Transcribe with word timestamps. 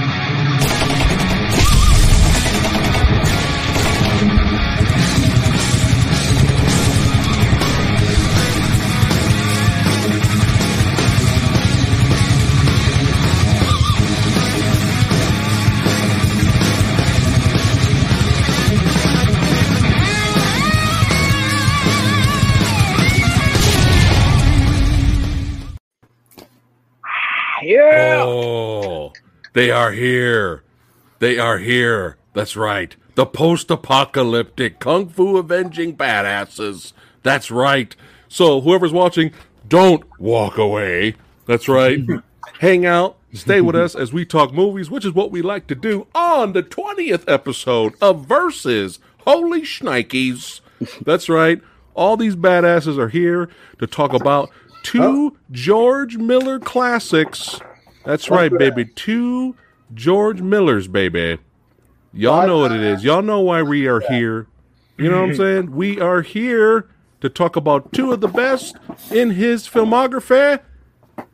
Yeah. 0.00 0.27
They 29.58 29.72
are 29.72 29.90
here. 29.90 30.62
They 31.18 31.36
are 31.36 31.58
here. 31.58 32.16
That's 32.32 32.54
right. 32.54 32.94
The 33.16 33.26
post 33.26 33.72
apocalyptic 33.72 34.78
kung 34.78 35.08
fu 35.08 35.36
avenging 35.36 35.96
badasses. 35.96 36.92
That's 37.24 37.50
right. 37.50 37.96
So, 38.28 38.60
whoever's 38.60 38.92
watching, 38.92 39.32
don't 39.66 40.04
walk 40.20 40.58
away. 40.58 41.16
That's 41.46 41.66
right. 41.66 41.98
Hang 42.60 42.86
out, 42.86 43.16
stay 43.32 43.60
with 43.60 43.74
us 43.74 43.96
as 43.96 44.12
we 44.12 44.24
talk 44.24 44.52
movies, 44.52 44.92
which 44.92 45.04
is 45.04 45.12
what 45.12 45.32
we 45.32 45.42
like 45.42 45.66
to 45.66 45.74
do 45.74 46.06
on 46.14 46.52
the 46.52 46.62
20th 46.62 47.24
episode 47.26 47.94
of 48.00 48.26
Versus. 48.26 49.00
Holy 49.22 49.62
shnikes. 49.62 50.60
That's 51.04 51.28
right. 51.28 51.60
All 51.94 52.16
these 52.16 52.36
badasses 52.36 52.96
are 52.96 53.08
here 53.08 53.50
to 53.80 53.88
talk 53.88 54.12
about 54.12 54.50
two 54.84 55.02
oh. 55.02 55.36
George 55.50 56.16
Miller 56.16 56.60
classics. 56.60 57.58
That's 58.04 58.30
right, 58.30 58.50
baby. 58.52 58.84
Two 58.84 59.54
George 59.94 60.40
Millers, 60.40 60.88
baby. 60.88 61.38
Y'all 62.12 62.46
know 62.46 62.58
what 62.58 62.72
it 62.72 62.80
is. 62.80 63.04
Y'all 63.04 63.22
know 63.22 63.40
why 63.40 63.62
we 63.62 63.86
are 63.86 64.00
here. 64.00 64.46
You 64.96 65.10
know 65.10 65.20
what 65.20 65.30
I'm 65.30 65.36
saying? 65.36 65.70
We 65.76 66.00
are 66.00 66.22
here 66.22 66.88
to 67.20 67.28
talk 67.28 67.56
about 67.56 67.92
two 67.92 68.12
of 68.12 68.20
the 68.20 68.28
best 68.28 68.76
in 69.10 69.30
his 69.30 69.68
filmography. 69.68 70.60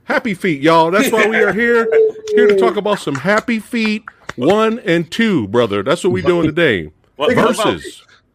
Happy 0.05 0.35
Feet, 0.35 0.61
y'all. 0.61 0.91
That's 0.91 1.11
why 1.11 1.27
we 1.27 1.37
are 1.37 1.53
here. 1.53 1.89
Here 2.35 2.49
to 2.49 2.59
talk 2.59 2.77
about 2.77 2.99
some 2.99 3.15
Happy 3.15 3.59
Feet 3.59 4.05
one 4.37 4.79
and 4.81 5.11
two, 5.11 5.49
brother. 5.49 5.83
That's 5.83 6.05
what 6.05 6.13
we're 6.13 6.23
doing 6.23 6.47
today. 6.47 6.91
What, 7.17 7.35
what 7.37 7.55
about, 7.55 7.81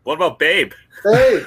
what 0.04 0.16
about 0.16 0.40
Babe? 0.40 0.72
Hey, 1.04 1.44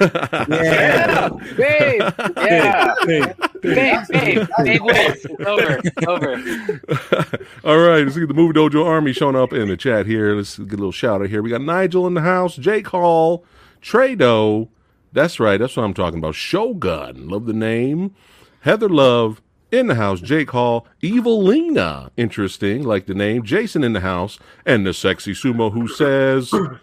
Yeah. 0.49 1.29
Babe. 1.57 2.01
Yeah. 2.37 2.93
Babe. 3.05 3.25
Babe. 3.61 4.47
Babe 4.63 4.81
wins. 4.81 5.25
It's 5.25 5.45
over. 5.45 5.81
Over. 6.07 7.41
All 7.63 7.77
right, 7.79 8.03
let's 8.03 8.17
get 8.17 8.27
the 8.27 8.33
Movie 8.33 8.53
Dojo 8.53 8.85
Army 8.85 9.13
showing 9.13 9.35
up 9.35 9.53
in 9.53 9.67
the 9.69 9.77
chat 9.77 10.05
here. 10.05 10.35
Let's 10.35 10.57
get 10.57 10.73
a 10.73 10.77
little 10.77 10.91
shout 10.91 11.21
out 11.21 11.29
here. 11.29 11.41
We 11.41 11.49
got 11.49 11.61
Nigel 11.61 12.07
in 12.07 12.13
the 12.13 12.21
house, 12.21 12.55
Jake 12.55 12.87
Hall, 12.87 13.45
Trado. 13.81 14.69
That's 15.11 15.39
right, 15.39 15.57
that's 15.59 15.77
what 15.77 15.83
I'm 15.83 15.93
talking 15.93 16.19
about. 16.19 16.35
Shogun, 16.35 17.29
love 17.29 17.45
the 17.45 17.53
name. 17.53 18.15
Heather 18.61 18.89
Love 18.89 19.41
in 19.71 19.87
the 19.87 19.95
house, 19.95 20.21
Jake 20.21 20.51
Hall, 20.51 20.87
Evil 21.01 21.43
Lena, 21.43 22.11
interesting, 22.17 22.83
like 22.83 23.05
the 23.07 23.13
name. 23.13 23.43
Jason 23.43 23.83
in 23.83 23.93
the 23.93 23.99
house, 23.99 24.39
and 24.65 24.85
the 24.85 24.93
sexy 24.93 25.33
sumo 25.33 25.71
who 25.71 25.87
says, 25.87 26.49
"Mm, 26.51 26.79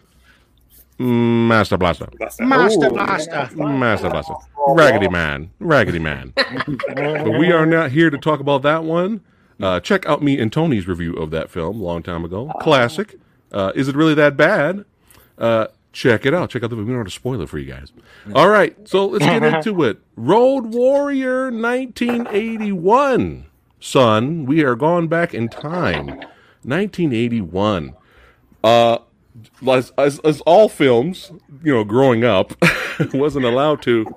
Master 1.00 1.78
Blaster. 1.78 2.08
Master 2.40 2.90
Blaster. 2.90 3.56
Master 3.56 4.10
Blaster. 4.10 4.34
Raggedy 4.68 5.08
Man. 5.08 5.50
Raggedy 5.58 5.98
Man. 5.98 6.34
but 6.36 7.38
we 7.38 7.50
are 7.52 7.64
not 7.64 7.90
here 7.90 8.10
to 8.10 8.18
talk 8.18 8.38
about 8.40 8.60
that 8.62 8.84
one. 8.84 9.22
Uh, 9.58 9.80
check 9.80 10.04
out 10.06 10.22
me 10.22 10.38
and 10.38 10.52
Tony's 10.52 10.86
review 10.86 11.14
of 11.14 11.30
that 11.30 11.48
film 11.50 11.80
a 11.80 11.84
long 11.84 12.02
time 12.02 12.22
ago. 12.24 12.52
Classic. 12.60 13.16
Uh, 13.50 13.72
is 13.74 13.88
it 13.88 13.96
really 13.96 14.12
that 14.14 14.36
bad? 14.36 14.84
Uh, 15.38 15.68
check 15.94 16.26
it 16.26 16.34
out. 16.34 16.50
Check 16.50 16.62
out 16.62 16.68
the 16.68 16.76
movie. 16.76 16.88
We 16.88 16.92
don't 16.92 17.00
have 17.00 17.06
to 17.06 17.12
spoil 17.12 17.40
it 17.40 17.48
for 17.48 17.58
you 17.58 17.72
guys. 17.72 17.92
All 18.34 18.50
right. 18.50 18.76
So 18.86 19.06
let's 19.06 19.24
get 19.24 19.42
into 19.54 19.82
it. 19.84 20.00
Road 20.16 20.74
Warrior 20.74 21.50
1981. 21.50 23.46
Son, 23.80 24.44
we 24.44 24.62
are 24.62 24.74
gone 24.74 25.08
back 25.08 25.32
in 25.32 25.48
time. 25.48 26.06
1981. 26.62 27.94
Uh, 28.62 28.98
as, 29.68 29.92
as, 29.96 30.18
as 30.20 30.40
all 30.42 30.68
films, 30.68 31.32
you 31.62 31.72
know, 31.72 31.84
growing 31.84 32.24
up, 32.24 32.52
wasn't 33.14 33.44
allowed 33.44 33.82
to 33.82 34.14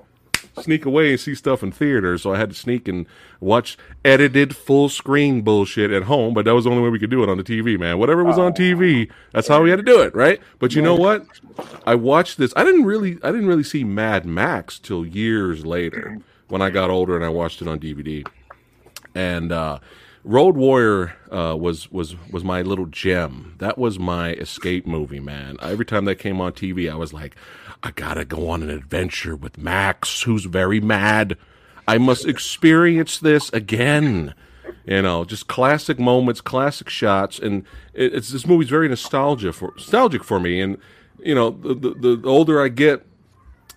sneak 0.62 0.84
away 0.84 1.10
and 1.10 1.20
see 1.20 1.34
stuff 1.34 1.62
in 1.62 1.72
theaters, 1.72 2.22
so 2.22 2.32
I 2.32 2.38
had 2.38 2.50
to 2.50 2.56
sneak 2.56 2.86
and 2.86 3.06
watch 3.40 3.76
edited 4.04 4.54
full 4.54 4.88
screen 4.88 5.42
bullshit 5.42 5.90
at 5.90 6.04
home. 6.04 6.34
But 6.34 6.44
that 6.44 6.54
was 6.54 6.64
the 6.64 6.70
only 6.70 6.82
way 6.82 6.90
we 6.90 6.98
could 6.98 7.10
do 7.10 7.22
it 7.22 7.28
on 7.28 7.38
the 7.38 7.44
TV, 7.44 7.78
man. 7.78 7.98
Whatever 7.98 8.24
was 8.24 8.38
on 8.38 8.52
TV, 8.52 9.10
that's 9.32 9.48
how 9.48 9.62
we 9.62 9.70
had 9.70 9.76
to 9.76 9.82
do 9.82 10.00
it, 10.00 10.14
right? 10.14 10.40
But 10.58 10.74
you 10.74 10.82
know 10.82 10.94
what? 10.94 11.26
I 11.86 11.94
watched 11.94 12.38
this. 12.38 12.52
I 12.56 12.64
didn't 12.64 12.84
really, 12.84 13.18
I 13.22 13.30
didn't 13.30 13.46
really 13.46 13.64
see 13.64 13.84
Mad 13.84 14.24
Max 14.24 14.78
till 14.78 15.04
years 15.04 15.66
later 15.66 16.18
when 16.48 16.62
I 16.62 16.70
got 16.70 16.90
older 16.90 17.16
and 17.16 17.24
I 17.24 17.28
watched 17.28 17.62
it 17.62 17.68
on 17.68 17.80
DVD 17.80 18.26
and 19.14 19.52
uh, 19.52 19.78
Road 20.24 20.56
Warrior 20.56 21.14
uh, 21.30 21.54
was 21.54 21.92
was 21.92 22.16
was 22.30 22.42
my 22.42 22.62
little 22.62 22.86
gem. 22.86 23.54
That 23.58 23.76
was 23.76 23.98
my 23.98 24.32
escape 24.32 24.86
movie, 24.86 25.20
man. 25.20 25.58
Every 25.60 25.84
time 25.84 26.06
that 26.06 26.16
came 26.16 26.40
on 26.40 26.52
TV, 26.52 26.90
I 26.90 26.96
was 26.96 27.12
like, 27.12 27.36
I 27.82 27.90
gotta 27.90 28.24
go 28.24 28.48
on 28.48 28.62
an 28.62 28.70
adventure 28.70 29.36
with 29.36 29.58
Max, 29.58 30.22
who's 30.22 30.46
very 30.46 30.80
mad. 30.80 31.36
I 31.86 31.98
must 31.98 32.26
experience 32.26 33.18
this 33.18 33.50
again. 33.50 34.34
You 34.86 35.02
know, 35.02 35.26
just 35.26 35.46
classic 35.46 35.98
moments, 35.98 36.40
classic 36.40 36.88
shots, 36.88 37.38
and 37.38 37.64
it, 37.92 38.14
it's 38.14 38.30
this 38.30 38.46
movie's 38.46 38.70
very 38.70 38.88
nostalgia 38.88 39.52
for 39.52 39.72
nostalgic 39.76 40.24
for 40.24 40.40
me. 40.40 40.58
And 40.62 40.78
you 41.18 41.34
know, 41.34 41.50
the, 41.50 41.74
the 41.74 42.16
the 42.16 42.28
older 42.28 42.62
I 42.62 42.68
get, 42.68 43.04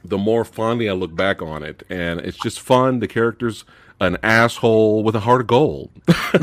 the 0.03 0.17
more 0.17 0.45
fondly 0.45 0.89
I 0.89 0.93
look 0.93 1.13
back 1.13 1.41
on 1.41 1.63
it, 1.63 1.83
and 1.89 2.21
it's 2.21 2.37
just 2.37 2.61
fun. 2.61 2.99
The 2.99 3.07
characters, 3.07 3.65
an 3.99 4.17
asshole 4.21 5.03
with 5.03 5.15
a 5.15 5.19
heart 5.19 5.41
of 5.41 5.47
gold, 5.47 5.89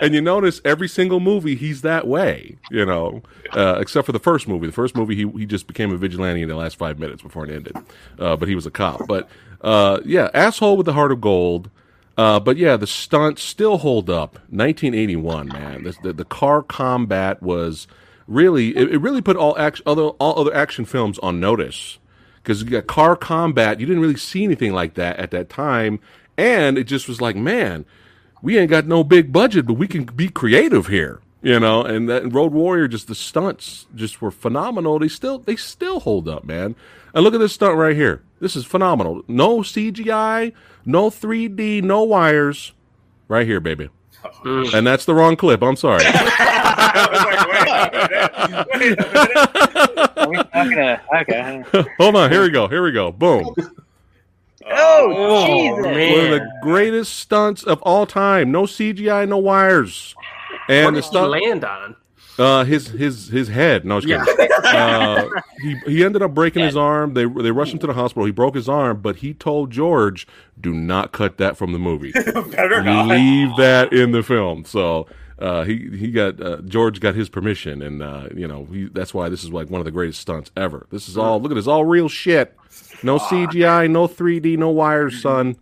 and 0.00 0.14
you 0.14 0.20
notice 0.20 0.60
every 0.64 0.88
single 0.88 1.20
movie 1.20 1.54
he's 1.54 1.82
that 1.82 2.06
way. 2.06 2.56
You 2.70 2.84
know, 2.84 3.22
uh, 3.52 3.78
except 3.80 4.06
for 4.06 4.12
the 4.12 4.18
first 4.18 4.48
movie. 4.48 4.66
The 4.66 4.72
first 4.72 4.94
movie 4.94 5.14
he 5.14 5.26
he 5.30 5.46
just 5.46 5.66
became 5.66 5.92
a 5.92 5.96
vigilante 5.96 6.42
in 6.42 6.48
the 6.48 6.56
last 6.56 6.76
five 6.76 6.98
minutes 6.98 7.22
before 7.22 7.44
it 7.46 7.50
ended, 7.50 7.76
uh, 8.18 8.36
but 8.36 8.48
he 8.48 8.54
was 8.54 8.66
a 8.66 8.70
cop. 8.70 9.06
But 9.06 9.28
uh, 9.62 10.00
yeah, 10.04 10.30
asshole 10.34 10.76
with 10.76 10.88
a 10.88 10.92
heart 10.92 11.12
of 11.12 11.20
gold. 11.20 11.70
Uh, 12.18 12.40
but 12.40 12.56
yeah, 12.56 12.76
the 12.78 12.86
stunts 12.86 13.42
still 13.42 13.76
hold 13.78 14.08
up. 14.08 14.36
1981, 14.48 15.48
man. 15.48 15.84
The, 15.84 15.94
the, 16.02 16.12
the 16.14 16.24
car 16.24 16.62
combat 16.62 17.42
was 17.42 17.86
really 18.26 18.76
it, 18.76 18.90
it 18.92 18.98
really 18.98 19.20
put 19.20 19.36
all 19.36 19.56
action, 19.58 19.82
other 19.86 20.04
all 20.04 20.38
other 20.38 20.54
action 20.54 20.84
films 20.84 21.18
on 21.20 21.40
notice 21.40 21.98
because 22.46 22.62
you 22.62 22.70
got 22.70 22.86
car 22.86 23.16
combat. 23.16 23.80
You 23.80 23.86
didn't 23.86 24.00
really 24.00 24.16
see 24.16 24.44
anything 24.44 24.72
like 24.72 24.94
that 24.94 25.18
at 25.18 25.32
that 25.32 25.48
time, 25.48 25.98
and 26.38 26.78
it 26.78 26.84
just 26.84 27.08
was 27.08 27.20
like, 27.20 27.34
man, 27.34 27.84
we 28.40 28.56
ain't 28.56 28.70
got 28.70 28.86
no 28.86 29.02
big 29.02 29.32
budget, 29.32 29.66
but 29.66 29.74
we 29.74 29.88
can 29.88 30.04
be 30.04 30.28
creative 30.28 30.86
here, 30.86 31.20
you 31.42 31.58
know. 31.58 31.82
And 31.82 32.08
that 32.08 32.32
Road 32.32 32.52
Warrior, 32.52 32.86
just 32.86 33.08
the 33.08 33.16
stunts, 33.16 33.86
just 33.96 34.22
were 34.22 34.30
phenomenal. 34.30 35.00
They 35.00 35.08
still 35.08 35.40
they 35.40 35.56
still 35.56 35.98
hold 36.00 36.28
up, 36.28 36.44
man. 36.44 36.76
And 37.12 37.24
look 37.24 37.34
at 37.34 37.40
this 37.40 37.54
stunt 37.54 37.76
right 37.76 37.96
here. 37.96 38.22
This 38.38 38.54
is 38.54 38.64
phenomenal. 38.64 39.22
No 39.26 39.58
CGI, 39.58 40.52
no 40.84 41.10
3D, 41.10 41.82
no 41.82 42.04
wires. 42.04 42.72
Right 43.28 43.46
here, 43.46 43.58
baby. 43.58 43.88
Mm. 44.44 44.74
And 44.74 44.86
that's 44.86 45.04
the 45.04 45.14
wrong 45.14 45.36
clip. 45.36 45.62
I'm 45.62 45.76
sorry. 45.76 46.04
Like, 46.04 46.14
wait, 47.48 47.66
wait, 47.66 47.68
a 47.68 47.90
minute, 47.98 48.68
wait 48.72 48.82
a 48.82 48.96
minute. 48.96 50.16
Are 50.16 50.28
we 50.28 50.36
talking 50.36 50.76
to, 50.76 51.00
okay. 51.20 51.64
Hold 51.98 52.16
on. 52.16 52.30
Here 52.30 52.42
we 52.42 52.50
go. 52.50 52.68
Here 52.68 52.82
we 52.82 52.92
go. 52.92 53.12
Boom. 53.12 53.54
Oh, 54.68 55.12
oh 55.16 55.46
Jesus. 55.46 55.84
One 55.84 56.24
of 56.24 56.30
the 56.30 56.50
greatest 56.62 57.14
stunts 57.14 57.62
of 57.62 57.80
all 57.82 58.06
time. 58.06 58.50
No 58.50 58.62
CGI, 58.62 59.28
no 59.28 59.38
wires. 59.38 60.14
And 60.68 60.86
What 60.86 60.90
the 60.90 60.96
did 60.96 61.04
he 61.04 61.08
stunt, 61.08 61.30
land 61.30 61.64
on? 61.64 61.96
Uh, 62.38 62.64
his 62.64 62.88
his 62.88 63.28
his 63.28 63.48
head. 63.48 63.84
No, 63.84 64.00
kidding. 64.00 64.20
Uh, 64.64 65.28
he 65.60 65.76
he 65.86 66.04
ended 66.04 66.22
up 66.22 66.34
breaking 66.34 66.64
his 66.64 66.76
arm. 66.76 67.14
They 67.14 67.24
they 67.24 67.50
rushed 67.50 67.72
him 67.72 67.78
to 67.80 67.86
the 67.86 67.94
hospital. 67.94 68.24
He 68.24 68.32
broke 68.32 68.54
his 68.54 68.68
arm, 68.68 69.00
but 69.00 69.16
he 69.16 69.34
told 69.34 69.70
George, 69.70 70.26
"Do 70.60 70.72
not 70.72 71.12
cut 71.12 71.38
that 71.38 71.56
from 71.56 71.72
the 71.72 71.78
movie. 71.78 72.12
Better 72.50 72.82
not. 72.82 73.08
Leave 73.08 73.56
that 73.56 73.92
in 73.92 74.12
the 74.12 74.22
film." 74.22 74.64
So. 74.64 75.06
Uh, 75.38 75.64
he 75.64 75.90
he 75.90 76.10
got 76.10 76.40
uh, 76.40 76.62
George 76.62 76.98
got 76.98 77.14
his 77.14 77.28
permission, 77.28 77.82
and 77.82 78.02
uh, 78.02 78.26
you 78.34 78.48
know 78.48 78.64
he, 78.72 78.86
that's 78.86 79.12
why 79.12 79.28
this 79.28 79.44
is 79.44 79.52
like 79.52 79.68
one 79.68 79.82
of 79.82 79.84
the 79.84 79.90
greatest 79.90 80.18
stunts 80.18 80.50
ever. 80.56 80.86
This 80.90 81.10
is 81.10 81.18
all 81.18 81.38
look 81.42 81.52
at 81.52 81.56
this, 81.56 81.66
all 81.66 81.84
real 81.84 82.08
shit. 82.08 82.56
No 83.02 83.18
CGI, 83.18 83.90
no 83.90 84.08
3D, 84.08 84.56
no 84.56 84.70
wires, 84.70 85.20
son. 85.20 85.56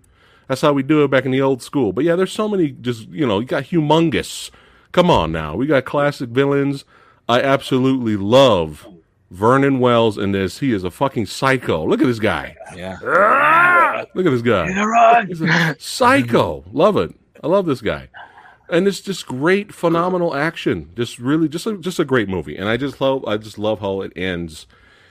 That's 0.47 0.61
how 0.61 0.73
we 0.73 0.85
do 0.85 1.03
it 1.03 1.11
back 1.11 1.25
in 1.25 1.32
the 1.32 1.41
old 1.41 1.61
school. 1.61 1.93
But 1.93 2.05
yeah, 2.05 2.15
there's 2.15 2.32
so 2.32 2.49
many 2.49 2.70
just 2.70 3.09
you 3.09 3.27
know, 3.27 3.41
you 3.41 3.47
got 3.47 3.65
humongous. 3.65 4.50
Come 4.94 5.11
on 5.11 5.32
now. 5.32 5.56
We 5.56 5.67
got 5.67 5.85
classic 5.85 6.29
villains. 6.31 6.85
I 7.29 7.41
absolutely 7.43 8.17
love 8.17 8.87
Vernon 9.32 9.81
Wells 9.81 10.17
in 10.17 10.31
this. 10.31 10.61
He 10.61 10.73
is 10.73 10.85
a 10.85 10.91
fucking 10.91 11.26
psycho. 11.26 11.85
Look 11.85 12.00
at 12.00 12.06
this 12.06 12.20
guy. 12.20 12.55
Yeah. 12.76 14.05
Look 14.14 14.25
at 14.25 14.31
this 14.31 14.43
guy. 14.43 15.25
He's 15.25 15.41
a 15.41 15.75
psycho. 15.81 16.62
Love 16.73 16.96
it. 16.96 17.12
I 17.43 17.49
love 17.49 17.67
this 17.67 17.81
guy. 17.81 18.08
and 18.69 18.87
it's 18.87 19.00
just 19.00 19.26
great, 19.26 19.75
phenomenal 19.75 20.32
action. 20.37 20.91
Just 20.94 21.19
really, 21.19 21.49
just 21.49 21.67
a, 21.67 21.76
just 21.76 21.99
a 21.99 22.05
great 22.05 22.29
movie. 22.29 22.56
And 22.56 22.69
I 22.69 22.76
just 22.76 23.00
love, 23.00 23.25
I 23.25 23.37
just 23.37 23.58
love 23.58 23.81
how 23.81 24.00
it 24.02 24.12
ends. 24.14 24.69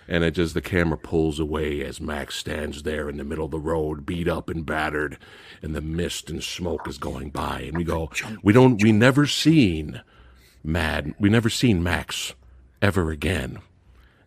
And 0.08 0.24
it 0.24 0.32
just 0.32 0.54
the 0.54 0.62
camera 0.62 0.98
pulls 0.98 1.40
away 1.40 1.84
as 1.84 2.02
Max 2.02 2.36
stands 2.36 2.84
there 2.84 3.10
in 3.10 3.18
the 3.18 3.24
middle 3.24 3.46
of 3.46 3.52
the 3.52 3.60
road, 3.60 4.06
beat 4.06 4.28
up 4.28 4.50
and 4.50 4.66
battered, 4.66 5.18
and 5.62 5.74
the 5.74 5.82
mist 5.82 6.30
and 6.30 6.44
smoke 6.44 6.88
is 6.88 6.98
going 6.98 7.30
by. 7.30 7.62
And 7.62 7.78
we 7.78 7.84
go, 7.84 8.10
we 8.44 8.52
don't, 8.54 8.82
we 8.82 8.92
never 8.92 9.26
seen 9.26 10.02
Mad, 10.64 11.14
we 11.20 11.30
never 11.30 11.50
seen 11.50 11.84
Max 11.84 12.36
ever 12.82 13.12
again. 13.12 13.60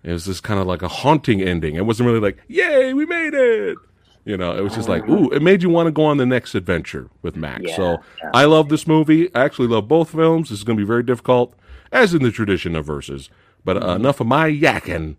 It 0.02 0.12
was 0.12 0.26
just 0.26 0.42
kind 0.42 0.60
of 0.60 0.66
like 0.66 0.82
a 0.82 0.88
haunting 0.88 1.42
ending. 1.42 1.76
It 1.76 1.86
wasn't 1.86 2.06
really 2.08 2.20
like, 2.20 2.38
yay, 2.46 2.94
we 2.94 3.06
made 3.06 3.34
it. 3.34 3.76
You 4.24 4.36
know, 4.36 4.56
it 4.56 4.60
was 4.60 4.74
just 4.74 4.88
like, 4.88 5.08
ooh, 5.08 5.30
it 5.30 5.40
made 5.40 5.62
you 5.62 5.70
want 5.70 5.86
to 5.86 5.92
go 5.92 6.04
on 6.04 6.16
the 6.16 6.26
next 6.26 6.54
adventure 6.54 7.08
with 7.22 7.36
Max. 7.36 7.62
Yeah, 7.68 7.76
so 7.76 7.90
yeah. 8.22 8.30
I 8.34 8.44
love 8.44 8.68
this 8.68 8.86
movie. 8.86 9.32
I 9.34 9.44
actually 9.44 9.68
love 9.68 9.88
both 9.88 10.10
films. 10.10 10.50
This 10.50 10.58
is 10.58 10.64
going 10.64 10.76
to 10.76 10.82
be 10.82 10.86
very 10.86 11.02
difficult, 11.02 11.54
as 11.92 12.12
in 12.12 12.22
the 12.22 12.32
tradition 12.32 12.74
of 12.76 12.84
verses. 12.84 13.30
But 13.64 13.82
uh, 13.82 13.90
enough 13.90 14.20
of 14.20 14.26
my 14.26 14.50
yakking. 14.50 15.16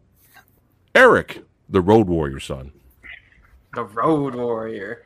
Erik, 0.98 1.44
the 1.70 1.80
Road 1.80 2.08
Warrior 2.08 2.40
son. 2.40 2.72
The 3.76 3.84
Road 3.84 4.34
Warrior. 4.34 5.04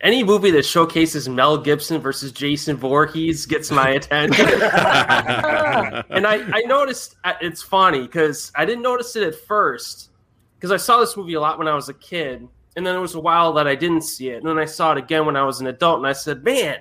Any 0.00 0.24
movie 0.24 0.50
that 0.52 0.64
showcases 0.64 1.28
Mel 1.28 1.58
Gibson 1.58 2.00
versus 2.00 2.32
Jason 2.32 2.78
Voorhees 2.78 3.44
gets 3.44 3.70
my 3.70 3.90
attention. 3.98 4.46
and 4.62 6.26
I, 6.26 6.40
I 6.50 6.62
noticed 6.62 7.16
uh, 7.24 7.34
it's 7.42 7.62
funny 7.62 8.00
because 8.00 8.50
I 8.54 8.64
didn't 8.64 8.80
notice 8.80 9.16
it 9.16 9.22
at 9.22 9.34
first 9.34 10.12
because 10.56 10.70
I 10.70 10.78
saw 10.78 10.98
this 10.98 11.14
movie 11.14 11.34
a 11.34 11.40
lot 11.42 11.58
when 11.58 11.68
I 11.68 11.74
was 11.74 11.90
a 11.90 11.94
kid, 11.94 12.48
and 12.76 12.86
then 12.86 12.96
it 12.96 13.00
was 13.00 13.14
a 13.14 13.20
while 13.20 13.52
that 13.52 13.66
I 13.66 13.74
didn't 13.74 14.02
see 14.02 14.30
it, 14.30 14.38
and 14.38 14.46
then 14.46 14.58
I 14.58 14.64
saw 14.64 14.92
it 14.92 14.98
again 14.98 15.26
when 15.26 15.36
I 15.36 15.42
was 15.42 15.60
an 15.60 15.66
adult, 15.66 15.98
and 15.98 16.06
I 16.06 16.14
said, 16.14 16.42
"Man, 16.42 16.78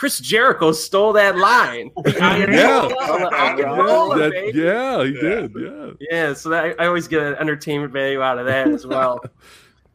Chris 0.00 0.18
Jericho 0.18 0.72
stole 0.72 1.12
that 1.12 1.36
line." 1.36 1.90
Yeah. 2.06 2.88
That- 4.16 4.52
yeah, 4.54 5.04
he 5.04 5.12
did. 5.12 5.52
Yeah. 5.54 5.90
Yeah, 6.00 6.32
so 6.32 6.48
that, 6.48 6.80
I 6.80 6.86
always 6.86 7.06
get 7.06 7.22
an 7.22 7.34
entertainment 7.34 7.92
value 7.92 8.22
out 8.22 8.38
of 8.38 8.46
that 8.46 8.68
as 8.68 8.86
well. 8.86 9.22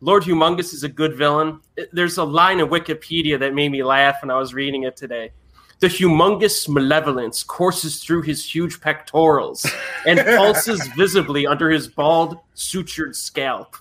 Lord 0.02 0.22
Humongous 0.22 0.75
is 0.75 0.84
a 0.84 0.90
good 0.90 1.16
villain. 1.16 1.60
There's 1.92 2.18
a 2.19 2.24
line 2.24 2.60
in 2.60 2.68
Wikipedia 2.68 3.40
that 3.40 3.56
made 3.56 3.69
me 3.72 3.84
laugh 3.84 4.18
when 4.22 4.30
I 4.30 4.38
was 4.38 4.54
reading 4.54 4.84
it 4.84 4.96
today. 4.96 5.31
The 5.80 5.88
humongous 5.88 6.69
malevolence 6.69 7.42
courses 7.42 8.04
through 8.04 8.22
his 8.22 8.46
huge 8.46 8.80
pectorals 8.81 9.66
and 10.06 10.19
pulses 10.19 10.88
visibly 10.96 11.48
under 11.48 11.72
his 11.72 11.88
bald, 11.88 12.38
sutured 12.56 13.16
scalp. 13.16 13.75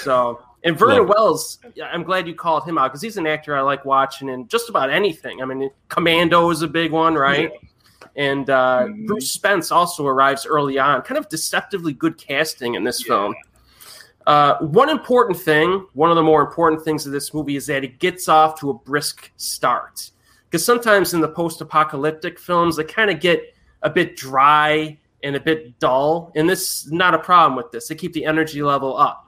So, 0.00 0.42
and 0.68 0.78
Vernon 0.78 0.98
Love. 0.98 1.08
Wells, 1.08 1.58
I'm 1.82 2.02
glad 2.02 2.28
you 2.28 2.34
called 2.34 2.64
him 2.64 2.78
out 2.78 2.88
because 2.90 3.02
he's 3.02 3.16
an 3.16 3.26
actor 3.26 3.56
I 3.56 3.62
like 3.62 3.84
watching 3.84 4.28
in 4.28 4.46
just 4.48 4.68
about 4.68 4.90
anything. 4.90 5.42
I 5.42 5.44
mean, 5.46 5.70
Commando 5.88 6.50
is 6.50 6.62
a 6.62 6.68
big 6.68 6.92
one, 6.92 7.14
right? 7.14 7.50
And 8.16 8.50
uh, 8.50 8.84
Mhm. 8.86 9.06
Bruce 9.06 9.30
Spence 9.32 9.70
also 9.72 10.06
arrives 10.06 10.46
early 10.46 10.78
on. 10.78 11.02
Kind 11.02 11.18
of 11.18 11.28
deceptively 11.28 11.92
good 11.92 12.18
casting 12.18 12.74
in 12.74 12.84
this 12.84 13.02
film. 13.02 13.34
Uh, 14.26 14.58
one 14.58 14.90
important 14.90 15.38
thing, 15.38 15.86
one 15.94 16.10
of 16.10 16.16
the 16.16 16.22
more 16.22 16.42
important 16.42 16.82
things 16.82 17.06
of 17.06 17.12
this 17.12 17.32
movie 17.32 17.56
is 17.56 17.66
that 17.66 17.82
it 17.82 17.98
gets 17.98 18.28
off 18.28 18.60
to 18.60 18.68
a 18.70 18.74
brisk 18.74 19.30
start. 19.36 20.10
Because 20.50 20.64
sometimes 20.64 21.14
in 21.14 21.20
the 21.20 21.28
post 21.28 21.60
apocalyptic 21.60 22.38
films, 22.38 22.76
they 22.76 22.84
kind 22.84 23.10
of 23.10 23.20
get 23.20 23.54
a 23.82 23.88
bit 23.90 24.16
dry 24.16 24.98
and 25.22 25.34
a 25.34 25.40
bit 25.40 25.78
dull. 25.78 26.30
And 26.34 26.48
this 26.48 26.84
is 26.84 26.92
not 26.92 27.14
a 27.14 27.18
problem 27.18 27.56
with 27.56 27.70
this. 27.70 27.88
They 27.88 27.94
keep 27.94 28.12
the 28.12 28.24
energy 28.26 28.62
level 28.62 28.96
up. 28.96 29.27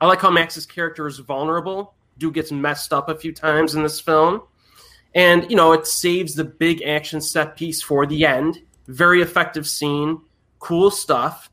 I 0.00 0.06
like 0.06 0.20
how 0.20 0.30
Max's 0.30 0.66
character 0.66 1.06
is 1.06 1.18
vulnerable. 1.18 1.94
Dude 2.18 2.34
gets 2.34 2.52
messed 2.52 2.92
up 2.92 3.08
a 3.08 3.14
few 3.14 3.32
times 3.32 3.74
in 3.74 3.82
this 3.82 4.00
film. 4.00 4.42
And, 5.14 5.48
you 5.50 5.56
know, 5.56 5.72
it 5.72 5.86
saves 5.86 6.34
the 6.34 6.44
big 6.44 6.82
action 6.82 7.20
set 7.20 7.56
piece 7.56 7.82
for 7.82 8.06
the 8.06 8.26
end. 8.26 8.60
Very 8.86 9.22
effective 9.22 9.66
scene, 9.66 10.20
cool 10.58 10.90
stuff. 10.90 11.50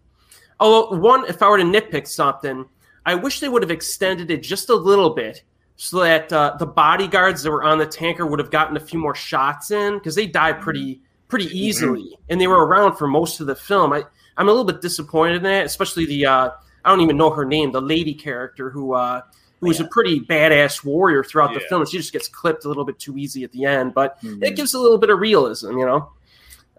Although, 0.59 0.97
one, 0.97 1.25
if 1.27 1.41
I 1.41 1.49
were 1.49 1.57
to 1.57 1.63
nitpick 1.63 2.07
something, 2.07 2.65
I 3.05 3.15
wish 3.15 3.39
they 3.39 3.49
would 3.49 3.61
have 3.61 3.71
extended 3.71 4.29
it 4.31 4.43
just 4.43 4.69
a 4.69 4.75
little 4.75 5.11
bit 5.11 5.43
so 5.75 6.01
that 6.01 6.31
uh, 6.31 6.55
the 6.59 6.65
bodyguards 6.65 7.41
that 7.41 7.49
were 7.49 7.63
on 7.63 7.79
the 7.79 7.85
tanker 7.87 8.25
would 8.25 8.39
have 8.39 8.51
gotten 8.51 8.77
a 8.77 8.79
few 8.79 8.99
more 8.99 9.15
shots 9.15 9.71
in 9.71 9.95
because 9.95 10.13
they 10.13 10.27
died 10.27 10.61
pretty 10.61 11.01
pretty 11.27 11.45
easily 11.57 12.19
and 12.29 12.39
they 12.39 12.45
were 12.45 12.67
around 12.67 12.97
for 12.97 13.07
most 13.07 13.39
of 13.39 13.47
the 13.47 13.55
film. 13.55 13.93
I, 13.93 14.03
I'm 14.37 14.47
a 14.47 14.51
little 14.51 14.65
bit 14.65 14.81
disappointed 14.81 15.37
in 15.37 15.43
that, 15.43 15.65
especially 15.65 16.05
the 16.05 16.25
uh, 16.25 16.49
I 16.83 16.89
don't 16.89 17.01
even 17.01 17.17
know 17.17 17.29
her 17.29 17.45
name, 17.45 17.71
the 17.71 17.81
lady 17.81 18.13
character 18.13 18.69
who 18.69 18.93
uh, 18.93 19.21
who 19.59 19.67
was 19.67 19.79
a 19.79 19.85
pretty 19.85 20.19
badass 20.19 20.83
warrior 20.83 21.23
throughout 21.23 21.53
the 21.53 21.59
film. 21.61 21.85
She 21.85 21.97
just 21.97 22.11
gets 22.11 22.27
clipped 22.27 22.65
a 22.65 22.67
little 22.67 22.83
bit 22.85 22.97
too 22.97 23.17
easy 23.17 23.43
at 23.43 23.51
the 23.51 23.65
end, 23.65 23.93
but 23.93 24.19
Mhm. 24.21 24.43
it 24.43 24.55
gives 24.55 24.73
a 24.73 24.79
little 24.79 24.97
bit 24.97 25.09
of 25.11 25.19
realism, 25.19 25.77
you 25.77 25.85
know. 25.85 26.09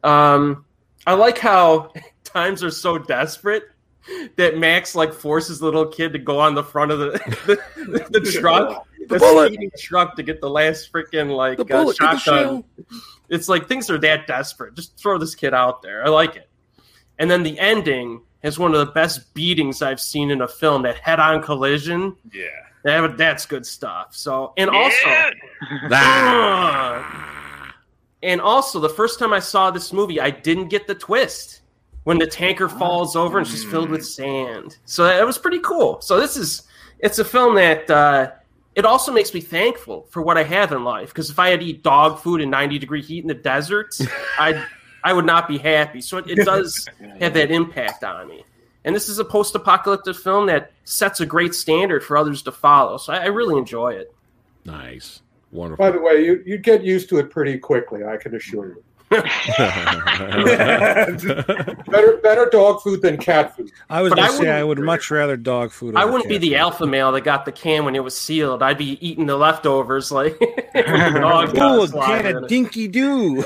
Um, 0.02 0.64
I 1.06 1.14
like 1.14 1.38
how 1.38 1.92
times 2.24 2.62
are 2.64 2.70
so 2.72 2.98
desperate 2.98 3.64
that 4.36 4.58
Max 4.58 4.96
like 4.96 5.12
forces 5.12 5.60
the 5.60 5.64
little 5.66 5.86
kid 5.86 6.12
to 6.12 6.18
go 6.18 6.40
on 6.40 6.56
the 6.56 6.64
front 6.64 6.90
of 6.90 6.98
the 6.98 7.10
the, 7.76 8.18
the 8.18 8.20
truck, 8.40 8.84
the, 9.08 9.18
speeding 9.46 9.70
truck 9.78 10.16
to 10.16 10.24
get 10.24 10.40
the 10.40 10.50
last 10.50 10.92
freaking 10.92 11.36
like 11.36 11.58
The 11.58 11.76
uh, 11.76 11.84
the 11.84 11.94
shotgun. 11.94 12.64
It's 13.28 13.48
like 13.48 13.68
things 13.68 13.88
are 13.90 13.98
that 13.98 14.26
desperate. 14.26 14.74
Just 14.74 14.98
throw 14.98 15.18
this 15.18 15.36
kid 15.36 15.54
out 15.54 15.82
there. 15.82 16.04
I 16.04 16.08
like 16.08 16.34
it. 16.34 16.48
And 17.18 17.30
then 17.30 17.44
the 17.44 17.56
ending 17.60 18.22
has 18.42 18.58
one 18.58 18.74
of 18.74 18.86
the 18.86 18.92
best 18.92 19.32
beatings 19.34 19.82
I've 19.82 20.00
seen 20.00 20.30
in 20.30 20.42
a 20.42 20.48
film. 20.48 20.82
That 20.82 20.96
head-on 20.96 21.42
collision. 21.42 22.16
Yeah. 22.32 22.46
That, 22.84 23.16
that's 23.16 23.46
good 23.46 23.64
stuff. 23.64 24.14
So 24.14 24.52
and 24.56 24.70
also. 24.70 24.96
Ah. 25.90 27.28
And 28.22 28.40
also, 28.40 28.78
the 28.78 28.88
first 28.88 29.18
time 29.18 29.32
I 29.32 29.40
saw 29.40 29.70
this 29.70 29.92
movie, 29.92 30.20
I 30.20 30.30
didn't 30.30 30.68
get 30.68 30.86
the 30.86 30.94
twist 30.94 31.62
when 32.04 32.18
the 32.18 32.26
tanker 32.26 32.68
falls 32.68 33.16
over 33.16 33.38
and 33.38 33.46
she's 33.46 33.64
filled 33.64 33.90
with 33.90 34.04
sand. 34.06 34.78
So 34.84 35.04
that 35.04 35.26
was 35.26 35.38
pretty 35.38 35.58
cool. 35.60 36.00
So 36.00 36.20
this 36.20 36.36
is 36.36 36.62
it's 37.00 37.18
a 37.18 37.24
film 37.24 37.56
that 37.56 37.90
uh, 37.90 38.30
it 38.74 38.84
also 38.84 39.12
makes 39.12 39.34
me 39.34 39.40
thankful 39.40 40.06
for 40.10 40.22
what 40.22 40.38
I 40.38 40.44
have 40.44 40.72
in 40.72 40.84
life. 40.84 41.08
Because 41.08 41.30
if 41.30 41.38
I 41.38 41.48
had 41.48 41.60
to 41.60 41.66
eat 41.66 41.82
dog 41.82 42.20
food 42.20 42.40
in 42.40 42.50
ninety 42.50 42.78
degree 42.78 43.02
heat 43.02 43.24
in 43.24 43.28
the 43.28 43.34
desert, 43.34 43.96
I 44.38 44.64
I 45.04 45.12
would 45.12 45.26
not 45.26 45.48
be 45.48 45.58
happy. 45.58 46.00
So 46.00 46.18
it, 46.18 46.26
it 46.28 46.34
does 46.44 46.88
have 47.20 47.34
that 47.34 47.50
impact 47.50 48.04
on 48.04 48.28
me. 48.28 48.44
And 48.84 48.94
this 48.94 49.08
is 49.08 49.18
a 49.18 49.24
post 49.24 49.54
apocalyptic 49.54 50.16
film 50.16 50.46
that 50.46 50.72
sets 50.84 51.20
a 51.20 51.26
great 51.26 51.54
standard 51.54 52.02
for 52.02 52.16
others 52.16 52.42
to 52.42 52.52
follow. 52.52 52.96
So 52.96 53.12
I, 53.12 53.18
I 53.18 53.26
really 53.26 53.58
enjoy 53.58 53.92
it. 53.92 54.14
Nice. 54.64 55.22
Wonderful. 55.52 55.84
By 55.84 55.90
the 55.90 56.00
way, 56.00 56.24
you 56.24 56.42
you'd 56.46 56.62
get 56.62 56.82
used 56.82 57.08
to 57.10 57.18
it 57.18 57.30
pretty 57.30 57.58
quickly. 57.58 58.04
I 58.04 58.16
can 58.16 58.34
assure 58.34 58.68
you. 58.68 58.84
Better 61.90 62.16
better 62.22 62.48
dog 62.50 62.82
food 62.82 63.02
than 63.02 63.16
cat 63.18 63.56
food. 63.56 63.70
I 63.90 64.02
was 64.02 64.12
going 64.12 64.30
to 64.30 64.36
say 64.36 64.50
I 64.50 64.64
wouldn't- 64.64 64.86
much 64.86 65.10
rather 65.10 65.36
dog 65.36 65.72
food. 65.72 65.96
I 65.96 66.04
wouldn't 66.04 66.28
be 66.28 66.38
the 66.38 66.50
food. 66.50 66.56
alpha 66.56 66.86
male 66.86 67.12
that 67.12 67.22
got 67.22 67.44
the 67.44 67.52
can 67.52 67.84
when 67.84 67.94
it 67.94 68.02
was 68.04 68.16
sealed. 68.16 68.62
I'd 68.62 68.78
be 68.78 68.98
eating 69.06 69.26
the 69.26 69.36
leftovers 69.36 70.10
like 70.10 70.38
with 70.40 70.56
the 70.74 70.82
dog 71.20 71.50
Oh, 71.58 71.84
a 71.84 71.88
can 71.88 72.36
of 72.36 72.48
dinky 72.48 72.88
doo. 72.88 73.44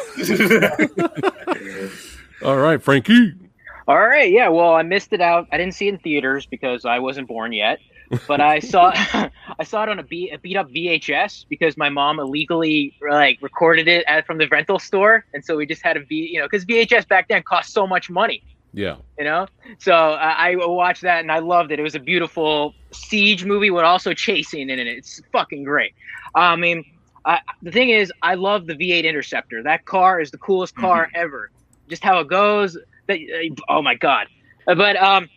All 2.44 2.56
right, 2.56 2.82
Frankie. 2.82 3.34
All 3.88 3.98
right, 3.98 4.30
yeah. 4.30 4.48
Well, 4.48 4.74
I 4.74 4.82
missed 4.82 5.12
it 5.12 5.20
out. 5.20 5.46
I 5.52 5.58
didn't 5.58 5.74
see 5.74 5.88
it 5.88 5.94
in 5.94 5.98
theaters 6.00 6.46
because 6.46 6.84
I 6.84 6.98
wasn't 6.98 7.28
born 7.28 7.52
yet. 7.52 7.78
But 8.28 8.40
I 8.40 8.58
saw 8.60 8.92
I 9.58 9.64
saw 9.64 9.82
it 9.82 9.88
on 9.88 9.98
a 9.98 10.02
beat, 10.02 10.32
a 10.32 10.38
beat 10.38 10.56
up 10.56 10.68
VHS 10.70 11.46
because 11.48 11.76
my 11.76 11.88
mom 11.88 12.18
illegally 12.20 12.94
like 13.10 13.38
recorded 13.42 13.88
it 13.88 14.04
at, 14.06 14.26
from 14.26 14.38
the 14.38 14.46
rental 14.48 14.78
store, 14.78 15.24
and 15.34 15.44
so 15.44 15.56
we 15.56 15.66
just 15.66 15.82
had 15.82 15.96
a 15.96 16.00
V, 16.04 16.30
you 16.32 16.38
know, 16.40 16.46
because 16.46 16.64
VHS 16.64 17.08
back 17.08 17.28
then 17.28 17.42
cost 17.42 17.72
so 17.72 17.86
much 17.86 18.08
money, 18.10 18.42
Yeah. 18.72 18.96
you 19.18 19.24
know. 19.24 19.46
So 19.78 19.92
uh, 19.94 20.34
I 20.36 20.54
watched 20.56 21.02
that 21.02 21.20
and 21.20 21.32
I 21.32 21.40
loved 21.40 21.72
it. 21.72 21.78
It 21.78 21.82
was 21.82 21.94
a 21.94 22.00
beautiful 22.00 22.74
siege 22.92 23.44
movie 23.44 23.70
with 23.70 23.84
also 23.84 24.12
chasing 24.14 24.70
in 24.70 24.78
it. 24.78 24.86
It's 24.86 25.20
fucking 25.32 25.64
great. 25.64 25.92
I 26.34 26.54
mean, 26.56 26.84
I, 27.24 27.40
the 27.62 27.72
thing 27.72 27.90
is, 27.90 28.12
I 28.22 28.34
love 28.34 28.66
the 28.66 28.74
V8 28.74 29.04
Interceptor. 29.04 29.62
That 29.62 29.84
car 29.84 30.20
is 30.20 30.30
the 30.30 30.38
coolest 30.38 30.76
car 30.76 31.08
ever. 31.14 31.50
Just 31.88 32.04
how 32.04 32.20
it 32.20 32.28
goes. 32.28 32.76
That 33.08 33.18
oh 33.68 33.82
my 33.82 33.94
god. 33.94 34.28
Uh, 34.68 34.74
But 34.74 34.96
um, 34.96 35.28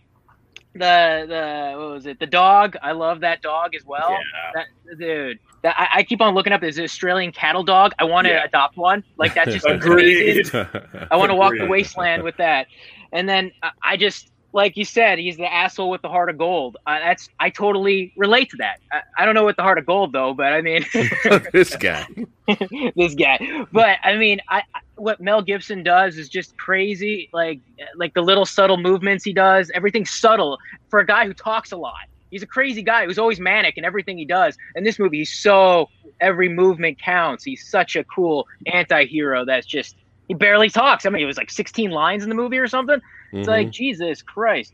the 0.73 1.25
the 1.27 1.79
what 1.79 1.89
was 1.91 2.05
it? 2.05 2.19
The 2.19 2.25
dog. 2.27 2.75
I 2.81 2.91
love 2.91 3.21
that 3.21 3.41
dog 3.41 3.75
as 3.75 3.83
well. 3.85 4.11
Yeah. 4.11 4.51
That 4.87 4.97
dude. 4.99 5.39
That 5.63 5.75
I, 5.77 5.99
I 5.99 6.03
keep 6.03 6.21
on 6.21 6.33
looking 6.35 6.53
up 6.53 6.61
this 6.61 6.79
Australian 6.79 7.31
cattle 7.31 7.63
dog. 7.63 7.93
I 7.99 8.03
want 8.05 8.25
to 8.27 8.31
Yeah. 8.33 8.45
adopt 8.45 8.77
one. 8.77 9.03
Like 9.17 9.33
that's 9.33 9.51
just 9.51 9.65
amazing. 9.65 10.65
I 11.11 11.17
want 11.17 11.31
to 11.31 11.35
walk 11.35 11.53
the 11.57 11.65
wasteland 11.65 12.23
with 12.23 12.37
that. 12.37 12.67
And 13.11 13.27
then 13.27 13.51
I- 13.63 13.71
I 13.81 13.97
just, 13.97 14.31
like 14.51 14.77
you 14.77 14.85
said, 14.85 15.19
he's 15.19 15.37
the 15.37 15.51
asshole 15.51 15.89
with 15.89 16.01
the 16.01 16.09
heart 16.09 16.29
of 16.29 16.37
gold. 16.37 16.77
Uh, 16.85 16.99
that's 16.99 17.29
I 17.39 17.49
totally 17.49 18.13
relate 18.17 18.49
to 18.51 18.57
that. 18.57 18.79
I, 18.91 19.01
I 19.19 19.25
don't 19.25 19.35
know 19.35 19.43
what 19.43 19.55
the 19.55 19.61
heart 19.63 19.77
of 19.77 19.85
gold 19.85 20.11
though, 20.11 20.33
but 20.33 20.53
I 20.53 20.61
mean, 20.61 20.85
this 21.53 21.75
guy. 21.75 22.07
this 22.95 23.15
guy. 23.15 23.65
But 23.71 23.97
I 24.03 24.17
mean, 24.17 24.41
I 24.49 24.63
what 24.95 25.21
Mel 25.21 25.41
Gibson 25.41 25.83
does 25.83 26.17
is 26.17 26.29
just 26.29 26.57
crazy. 26.57 27.29
Like 27.31 27.59
like 27.95 28.13
the 28.13 28.21
little 28.21 28.45
subtle 28.45 28.77
movements 28.77 29.23
he 29.23 29.33
does, 29.33 29.69
everything's 29.73 30.11
subtle 30.11 30.57
for 30.89 30.99
a 30.99 31.05
guy 31.05 31.25
who 31.25 31.33
talks 31.33 31.71
a 31.71 31.77
lot. 31.77 31.93
He's 32.31 32.43
a 32.43 32.47
crazy 32.47 32.83
guy. 32.83 33.05
who's 33.05 33.17
always 33.17 33.39
manic 33.39 33.77
in 33.77 33.85
everything 33.85 34.17
he 34.17 34.25
does. 34.25 34.55
In 34.75 34.83
this 34.83 34.99
movie, 34.99 35.17
he's 35.19 35.33
so 35.33 35.89
every 36.21 36.49
movement 36.49 36.99
counts. 36.99 37.43
He's 37.43 37.67
such 37.67 37.95
a 37.95 38.03
cool 38.03 38.47
anti-hero 38.67 39.45
that's 39.45 39.65
just 39.65 39.95
he 40.29 40.33
barely 40.35 40.69
talks. 40.69 41.05
I 41.05 41.09
mean, 41.09 41.21
it 41.21 41.25
was 41.25 41.35
like 41.37 41.51
16 41.51 41.89
lines 41.89 42.23
in 42.23 42.29
the 42.29 42.35
movie 42.35 42.57
or 42.59 42.67
something. 42.67 43.01
It's 43.33 43.47
Mhm. 43.49 43.51
like 43.51 43.71
Jesus 43.71 44.21
Christ. 44.21 44.71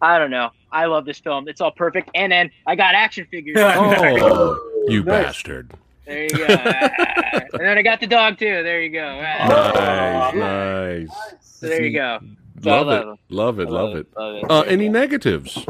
I 0.00 0.18
don't 0.18 0.30
know. 0.30 0.50
I 0.72 0.86
love 0.86 1.04
this 1.04 1.18
film. 1.20 1.46
It's 1.48 1.60
all 1.60 1.72
perfect. 1.72 2.08
And 2.14 2.32
then 2.32 2.50
I 2.66 2.74
got 2.76 2.94
action 2.94 3.26
figures. 3.30 3.56
Oh, 3.60 4.86
you 4.88 5.02
Nice. 5.04 5.24
bastard. 5.24 5.72
There 6.06 6.24
you 6.24 6.30
go. 6.38 6.44
and 6.46 7.60
then 7.60 7.78
I 7.78 7.82
got 7.82 8.00
the 8.00 8.06
dog 8.08 8.38
too. 8.38 8.62
There 8.64 8.80
you 8.82 8.90
go. 8.90 9.20
Nice, 9.20 10.34
nice. 10.34 11.34
So 11.40 11.68
there 11.68 11.82
you 11.84 11.92
go. 11.92 12.18
So 12.62 12.70
I 12.70 12.74
Love 12.74 12.86
love 12.86 12.98
it. 12.98 13.34
Love 13.34 13.60
it. 13.60 13.68
Love 13.70 13.96
it. 13.96 14.06
Love 14.16 14.34
it. 14.36 14.44
Uh, 14.50 14.62
any 14.62 14.88
negatives? 14.88 15.64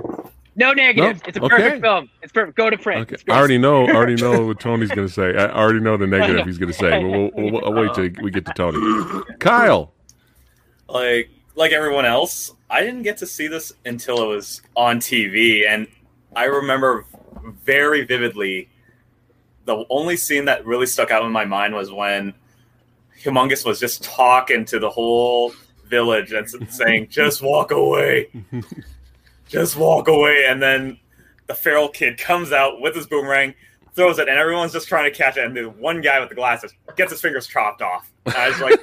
No 0.56 0.72
negatives. 0.72 1.20
No? 1.22 1.28
It's 1.28 1.38
a 1.38 1.42
Okay. 1.44 1.56
perfect 1.56 1.82
film. 1.82 2.10
It's 2.22 2.32
perfect. 2.32 2.56
Go 2.56 2.70
to 2.70 2.76
print. 2.78 3.12
Okay. 3.12 3.32
I 3.32 3.38
already 3.38 3.58
know. 3.58 3.86
I 3.86 3.92
already 3.92 4.16
know 4.16 4.46
what 4.48 4.60
Tony's 4.60 4.90
going 4.90 5.06
to 5.08 5.12
say. 5.12 5.34
I 5.36 5.50
already 5.50 5.80
know 5.80 5.96
the 5.96 6.06
negative 6.06 6.46
he's 6.46 6.58
going 6.58 6.72
to 6.72 6.78
say. 6.78 6.90
But 6.90 7.08
we'll, 7.08 7.30
we'll, 7.34 7.60
we'll 7.62 7.72
wait 7.74 7.94
till 7.94 8.08
we 8.22 8.30
get 8.30 8.44
to 8.46 8.52
Tony. 8.54 9.24
Kyle. 9.38 9.92
like 10.88 11.30
like 11.54 11.72
everyone 11.72 12.06
else, 12.06 12.52
I 12.70 12.80
didn't 12.80 13.02
get 13.02 13.18
to 13.18 13.26
see 13.26 13.46
this 13.46 13.72
until 13.84 14.22
it 14.22 14.26
was 14.26 14.62
on 14.76 14.98
TV, 15.00 15.68
and 15.68 15.86
I 16.34 16.44
remember 16.44 17.04
very 17.64 18.04
vividly. 18.04 18.68
The 19.64 19.84
only 19.90 20.16
scene 20.16 20.46
that 20.46 20.64
really 20.66 20.86
stuck 20.86 21.10
out 21.10 21.24
in 21.24 21.30
my 21.30 21.44
mind 21.44 21.74
was 21.74 21.90
when 21.92 22.34
Humongous 23.22 23.64
was 23.64 23.78
just 23.78 24.02
talking 24.02 24.64
to 24.66 24.78
the 24.80 24.90
whole 24.90 25.52
village 25.86 26.32
and 26.32 26.48
saying, 26.72 27.08
"Just 27.10 27.42
walk 27.42 27.70
away, 27.70 28.28
just 29.52 29.76
walk 29.76 30.08
away," 30.08 30.46
and 30.48 30.62
then 30.62 30.98
the 31.46 31.54
feral 31.54 31.88
kid 31.88 32.18
comes 32.18 32.52
out 32.52 32.80
with 32.80 32.94
his 32.94 33.06
boomerang, 33.06 33.54
throws 33.94 34.18
it, 34.18 34.28
and 34.28 34.38
everyone's 34.38 34.72
just 34.72 34.88
trying 34.88 35.10
to 35.10 35.16
catch 35.16 35.36
it, 35.36 35.44
and 35.44 35.56
the 35.56 35.64
one 35.70 36.00
guy 36.00 36.18
with 36.18 36.28
the 36.28 36.34
glasses 36.34 36.72
gets 36.96 37.12
his 37.12 37.20
fingers 37.20 37.46
chopped 37.46 37.82
off. 37.82 38.10
And 38.26 38.34
I 38.34 38.48
was 38.48 38.60
like, 38.60 38.80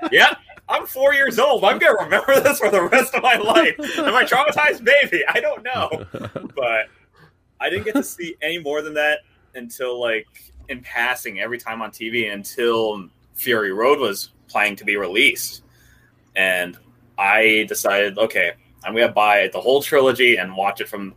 "Yep." 0.12 0.38
I'm 0.68 0.86
four 0.86 1.12
years 1.12 1.38
old. 1.38 1.64
I'm 1.64 1.78
gonna 1.78 2.02
remember 2.04 2.40
this 2.40 2.58
for 2.58 2.70
the 2.70 2.82
rest 2.84 3.14
of 3.14 3.22
my 3.22 3.34
life. 3.34 3.74
Am 3.98 4.14
I 4.14 4.24
traumatized? 4.24 4.80
Maybe. 4.80 5.22
I 5.28 5.40
don't 5.40 5.62
know. 5.62 6.06
But 6.54 6.86
I 7.60 7.68
didn't 7.68 7.84
get 7.84 7.96
to 7.96 8.02
see 8.02 8.36
any 8.40 8.58
more 8.58 8.80
than 8.80 8.94
that 8.94 9.20
until 9.54 10.00
like 10.00 10.26
in 10.68 10.80
passing 10.80 11.40
every 11.40 11.58
time 11.58 11.82
on 11.82 11.90
TV 11.90 12.32
until 12.32 13.08
Fury 13.34 13.72
Road 13.72 13.98
was 13.98 14.30
planning 14.48 14.76
to 14.76 14.84
be 14.84 14.96
released. 14.96 15.62
And 16.36 16.78
I 17.18 17.66
decided, 17.68 18.18
okay, 18.18 18.52
I'm 18.84 18.94
gonna 18.94 19.12
buy 19.12 19.48
the 19.52 19.60
whole 19.60 19.82
trilogy 19.82 20.36
and 20.36 20.56
watch 20.56 20.80
it 20.80 20.88
from 20.88 21.14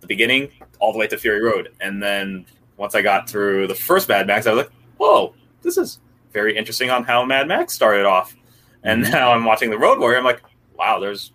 the 0.00 0.06
beginning 0.06 0.50
all 0.78 0.92
the 0.92 0.98
way 0.98 1.06
to 1.06 1.16
Fury 1.16 1.42
Road. 1.42 1.74
And 1.80 2.02
then 2.02 2.46
once 2.76 2.94
I 2.94 3.02
got 3.02 3.28
through 3.28 3.68
the 3.68 3.74
first 3.74 4.08
Mad 4.08 4.26
Max, 4.26 4.46
I 4.46 4.52
was 4.52 4.64
like, 4.64 4.72
whoa, 4.96 5.34
this 5.62 5.76
is 5.76 6.00
very 6.32 6.56
interesting 6.56 6.90
on 6.90 7.04
how 7.04 7.24
Mad 7.24 7.48
Max 7.48 7.72
started 7.72 8.04
off. 8.04 8.36
And 8.82 9.02
mm-hmm. 9.02 9.12
now 9.12 9.32
I'm 9.32 9.44
watching 9.44 9.70
the 9.70 9.78
Road 9.78 9.98
Warrior. 9.98 10.18
I'm 10.18 10.24
like, 10.24 10.42
wow, 10.76 10.98
there's, 10.98 11.32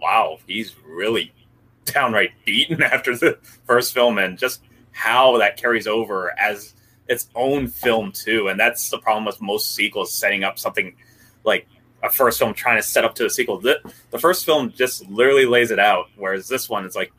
wow, 0.00 0.38
he's 0.46 0.74
really 0.86 1.32
downright 1.84 2.32
beaten 2.44 2.82
after 2.82 3.16
the 3.16 3.38
first 3.66 3.94
film, 3.94 4.18
and 4.18 4.38
just 4.38 4.62
how 4.92 5.38
that 5.38 5.56
carries 5.56 5.86
over 5.86 6.38
as 6.38 6.74
its 7.08 7.28
own 7.34 7.66
film 7.66 8.12
too. 8.12 8.48
And 8.48 8.58
that's 8.58 8.90
the 8.90 8.98
problem 8.98 9.24
with 9.24 9.40
most 9.40 9.74
sequels, 9.74 10.12
setting 10.12 10.44
up 10.44 10.58
something 10.58 10.94
like 11.44 11.66
a 12.04 12.10
first 12.10 12.38
film 12.38 12.54
trying 12.54 12.76
to 12.76 12.82
set 12.82 13.04
up 13.04 13.14
to 13.16 13.26
a 13.26 13.30
sequel. 13.30 13.58
The, 13.58 13.80
the 14.10 14.18
first 14.18 14.44
film 14.44 14.70
just 14.70 15.08
literally 15.08 15.46
lays 15.46 15.70
it 15.70 15.78
out, 15.78 16.06
whereas 16.16 16.46
this 16.46 16.68
one 16.68 16.84
is 16.84 16.94
like, 16.94 17.12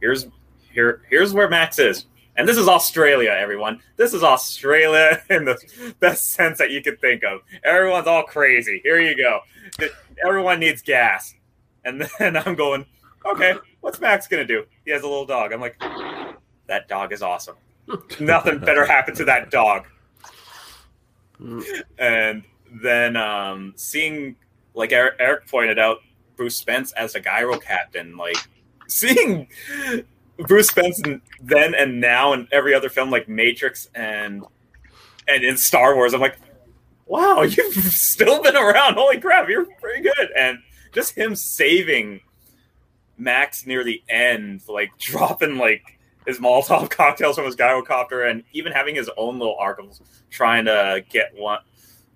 here's 0.00 0.26
here 0.72 1.02
here's 1.08 1.32
where 1.32 1.48
Max 1.48 1.78
is. 1.78 2.06
And 2.36 2.48
this 2.48 2.56
is 2.56 2.66
Australia, 2.66 3.30
everyone. 3.30 3.80
This 3.96 4.12
is 4.12 4.24
Australia 4.24 5.22
in 5.30 5.44
the 5.44 5.94
best 6.00 6.30
sense 6.32 6.58
that 6.58 6.72
you 6.72 6.82
could 6.82 7.00
think 7.00 7.22
of. 7.22 7.42
Everyone's 7.62 8.08
all 8.08 8.24
crazy. 8.24 8.80
Here 8.82 9.00
you 9.00 9.16
go. 9.16 9.40
Everyone 10.26 10.58
needs 10.58 10.82
gas. 10.82 11.34
And 11.84 12.08
then 12.18 12.36
I'm 12.36 12.56
going, 12.56 12.86
okay, 13.24 13.54
what's 13.82 14.00
Max 14.00 14.26
going 14.26 14.44
to 14.44 14.52
do? 14.52 14.66
He 14.84 14.90
has 14.90 15.02
a 15.02 15.06
little 15.06 15.26
dog. 15.26 15.52
I'm 15.52 15.60
like, 15.60 15.78
that 16.66 16.88
dog 16.88 17.12
is 17.12 17.22
awesome. 17.22 17.54
Nothing 18.20 18.58
better 18.58 18.84
happened 18.84 19.16
to 19.18 19.24
that 19.26 19.50
dog. 19.52 19.86
Mm. 21.40 21.82
And 21.98 22.42
then 22.82 23.16
um, 23.16 23.72
seeing, 23.76 24.36
like 24.74 24.92
Erik, 24.92 25.46
pointed 25.48 25.78
out, 25.78 25.98
Bruce 26.36 26.56
Spence 26.56 26.92
as 26.92 27.14
a 27.14 27.20
gyro 27.20 27.58
captain, 27.58 28.16
like 28.16 28.36
seeing 28.88 29.46
Bruce 30.38 30.68
Spence 30.68 31.00
then 31.40 31.74
and 31.74 32.00
now 32.00 32.32
in 32.32 32.48
every 32.50 32.74
other 32.74 32.88
film 32.88 33.10
like 33.10 33.28
Matrix 33.28 33.88
and 33.94 34.44
and 35.26 35.44
in 35.44 35.56
Star 35.56 35.94
Wars, 35.94 36.12
I'm 36.12 36.20
like, 36.20 36.38
wow, 37.06 37.42
you've 37.42 37.74
still 37.74 38.42
been 38.42 38.56
around. 38.56 38.94
Holy 38.94 39.20
crap, 39.20 39.48
you're 39.48 39.66
pretty 39.80 40.02
good. 40.02 40.30
And 40.36 40.58
just 40.92 41.16
him 41.16 41.34
saving 41.34 42.20
Max 43.16 43.66
near 43.66 43.84
the 43.84 44.02
end, 44.08 44.62
like 44.68 44.90
dropping 44.98 45.56
like 45.56 45.98
his 46.26 46.38
Molotov 46.38 46.90
cocktails 46.90 47.36
from 47.36 47.44
his 47.44 47.56
gyrocopter, 47.56 48.30
and 48.30 48.42
even 48.52 48.72
having 48.72 48.94
his 48.94 49.10
own 49.16 49.38
little 49.38 49.56
arc 49.58 49.78
of 49.78 49.98
trying 50.30 50.64
to 50.64 51.04
get 51.08 51.32
one 51.34 51.60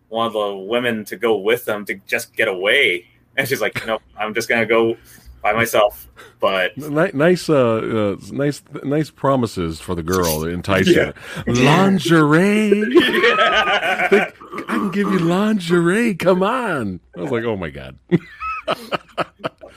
one 0.08 0.26
of 0.26 0.32
the 0.32 0.54
women 0.56 1.04
to 1.06 1.16
go 1.16 1.36
with 1.36 1.64
them 1.64 1.84
to 1.86 1.94
just 2.06 2.34
get 2.36 2.48
away. 2.48 3.06
And 3.36 3.46
she's 3.48 3.60
like, 3.60 3.86
nope, 3.86 4.02
I'm 4.18 4.34
just 4.34 4.48
gonna 4.48 4.66
go 4.66 4.96
by 5.42 5.52
myself. 5.52 6.08
But 6.40 6.76
Nice, 6.76 7.48
uh, 7.48 7.54
uh, 7.54 8.16
nice, 8.32 8.62
nice 8.84 9.10
promises 9.10 9.80
for 9.80 9.94
the 9.94 10.02
girl 10.02 10.40
to 10.42 10.46
entice 10.48 10.88
Yeah. 10.88 11.12
her. 11.12 11.14
Lingerie. 11.46 12.84
yeah, 12.90 14.08
Think, 14.08 14.34
I 14.68 14.74
can 14.74 14.90
give 14.90 15.10
you 15.12 15.18
lingerie. 15.20 16.14
Come 16.14 16.42
on. 16.42 17.00
I 17.16 17.20
was 17.20 17.30
like, 17.30 17.44
oh 17.44 17.56
my 17.56 17.70
god. 17.70 17.98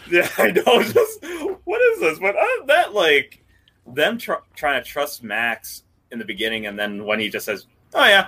yeah, 0.09 0.27
I 0.37 0.51
know. 0.51 0.83
Just 0.83 1.23
what 1.63 1.81
is 1.93 1.99
this? 1.99 2.19
But 2.19 2.35
other 2.35 2.47
than 2.59 2.67
that, 2.67 2.93
like 2.93 3.43
them 3.87 4.17
tr- 4.17 4.33
trying 4.55 4.81
to 4.83 4.87
trust 4.89 5.23
Max 5.23 5.83
in 6.11 6.19
the 6.19 6.25
beginning, 6.25 6.65
and 6.65 6.77
then 6.77 7.05
when 7.05 7.19
he 7.19 7.29
just 7.29 7.45
says, 7.45 7.65
"Oh 7.93 8.05
yeah, 8.05 8.27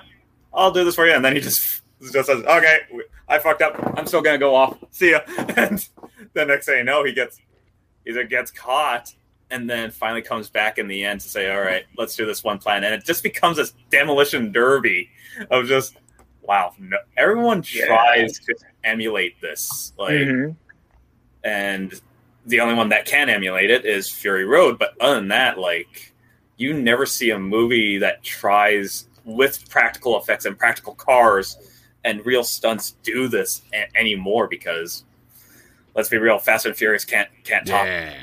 I'll 0.54 0.72
do 0.72 0.84
this 0.86 0.96
for 0.96 1.06
you," 1.06 1.14
and 1.14 1.24
then 1.24 1.36
he 1.36 1.42
just 1.42 1.82
just 2.12 2.28
says, 2.28 2.44
"Okay, 2.44 2.80
I 3.28 3.40
fucked 3.40 3.62
up. 3.62 3.76
I'm 3.98 4.08
still 4.08 4.22
gonna 4.22 4.38
go 4.38 4.56
off. 4.56 4.78
See 4.92 5.12
ya." 5.12 5.20
And 5.56 5.88
the 6.34 6.46
next 6.46 6.66
thing 6.66 6.80
you 6.80 6.84
know, 6.84 7.04
he 7.04 7.14
gets 7.14 7.40
either 8.06 8.24
gets 8.24 8.52
caught 8.52 9.14
and 9.50 9.70
then 9.70 9.92
finally 9.92 10.22
comes 10.22 10.50
back 10.50 10.78
in 10.78 10.88
the 10.88 11.04
end 11.06 11.22
to 11.22 11.30
say, 11.30 11.52
"All 11.52 11.62
right, 11.62 11.86
let's 11.98 12.16
do 12.16 12.26
this 12.26 12.44
one 12.44 12.58
plan," 12.58 12.84
and 12.84 12.94
it 12.94 13.06
just 13.06 13.24
becomes 13.24 13.58
this 13.58 13.74
demolition 13.90 14.52
derby 14.52 15.10
of 15.52 15.68
just 15.68 15.98
wow. 16.42 16.74
No, 16.80 16.98
everyone 17.18 17.64
Yeah. 17.72 17.86
tries 17.86 18.40
to 18.40 18.56
emulate 18.84 19.40
this, 19.42 19.94
like 19.98 20.12
Mhm. 20.12 20.56
and 21.44 22.02
the 22.46 22.60
only 22.60 22.76
one 22.76 22.90
that 22.90 23.06
can 23.06 23.30
emulate 23.30 23.70
it 23.72 23.86
is 23.86 24.10
Fury 24.12 24.44
Road. 24.44 24.78
But 24.78 24.96
other 25.00 25.16
than 25.16 25.30
that, 25.30 25.58
like 25.58 26.12
you 26.58 26.74
never 26.74 27.06
see 27.06 27.30
a 27.32 27.40
movie 27.40 27.98
that 28.00 28.24
tries 28.24 29.08
with 29.24 29.70
practical 29.70 30.20
effects 30.20 30.46
and 30.46 30.58
practical 30.60 30.94
cars 30.96 31.58
and 32.04 32.26
real 32.26 32.44
stunts 32.44 32.92
do 33.04 33.28
this 33.28 33.62
a- 33.74 33.88
anymore 33.98 34.48
because 34.48 35.04
let's 35.96 36.10
be 36.10 36.18
real, 36.18 36.40
Fast 36.40 36.66
and 36.66 36.76
Furious 36.76 37.06
can't 37.06 37.30
can't 37.44 37.66
top. 37.68 37.86
Yeah. 37.86 38.14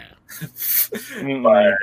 but 1.43 1.75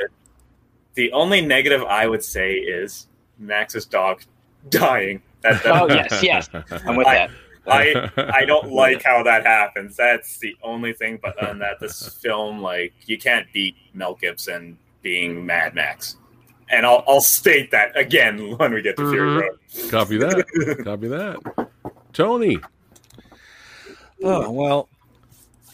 the 0.95 1.11
only 1.11 1.41
negative 1.41 1.83
I 1.83 2.07
would 2.07 2.23
say 2.23 2.53
is 2.53 3.07
Max's 3.37 3.85
dog 3.85 4.21
dying. 4.69 5.21
That, 5.41 5.63
that- 5.63 5.81
Oh 5.81 5.87
yes, 5.89 6.23
yes. 6.23 6.49
I'm 6.85 6.95
with 6.95 7.05
that. 7.07 7.29
I 7.69 8.09
I 8.33 8.45
don't 8.45 8.71
like 8.71 9.03
how 9.03 9.23
that 9.23 9.45
happens. 9.45 9.97
That's 9.97 10.37
the 10.39 10.55
only 10.63 10.93
thing. 10.93 11.19
But 11.21 11.37
other 11.37 11.49
than 11.49 11.59
that, 11.59 11.81
this 11.81 12.07
film, 12.21 12.61
like, 12.61 12.93
you 13.07 13.17
can't 13.17 13.45
beat 13.51 13.75
Mel 13.93 14.15
Gibson 14.15 14.77
being 15.01 15.45
Mad 15.45 15.75
Max. 15.75 16.15
And 16.69 16.85
I'll, 16.85 17.03
I'll 17.07 17.19
state 17.21 17.71
that 17.71 17.97
again 17.97 18.55
when 18.57 18.73
we 18.73 18.81
get 18.81 18.95
to 18.97 19.09
Fury 19.11 19.29
Mhm. 19.29 19.41
Road. 19.41 19.91
Copy 19.91 20.17
that. 20.17 20.81
Copy 20.85 21.07
that. 21.09 21.66
Tony. 22.13 22.59
Oh 24.23 24.49
well, 24.51 24.89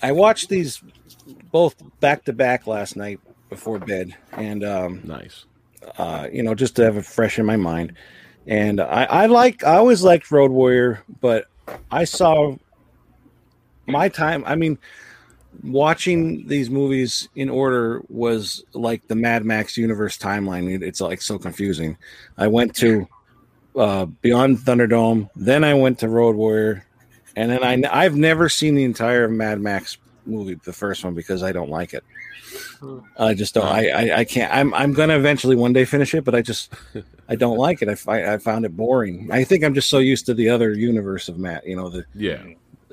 I 0.02 0.12
watched 0.12 0.50
these 0.50 0.82
both 1.52 1.76
back 2.00 2.26
to 2.26 2.34
back 2.34 2.68
last 2.68 2.96
night 2.96 3.20
before 3.50 3.80
bed, 3.80 4.16
and 4.34 4.64
um, 4.64 5.02
Nice. 5.04 5.46
uh, 5.98 6.28
you 6.32 6.44
know, 6.44 6.54
just 6.56 6.76
to 6.76 6.84
have 6.84 6.98
it 6.98 7.06
fresh 7.06 7.40
in 7.40 7.46
my 7.46 7.56
mind. 7.56 7.94
And 8.46 8.82
I, 8.82 9.04
I 9.04 9.26
like, 9.28 9.64
I 9.64 9.76
always 9.78 10.04
liked 10.04 10.30
Road 10.30 10.52
Warrior, 10.52 11.04
but 11.22 11.46
I 11.92 12.04
saw 12.04 12.58
my 13.88 14.10
time. 14.10 14.44
I 14.46 14.56
mean, 14.56 14.78
watching 15.64 16.46
these 16.48 16.70
movies 16.70 17.30
in 17.36 17.50
order 17.50 18.02
was 18.10 18.66
like 18.74 19.08
the 19.08 19.16
Mad 19.16 19.46
Max 19.46 19.78
universe 19.78 20.18
timeline. 20.18 20.82
It's 20.82 21.00
like 21.00 21.22
so 21.22 21.40
confusing. 21.40 21.98
I 22.38 22.48
went 22.48 22.76
to 22.78 23.08
uh, 23.76 24.06
Beyond 24.06 24.60
Thunderdome, 24.60 25.30
then 25.36 25.64
I 25.64 25.74
went 25.74 26.00
to 26.00 26.10
Road 26.10 26.36
Warrior, 26.36 26.86
and 27.36 27.52
then 27.52 27.64
I 27.64 28.04
I've 28.04 28.16
never 28.16 28.50
seen 28.50 28.76
the 28.76 28.84
entire 28.84 29.28
Mad 29.28 29.60
Max 29.60 29.98
movie, 30.26 30.60
the 30.64 30.74
first 30.74 31.04
one, 31.04 31.14
because 31.16 31.44
I 31.44 31.52
don't 31.52 31.70
like 31.70 31.94
it. 31.94 32.04
I 33.18 33.34
just 33.34 33.54
don't. 33.56 33.66
I, 33.66 33.88
I 33.90 34.18
I 34.20 34.24
can't. 34.26 34.54
I'm 34.54 34.74
I'm 34.76 34.94
gonna 34.94 35.18
eventually 35.18 35.56
one 35.56 35.74
day 35.74 35.86
finish 35.86 36.14
it, 36.14 36.24
but 36.24 36.36
I 36.36 36.42
just 36.42 36.72
I 37.30 37.36
don't 37.36 37.58
like 37.58 37.82
it. 37.82 37.90
I 37.90 37.96
fi- 37.96 38.32
I 38.34 38.38
found 38.38 38.66
it 38.66 38.76
boring. 38.78 39.30
I 39.32 39.44
think 39.44 39.64
I'm 39.64 39.74
just 39.74 39.90
so 39.90 39.98
used 40.00 40.26
to 40.28 40.34
the 40.34 40.50
other 40.50 40.72
universe 40.74 41.28
of 41.30 41.40
Matt. 41.40 41.66
You 41.66 41.76
know 41.78 41.90
the 41.90 42.06
Yeah. 42.14 42.44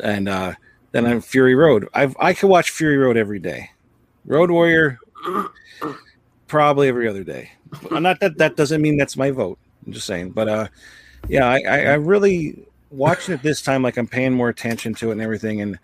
and 0.03 0.29
uh 0.29 0.55
then 0.93 1.07
I'm 1.07 1.21
Fury 1.21 1.55
Road. 1.55 1.89
I've 1.93 2.17
I 2.19 2.33
could 2.35 2.49
watch 2.49 2.71
Fury 2.71 2.97
Road 2.97 3.17
every 3.19 3.39
day. 3.39 3.71
Road 4.25 4.51
Warrior 4.51 4.99
probably 6.47 6.89
every 6.89 7.09
other 7.09 7.25
day. 7.25 7.51
Not 7.91 8.21
that 8.21 8.39
that 8.39 8.57
doesn't 8.57 8.81
mean 8.81 8.97
that's 8.97 9.17
my 9.17 9.31
vote. 9.31 9.59
I'm 9.87 9.93
just 9.93 10.07
saying, 10.07 10.31
but 10.31 10.49
uh, 10.49 10.69
yeah, 11.29 11.47
I, 11.47 11.63
I, 11.69 11.79
I 11.79 11.95
really 11.95 12.65
watching 12.91 13.35
it 13.35 13.43
this 13.43 13.63
time. 13.63 13.83
Like 13.83 13.97
I'm 13.97 14.07
paying 14.07 14.33
more 14.33 14.49
attention 14.49 14.95
to 14.95 15.09
it 15.09 15.13
and 15.13 15.23
everything. 15.23 15.61
And 15.61 15.79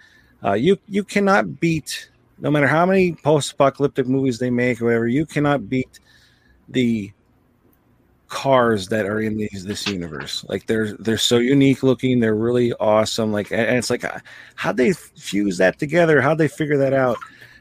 uh, 0.45 0.53
you 0.53 0.79
you 0.88 1.05
cannot 1.05 1.61
beat 1.61 2.11
no 2.38 2.50
matter 2.50 2.67
how 2.67 2.85
many 2.85 3.15
post-apocalyptic 3.15 4.07
movies 4.07 4.38
they 4.38 4.50
make 4.50 4.81
or 4.81 4.87
whatever. 4.87 5.09
You 5.09 5.25
cannot 5.25 5.69
beat 5.69 6.00
the 6.69 7.12
cars 8.29 8.88
that 8.88 9.07
are 9.07 9.21
in 9.21 9.37
these 9.37 9.65
this 9.65 9.87
universe. 9.87 10.45
Like 10.49 10.67
they're 10.67 10.93
they're 10.95 11.19
so 11.19 11.38
unique 11.38 11.83
looking. 11.83 12.21
They're 12.21 12.35
really 12.35 12.73
awesome. 12.75 13.33
Like 13.33 13.50
and 13.53 13.76
it's 13.76 13.91
like 13.91 14.05
uh, 14.05 14.19
how'd 14.57 14.76
they 14.76 14.93
fuse 14.93 15.59
that 15.59 15.79
together? 15.79 16.21
How'd 16.21 16.38
they 16.38 16.49
figure 16.49 16.76
that 16.79 16.93
out? 16.93 17.17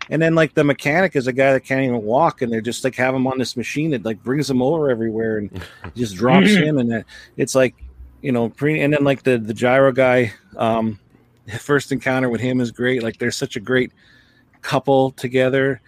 And 0.10 0.22
then 0.22 0.36
like 0.36 0.54
the 0.54 0.64
mechanic 0.64 1.16
is 1.16 1.28
a 1.28 1.34
guy 1.34 1.54
that 1.54 1.62
can't 1.62 1.82
even 1.82 2.04
walk, 2.04 2.42
and 2.42 2.52
they're 2.52 2.62
just 2.62 2.84
like 2.84 2.96
have 2.96 3.16
him 3.16 3.28
on 3.28 3.38
this 3.38 3.58
machine 3.58 3.92
that 3.92 4.06
like 4.06 4.22
brings 4.24 4.50
him 4.50 4.62
over 4.62 4.90
everywhere 4.90 5.38
and 5.38 5.64
just 5.96 6.16
drops 6.16 6.50
him, 6.50 6.78
and 6.78 7.04
it's 7.38 7.56
like 7.56 7.76
you 8.22 8.32
know 8.32 8.50
pre. 8.50 8.82
And 8.82 8.94
then 8.94 9.04
like 9.04 9.24
the 9.24 9.38
the 9.38 9.54
gyro 9.54 9.92
guy, 9.92 10.34
um, 10.58 11.00
first 11.60 11.92
encounter 11.92 12.30
with 12.30 12.42
him 12.42 12.62
is 12.62 12.72
great. 12.72 13.04
Like 13.04 13.18
they're 13.18 13.32
such 13.32 13.56
a 13.56 13.60
great 13.60 13.92
couple 14.62 15.12
together. 15.12 15.82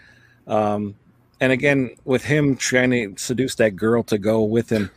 Um, 0.47 0.95
and 1.39 1.51
again 1.51 1.91
with 2.05 2.23
him 2.23 2.55
trying 2.55 2.91
to 2.91 3.13
seduce 3.17 3.55
that 3.55 3.75
girl 3.75 4.03
to 4.03 4.17
go 4.17 4.43
with 4.43 4.71
him, 4.71 4.89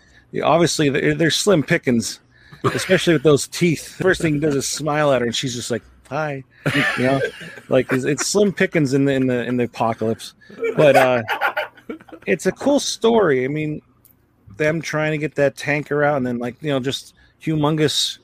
obviously 0.42 0.88
they're, 0.88 1.14
they're 1.14 1.30
slim 1.30 1.62
pickings, 1.62 2.20
especially 2.64 3.14
with 3.14 3.22
those 3.22 3.48
teeth. 3.48 3.96
First 3.96 4.22
thing 4.22 4.34
he 4.34 4.40
does 4.40 4.54
is 4.54 4.68
smile 4.68 5.12
at 5.12 5.20
her, 5.20 5.26
and 5.26 5.34
she's 5.34 5.54
just 5.54 5.70
like, 5.70 5.82
"Hi," 6.10 6.42
you 6.98 7.04
know, 7.04 7.20
like 7.68 7.90
it's, 7.92 8.04
it's 8.04 8.26
slim 8.26 8.52
pickings 8.52 8.94
in 8.94 9.04
the 9.04 9.12
in 9.12 9.26
the 9.28 9.44
in 9.44 9.56
the 9.56 9.64
apocalypse. 9.64 10.34
But 10.76 10.96
uh, 10.96 11.22
it's 12.26 12.46
a 12.46 12.52
cool 12.52 12.80
story. 12.80 13.44
I 13.44 13.48
mean, 13.48 13.80
them 14.56 14.82
trying 14.82 15.12
to 15.12 15.18
get 15.18 15.36
that 15.36 15.56
tanker 15.56 16.02
out, 16.02 16.16
and 16.16 16.26
then 16.26 16.38
like 16.38 16.60
you 16.60 16.70
know, 16.70 16.80
just 16.80 17.14
humongous, 17.40 18.18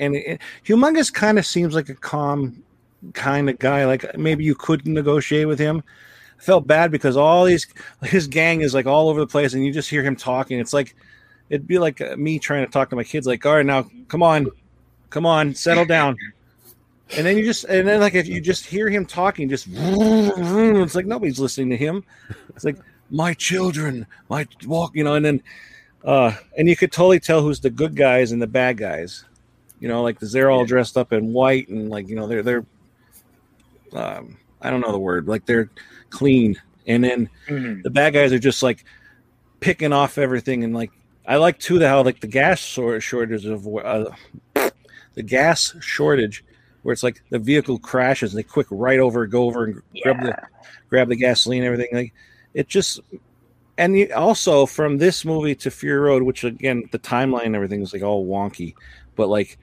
and 0.00 0.16
it, 0.16 0.40
humongous 0.66 1.12
kind 1.12 1.38
of 1.38 1.46
seems 1.46 1.74
like 1.74 1.88
a 1.88 1.94
calm 1.94 2.62
kind 3.14 3.48
of 3.48 3.58
guy. 3.60 3.86
Like 3.86 4.18
maybe 4.18 4.42
you 4.42 4.56
could 4.56 4.84
negotiate 4.84 5.46
with 5.46 5.60
him. 5.60 5.84
I 6.38 6.42
felt 6.42 6.66
bad 6.66 6.90
because 6.90 7.16
all 7.16 7.44
these 7.44 7.66
his 8.02 8.26
gang 8.26 8.62
is 8.62 8.74
like 8.74 8.86
all 8.86 9.08
over 9.08 9.20
the 9.20 9.28
place, 9.28 9.54
and 9.54 9.64
you 9.64 9.72
just 9.72 9.88
hear 9.88 10.02
him 10.02 10.16
talking. 10.16 10.58
It's 10.58 10.72
like 10.72 10.96
it'd 11.50 11.68
be 11.68 11.78
like 11.78 12.00
uh, 12.00 12.16
me 12.16 12.38
trying 12.40 12.66
to 12.66 12.72
talk 12.72 12.90
to 12.90 12.96
my 12.96 13.04
kids, 13.04 13.26
like, 13.26 13.46
all 13.46 13.54
right, 13.54 13.66
now 13.66 13.88
come 14.08 14.22
on, 14.22 14.48
come 15.10 15.26
on, 15.26 15.54
settle 15.54 15.84
down. 15.84 16.16
And 17.16 17.24
then 17.26 17.36
you 17.38 17.44
just, 17.44 17.64
and 17.64 17.86
then 17.86 18.00
like 18.00 18.14
if 18.14 18.26
you 18.26 18.40
just 18.40 18.66
hear 18.66 18.88
him 18.88 19.06
talking, 19.06 19.48
just 19.48 19.68
it's 19.70 20.94
like 20.94 21.06
nobody's 21.06 21.38
listening 21.38 21.70
to 21.70 21.76
him. 21.76 22.04
It's 22.50 22.64
like 22.64 22.78
my 23.10 23.32
children, 23.34 24.06
my 24.28 24.46
walk, 24.66 24.92
you 24.94 25.04
know, 25.04 25.14
and 25.14 25.24
then, 25.24 25.42
uh, 26.04 26.32
and 26.58 26.68
you 26.68 26.74
could 26.76 26.90
totally 26.92 27.20
tell 27.20 27.42
who's 27.42 27.60
the 27.60 27.70
good 27.70 27.94
guys 27.94 28.32
and 28.32 28.42
the 28.42 28.46
bad 28.48 28.76
guys, 28.76 29.24
you 29.78 29.86
know, 29.88 30.02
like 30.02 30.18
they're 30.18 30.50
all 30.50 30.64
dressed 30.64 30.96
up 30.96 31.12
in 31.12 31.32
white 31.32 31.68
and 31.68 31.88
like 31.90 32.08
you 32.08 32.16
know 32.16 32.26
they're 32.26 32.42
they're, 32.42 32.66
um, 33.92 34.36
I 34.60 34.70
don't 34.70 34.80
know 34.80 34.92
the 34.92 34.98
word, 34.98 35.28
like 35.28 35.46
they're 35.46 35.70
clean, 36.10 36.56
and 36.86 37.04
then 37.04 37.30
Mhm. 37.48 37.82
the 37.82 37.90
bad 37.90 38.14
guys 38.14 38.32
are 38.32 38.38
just 38.38 38.62
like 38.62 38.84
picking 39.60 39.92
off 39.92 40.18
everything 40.18 40.64
and 40.64 40.74
like 40.74 40.90
I 41.26 41.36
like 41.36 41.58
too 41.58 41.78
the 41.78 41.88
how 41.88 42.02
like 42.02 42.20
the 42.20 42.26
gas 42.26 42.58
short 42.58 43.02
shortage 43.02 43.46
of 43.46 43.66
uh, 43.66 44.10
the 45.14 45.22
gas 45.22 45.74
shortage 45.80 46.44
where 46.86 46.92
it's 46.92 47.02
like 47.02 47.20
the 47.30 47.38
vehicle 47.40 47.80
crashes 47.80 48.32
and 48.32 48.38
they 48.38 48.44
quick 48.44 48.68
right 48.70 49.00
over 49.00 49.26
go 49.26 49.42
over 49.42 49.64
and 49.64 49.82
grab 50.04 50.20
the 50.22 50.38
grab 50.88 51.08
the 51.08 51.16
gasoline 51.16 51.64
and 51.64 51.66
everything 51.66 51.88
like 51.92 52.14
it 52.54 52.68
just 52.68 53.00
and 53.76 53.98
you, 53.98 54.08
also 54.14 54.66
from 54.66 54.96
this 54.98 55.24
movie 55.24 55.56
to 55.56 55.68
Fury 55.68 55.98
Road 55.98 56.22
which 56.22 56.44
again 56.44 56.88
the 56.92 56.98
timeline 57.00 57.46
and 57.46 57.56
everything 57.56 57.82
is 57.82 57.92
like 57.92 58.04
all 58.04 58.24
wonky 58.24 58.74
but 59.16 59.28
like 59.28 59.58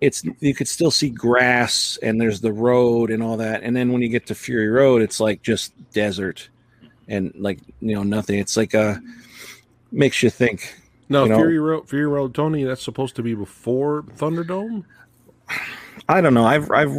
it's 0.00 0.22
you 0.38 0.54
could 0.54 0.68
still 0.68 0.92
see 0.92 1.10
grass 1.10 1.98
and 2.04 2.20
there's 2.20 2.40
the 2.40 2.52
road 2.52 3.10
and 3.10 3.20
all 3.20 3.36
that 3.38 3.64
and 3.64 3.74
then 3.74 3.90
when 3.92 4.00
you 4.00 4.08
get 4.08 4.26
to 4.26 4.34
Fury 4.36 4.68
Road 4.68 5.02
it's 5.02 5.18
like 5.18 5.42
just 5.42 5.72
desert 5.90 6.48
and 7.08 7.32
like 7.36 7.58
you 7.80 7.96
know 7.96 8.04
nothing 8.04 8.38
it's 8.38 8.56
like 8.56 8.76
uh 8.76 8.94
makes 9.90 10.22
you 10.22 10.30
think 10.30 10.78
No, 11.08 11.24
You 11.24 11.30
know- 11.30 11.36
Fury 11.38 11.58
Road, 11.58 11.88
Fury 11.88 12.06
Road, 12.06 12.32
Tony. 12.32 12.62
That's 12.62 12.80
supposed 12.84 13.16
to 13.16 13.22
be 13.24 13.34
before 13.34 14.04
Thunderdome. 14.16 14.84
I 16.08 16.20
don't 16.20 16.34
know. 16.34 16.44
I've 16.44 16.70
I've 16.70 16.96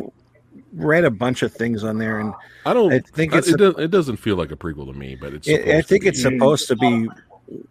read 0.73 1.05
a 1.05 1.11
bunch 1.11 1.41
of 1.43 1.53
things 1.53 1.83
on 1.83 1.97
there, 1.97 2.19
and 2.19 2.33
I 2.65 2.73
don't. 2.73 2.91
I 2.93 2.99
think 2.99 3.33
it's 3.33 3.47
it, 3.47 3.55
a- 3.55 3.57
does, 3.57 3.75
it 3.79 3.91
doesn't 3.91 4.17
feel 4.17 4.35
like 4.35 4.51
a 4.51 4.55
prequel 4.55 4.85
to 4.91 4.97
me, 4.97 5.15
but 5.15 5.33
it's. 5.33 5.47
it, 5.47 5.67
I 5.67 5.81
think 5.81 6.05
it's 6.05 6.21
supposed 6.21 6.67
to 6.69 6.75
be 6.75 7.07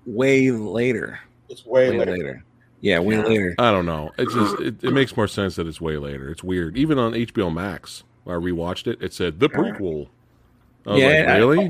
way 0.06 0.50
later. 0.50 1.18
It's 1.48 1.64
way, 1.66 1.90
Way 1.90 1.98
later. 1.98 2.12
later. 2.12 2.44
Yeah, 2.80 2.98
way 2.98 3.16
later. 3.22 3.54
I 3.58 3.70
don't 3.70 3.86
know. 3.86 4.10
It 4.18 4.28
just 4.30 4.60
it, 4.60 4.82
it 4.82 4.92
makes 4.92 5.16
more 5.16 5.28
sense 5.28 5.56
that 5.56 5.66
it's 5.66 5.80
way 5.80 5.96
later. 5.98 6.30
It's 6.30 6.42
weird. 6.42 6.76
Even 6.76 6.98
on 6.98 7.12
HBO 7.12 7.52
Max, 7.52 8.02
when 8.24 8.34
I 8.36 8.38
rewatched 8.40 8.86
it, 8.88 9.00
it 9.02 9.12
said 9.12 9.38
the 9.38 9.48
prequel. 9.48 10.08
I 10.84 10.96
Yeah, 10.96 11.06
like, 11.06 11.28
I- 11.28 11.36
really? 11.38 11.68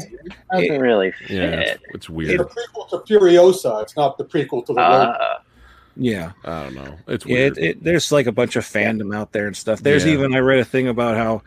Doesn't 0.51 0.81
really 0.81 1.13
fit. 1.13 1.31
Yeah, 1.31 1.43
it's, 1.43 1.71
it's 1.85 1.95
It's 1.95 2.11
weird. 2.11 2.41
the 2.41 2.45
prequel 2.45 2.89
to 2.91 2.97
Furiosa. 3.15 3.83
It's 3.83 3.95
not 3.95 4.17
the 4.17 4.25
prequel 4.25 4.65
to 4.67 4.73
the 4.73 4.81
Uh, 4.81 5.39
Yeah, 5.97 6.33
I 6.45 6.65
don't 6.65 6.75
know. 6.75 6.99
It's 7.09 7.27
yeah. 7.27 7.35
weird. 7.35 7.59
It, 7.59 7.65
it, 7.65 7.85
there's 7.85 8.11
like 8.13 8.27
a 8.27 8.33
bunch 8.33 8.57
of 8.57 8.65
fandom 8.65 9.15
out 9.15 9.33
there 9.33 9.47
and 9.47 9.57
stuff. 9.57 9.81
There's 9.81 10.07
Yeah. 10.07 10.13
even 10.13 10.35
I 10.35 10.39
read 10.39 10.61
a 10.61 10.65
thing 10.65 10.89
about 10.89 11.17
how 11.17 11.43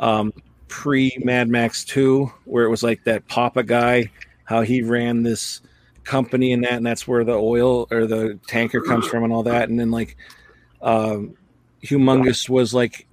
um, 0.00 0.32
pre 0.68 1.16
Mad 1.22 1.48
Max 1.48 1.84
Two, 1.84 2.32
where 2.44 2.64
it 2.64 2.70
was 2.70 2.82
like 2.82 3.04
that 3.04 3.28
Papa 3.28 3.62
guy, 3.62 4.10
how 4.44 4.62
he 4.62 4.82
ran 4.82 5.22
this 5.22 5.60
company 6.04 6.52
and 6.52 6.64
that, 6.64 6.72
and 6.74 6.86
that's 6.86 7.06
where 7.06 7.24
the 7.24 7.34
oil 7.34 7.86
or 7.90 8.06
the 8.06 8.38
tanker 8.46 8.80
comes 8.80 9.06
from 9.06 9.24
and 9.24 9.32
all 9.32 9.42
that, 9.44 9.68
and 9.68 9.78
then 9.78 9.90
like 9.90 10.16
um, 10.80 11.36
Humongous 11.84 12.48
was 12.48 12.72
like 12.72 13.06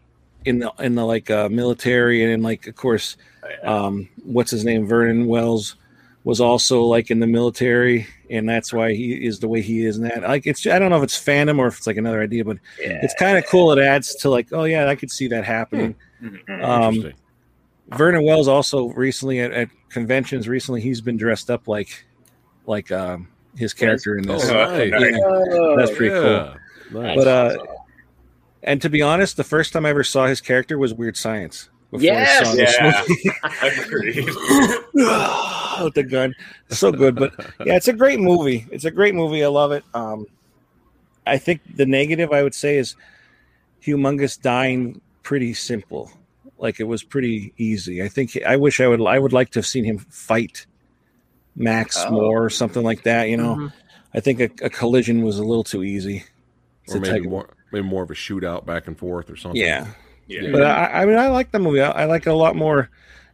in 0.46 0.60
the 0.60 0.72
in 0.80 0.96
the 0.96 1.06
like 1.06 1.30
uh, 1.30 1.50
military, 1.50 2.24
and 2.24 2.32
in 2.32 2.42
like 2.42 2.68
of 2.68 2.76
course 2.76 3.18
um, 3.64 4.08
what's 4.24 4.52
his 4.52 4.64
name, 4.64 4.88
Vernon 4.88 5.28
Wells, 5.28 5.76
was 6.24 6.42
also 6.42 6.84
like 6.84 7.12
in 7.12 7.20
the 7.20 7.28
military, 7.28 8.08
and 8.30 8.48
that's 8.48 8.74
why 8.74 8.94
he 8.94 9.14
is 9.14 9.40
the 9.40 9.48
way 9.48 9.62
he 9.62 9.86
is. 9.86 9.98
And 9.98 10.06
that, 10.10 10.22
like, 10.24 10.46
it's 10.46 10.66
I 10.68 10.80
don't 10.80 10.90
know 10.90 10.98
if 10.98 11.04
it's 11.04 11.20
fandom 11.20 11.60
or 11.60 11.68
if 11.68 11.78
it's 11.78 11.88
like 11.88 11.98
another 11.98 12.22
idea, 12.22 12.44
but 12.44 12.58
yeah. 12.80 13.00
it's 13.02 13.16
kind 13.16 13.38
of 13.38 13.46
cool. 13.48 13.72
It 13.72 13.80
adds 13.80 14.16
to 14.16 14.30
like, 14.30 14.50
oh 14.52 14.66
yeah, 14.66 14.88
I 14.88 14.96
could 14.96 15.12
see 15.12 15.28
that 15.30 15.46
happening. 15.46 15.96
Mhm. 16.22 16.64
Um, 16.64 17.14
Vernon 17.98 18.24
Wells 18.24 18.48
also 18.48 18.90
recently 18.90 19.40
at, 19.40 19.52
at 19.52 19.70
conventions 19.90 20.48
recently 20.48 20.80
he's 20.82 21.02
been 21.02 21.18
dressed 21.18 21.50
up 21.50 21.68
like 21.68 22.06
like 22.68 22.92
um, 22.92 23.28
his 23.58 23.74
character 23.74 24.18
in 24.18 24.28
this. 24.28 24.48
Oh, 24.50 24.54
nice. 24.54 24.92
Yeah, 24.92 25.18
Oh, 25.24 25.76
that's 25.76 25.92
pretty 25.92 26.14
cool. 26.14 26.56
Nice. 27.02 27.18
But 27.18 27.28
uh, 27.28 27.58
and 28.64 28.82
to 28.82 28.90
be 28.90 29.02
honest, 29.02 29.38
the 29.38 29.44
first 29.44 29.74
time 29.74 29.86
I 29.86 29.90
ever 29.90 30.04
saw 30.04 30.28
his 30.28 30.42
character 30.42 30.78
was 30.78 30.94
Weird 30.94 31.18
Science. 31.18 31.70
before 31.92 32.02
I 32.02 32.04
Yes! 32.04 33.04
Yeah. 34.94 35.44
movie. 35.80 35.86
Agreed. 35.86 35.86
with 35.86 35.94
the 35.96 36.04
gun. 36.04 36.36
So 36.70 36.92
good, 36.92 37.16
but 37.16 37.34
yeah, 37.66 37.76
it's 37.76 37.88
a 37.88 37.94
great 37.94 38.20
movie. 38.20 38.66
It's 38.72 38.86
a 38.86 38.92
great 38.92 39.16
movie. 39.16 39.44
I 39.44 39.48
love 39.48 39.72
it. 39.72 39.84
Um, 39.94 40.26
I 41.28 41.38
think 41.38 41.62
the 41.76 41.86
negative 41.86 42.32
I 42.32 42.44
would 42.44 42.56
say 42.56 42.78
is 42.78 42.96
humongous 43.86 44.40
dying 44.42 45.02
pretty 45.24 45.54
simple. 45.54 46.12
Like 46.58 46.80
it 46.80 46.84
was 46.86 47.04
pretty 47.04 47.54
easy. 47.58 48.04
I 48.04 48.08
think 48.10 48.38
I 48.46 48.56
wish 48.58 48.82
I 48.82 48.88
would 48.88 49.02
I 49.06 49.20
would 49.20 49.34
like 49.34 49.52
to 49.52 49.60
have 49.60 49.66
seen 49.66 49.84
him 49.86 50.00
fight 50.00 50.66
Max 51.56 51.98
Oh. 52.06 52.12
more 52.12 52.44
or 52.46 52.50
something 52.50 52.84
like 52.84 53.04
that. 53.04 53.30
You 53.30 53.38
know, 53.38 53.56
Mhm. 53.56 53.74
I 54.14 54.20
think 54.20 54.40
a, 54.40 54.50
a 54.66 54.70
collision 54.70 55.22
was 55.24 55.38
a 55.40 55.44
little 55.44 55.64
too 55.64 55.84
easy. 55.84 56.24
or 56.90 57.00
maybe 57.00 57.28
more, 57.28 57.50
maybe 57.72 57.86
more 57.88 58.02
of 58.04 58.10
a 58.10 58.16
shootout 58.16 58.66
back 58.66 58.88
and 58.88 58.98
forth 58.98 59.30
or 59.30 59.36
something. 59.36 59.62
Yeah, 59.62 59.88
Yeah. 60.28 60.52
but 60.52 60.64
I, 60.64 61.04
I 61.04 61.06
mean, 61.06 61.18
I 61.20 61.28
like 61.28 61.52
the 61.52 61.60
movie. 61.60 61.82
I, 61.82 61.92
I 61.92 62.06
like 62.06 62.26
it 62.26 62.30
a 62.30 62.34
lot 62.34 62.56
more 62.56 62.90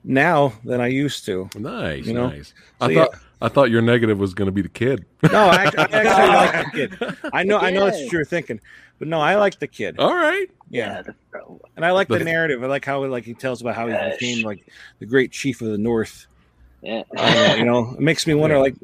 now 0.06 0.54
than 0.64 0.80
I 0.82 0.88
used 0.88 1.26
to. 1.26 1.50
Nice, 1.58 2.06
You 2.06 2.14
know? 2.14 2.28
nice. 2.30 2.54
I 2.80 2.88
So, 2.88 2.94
thought 3.06 3.20
I 3.42 3.48
thought 3.50 3.70
your 3.72 3.82
negative 3.82 4.18
was 4.20 4.34
going 4.34 4.46
to 4.48 4.52
be 4.52 4.62
the 4.62 4.70
kid. 4.70 5.06
No, 5.24 5.46
I, 5.46 5.66
I 5.66 5.88
actually 5.92 6.00
like 6.02 6.66
the 6.66 6.72
kid. 7.12 7.18
I 7.34 7.44
know, 7.44 7.58
I 7.58 7.70
know 7.72 7.86
that's 7.86 7.98
Yeah. 8.00 8.04
what 8.06 8.14
you're 8.14 8.26
thinking, 8.26 8.60
but 9.00 9.08
no, 9.08 9.20
I 9.20 9.36
like 9.36 9.60
the 9.60 9.68
kid. 9.68 10.00
All 10.00 10.16
right. 10.16 10.48
Yeah, 10.70 11.02
the- 11.02 11.16
and 11.76 11.86
I 11.86 11.92
like 11.92 12.08
the 12.08 12.18
The- 12.20 12.26
narrative. 12.26 12.64
I 12.64 12.68
like 12.68 12.86
how 12.86 13.04
like 13.06 13.26
he 13.26 13.34
tells 13.34 13.62
about 13.62 13.76
how 13.76 13.88
he 13.88 13.94
became 14.12 14.46
like 14.46 14.66
the 15.00 15.06
great 15.06 15.32
chief 15.32 15.62
of 15.62 15.68
the 15.68 15.78
North. 15.78 16.28
yeah. 16.82 17.04
Uh, 17.18 17.56
you 17.58 17.66
know, 17.66 17.94
it 17.94 18.00
makes 18.00 18.26
me 18.26 18.34
wonder, 18.34 18.56
Yeah. 18.56 18.62
like, 18.62 18.76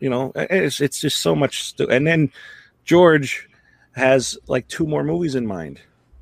you 0.00 0.08
know, 0.10 0.32
it's 0.36 0.80
it's 0.80 1.00
just 1.00 1.18
so 1.20 1.34
much. 1.34 1.64
Stu- 1.64 1.90
and 1.90 2.06
then 2.06 2.30
George 2.84 3.48
has 3.92 4.38
like 4.46 4.66
two 4.68 4.86
more 4.86 5.02
movies 5.04 5.34
in 5.34 5.46
mind 5.46 5.80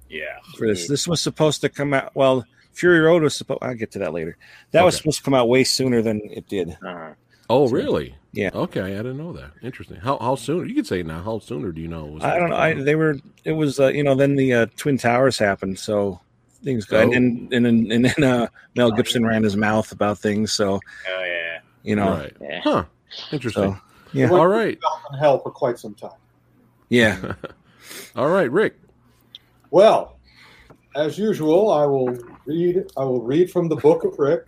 Yeah. 0.09 0.39
for 0.57 0.67
this. 0.67 0.89
This 0.89 1.07
was 1.09 1.21
supposed 1.21 1.61
to 1.63 1.69
come 1.69 1.93
out. 1.95 2.15
Well, 2.15 2.45
Fury 2.73 3.01
Road 3.01 3.23
was 3.23 3.35
supposed. 3.37 3.63
I'll 3.63 3.75
get 3.75 3.91
to 3.93 3.99
that 4.01 4.13
later. 4.13 4.37
That 4.73 4.85
was 4.85 4.97
supposed 4.97 5.19
to 5.19 5.25
come 5.25 5.35
out 5.35 5.49
way 5.49 5.65
sooner 5.65 6.03
than 6.03 6.21
it 6.31 6.49
did. 6.49 6.77
Uh, 6.85 7.13
Oh, 7.51 7.69
really? 7.69 8.15
Yeah. 8.33 8.49
Okay, 8.55 8.81
I 8.81 8.97
didn't 8.97 9.19
know 9.19 9.35
that. 9.35 9.51
Interesting. 9.63 9.99
How 9.99 10.17
how 10.19 10.37
soon? 10.37 10.67
You 10.71 10.75
could 10.75 10.87
say 10.87 11.03
now. 11.03 11.23
How 11.23 11.39
sooner 11.39 11.71
do 11.71 11.83
you 11.83 11.89
know? 11.89 12.07
Was 12.07 12.23
I 12.25 12.39
don't 12.39 12.49
know. 12.49 12.57
I, 12.57 12.73
they 12.73 12.95
were. 12.95 13.19
It 13.45 13.53
was. 13.53 13.79
Uh, 13.79 13.89
you 13.89 14.03
know. 14.03 14.15
Then 14.15 14.37
the 14.37 14.55
uh, 14.55 14.67
Twin 14.77 14.97
Towers 14.97 15.39
happened, 15.39 15.79
so 15.79 16.19
things 16.65 16.87
go. 16.87 16.99
And 16.99 17.13
then 17.13 17.49
and 17.53 17.67
then 17.67 17.93
and 17.93 18.05
then 18.07 18.25
uh, 18.25 18.47
Mel 18.75 18.91
Gibson 18.91 19.27
ran 19.27 19.43
his 19.43 19.55
mouth 19.55 19.93
about 19.93 20.19
things. 20.19 20.51
So 20.53 20.81
Oh 21.11 21.25
yeah. 21.25 21.59
you 21.83 21.95
know. 21.95 22.11
right. 22.13 22.37
yeah. 22.41 22.61
Huh. 22.65 22.85
Interesting. 23.33 23.75
So 23.75 23.81
yeah. 24.15 24.31
All 24.31 24.49
right. 24.49 24.79
in 25.13 25.19
hell 25.19 25.39
for 25.39 25.51
quite 25.51 25.79
some 25.79 25.95
time. 25.95 26.11
Yeah. 26.89 27.35
All 28.17 28.31
right, 28.31 28.51
Ric. 28.51 28.77
Well, 29.71 30.17
as 30.95 31.19
usual, 31.19 31.71
I 31.71 31.85
will 31.87 32.17
read. 32.47 32.85
I 32.97 33.05
will 33.05 33.23
read 33.23 33.51
from 33.51 33.69
the 33.69 33.77
book 33.77 34.05
of 34.05 34.19
Ric. 34.19 34.45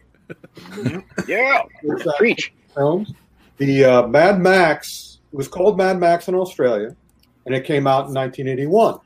Yeah. 1.29 1.63
uh, 2.07 2.13
Preach. 2.19 2.53
films. 2.75 3.13
The 3.59 3.85
uh, 3.85 4.07
Mad 4.09 4.41
Max 4.41 5.15
it 5.35 5.37
was 5.37 5.49
called 5.49 5.77
Mad 5.77 5.99
Max 5.99 6.29
in 6.29 6.37
Australia, 6.37 6.95
and 7.45 7.57
it 7.57 7.65
came 7.65 7.89
out 7.89 8.07
in 8.07 8.15
1981. 8.15 9.01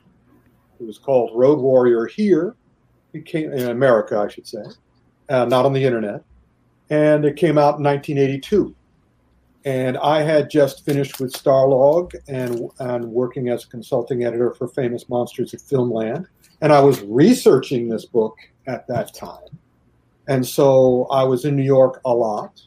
It 0.78 0.84
was 0.86 0.98
called 0.98 1.30
Road 1.34 1.58
Warrior 1.58 2.04
here. 2.04 2.54
It 3.14 3.24
came 3.24 3.50
in 3.50 3.70
America, 3.70 4.18
I 4.18 4.28
should 4.28 4.46
say, 4.46 4.62
uh, 5.30 5.46
not 5.46 5.64
on 5.64 5.72
the 5.72 5.82
internet. 5.82 6.22
And 6.90 7.24
it 7.24 7.36
came 7.36 7.56
out 7.56 7.78
in 7.78 7.84
1982. 7.84 8.74
And 9.64 9.96
I 9.96 10.20
had 10.20 10.50
just 10.50 10.84
finished 10.84 11.18
with 11.18 11.32
Starlog 11.32 12.14
and 12.28 12.70
and 12.78 13.06
working 13.06 13.48
as 13.48 13.64
a 13.64 13.68
consulting 13.68 14.24
editor 14.24 14.52
for 14.52 14.68
Famous 14.68 15.08
Monsters 15.08 15.54
at 15.54 15.60
Filmland. 15.60 16.26
And 16.60 16.72
I 16.72 16.80
was 16.80 17.02
researching 17.02 17.88
this 17.88 18.04
book 18.04 18.36
at 18.66 18.86
that 18.88 19.14
time. 19.14 19.58
And 20.28 20.46
so 20.46 21.06
I 21.10 21.24
was 21.24 21.44
in 21.44 21.56
New 21.56 21.62
York 21.62 22.00
a 22.04 22.12
lot. 22.12 22.60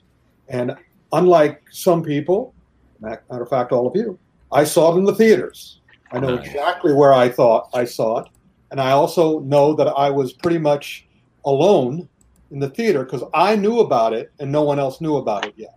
And 0.50 0.76
unlike 1.12 1.62
some 1.72 2.04
people, 2.04 2.54
matter 3.00 3.24
of 3.30 3.50
fact, 3.50 3.72
all 3.72 3.88
of 3.88 3.96
you, 3.96 4.18
I 4.52 4.64
saw 4.64 4.94
it 4.94 4.98
in 4.98 5.06
the 5.06 5.16
theaters. 5.16 5.80
I 6.12 6.20
know 6.20 6.34
exactly 6.34 6.94
where 6.94 7.14
I 7.14 7.30
thought 7.30 7.70
I 7.74 7.86
saw 7.86 8.20
it. 8.20 8.28
And 8.72 8.82
I 8.82 8.92
also 8.92 9.40
know 9.42 9.74
that 9.76 9.88
I 9.88 10.10
was 10.10 10.34
pretty 10.34 10.58
much 10.58 11.08
alone 11.46 12.08
in 12.52 12.60
the 12.60 12.70
theater 12.70 13.04
because 13.04 13.24
I 13.34 13.56
knew 13.56 13.80
about 13.80 14.14
it 14.14 14.32
and 14.40 14.52
no 14.52 14.62
one 14.62 14.80
else 14.80 15.02
knew 15.02 15.18
about 15.18 15.46
it 15.46 15.54
yet. 15.56 15.76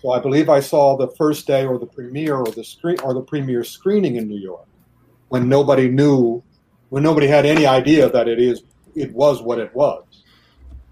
So 0.00 0.10
I 0.12 0.20
believe 0.20 0.48
I 0.48 0.60
saw 0.60 0.96
the 0.96 1.08
first 1.16 1.46
day 1.46 1.66
or 1.66 1.78
the 1.78 1.86
premiere 1.86 2.36
or 2.36 2.46
the 2.46 2.62
screen 2.62 3.00
or 3.00 3.14
the 3.14 3.22
premiere 3.22 3.64
screening 3.64 4.16
in 4.16 4.28
New 4.28 4.38
York 4.38 4.66
when 5.28 5.48
nobody 5.48 5.88
knew, 5.88 6.42
when 6.90 7.02
nobody 7.02 7.26
had 7.26 7.46
any 7.46 7.66
idea 7.66 8.10
that 8.10 8.28
it 8.28 8.38
is 8.38 8.62
it 8.94 9.12
was 9.12 9.42
what 9.42 9.58
it 9.58 9.74
was. 9.74 10.04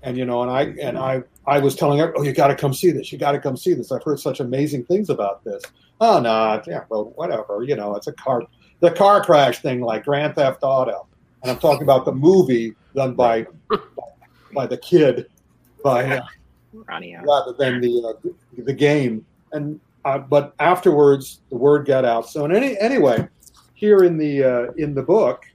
And 0.02 0.16
you 0.16 0.24
know, 0.24 0.42
and 0.42 0.50
I 0.50 0.62
and 0.80 0.98
I 0.98 1.22
I 1.46 1.58
was 1.58 1.74
telling 1.74 1.98
her, 1.98 2.12
oh, 2.16 2.22
you 2.22 2.32
got 2.32 2.48
to 2.48 2.54
come 2.54 2.74
see 2.74 2.90
this. 2.90 3.12
You 3.12 3.18
got 3.18 3.32
to 3.32 3.40
come 3.40 3.56
see 3.56 3.74
this. 3.74 3.90
I've 3.90 4.02
heard 4.02 4.20
such 4.20 4.40
amazing 4.40 4.84
things 4.84 5.10
about 5.10 5.44
this. 5.44 5.62
Oh 6.00 6.20
no, 6.20 6.62
yeah, 6.66 6.84
well, 6.88 7.12
whatever. 7.16 7.64
You 7.64 7.76
know, 7.76 7.96
it's 7.96 8.06
a 8.06 8.12
car, 8.12 8.42
the 8.80 8.90
car 8.90 9.24
crash 9.24 9.60
thing, 9.60 9.80
like 9.80 10.04
Grand 10.04 10.34
Theft 10.34 10.60
Auto. 10.62 11.06
And 11.42 11.50
I'm 11.50 11.58
talking 11.58 11.82
about 11.82 12.04
the 12.04 12.12
movie 12.12 12.74
done 12.94 13.14
by 13.14 13.46
by 14.54 14.66
the 14.66 14.76
kid, 14.76 15.28
by 15.82 16.18
uh, 16.18 16.26
Ronnie 16.72 17.16
rather 17.24 17.52
than 17.52 17.80
the 17.80 18.14
uh, 18.24 18.30
the 18.58 18.72
game. 18.72 19.24
And 19.52 19.80
uh, 20.04 20.18
but 20.18 20.54
afterwards, 20.60 21.40
the 21.50 21.56
word 21.56 21.86
got 21.86 22.04
out. 22.04 22.28
So 22.28 22.44
in 22.44 22.54
any 22.54 22.78
anyway, 22.78 23.26
here 23.74 24.04
in 24.04 24.18
the 24.18 24.44
uh, 24.44 24.72
in 24.76 24.94
the 24.94 25.02
book, 25.02 25.46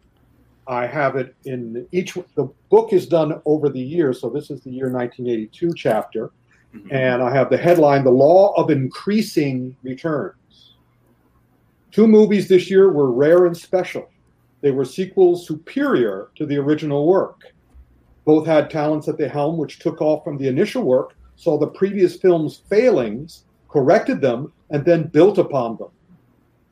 I 0.72 0.88
have 0.88 1.18
it 1.18 1.36
in 1.44 1.86
each. 1.92 2.18
The 2.36 2.50
book 2.70 2.94
is 2.94 3.06
done 3.06 3.42
over 3.46 3.68
the 3.68 3.82
years. 3.82 4.22
So 4.22 4.30
this 4.30 4.50
is 4.50 4.62
the 4.62 4.72
year 4.72 4.90
1982 4.90 5.74
chapter, 5.76 6.32
Mhm. 6.74 6.88
and 6.92 7.22
I 7.22 7.30
have 7.36 7.50
the 7.50 7.58
headline: 7.58 8.06
"The 8.06 8.12
Law 8.12 8.54
of 8.54 8.72
Increasing 8.72 9.76
Returns." 9.84 10.76
Two 11.92 12.08
movies 12.08 12.48
this 12.48 12.72
year 12.72 12.90
were 12.90 13.12
rare 13.12 13.46
and 13.46 13.56
special. 13.56 14.08
They 14.62 14.72
were 14.72 14.86
sequels 14.86 15.46
superior 15.46 16.30
to 16.36 16.46
the 16.46 16.58
original 16.58 17.06
work. 17.06 17.54
Both 18.24 18.46
had 18.46 18.70
talents 18.70 19.10
at 19.10 19.18
the 19.18 19.28
helm 19.28 19.58
which 19.58 19.80
took 19.80 20.02
off 20.02 20.24
from 20.24 20.38
the 20.38 20.48
initial 20.48 20.84
work, 20.84 21.16
saw 21.36 21.58
the 21.58 21.68
previous 21.68 22.16
film's 22.16 22.58
failings, 22.70 23.44
corrected 23.68 24.22
them, 24.22 24.54
and 24.70 24.86
then 24.86 25.08
built 25.08 25.38
upon 25.38 25.76
them. 25.76 25.90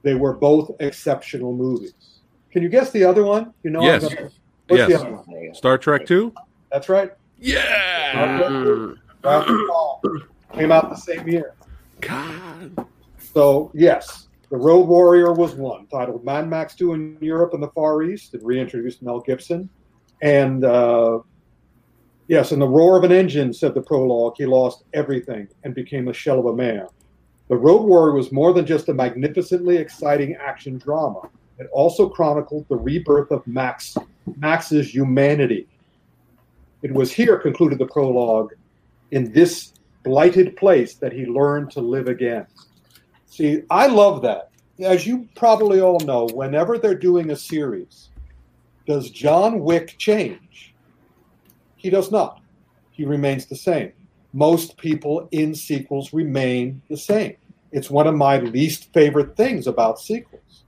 They 0.04 0.16
were 0.16 0.34
both 0.34 0.72
exceptional 0.80 1.54
movies. 1.54 2.19
Can 2.52 2.64
you 2.64 2.70
guess 2.70 2.92
the 2.92 3.04
other 3.04 3.24
one? 3.24 3.54
You 3.64 3.72
know, 3.72 3.80
I'm 3.80 3.86
Yes. 3.86 4.04
gonna- 4.14 4.22
what's 4.22 4.36
the 4.68 4.76
Yes. 4.90 5.02
other 5.02 5.12
one? 5.14 5.24
There 5.30 5.44
you 5.44 5.50
go. 5.50 5.54
Star 5.54 5.78
Trek 5.78 6.06
Two. 6.06 6.34
That's 6.72 6.90
right. 6.90 7.12
Yeah. 7.38 8.48
Mm. 8.50 8.96
Wrath 9.24 9.48
of 9.50 9.56
Khan. 10.02 10.22
Came 10.54 10.72
out 10.72 10.90
the 10.90 10.96
same 10.96 11.28
year. 11.28 11.54
God. 12.02 12.86
So 13.34 13.72
yes, 13.74 14.28
the 14.50 14.58
Road 14.58 14.88
Warrior 14.88 15.34
was 15.34 15.54
one, 15.56 15.86
titled 15.88 16.24
Mad 16.26 16.50
Max 16.50 16.76
2 16.76 16.94
in 16.94 17.18
Europe 17.22 17.54
and 17.54 17.62
the 17.62 17.70
Far 17.70 18.02
East. 18.04 18.34
It 18.34 18.42
reintroduced 18.44 19.04
Mel 19.04 19.20
Gibson. 19.20 19.70
And 20.22 20.66
uh, 20.66 21.20
yes, 22.28 22.52
in 22.52 22.60
the 22.60 22.68
roar 22.68 22.98
of 22.98 23.04
an 23.04 23.12
engine, 23.12 23.54
said 23.54 23.74
the 23.76 23.82
prologue, 23.82 24.36
he 24.38 24.46
lost 24.46 24.84
everything 24.94 25.48
and 25.64 25.76
became 25.76 26.08
a 26.08 26.14
shell 26.14 26.40
of 26.40 26.46
a 26.48 26.56
man. 26.56 26.88
The 27.48 27.56
Road 27.58 27.84
Warrior 27.84 28.14
was 28.14 28.32
more 28.32 28.54
than 28.54 28.66
just 28.66 28.90
a 28.90 28.94
magnificently 28.94 29.78
exciting 29.78 30.36
action 30.36 30.78
drama. 30.78 31.22
It 31.60 31.68
also 31.74 32.08
chronicled 32.08 32.66
the 32.70 32.78
rebirth 32.78 33.32
of 33.32 33.46
Max, 33.46 33.98
Max's 34.38 34.94
humanity. 34.94 35.68
It 36.82 36.94
was 36.94 37.12
here, 37.12 37.38
concluded 37.38 37.78
the 37.78 37.86
prologue, 37.86 38.54
in 39.12 39.34
this 39.34 39.74
blighted 40.04 40.56
place 40.56 40.96
that 40.96 41.12
he 41.12 41.26
learned 41.26 41.72
to 41.72 41.82
live 41.82 42.08
again. 42.08 42.48
See, 43.26 43.64
I 43.70 43.88
love 43.88 44.22
that. 44.22 44.52
As 44.80 45.06
you 45.06 45.28
probably 45.36 45.82
all 45.82 46.00
know, 46.00 46.28
whenever 46.34 46.78
they're 46.78 46.96
doing 46.96 47.32
a 47.32 47.36
series, 47.36 48.10
does 48.88 49.10
John 49.10 49.60
Wick 49.60 49.96
change? 49.98 50.74
He 51.76 51.90
does 51.90 52.12
not. 52.12 52.42
He 52.92 53.04
remains 53.04 53.46
the 53.46 53.56
same. 53.58 53.92
Most 54.32 54.78
people 54.78 55.28
in 55.32 55.54
sequels 55.54 56.14
remain 56.14 56.82
the 56.90 56.98
same. 56.98 57.36
It's 57.72 57.90
one 57.90 58.08
of 58.08 58.16
my 58.16 58.40
least 58.40 58.94
favorite 58.94 59.36
things 59.36 59.68
about 59.68 60.00
sequels. 60.00 60.64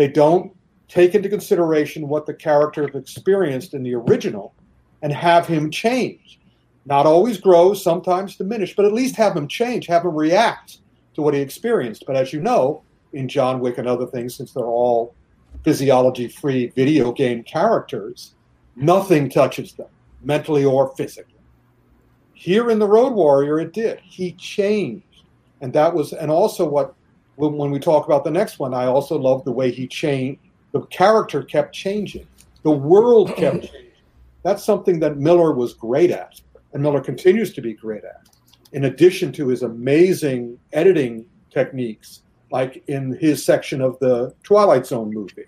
They 0.00 0.08
don't 0.08 0.56
take 0.88 1.14
into 1.14 1.28
consideration 1.28 2.08
what 2.08 2.24
the 2.24 2.32
character 2.32 2.86
have 2.86 2.94
experienced 2.94 3.74
in 3.74 3.82
the 3.82 3.94
original 3.94 4.54
and 5.02 5.12
have 5.12 5.46
him 5.46 5.70
change. 5.70 6.40
Not 6.86 7.04
always 7.04 7.36
grow, 7.36 7.74
sometimes 7.74 8.36
diminish, 8.36 8.74
but 8.74 8.86
at 8.86 8.94
least 8.94 9.14
have 9.16 9.36
him 9.36 9.46
change, 9.46 9.86
have 9.88 10.06
him 10.06 10.14
react 10.14 10.78
to 11.12 11.20
what 11.20 11.34
he 11.34 11.40
experienced. 11.42 12.04
But 12.06 12.16
as 12.16 12.32
you 12.32 12.40
know, 12.40 12.82
in 13.12 13.28
John 13.28 13.60
Wick 13.60 13.76
and 13.76 13.86
other 13.86 14.06
things, 14.06 14.34
since 14.34 14.54
they're 14.54 14.64
all 14.64 15.14
physiology 15.64 16.28
free 16.28 16.68
video 16.68 17.12
game 17.12 17.42
characters, 17.42 18.32
nothing 18.76 19.28
touches 19.28 19.74
them, 19.74 19.90
mentally 20.22 20.64
or 20.64 20.96
physically. 20.96 21.34
Here 22.32 22.70
in 22.70 22.78
The 22.78 22.88
Road 22.88 23.12
Warrior, 23.12 23.60
it 23.60 23.74
did. 23.74 24.00
He 24.02 24.32
changed. 24.32 25.24
And 25.60 25.74
that 25.74 25.92
was, 25.92 26.14
and 26.14 26.30
also 26.30 26.66
what, 26.66 26.94
when, 27.40 27.54
when 27.54 27.70
we 27.70 27.78
talk 27.78 28.06
about 28.06 28.24
the 28.24 28.30
next 28.30 28.58
one, 28.58 28.74
I 28.74 28.86
also 28.86 29.18
love 29.18 29.44
the 29.44 29.52
way 29.52 29.70
he 29.70 29.86
changed. 29.86 30.40
The 30.72 30.82
character 30.82 31.42
kept 31.42 31.74
changing, 31.74 32.26
the 32.62 32.70
world 32.70 33.34
kept 33.36 33.62
changing. 33.72 33.86
That's 34.42 34.64
something 34.64 35.00
that 35.00 35.18
Miller 35.18 35.52
was 35.52 35.74
great 35.74 36.10
at, 36.10 36.40
and 36.72 36.82
Miller 36.82 37.00
continues 37.00 37.52
to 37.54 37.60
be 37.60 37.74
great 37.74 38.04
at 38.04 38.30
in 38.72 38.84
addition 38.84 39.32
to 39.32 39.48
his 39.48 39.62
amazing 39.62 40.58
editing 40.72 41.26
techniques, 41.50 42.22
like 42.50 42.82
in 42.86 43.16
his 43.20 43.44
section 43.44 43.80
of 43.80 43.98
the 43.98 44.32
Twilight 44.42 44.86
Zone 44.86 45.12
movie, 45.12 45.44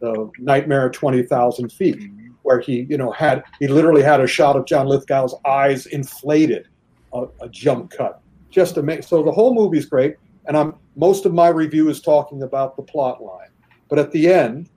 the 0.00 0.30
Nightmare 0.38 0.86
at 0.86 0.92
20,000 0.92 1.72
Feet, 1.72 2.10
where 2.42 2.60
he, 2.60 2.86
you 2.88 2.96
know, 2.96 3.10
had, 3.10 3.42
he 3.58 3.68
literally 3.68 4.02
had 4.02 4.20
a 4.20 4.26
shot 4.26 4.56
of 4.56 4.66
John 4.66 4.86
Lithgow's 4.86 5.34
eyes 5.44 5.86
inflated, 5.86 6.68
a, 7.12 7.26
a 7.40 7.48
jump 7.48 7.90
cut. 7.90 8.20
Just 8.50 8.76
amazing. 8.76 9.02
So 9.02 9.22
the 9.22 9.32
whole 9.32 9.54
movie's 9.54 9.86
great, 9.86 10.16
and 10.46 10.56
I'm, 10.56 10.74
most 10.96 11.26
of 11.26 11.34
my 11.34 11.48
review 11.48 11.88
is 11.88 12.00
talking 12.00 12.42
about 12.42 12.76
the 12.76 12.82
plot 12.82 13.22
line. 13.22 13.48
But 13.88 13.98
at 13.98 14.12
the 14.12 14.32
end, 14.32 14.68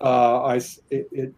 uh, 0.00 0.42
I, 0.42 0.56
it, 0.90 1.08
it 1.12 1.34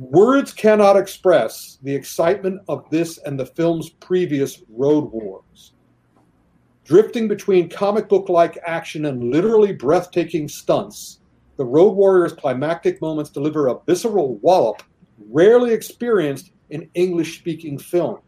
Words 0.00 0.52
cannot 0.52 0.96
express 0.96 1.78
the 1.84 1.94
excitement 1.94 2.62
of 2.66 2.84
this 2.90 3.18
and 3.18 3.38
the 3.38 3.46
film's 3.46 3.90
previous 3.90 4.60
Road 4.68 5.12
Wars. 5.12 5.72
Drifting 6.84 7.28
between 7.28 7.68
comic 7.68 8.08
book 8.08 8.28
like 8.28 8.58
action 8.66 9.04
and 9.04 9.30
literally 9.30 9.72
breathtaking 9.72 10.48
stunts, 10.48 11.20
the 11.56 11.64
Road 11.64 11.90
Warrior's 11.92 12.32
climactic 12.32 13.00
moments 13.00 13.30
deliver 13.30 13.68
a 13.68 13.78
visceral 13.86 14.34
wallop 14.38 14.82
rarely 15.30 15.72
experienced 15.72 16.50
in 16.70 16.90
English 16.94 17.38
speaking 17.38 17.78
film. 17.78 18.18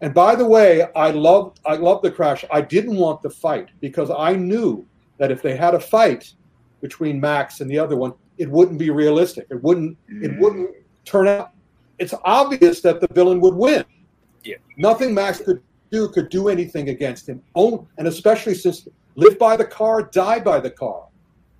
And 0.00 0.14
by 0.14 0.34
the 0.34 0.46
way, 0.46 0.86
I 0.96 1.10
love 1.10 1.56
I 1.66 1.76
love 1.76 2.02
the 2.02 2.10
crash. 2.10 2.44
I 2.50 2.60
didn't 2.60 2.96
want 2.96 3.22
the 3.22 3.30
fight 3.30 3.68
because 3.80 4.10
I 4.10 4.34
knew 4.34 4.86
that 5.18 5.30
if 5.30 5.42
they 5.42 5.56
had 5.56 5.74
a 5.74 5.80
fight 5.80 6.32
between 6.80 7.20
Max 7.20 7.60
and 7.60 7.70
the 7.70 7.78
other 7.78 7.96
one, 7.96 8.14
it 8.38 8.50
wouldn't 8.50 8.78
be 8.78 8.90
realistic. 8.90 9.46
It 9.50 9.62
wouldn't 9.62 9.96
it 10.08 10.32
mm. 10.32 10.38
wouldn't 10.40 10.70
turn 11.04 11.28
out 11.28 11.52
it's 12.00 12.14
obvious 12.24 12.80
that 12.80 13.00
the 13.00 13.08
villain 13.12 13.40
would 13.40 13.54
win. 13.54 13.84
Yeah. 14.42 14.56
Nothing 14.78 15.14
Max 15.14 15.38
could 15.38 15.62
do 15.92 16.08
could 16.08 16.30
do 16.30 16.48
anything 16.48 16.88
against 16.88 17.28
him. 17.28 17.42
Oh, 17.54 17.86
and 17.98 18.08
especially 18.08 18.54
since 18.54 18.88
live 19.16 19.38
by 19.38 19.56
the 19.56 19.66
car, 19.66 20.04
die 20.04 20.40
by 20.40 20.60
the 20.60 20.70
car. 20.70 21.04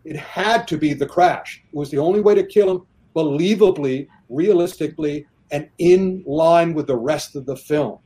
It 0.04 0.16
had 0.16 0.66
to 0.68 0.78
be 0.78 0.94
the 0.94 1.06
crash. 1.06 1.62
It 1.70 1.76
was 1.76 1.90
the 1.90 1.98
only 1.98 2.22
way 2.22 2.34
to 2.34 2.42
kill 2.42 2.70
him 2.70 2.86
believably, 3.14 4.08
realistically, 4.30 5.26
and 5.50 5.68
in 5.76 6.22
line 6.26 6.72
with 6.72 6.86
the 6.86 6.96
rest 6.96 7.36
of 7.36 7.44
the 7.44 7.56
film. 7.56 7.98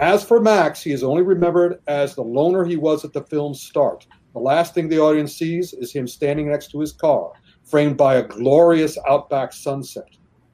As 0.00 0.24
for 0.24 0.40
Max, 0.40 0.82
he 0.82 0.92
is 0.92 1.04
only 1.04 1.20
remembered 1.20 1.82
as 1.86 2.14
the 2.14 2.22
loner 2.22 2.64
he 2.64 2.78
was 2.78 3.04
at 3.04 3.12
the 3.12 3.22
film's 3.24 3.60
start. 3.60 4.06
The 4.32 4.38
last 4.38 4.72
thing 4.72 4.88
the 4.88 4.98
audience 4.98 5.36
sees 5.36 5.74
is 5.74 5.92
him 5.92 6.08
standing 6.08 6.48
next 6.48 6.70
to 6.70 6.80
his 6.80 6.92
car, 6.92 7.32
framed 7.64 7.98
by 7.98 8.14
a 8.14 8.26
glorious 8.26 8.96
outback 9.06 9.52
sunset. 9.52 10.08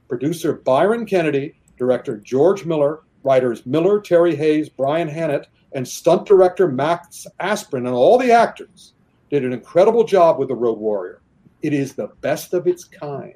Producer 0.09 0.55
Byron 0.55 1.07
Kennedy, 1.07 1.55
director 1.79 2.17
George 2.17 2.65
Miller, 2.65 3.05
writers 3.23 3.65
Miller, 3.67 4.01
Terry 4.01 4.35
Hayes, 4.35 4.69
Brian 4.69 5.09
Hannant, 5.09 5.47
and 5.75 5.87
stunt 5.87 6.27
director 6.27 6.67
Max 6.67 7.25
Aspin, 7.39 7.87
and 7.87 7.89
all 7.91 8.19
the 8.19 8.33
actors 8.33 8.95
did 9.31 9.45
an 9.45 9.53
incredible 9.53 10.03
job 10.03 10.41
with 10.41 10.49
The 10.49 10.57
Road 10.57 10.79
Warrior. 10.79 11.21
It 11.63 11.73
is 11.73 11.95
the 11.95 12.09
best 12.21 12.53
of 12.53 12.67
its 12.67 12.83
kind. 12.83 13.35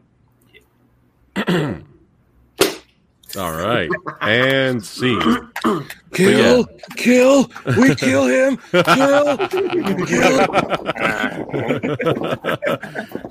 All 3.38 3.52
right. 3.52 3.88
And 4.20 4.84
see. 4.84 5.18
Kill, 6.12 6.64
kill, 6.96 7.48
we 7.78 7.94
kill 7.94 8.26
him, 8.26 8.56
kill, 8.72 9.38
kill. 9.46 10.46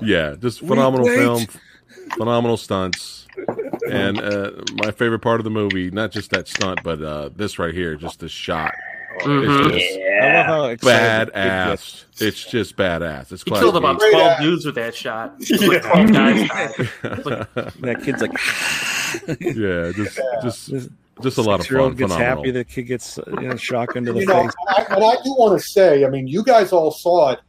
yeah, 0.00 0.34
just 0.38 0.60
phenomenal 0.60 1.06
film, 1.06 1.44
phenomenal 2.16 2.56
stunts, 2.56 3.26
and 3.90 4.18
uh, 4.18 4.52
my 4.82 4.92
favorite 4.92 5.18
part 5.20 5.40
of 5.40 5.44
the 5.44 5.50
movie, 5.50 5.90
not 5.90 6.10
just 6.10 6.30
that 6.30 6.48
stunt, 6.48 6.80
but 6.82 7.02
uh, 7.02 7.28
this 7.36 7.58
right 7.58 7.74
here, 7.74 7.96
just 7.96 8.20
this 8.20 8.32
shot. 8.32 8.74
Mhm. 9.20 9.74
It's 9.74 9.86
just 9.86 9.98
I 10.00 10.34
love 10.34 10.46
how 10.46 10.64
excited 10.66 11.28
the 11.28 11.32
kid 11.32 11.40
badass. 11.40 12.04
It's 12.22 12.44
just 12.46 12.76
badass. 12.76 13.32
It's 13.32 13.42
He 13.42 13.50
killed 13.50 13.76
about 13.76 13.98
12 13.98 14.40
dudes 14.40 14.64
with 14.64 14.76
that 14.76 14.94
shot. 14.94 15.34
It's 15.40 15.62
like 15.62 15.82
12 15.82 16.12
guys 16.12 16.48
like. 17.02 17.74
That 17.80 18.00
kid's 18.02 18.22
like, 18.22 18.32
yeah, 19.40 19.92
just 19.94 20.20
just 20.42 20.88
just 21.22 21.38
a 21.38 21.42
lot 21.42 21.56
of 21.56 21.60
six-year-old 21.62 21.92
fun. 21.92 21.96
gets 21.98 22.12
Phenomenal. 22.14 22.36
happy. 22.44 22.50
The 22.50 22.64
kid 22.64 22.82
gets 22.84 23.18
you 23.26 23.40
know 23.48 23.56
shotgun 23.56 24.04
to 24.06 24.12
the 24.12 24.20
You 24.20 24.26
know, 24.26 24.42
face. 24.44 24.52
I, 24.68 24.82
and 24.94 25.04
I 25.04 25.14
do 25.22 25.34
want 25.38 25.60
to 25.60 25.66
say, 25.66 26.04
I 26.04 26.08
mean, 26.08 26.26
you 26.26 26.42
guys 26.42 26.72
all 26.72 26.90
saw 26.90 27.30
it 27.32 27.40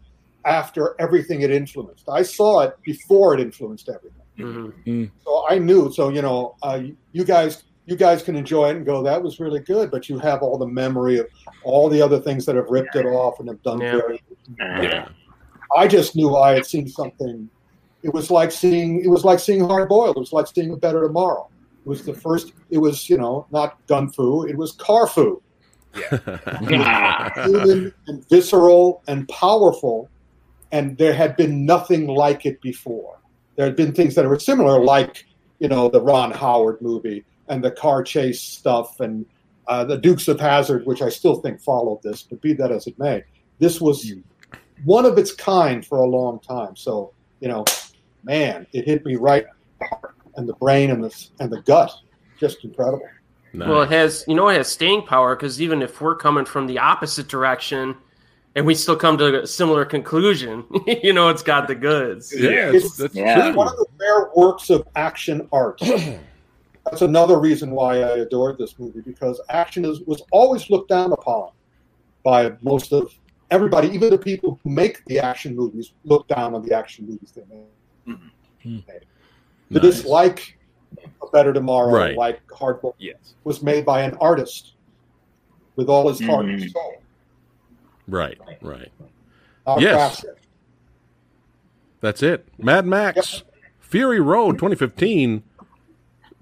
after 0.46 0.96
everything 1.00 1.42
it 1.42 1.52
influenced. 1.52 2.10
I 2.10 2.24
saw 2.24 2.62
it 2.62 2.76
before 2.84 3.34
it 3.36 3.40
influenced 3.40 3.90
everything. 3.90 4.74
mhm. 4.86 5.12
So 5.24 5.46
I 5.50 5.58
knew. 5.60 5.92
So 5.92 6.10
you 6.10 6.22
know, 6.22 6.56
uh, 6.64 6.82
you 7.14 7.24
guys, 7.24 7.64
you 7.86 7.96
guys 7.96 8.24
can 8.24 8.36
enjoy 8.36 8.70
it 8.72 8.76
and 8.78 8.86
go, 8.86 9.04
"That 9.04 9.22
was 9.22 9.40
really 9.40 9.60
good," 9.60 9.92
but 9.92 10.10
you 10.10 10.20
have 10.20 10.42
all 10.42 10.58
the 10.58 10.68
memory 10.68 11.18
of 11.20 11.28
all 11.64 11.90
the 11.90 12.02
other 12.02 12.20
things 12.20 12.46
that 12.48 12.56
have 12.56 12.70
ripped 12.70 12.96
it 12.96 13.06
off 13.06 13.40
and 13.40 13.48
have 13.50 13.62
done 13.64 13.80
Yeah. 13.82 13.92
very. 13.98 14.22
Yeah, 14.60 15.08
I 15.76 15.88
just 15.88 16.16
knew 16.16 16.36
I 16.36 16.54
had 16.54 16.66
seen 16.66 16.88
something. 16.90 17.50
It 18.04 18.14
was 18.14 18.32
like 18.32 18.52
seeing. 18.52 19.04
It 19.04 19.10
was 19.10 19.24
like 19.24 19.40
seeing 19.40 19.64
Hard 19.64 19.90
Boiled. 19.90 20.18
It 20.18 20.20
was 20.20 20.34
like 20.34 20.48
seeing 20.48 20.72
a 20.72 20.76
Better 20.76 21.04
Tomorrow. 21.04 21.50
It 21.86 21.90
was 21.90 22.04
the 22.04 22.14
first. 22.14 22.54
It 22.70 22.78
was 22.78 23.10
you 23.10 23.18
know 23.18 23.46
not 23.52 23.86
gun 23.88 24.10
fu. 24.10 24.46
It 24.48 24.58
was 24.58 24.74
car 24.74 25.08
fu. 25.08 25.42
human 26.10 27.94
and 28.08 28.30
visceral 28.30 29.04
and 29.08 29.28
powerful, 29.28 30.10
and 30.72 30.98
there 30.98 31.14
had 31.14 31.36
been 31.36 31.66
nothing 31.66 32.08
like 32.08 32.46
it 32.46 32.62
before. 32.62 33.20
There 33.56 33.66
had 33.66 33.76
been 33.76 33.94
things 33.94 34.16
that 34.16 34.26
were 34.26 34.40
similar, 34.40 34.84
like 34.84 35.26
you 35.60 35.68
know 35.68 35.90
the 35.90 36.02
Ron 36.02 36.32
Howard 36.32 36.82
movie 36.82 37.26
and 37.50 37.64
the 37.64 37.72
car 37.72 38.04
chase 38.04 38.42
stuff, 38.42 39.00
and 39.00 39.26
uh, 39.68 39.84
the 39.84 39.98
Dukes 39.98 40.28
of 40.28 40.40
Hazzard, 40.40 40.86
which 40.86 41.02
I 41.02 41.10
still 41.10 41.36
think 41.36 41.60
followed 41.60 42.02
this. 42.02 42.24
But 42.24 42.42
be 42.42 42.54
that 42.54 42.72
as 42.72 42.88
it 42.88 42.98
may, 42.98 43.24
this 43.60 43.82
was 43.82 44.12
one 44.86 45.06
of 45.06 45.18
its 45.18 45.34
kind 45.34 45.86
for 45.86 46.00
a 46.00 46.08
long 46.08 46.40
time. 46.40 46.76
So 46.76 47.12
you 47.42 47.50
know, 47.50 47.66
man, 48.24 48.68
it 48.74 48.86
hit 48.86 49.06
me 49.06 49.16
right, 49.16 49.46
and 50.36 50.48
the 50.48 50.54
brain 50.54 50.92
and 50.92 51.04
the 51.04 51.28
and 51.40 51.52
the 51.52 51.62
gut, 51.62 51.92
just 52.40 52.64
incredible. 52.64 53.08
Nice. 53.54 53.68
Well, 53.68 53.82
it 53.82 53.90
has, 53.92 54.24
you 54.28 54.36
know, 54.36 54.48
it 54.48 54.56
has 54.56 54.72
staying 54.72 55.02
power 55.04 55.36
because 55.36 55.62
even 55.62 55.82
if 55.82 56.00
we're 56.00 56.16
coming 56.16 56.46
from 56.46 56.68
the 56.68 56.80
opposite 56.80 57.28
direction 57.28 57.98
and 58.56 58.66
we 58.66 58.74
still 58.76 58.96
come 58.96 59.18
to 59.18 59.42
a 59.44 59.48
similar 59.48 59.84
conclusion, 59.84 60.64
you 61.04 61.12
know, 61.12 61.28
it's 61.28 61.44
got 61.44 61.68
the 61.68 61.76
goods. 61.76 62.34
yeah, 62.34 62.50
It's- 62.70 62.86
it's, 62.86 62.98
that's 62.98 63.14
Yeah. 63.16 63.50
true. 63.50 63.58
one 63.58 63.68
of 63.68 63.76
the 63.76 63.86
rare 64.00 64.30
works 64.38 64.70
of 64.70 64.88
action 64.96 65.48
art. 65.52 65.82
That's 66.86 67.04
another 67.04 67.40
reason 67.40 67.70
why 67.72 67.98
I 68.02 68.18
adored 68.20 68.58
this 68.58 68.80
movie 68.80 69.02
because 69.02 69.40
action 69.50 69.86
is, 69.86 70.02
was 70.02 70.24
always 70.32 70.70
looked 70.72 70.90
down 70.90 71.12
upon 71.14 71.52
by 72.24 72.54
most 72.64 72.92
of 72.92 73.14
everybody, 73.52 73.90
even 73.90 74.10
the 74.10 74.18
people 74.18 74.60
who 74.64 74.70
make 74.72 75.06
the 75.06 75.20
action 75.20 75.56
movies 75.56 75.94
look 76.06 76.28
down 76.28 76.56
on 76.56 76.64
the 76.66 76.74
action 76.76 77.06
movies 77.06 77.32
they 77.36 77.44
make. 77.56 77.68
To 78.06 78.20
Nice. 79.70 79.82
dislike 79.82 80.58
a 81.22 81.28
Better 81.32 81.54
Tomorrow, 81.54 81.92
Right. 81.94 82.18
like 82.18 82.42
Hard 82.52 82.80
Yes. 83.00 83.36
was 83.44 83.64
made 83.64 83.86
by 83.86 84.02
an 84.04 84.16
artist 84.20 84.74
with 85.76 85.90
all 85.90 86.08
his 86.10 86.20
heart 86.22 86.46
and 86.46 86.60
Mhm. 86.60 86.72
soul. 86.72 87.02
Right, 88.08 88.38
right. 88.62 88.92
Not 89.66 89.82
Yes. 89.82 90.26
That's 92.02 92.22
it. 92.24 92.48
Mad 92.58 92.86
Max, 92.86 93.44
Fury 93.80 94.20
Road, 94.20 94.58
2015. 94.58 95.44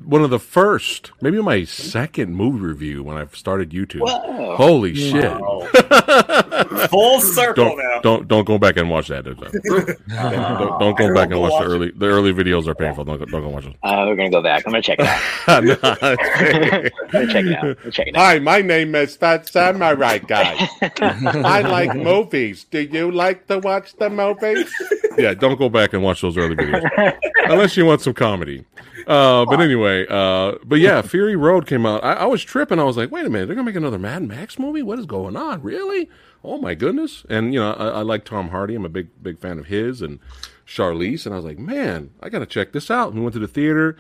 One 0.06 0.24
of 0.24 0.30
the 0.30 0.40
first, 0.40 1.12
maybe 1.22 1.42
my 1.42 1.66
second 1.66 2.34
movie 2.36 2.60
review 2.60 3.04
when 3.04 3.18
I 3.18 3.28
started 3.34 3.72
YouTube. 3.72 4.02
Whoa. 4.02 4.56
Holy 4.56 4.96
shit! 4.96 5.32
Full 6.90 7.22
circle 7.22 7.66
Don't 7.66 7.78
now. 7.78 8.00
don't 8.02 8.28
don't 8.28 8.46
go 8.46 8.58
back 8.58 8.78
and 8.78 8.90
watch 8.90 9.10
that. 9.10 9.26
Don't, 9.26 9.40
don't, 10.10 10.80
don't 10.80 10.98
go 10.98 11.14
back 11.14 11.32
and 11.32 11.40
watch 11.42 11.62
the 11.62 11.70
early. 11.70 11.92
The 11.92 12.06
early 12.08 12.34
videos 12.34 12.68
are 12.68 12.76
painful. 12.76 13.04
Don't 13.04 13.18
go, 13.20 13.26
don't 13.26 13.42
go 13.42 13.50
watch 13.50 13.66
them. 13.66 13.76
Uh, 13.84 14.06
we're 14.08 14.16
gonna 14.16 14.30
go 14.30 14.42
back. 14.42 14.64
I'm 14.66 14.72
gonna 14.72 14.82
check 14.82 15.00
it 15.00 15.06
out. 15.06 15.64
No, 15.64 17.26
check 17.26 17.46
it 17.46 17.54
out. 17.54 17.78
Check 17.92 18.08
it 18.08 18.16
out. 18.16 18.22
Hi, 18.22 18.40
my 18.40 18.62
name 18.62 18.96
is 18.96 19.16
Fat 19.18 19.48
Samurai 19.48 20.20
Guy. 20.20 20.68
I 21.02 21.62
like 21.62 21.96
movies. 21.96 22.64
Do 22.66 22.80
you 22.80 23.12
like 23.12 23.48
to 23.48 23.60
watch 23.60 23.96
the 23.98 24.10
movies? 24.10 24.72
Yeah, 25.18 25.34
don't 25.34 25.58
go 25.58 25.70
back 25.70 25.94
and 25.94 26.04
watch 26.04 26.22
those 26.22 26.38
early 26.38 26.56
videos 26.56 27.18
unless 27.46 27.76
you 27.76 27.86
want 27.86 28.02
some 28.02 28.14
comedy. 28.14 28.64
Uh, 29.08 29.44
but 29.46 29.60
anyway, 29.60 29.89
uh, 30.10 30.58
but 30.64 30.80
yeah, 30.80 31.02
Fury 31.02 31.36
Road 31.36 31.68
came 31.68 31.86
out. 31.86 32.04
I, 32.04 32.14
I 32.14 32.26
was 32.26 32.44
tripping. 32.44 32.80
I 32.80 32.84
was 32.84 32.98
like, 32.98 33.12
wait 33.12 33.26
a 33.26 33.30
minute, 33.30 33.48
they're 33.48 33.56
gonna 33.56 33.66
make 33.66 33.76
another 33.76 34.00
Mad 34.00 34.24
Max 34.24 34.58
movie? 34.60 34.82
What 34.82 35.00
is 35.00 35.06
going 35.06 35.36
on? 35.36 35.62
Really? 35.62 36.10
Oh 36.44 36.58
my 36.58 36.76
goodness! 36.76 37.26
And 37.30 37.54
you 37.54 37.60
know, 37.60 37.74
I, 37.74 37.88
I 37.88 38.02
like 38.02 38.26
Tom 38.26 38.50
Hardy. 38.50 38.76
I'm 38.76 38.86
a 38.86 38.90
big 38.90 39.10
big 39.22 39.40
fan 39.40 39.60
of 39.60 39.68
his 39.68 40.02
and 40.02 40.20
Charlize. 40.66 41.26
And 41.26 41.34
I 41.34 41.38
was 41.38 41.46
like, 41.46 41.60
man, 41.60 42.12
I 42.22 42.30
gotta 42.30 42.46
check 42.46 42.72
this 42.72 42.90
out. 42.90 43.10
And 43.10 43.18
we 43.18 43.22
went 43.24 43.34
to 43.34 43.40
the 43.40 43.48
theater. 43.48 43.98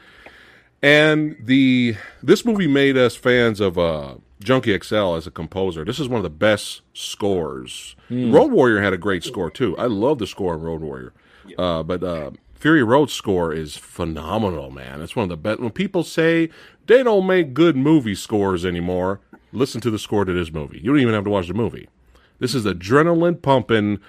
And 0.81 1.35
the 1.41 1.97
this 2.23 2.45
movie 2.45 2.67
made 2.67 2.95
us 2.95 3.15
fans 3.15 3.59
of 3.59 3.77
uh, 3.77 4.15
Junkie 4.41 4.77
XL 4.79 5.15
as 5.15 5.27
a 5.27 5.31
composer. 5.31 5.83
This 5.83 5.99
is 5.99 6.07
one 6.07 6.17
of 6.17 6.23
the 6.23 6.29
best 6.29 6.81
scores. 6.93 7.95
Road 8.09 8.51
Warrior 8.51 8.81
had 8.81 8.93
a 8.93 8.97
great 8.97 9.23
score 9.23 9.51
too. 9.51 9.77
I 9.77 9.87
love 9.87 10.19
the 10.19 10.27
score 10.27 10.53
in 10.55 10.61
Road 10.61 10.81
Warrior, 10.81 11.13
uh, 11.57 11.83
but 11.83 12.01
uh, 12.01 12.31
Fury 12.59 12.83
Road 12.83 13.09
score 13.09 13.53
is 13.53 13.77
phenomenal, 13.77 14.69
man. 14.69 15.01
It's 15.01 15.15
one 15.15 15.23
of 15.23 15.29
the 15.29 15.37
best. 15.37 15.61
When 15.61 15.71
people 15.71 16.03
say 16.03 16.49
they 16.87 17.03
don't 17.03 17.25
make 17.25 17.53
good 17.53 17.77
movie 17.77 18.15
scores 18.15 18.65
anymore, 18.65 19.21
listen 19.53 19.79
to 19.81 19.89
the 19.89 19.97
score 19.97 20.25
to 20.25 20.33
this 20.33 20.51
movie. 20.51 20.79
You 20.79 20.91
don't 20.91 20.99
even 20.99 21.13
have 21.13 21.23
to 21.23 21.29
watch 21.29 21.47
the 21.47 21.53
movie. 21.53 21.87
This 22.39 22.53
is 22.53 22.65
adrenaline 22.65 23.41
pumping, 23.41 23.99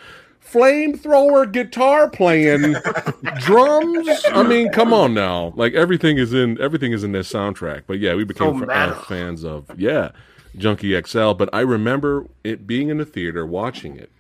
flamethrower 0.44 1.50
guitar 1.50 2.10
playing, 2.10 2.74
drums. 3.38 4.08
I 4.32 4.42
mean, 4.42 4.70
come 4.70 4.92
on 4.92 5.14
now. 5.14 5.52
Like 5.54 5.74
everything 5.74 6.18
is 6.18 6.32
in 6.32 6.60
everything 6.60 6.92
is 6.92 7.04
in 7.04 7.12
this 7.12 7.32
soundtrack. 7.32 7.82
But 7.86 8.00
yeah, 8.00 8.16
we 8.16 8.24
became 8.24 8.58
So 8.58 8.64
uh, 8.64 8.94
fans 9.02 9.44
of 9.44 9.78
yeah, 9.78 10.10
Junkie 10.56 11.00
XL. 11.00 11.32
But 11.34 11.50
I 11.52 11.60
remember 11.60 12.26
it 12.42 12.66
being 12.66 12.88
in 12.88 12.98
the 12.98 13.04
theater 13.04 13.46
watching 13.46 13.96
it, 13.96 14.10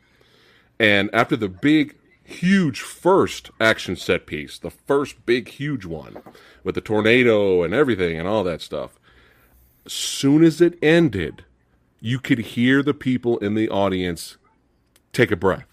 and 0.78 1.10
after 1.12 1.36
the 1.36 1.48
big, 1.48 1.96
huge 2.30 2.80
first 2.80 3.50
action 3.60 3.96
set 3.96 4.26
piece, 4.26 4.58
the 4.58 4.70
first 4.70 5.24
big, 5.26 5.48
huge 5.48 5.84
one 5.84 6.22
with 6.64 6.74
the 6.74 6.80
tornado 6.80 7.62
and 7.62 7.74
everything 7.74 8.18
and 8.18 8.28
all 8.28 8.44
that 8.44 8.62
stuff. 8.62 8.98
Soon 9.86 10.44
as 10.44 10.60
it 10.60 10.78
ended, 10.82 11.44
you 12.00 12.18
could 12.18 12.38
hear 12.38 12.82
the 12.82 12.94
people 12.94 13.38
in 13.38 13.54
the 13.54 13.68
audience 13.68 14.36
take 15.12 15.30
a 15.30 15.36
breath. 15.36 15.66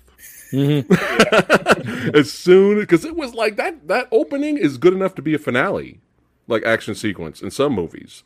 Mm-hmm. 0.52 2.12
as 2.16 2.32
soon 2.32 2.80
because 2.80 3.04
it 3.04 3.18
was 3.18 3.34
like 3.34 3.58
that 3.58 3.90
that 3.90 4.08
opening 4.14 4.58
is 4.58 4.78
good 4.78 4.94
enough 4.94 5.14
to 5.16 5.22
be 5.22 5.34
a 5.34 5.38
finale 5.38 6.00
like 6.48 6.64
action 6.66 6.96
sequence 6.96 7.42
in 7.42 7.52
some 7.52 7.74
movies 7.74 8.24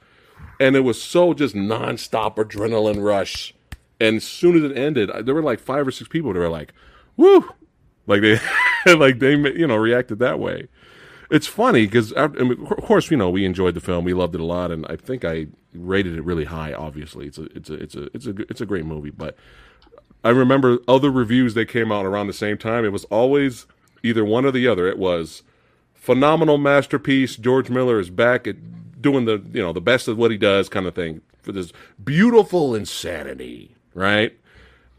and 0.59 0.75
it 0.75 0.81
was 0.81 1.01
so 1.01 1.33
just 1.33 1.55
nonstop 1.55 2.35
adrenaline 2.35 3.03
rush 3.03 3.55
and 3.99 4.17
as 4.17 4.23
soon 4.23 4.55
as 4.55 4.63
it 4.63 4.77
ended 4.77 5.09
there 5.25 5.33
were 5.33 5.41
like 5.41 5.59
five 5.59 5.87
or 5.87 5.91
six 5.91 6.07
people 6.07 6.31
that 6.31 6.37
were 6.37 6.47
like 6.47 6.73
woo 7.17 7.49
like 8.07 8.21
they 8.21 8.39
like 8.95 9.19
they 9.19 9.35
you 9.35 9.67
know 9.67 9.75
reacted 9.75 10.19
that 10.19 10.39
way 10.39 10.67
it's 11.31 11.47
funny 11.47 11.85
because 11.85 12.13
I 12.15 12.27
mean, 12.27 12.67
of 12.69 12.83
course 12.83 13.09
you 13.09 13.15
know 13.15 13.29
we 13.29 13.45
enjoyed 13.45 13.73
the 13.73 13.79
film, 13.79 14.03
we 14.03 14.13
loved 14.13 14.35
it 14.35 14.41
a 14.41 14.45
lot, 14.45 14.69
and 14.69 14.85
I 14.87 14.97
think 14.97 15.23
I 15.23 15.47
rated 15.73 16.17
it 16.17 16.23
really 16.23 16.43
high. 16.43 16.73
Obviously, 16.73 17.25
it's 17.25 17.37
a 17.37 17.43
it's 17.55 17.69
a 17.69 17.73
it's 17.75 17.95
a 17.95 18.03
it's 18.13 18.27
a 18.27 18.35
it's 18.49 18.61
a 18.61 18.65
great 18.65 18.85
movie, 18.85 19.11
but 19.11 19.37
I 20.25 20.29
remember 20.29 20.79
other 20.89 21.09
reviews 21.09 21.53
that 21.53 21.67
came 21.67 21.89
out 21.89 22.05
around 22.05 22.27
the 22.27 22.33
same 22.33 22.57
time. 22.57 22.83
It 22.83 22.91
was 22.91 23.05
always 23.05 23.65
either 24.03 24.25
one 24.25 24.45
or 24.45 24.51
the 24.51 24.67
other. 24.67 24.87
It 24.87 24.99
was 24.99 25.43
phenomenal 25.93 26.57
masterpiece. 26.57 27.37
George 27.37 27.69
Miller 27.69 27.97
is 27.97 28.09
back 28.09 28.45
at 28.45 29.01
doing 29.01 29.23
the 29.23 29.41
you 29.53 29.61
know 29.61 29.71
the 29.71 29.79
best 29.79 30.09
of 30.09 30.17
what 30.17 30.31
he 30.31 30.37
does, 30.37 30.67
kind 30.67 30.85
of 30.85 30.93
thing 30.93 31.21
for 31.41 31.53
this 31.53 31.71
beautiful 32.03 32.75
insanity, 32.75 33.73
right? 33.93 34.37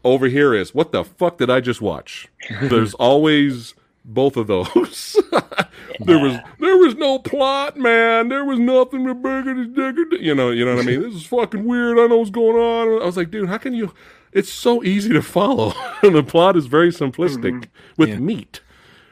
Over 0.03 0.27
here 0.27 0.53
is 0.53 0.73
what 0.73 0.91
the 0.91 1.03
fuck 1.03 1.37
did 1.37 1.49
I 1.49 1.61
just 1.61 1.81
watch? 1.81 2.27
There's 2.61 2.93
always 2.95 3.73
both 4.05 4.35
of 4.37 4.47
those. 4.47 5.17
there 5.99 6.19
was 6.19 6.37
there 6.59 6.77
was 6.77 6.95
no 6.95 7.19
plot, 7.19 7.77
man. 7.77 8.29
There 8.29 8.45
was 8.45 8.59
nothing. 8.59 9.05
You 9.05 10.35
know, 10.35 10.51
you 10.51 10.65
know 10.65 10.75
what 10.75 10.83
I 10.83 10.85
mean. 10.85 11.01
This 11.01 11.15
is 11.15 11.25
fucking 11.25 11.63
weird. 11.63 11.99
I 11.99 12.07
know 12.07 12.17
what's 12.17 12.31
going 12.31 12.57
on. 12.57 13.01
I 13.01 13.05
was 13.05 13.17
like, 13.17 13.31
dude, 13.31 13.49
how 13.49 13.57
can 13.57 13.73
you? 13.73 13.93
It's 14.31 14.51
so 14.51 14.83
easy 14.83 15.13
to 15.13 15.21
follow. 15.21 15.73
and 16.01 16.15
the 16.15 16.23
plot 16.23 16.57
is 16.57 16.65
very 16.65 16.89
simplistic 16.89 17.53
mm-hmm. 17.53 17.71
with 17.97 18.09
yeah. 18.09 18.17
meat. 18.17 18.61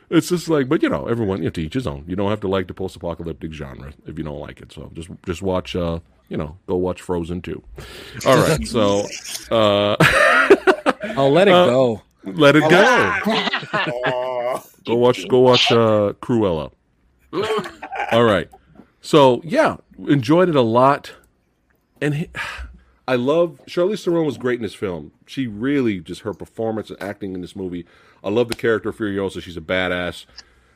It's 0.09 0.27
just 0.27 0.49
like, 0.49 0.67
but 0.67 0.83
you 0.83 0.89
know, 0.89 1.07
everyone 1.07 1.37
you 1.37 1.45
know, 1.45 1.51
to 1.51 1.61
each 1.61 1.75
his 1.75 1.87
own. 1.87 2.03
You 2.07 2.15
don't 2.15 2.29
have 2.29 2.41
to 2.41 2.47
like 2.47 2.67
the 2.67 2.73
post-apocalyptic 2.73 3.53
genre 3.53 3.93
if 4.05 4.17
you 4.17 4.25
don't 4.25 4.39
like 4.39 4.59
it. 4.59 4.73
So 4.73 4.91
just 4.93 5.09
just 5.25 5.41
watch. 5.41 5.75
uh 5.75 5.99
you 6.31 6.37
know, 6.37 6.57
go 6.65 6.77
watch 6.77 7.01
Frozen 7.01 7.41
2. 7.41 7.61
All 8.25 8.37
right, 8.37 8.65
so 8.65 9.05
uh 9.51 9.97
I'll 11.03 11.31
let 11.31 11.47
it 11.47 11.53
uh, 11.53 11.65
go. 11.65 12.01
Let 12.23 12.55
it 12.55 12.69
go. 12.69 14.61
go 14.85 14.95
watch 14.95 15.27
go 15.27 15.39
watch 15.39 15.71
uh 15.71 16.13
Cruella. 16.21 16.71
All 18.11 18.23
right. 18.23 18.49
So, 19.01 19.41
yeah, 19.43 19.77
enjoyed 19.97 20.49
it 20.49 20.55
a 20.55 20.61
lot. 20.61 21.13
And 21.99 22.15
he, 22.15 22.29
I 23.07 23.15
love 23.15 23.59
Charlize 23.67 24.03
Theron 24.03 24.25
was 24.25 24.37
great 24.37 24.59
in 24.59 24.63
this 24.63 24.75
film. 24.75 25.11
She 25.25 25.47
really 25.47 25.99
just 25.99 26.21
her 26.21 26.33
performance 26.33 26.89
and 26.89 27.01
acting 27.01 27.33
in 27.33 27.41
this 27.41 27.55
movie. 27.55 27.85
I 28.23 28.29
love 28.29 28.47
the 28.47 28.55
character 28.55 28.89
of 28.89 28.97
Furiosa. 28.97 29.41
She's 29.41 29.57
a 29.57 29.61
badass. 29.61 30.25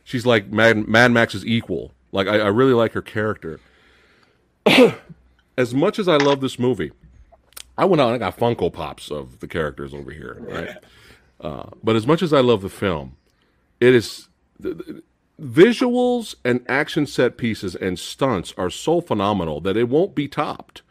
She's 0.03 0.25
like 0.25 0.51
Mad, 0.51 0.87
Mad 0.87 1.11
Max's 1.11 1.45
equal. 1.45 1.91
Like 2.11 2.27
I, 2.27 2.39
I 2.39 2.47
really 2.47 2.73
like 2.73 2.93
her 2.93 3.01
character. 3.01 3.59
as 5.57 5.73
much 5.73 5.99
as 5.99 6.07
I 6.07 6.17
love 6.17 6.41
this 6.41 6.57
movie, 6.57 6.91
I 7.77 7.85
went 7.85 8.01
out 8.01 8.13
and 8.13 8.15
I 8.15 8.17
got 8.17 8.37
Funko 8.37 8.71
Pops 8.71 9.11
of 9.11 9.39
the 9.39 9.47
characters 9.47 9.93
over 9.93 10.11
here, 10.11 10.37
right? 10.41 10.77
Uh, 11.39 11.69
but 11.83 11.95
as 11.95 12.07
much 12.07 12.21
as 12.21 12.31
I 12.31 12.39
love 12.39 12.61
the 12.61 12.69
film, 12.69 13.17
it 13.79 13.93
is 13.93 14.29
the, 14.59 14.73
the, 14.73 15.03
visuals 15.41 16.35
and 16.45 16.63
action 16.67 17.05
set 17.05 17.37
pieces 17.37 17.75
and 17.75 17.99
stunts 17.99 18.53
are 18.57 18.69
so 18.69 19.01
phenomenal 19.01 19.59
that 19.61 19.75
it 19.75 19.89
won't 19.89 20.15
be 20.15 20.27
topped. 20.27 20.81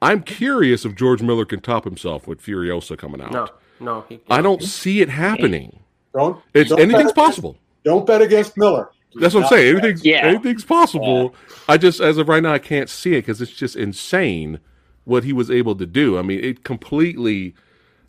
I'm 0.00 0.22
curious 0.22 0.84
if 0.84 0.94
George 0.94 1.22
Miller 1.22 1.44
can 1.44 1.60
top 1.60 1.84
himself 1.84 2.28
with 2.28 2.40
Furiosa 2.40 2.96
coming 2.96 3.20
out. 3.20 3.32
No, 3.32 3.48
no, 3.80 4.04
he. 4.08 4.20
I 4.30 4.40
don't 4.40 4.62
see 4.62 5.00
it 5.00 5.08
happening. 5.08 5.80
Don't. 6.14 6.40
It's 6.54 6.70
don't 6.70 6.80
anything's 6.80 7.12
possible. 7.12 7.56
Don't 7.84 8.06
bet 8.06 8.22
against 8.22 8.56
Miller. 8.56 8.90
That's 9.14 9.34
what 9.34 9.44
I'm 9.44 9.48
saying. 9.48 9.76
Anything's 9.76 10.04
yeah. 10.04 10.18
anything's 10.18 10.64
possible. 10.64 11.34
Yeah. 11.48 11.56
I 11.68 11.78
just, 11.78 12.00
as 12.00 12.18
of 12.18 12.28
right 12.28 12.42
now, 12.42 12.52
I 12.52 12.58
can't 12.58 12.88
see 12.88 13.14
it 13.14 13.22
because 13.22 13.40
it's 13.40 13.52
just 13.52 13.74
insane 13.74 14.60
what 15.08 15.24
he 15.24 15.32
was 15.32 15.50
able 15.50 15.74
to 15.74 15.86
do. 15.86 16.18
I 16.18 16.22
mean, 16.22 16.44
it 16.44 16.64
completely 16.64 17.54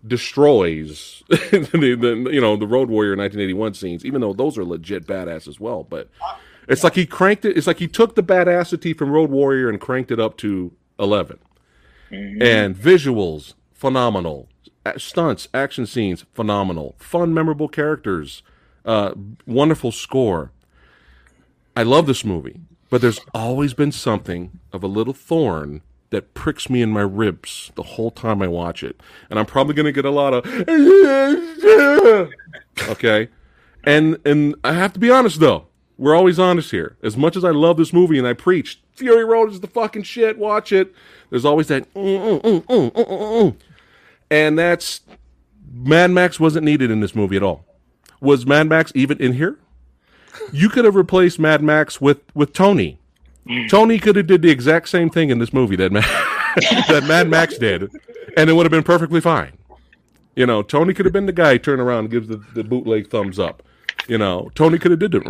destroys 0.06 1.24
the, 1.30 1.98
the, 2.00 2.30
you 2.32 2.42
know 2.42 2.56
the 2.56 2.68
Road 2.68 2.90
Warrior 2.90 3.16
1981 3.16 3.74
scenes, 3.74 4.06
even 4.06 4.22
though 4.22 4.34
those 4.34 4.58
are 4.58 4.66
legit 4.66 5.08
badass 5.08 5.48
as 5.48 5.60
well. 5.60 5.84
But 5.84 6.10
it's 6.68 6.84
like 6.84 6.96
he 6.96 7.06
cranked 7.06 7.46
it. 7.46 7.58
It's 7.58 7.68
like 7.68 7.80
he 7.80 7.88
took 7.88 8.16
the 8.16 8.24
badassity 8.24 8.96
from 8.96 9.12
Road 9.12 9.32
Warrior 9.32 9.70
and 9.70 9.80
cranked 9.80 10.12
it 10.12 10.20
up 10.20 10.38
to 10.38 10.74
11. 11.00 11.40
Mm-hmm. 12.12 12.42
And 12.42 12.76
visuals 12.76 13.54
phenomenal, 13.74 14.50
stunts, 14.98 15.48
action 15.54 15.86
scenes 15.86 16.26
phenomenal, 16.34 16.96
fun, 17.00 17.34
memorable 17.34 17.70
characters, 17.70 18.44
uh, 18.84 19.14
wonderful 19.46 19.94
score. 19.94 20.52
I 21.78 21.84
love 21.84 22.08
this 22.08 22.26
movie, 22.26 22.60
but 22.90 23.00
there's 23.00 23.22
always 23.34 23.74
been 23.74 23.94
something 23.94 24.60
of 24.74 24.84
a 24.84 24.88
little 24.88 25.14
thorn 25.14 25.82
that 26.12 26.34
pricks 26.34 26.70
me 26.70 26.82
in 26.82 26.90
my 26.90 27.02
ribs 27.02 27.72
the 27.76 27.84
whole 27.84 28.12
time 28.12 28.42
I 28.42 28.48
watch 28.48 28.84
it. 28.84 29.00
And 29.30 29.38
I'm 29.40 29.46
probably 29.46 29.74
going 29.74 29.86
to 29.86 29.92
get 29.92 30.06
a 30.06 30.12
lot 30.12 30.34
of 30.34 30.46
Okay? 32.90 33.30
And 33.84 34.18
and 34.26 34.56
I 34.64 34.74
have 34.74 34.94
to 34.94 35.00
be 35.00 35.10
honest 35.10 35.40
though. 35.40 35.66
We're 35.98 36.16
always 36.16 36.40
honest 36.40 36.72
here. 36.72 36.96
As 37.04 37.18
much 37.18 37.36
as 37.36 37.44
I 37.44 37.50
love 37.50 37.76
this 37.78 37.92
movie 37.92 38.18
and 38.18 38.28
I 38.28 38.34
preach 38.34 38.82
Fury 38.94 39.26
Road 39.26 39.52
is 39.52 39.60
the 39.60 39.68
fucking 39.68 40.04
shit, 40.04 40.38
watch 40.38 40.72
it. 40.72 40.94
There's 41.30 41.46
always 41.46 41.68
that 41.68 41.94
mm, 41.94 42.42
mm, 42.42 42.64
mm, 42.64 43.56
and 44.32 44.58
that's 44.58 45.02
Mad 45.72 46.12
Max 46.12 46.40
wasn't 46.40 46.66
needed 46.66 46.90
in 46.90 47.00
this 47.00 47.16
movie 47.16 47.36
at 47.36 47.44
all. 47.44 47.66
Was 48.22 48.46
Mad 48.46 48.68
Max 48.68 48.92
even 48.96 49.18
in 49.20 49.34
here? 49.34 49.58
You 50.52 50.70
could 50.70 50.86
have 50.86 50.96
replaced 50.96 51.40
Mad 51.40 51.62
Max 51.62 52.00
with 52.00 52.22
with 52.34 52.54
Tony 52.54 53.00
Tony 53.70 53.98
could 53.98 54.16
have 54.16 54.28
did 54.28 54.42
the 54.42 54.50
exact 54.50 54.90
same 54.90 55.10
thing 55.10 55.30
in 55.30 55.40
this 55.40 55.52
movie 55.52 55.76
that 55.78 55.92
Mad, 55.92 56.04
that 56.88 57.06
Mad 57.08 57.30
Max 57.30 57.58
did, 57.58 57.90
and 58.38 58.50
it 58.50 58.54
would 58.54 58.66
have 58.66 58.72
been 58.72 58.84
perfectly 58.84 59.22
fine. 59.22 59.58
You 60.36 60.46
know, 60.46 60.62
Tony 60.62 60.94
could 60.94 61.06
have 61.06 61.14
been 61.14 61.26
the 61.26 61.34
guy 61.34 61.58
turn 61.58 61.80
around 61.80 62.00
and 62.00 62.12
gives 62.12 62.28
the, 62.28 62.38
the 62.54 62.64
bootleg 62.64 63.10
thumbs 63.10 63.40
up. 63.40 63.64
You 64.08 64.18
know, 64.18 64.50
Tony 64.56 64.78
could 64.78 64.92
have 64.92 65.00
did 65.00 65.14
it. 65.16 65.24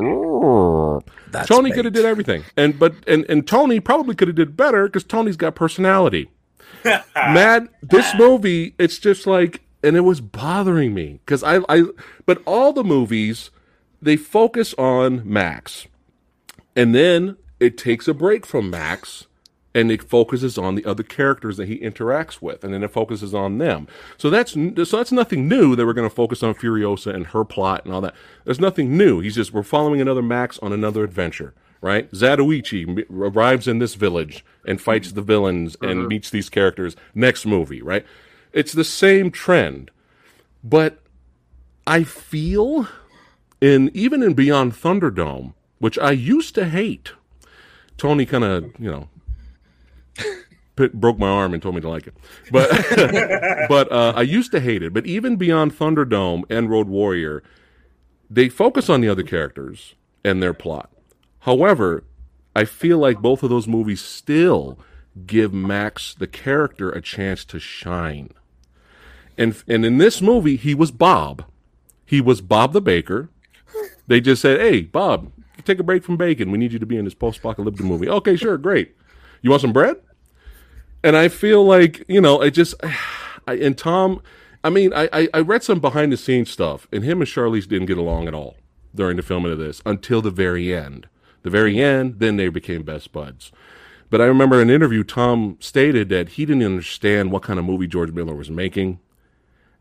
Tony 1.46 1.72
could 1.72 1.86
have 1.86 1.94
did 1.94 2.06
everything, 2.06 2.44
and 2.56 2.78
but 2.78 2.94
and 3.08 3.26
and 3.30 3.48
Tony 3.48 3.80
probably 3.80 4.16
could 4.16 4.28
have 4.28 4.36
did 4.36 4.56
better 4.56 4.88
because 4.88 5.04
Tony's 5.04 5.38
got 5.38 5.56
personality. 5.56 6.30
Mad, 7.16 7.70
this 7.82 8.14
movie, 8.16 8.74
it's 8.78 9.00
just 9.00 9.28
like, 9.28 9.62
and 9.84 9.98
it 9.98 10.02
was 10.02 10.22
bothering 10.22 10.94
me 10.94 11.20
because 11.26 11.44
I, 11.44 11.60
I, 11.68 11.86
but 12.26 12.42
all 12.46 12.72
the 12.72 12.84
movies, 12.84 13.52
they 14.02 14.16
focus 14.16 14.74
on 14.76 15.22
Max, 15.30 15.88
and 16.76 16.96
then 16.96 17.38
it 17.60 17.78
takes 17.78 18.08
a 18.08 18.14
break 18.14 18.46
from 18.46 18.70
Max 18.70 19.26
and 19.76 19.92
it 19.92 20.02
focuses 20.02 20.58
on 20.58 20.76
the 20.76 20.86
other 20.86 21.04
characters 21.04 21.58
that 21.58 21.68
he 21.68 21.80
interacts 21.80 22.42
with, 22.42 22.64
and 22.64 22.74
then 22.74 22.84
it 22.84 22.92
focuses 22.92 23.34
on 23.34 23.60
them. 23.60 23.88
So 24.18 24.30
that's 24.30 24.54
so 24.54 24.98
that's 24.98 25.12
nothing 25.12 25.48
new 25.48 25.76
that 25.76 25.86
we're 25.86 25.94
going 25.94 26.10
to 26.10 26.16
focus 26.16 26.42
on 26.42 26.56
Furiosa 26.56 27.14
and 27.14 27.28
her 27.28 27.46
plot 27.46 27.86
and 27.86 27.94
all 27.94 28.02
that. 28.02 28.16
There's 28.46 28.60
nothing 28.60 28.98
new. 28.98 29.20
He's 29.20 29.36
just 29.36 29.54
we're 29.54 29.64
following 29.64 30.02
another 30.02 30.22
Max 30.22 30.58
on 30.60 30.74
another 30.74 31.04
adventure, 31.04 31.54
right? 31.82 32.10
Zatoichi 32.12 33.06
arrives 33.12 33.68
in 33.68 33.80
this 33.80 33.96
village 33.96 34.44
and 34.66 34.82
fights 34.82 35.12
the 35.12 35.22
villains 35.22 35.78
and 35.82 36.00
mm-hmm. 36.00 36.08
meets 36.08 36.30
these 36.30 36.50
characters. 36.50 36.96
Next 37.14 37.46
movie, 37.46 37.82
right? 37.82 38.06
It's 38.52 38.74
the 38.74 38.84
same 38.84 39.30
trend, 39.30 39.92
but 40.64 41.00
I 41.86 42.04
feel 42.04 42.88
in 43.62 43.92
even 43.94 44.24
in 44.24 44.34
Beyond 44.34 44.74
Thunderdome, 44.74 45.54
which 45.78 46.00
I 46.00 46.12
used 46.12 46.56
to 46.56 46.66
hate 46.66 47.12
Tony 48.00 48.26
kind 48.26 48.44
of, 48.44 48.64
you 48.80 48.90
know, 48.90 49.10
broke 50.94 51.20
my 51.20 51.28
arm 51.28 51.54
and 51.54 51.62
told 51.62 51.76
me 51.76 51.82
to 51.82 51.90
like 51.90 52.08
it. 52.08 52.16
But 52.52 52.70
but 53.70 53.92
uh, 53.92 54.14
I 54.16 54.22
used 54.22 54.52
to 54.52 54.60
hate 54.60 54.82
it. 54.82 54.94
But 54.94 55.06
even 55.06 55.36
beyond 55.36 55.78
Thunderdome 55.78 56.44
and 56.50 56.70
Road 56.70 56.88
Warrior, 56.88 57.44
they 58.30 58.50
focus 58.50 58.90
on 58.90 59.02
the 59.02 59.10
other 59.10 59.24
characters 59.24 59.96
and 60.24 60.42
their 60.42 60.54
plot. 60.54 60.90
However, 61.40 62.04
I 62.56 62.66
feel 62.66 62.98
like 62.98 63.22
both 63.22 63.44
of 63.44 63.50
those 63.50 63.68
movies 63.68 64.02
still 64.02 64.80
give 65.26 65.54
Max 65.54 66.14
the 66.14 66.28
character 66.28 66.90
a 66.90 67.02
chance 67.02 67.44
to 67.46 67.60
shine. 67.60 68.30
And 69.38 69.62
and 69.68 69.86
in 69.86 69.98
this 69.98 70.22
movie, 70.22 70.56
he 70.56 70.74
was 70.74 70.92
Bob. 70.92 71.46
He 72.06 72.22
was 72.22 72.42
Bob 72.42 72.74
the 72.74 72.82
baker. 72.82 73.30
They 74.08 74.20
just 74.20 74.42
said, 74.42 74.60
"Hey, 74.60 74.82
Bob, 74.82 75.32
take 75.70 75.80
a 75.80 75.84
break 75.84 76.04
from 76.04 76.18
bacon. 76.18 76.52
We 76.52 76.58
need 76.58 76.74
you 76.74 76.80
to 76.80 76.86
be 76.86 76.98
in 76.98 77.06
this 77.06 77.14
post-apocalyptic 77.14 77.86
movie. 77.86 78.10
Okay, 78.10 78.36
sure, 78.36 78.58
great. 78.58 78.96
You 79.42 79.50
want 79.50 79.62
some 79.62 79.74
bread? 79.74 79.98
And 81.04 81.16
I 81.16 81.30
feel 81.30 81.64
like 81.64 82.04
you 82.08 82.22
know, 82.22 82.42
it 82.42 82.52
just, 82.52 82.76
I, 83.48 83.54
and 83.56 83.78
Tom, 83.78 84.22
I 84.64 84.70
mean, 84.70 84.92
I, 84.94 85.30
I 85.34 85.40
read 85.40 85.64
some 85.64 85.80
behind 85.80 86.12
the 86.12 86.18
scenes 86.18 86.52
stuff, 86.52 86.88
and 86.92 87.04
him 87.04 87.22
and 87.22 87.30
Charlize 87.30 87.68
didn't 87.68 87.88
get 87.88 87.98
along 87.98 88.28
at 88.28 88.34
all 88.34 88.58
during 88.94 89.16
the 89.16 89.24
filming 89.24 89.52
of 89.52 89.58
this 89.58 89.82
until 89.86 90.22
the 90.22 90.32
very 90.32 90.74
end. 90.74 91.08
The 91.44 91.50
very 91.50 91.80
end, 91.80 92.20
then 92.20 92.36
they 92.36 92.50
became 92.50 92.84
best 92.84 93.14
buds. 93.14 93.52
But 94.10 94.20
I 94.20 94.26
remember 94.26 94.62
an 94.62 94.70
interview, 94.70 95.04
Tom 95.04 95.56
stated 95.60 96.10
that 96.10 96.30
he 96.30 96.46
didn't 96.46 96.64
understand 96.64 97.32
what 97.32 97.44
kind 97.44 97.60
of 97.60 97.66
movie 97.66 97.88
George 97.88 98.12
Miller 98.12 98.36
was 98.36 98.50
making 98.50 99.00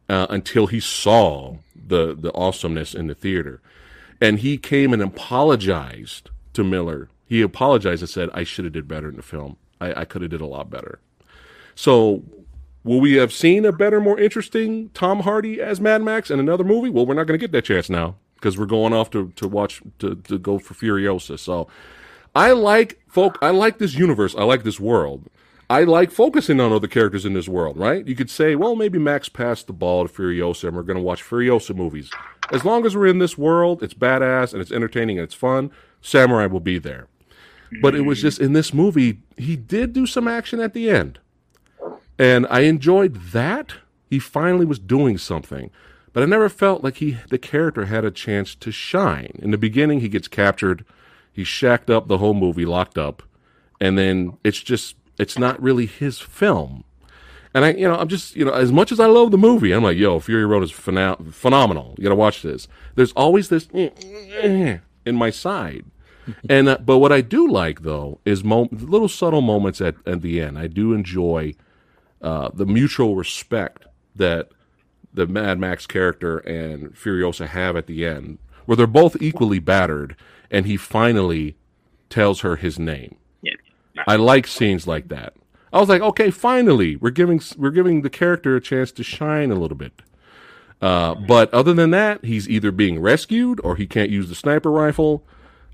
uh, 0.08 0.26
until 0.30 0.66
he 0.66 0.80
saw 0.80 1.56
the 1.74 2.14
the 2.14 2.32
awesomeness 2.34 2.94
in 2.94 3.06
the 3.06 3.14
theater 3.14 3.60
and 4.20 4.40
he 4.40 4.58
came 4.58 4.92
and 4.92 5.02
apologized 5.02 6.30
to 6.54 6.64
Miller. 6.64 7.08
He 7.26 7.42
apologized 7.42 8.02
and 8.02 8.08
said, 8.08 8.30
"I 8.32 8.44
should 8.44 8.64
have 8.64 8.72
did 8.72 8.88
better 8.88 9.08
in 9.08 9.16
the 9.16 9.22
film. 9.22 9.56
I, 9.80 10.00
I 10.00 10.04
could 10.04 10.22
have 10.22 10.30
did 10.30 10.40
a 10.40 10.46
lot 10.46 10.70
better." 10.70 11.00
So, 11.74 12.24
will 12.82 13.00
we 13.00 13.14
have 13.14 13.32
seen 13.32 13.64
a 13.64 13.72
better, 13.72 14.00
more 14.00 14.18
interesting 14.18 14.90
Tom 14.94 15.20
Hardy 15.20 15.60
as 15.60 15.80
Mad 15.80 16.02
Max 16.02 16.30
in 16.30 16.40
another 16.40 16.64
movie? 16.64 16.90
Well, 16.90 17.06
we're 17.06 17.14
not 17.14 17.26
going 17.26 17.38
to 17.38 17.42
get 17.42 17.52
that 17.52 17.64
chance 17.64 17.88
now 17.88 18.16
because 18.34 18.58
we're 18.58 18.66
going 18.66 18.92
off 18.92 19.10
to 19.10 19.32
to 19.36 19.46
watch 19.46 19.82
to 19.98 20.16
to 20.16 20.38
go 20.38 20.58
for 20.58 20.74
Furiosa. 20.74 21.38
So 21.38 21.68
I 22.34 22.52
like 22.52 23.00
folk. 23.08 23.38
I 23.42 23.50
like 23.50 23.78
this 23.78 23.94
universe. 23.94 24.34
I 24.36 24.44
like 24.44 24.64
this 24.64 24.80
world. 24.80 25.28
I 25.70 25.84
like 25.84 26.10
focusing 26.10 26.60
on 26.60 26.72
other 26.72 26.88
characters 26.88 27.26
in 27.26 27.34
this 27.34 27.48
world, 27.48 27.76
right? 27.76 28.06
You 28.06 28.14
could 28.14 28.30
say, 28.30 28.54
well, 28.54 28.74
maybe 28.74 28.98
Max 28.98 29.28
passed 29.28 29.66
the 29.66 29.74
ball 29.74 30.06
to 30.06 30.12
Furiosa 30.12 30.68
and 30.68 30.76
we're 30.76 30.82
going 30.82 30.96
to 30.96 31.02
watch 31.02 31.22
Furiosa 31.22 31.76
movies. 31.76 32.10
As 32.50 32.64
long 32.64 32.86
as 32.86 32.96
we're 32.96 33.06
in 33.06 33.18
this 33.18 33.36
world, 33.36 33.82
it's 33.82 33.92
badass 33.92 34.54
and 34.54 34.62
it's 34.62 34.72
entertaining 34.72 35.18
and 35.18 35.24
it's 35.24 35.34
fun, 35.34 35.70
Samurai 36.00 36.46
will 36.46 36.60
be 36.60 36.78
there. 36.78 37.06
But 37.82 37.94
it 37.94 38.02
was 38.02 38.22
just 38.22 38.38
in 38.40 38.54
this 38.54 38.72
movie, 38.72 39.20
he 39.36 39.56
did 39.56 39.92
do 39.92 40.06
some 40.06 40.26
action 40.26 40.58
at 40.58 40.72
the 40.72 40.88
end. 40.88 41.18
And 42.18 42.46
I 42.48 42.60
enjoyed 42.60 43.14
that. 43.32 43.74
He 44.08 44.18
finally 44.18 44.64
was 44.64 44.78
doing 44.78 45.18
something. 45.18 45.70
But 46.14 46.22
I 46.22 46.26
never 46.26 46.48
felt 46.48 46.82
like 46.82 46.96
he 46.96 47.18
the 47.28 47.38
character 47.38 47.84
had 47.84 48.06
a 48.06 48.10
chance 48.10 48.54
to 48.56 48.72
shine. 48.72 49.38
In 49.42 49.50
the 49.50 49.58
beginning, 49.58 50.00
he 50.00 50.08
gets 50.08 50.28
captured, 50.28 50.86
he's 51.30 51.46
shacked 51.46 51.90
up 51.90 52.08
the 52.08 52.18
whole 52.18 52.34
movie, 52.34 52.64
locked 52.64 52.96
up, 52.96 53.22
and 53.80 53.98
then 53.98 54.38
it's 54.42 54.62
just 54.62 54.96
it's 55.18 55.38
not 55.38 55.60
really 55.62 55.86
his 55.86 56.20
film. 56.20 56.84
And 57.54 57.64
I, 57.64 57.72
you 57.72 57.88
know, 57.88 57.96
I'm 57.96 58.08
just, 58.08 58.36
you 58.36 58.44
know, 58.44 58.52
as 58.52 58.70
much 58.70 58.92
as 58.92 59.00
I 59.00 59.06
love 59.06 59.30
the 59.30 59.38
movie, 59.38 59.72
I'm 59.72 59.82
like, 59.82 59.96
yo, 59.96 60.20
Fury 60.20 60.44
Road 60.44 60.62
is 60.62 60.70
phena- 60.70 61.16
phenomenal. 61.32 61.94
You 61.96 62.04
got 62.04 62.10
to 62.10 62.14
watch 62.14 62.42
this. 62.42 62.68
There's 62.94 63.12
always 63.12 63.48
this 63.48 63.68
in 63.72 64.80
my 65.06 65.30
side. 65.30 65.84
and 66.48 66.68
uh, 66.68 66.78
but 66.78 66.98
what 66.98 67.10
I 67.10 67.22
do 67.22 67.48
like 67.48 67.82
though 67.82 68.20
is 68.26 68.44
mo- 68.44 68.68
little 68.70 69.08
subtle 69.08 69.40
moments 69.40 69.80
at, 69.80 69.94
at 70.06 70.20
the 70.20 70.40
end. 70.40 70.58
I 70.58 70.66
do 70.66 70.92
enjoy 70.92 71.54
uh, 72.20 72.50
the 72.52 72.66
mutual 72.66 73.16
respect 73.16 73.86
that 74.14 74.50
the 75.12 75.26
Mad 75.26 75.58
Max 75.58 75.86
character 75.86 76.38
and 76.38 76.94
Furiosa 76.94 77.46
have 77.48 77.76
at 77.76 77.86
the 77.86 78.04
end, 78.04 78.38
where 78.66 78.76
they're 78.76 78.86
both 78.86 79.20
equally 79.22 79.58
battered, 79.58 80.16
and 80.50 80.66
he 80.66 80.76
finally 80.76 81.56
tells 82.10 82.40
her 82.40 82.56
his 82.56 82.78
name. 82.78 83.16
I 84.06 84.16
like 84.16 84.46
scenes 84.46 84.86
like 84.86 85.08
that. 85.08 85.34
I 85.72 85.80
was 85.80 85.88
like, 85.88 86.02
okay, 86.02 86.30
finally, 86.30 86.96
we're 86.96 87.10
giving 87.10 87.40
we're 87.56 87.70
giving 87.70 88.02
the 88.02 88.10
character 88.10 88.56
a 88.56 88.60
chance 88.60 88.90
to 88.92 89.02
shine 89.02 89.50
a 89.50 89.54
little 89.56 89.76
bit. 89.76 89.92
Uh, 90.80 91.14
but 91.14 91.52
other 91.52 91.74
than 91.74 91.90
that, 91.90 92.24
he's 92.24 92.48
either 92.48 92.70
being 92.70 93.00
rescued, 93.00 93.60
or 93.64 93.76
he 93.76 93.86
can't 93.86 94.10
use 94.10 94.28
the 94.28 94.34
sniper 94.34 94.70
rifle, 94.70 95.24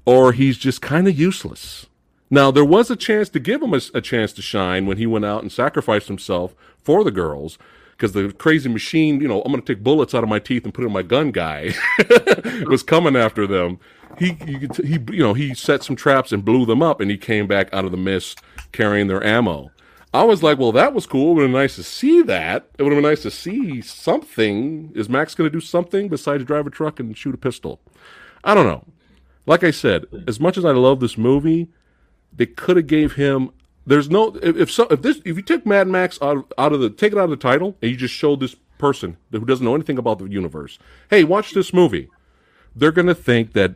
or 0.04 0.32
he's 0.32 0.56
just 0.56 0.80
kind 0.80 1.06
of 1.06 1.18
useless. 1.18 1.86
Now 2.30 2.50
there 2.50 2.64
was 2.64 2.90
a 2.90 2.96
chance 2.96 3.28
to 3.30 3.38
give 3.38 3.62
him 3.62 3.74
a, 3.74 3.80
a 3.92 4.00
chance 4.00 4.32
to 4.32 4.42
shine 4.42 4.86
when 4.86 4.96
he 4.96 5.06
went 5.06 5.24
out 5.24 5.42
and 5.42 5.52
sacrificed 5.52 6.08
himself 6.08 6.54
for 6.82 7.04
the 7.04 7.10
girls, 7.10 7.58
because 7.96 8.12
the 8.12 8.32
crazy 8.32 8.68
machine, 8.68 9.20
you 9.20 9.28
know, 9.28 9.40
I'm 9.42 9.52
going 9.52 9.62
to 9.62 9.74
take 9.74 9.82
bullets 9.82 10.14
out 10.14 10.22
of 10.22 10.28
my 10.28 10.38
teeth 10.38 10.64
and 10.64 10.74
put 10.74 10.82
it 10.82 10.88
in 10.88 10.92
my 10.92 11.02
gun 11.02 11.30
guy, 11.30 11.74
was 12.66 12.82
coming 12.82 13.16
after 13.16 13.46
them. 13.46 13.78
He, 14.18 14.36
you 14.46 14.68
t- 14.68 14.86
he, 14.86 14.98
you 15.12 15.22
know, 15.22 15.34
he 15.34 15.54
set 15.54 15.82
some 15.82 15.96
traps 15.96 16.32
and 16.32 16.44
blew 16.44 16.66
them 16.66 16.82
up, 16.82 17.00
and 17.00 17.10
he 17.10 17.16
came 17.16 17.46
back 17.46 17.72
out 17.72 17.84
of 17.84 17.90
the 17.90 17.96
mist 17.96 18.40
carrying 18.72 19.06
their 19.06 19.24
ammo. 19.24 19.70
I 20.12 20.22
was 20.22 20.42
like, 20.42 20.58
well, 20.58 20.70
that 20.72 20.94
was 20.94 21.06
cool. 21.06 21.32
It 21.32 21.34
would 21.34 21.42
have 21.42 21.48
been 21.48 21.60
nice 21.60 21.74
to 21.74 21.82
see 21.82 22.22
that. 22.22 22.68
It 22.78 22.82
would 22.84 22.92
have 22.92 23.02
been 23.02 23.10
nice 23.10 23.22
to 23.22 23.32
see 23.32 23.80
something. 23.80 24.92
Is 24.94 25.08
Max 25.08 25.34
going 25.34 25.50
to 25.50 25.52
do 25.52 25.60
something 25.60 26.08
besides 26.08 26.44
drive 26.44 26.68
a 26.68 26.70
truck 26.70 27.00
and 27.00 27.16
shoot 27.16 27.34
a 27.34 27.38
pistol? 27.38 27.80
I 28.44 28.54
don't 28.54 28.66
know. 28.66 28.84
Like 29.46 29.64
I 29.64 29.72
said, 29.72 30.06
as 30.28 30.38
much 30.38 30.56
as 30.56 30.64
I 30.64 30.70
love 30.70 31.00
this 31.00 31.18
movie, 31.18 31.68
they 32.32 32.46
could 32.46 32.76
have 32.76 32.86
gave 32.86 33.14
him. 33.14 33.50
There's 33.86 34.08
no 34.08 34.34
if 34.42 34.56
if, 34.56 34.70
so, 34.70 34.86
if 34.90 35.02
this 35.02 35.20
if 35.24 35.36
you 35.36 35.42
took 35.42 35.66
Mad 35.66 35.88
Max 35.88 36.18
out 36.22 36.38
of, 36.38 36.52
out 36.56 36.72
of 36.72 36.80
the 36.80 36.90
take 36.90 37.12
it 37.12 37.18
out 37.18 37.24
of 37.24 37.30
the 37.30 37.36
title 37.36 37.76
and 37.82 37.90
you 37.90 37.96
just 37.96 38.14
showed 38.14 38.40
this 38.40 38.56
person 38.78 39.16
who 39.30 39.44
doesn't 39.44 39.64
know 39.64 39.74
anything 39.74 39.98
about 39.98 40.18
the 40.18 40.26
universe, 40.26 40.78
hey, 41.10 41.24
watch 41.24 41.52
this 41.52 41.72
movie. 41.72 42.08
They're 42.74 42.92
gonna 42.92 43.14
think 43.14 43.52
that, 43.52 43.74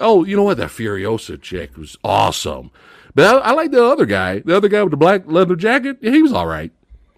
oh, 0.00 0.24
you 0.24 0.36
know 0.36 0.44
what, 0.44 0.58
that 0.58 0.70
Furiosa 0.70 1.40
chick 1.40 1.76
was 1.76 1.96
awesome. 2.04 2.70
But 3.14 3.24
I, 3.24 3.50
I 3.50 3.52
like 3.52 3.70
the 3.70 3.82
other 3.82 4.06
guy, 4.06 4.40
the 4.40 4.56
other 4.56 4.68
guy 4.68 4.82
with 4.82 4.90
the 4.90 4.98
black 4.98 5.22
leather 5.26 5.56
jacket. 5.56 5.98
He 6.02 6.22
was 6.22 6.32
all 6.32 6.46
right. 6.46 6.70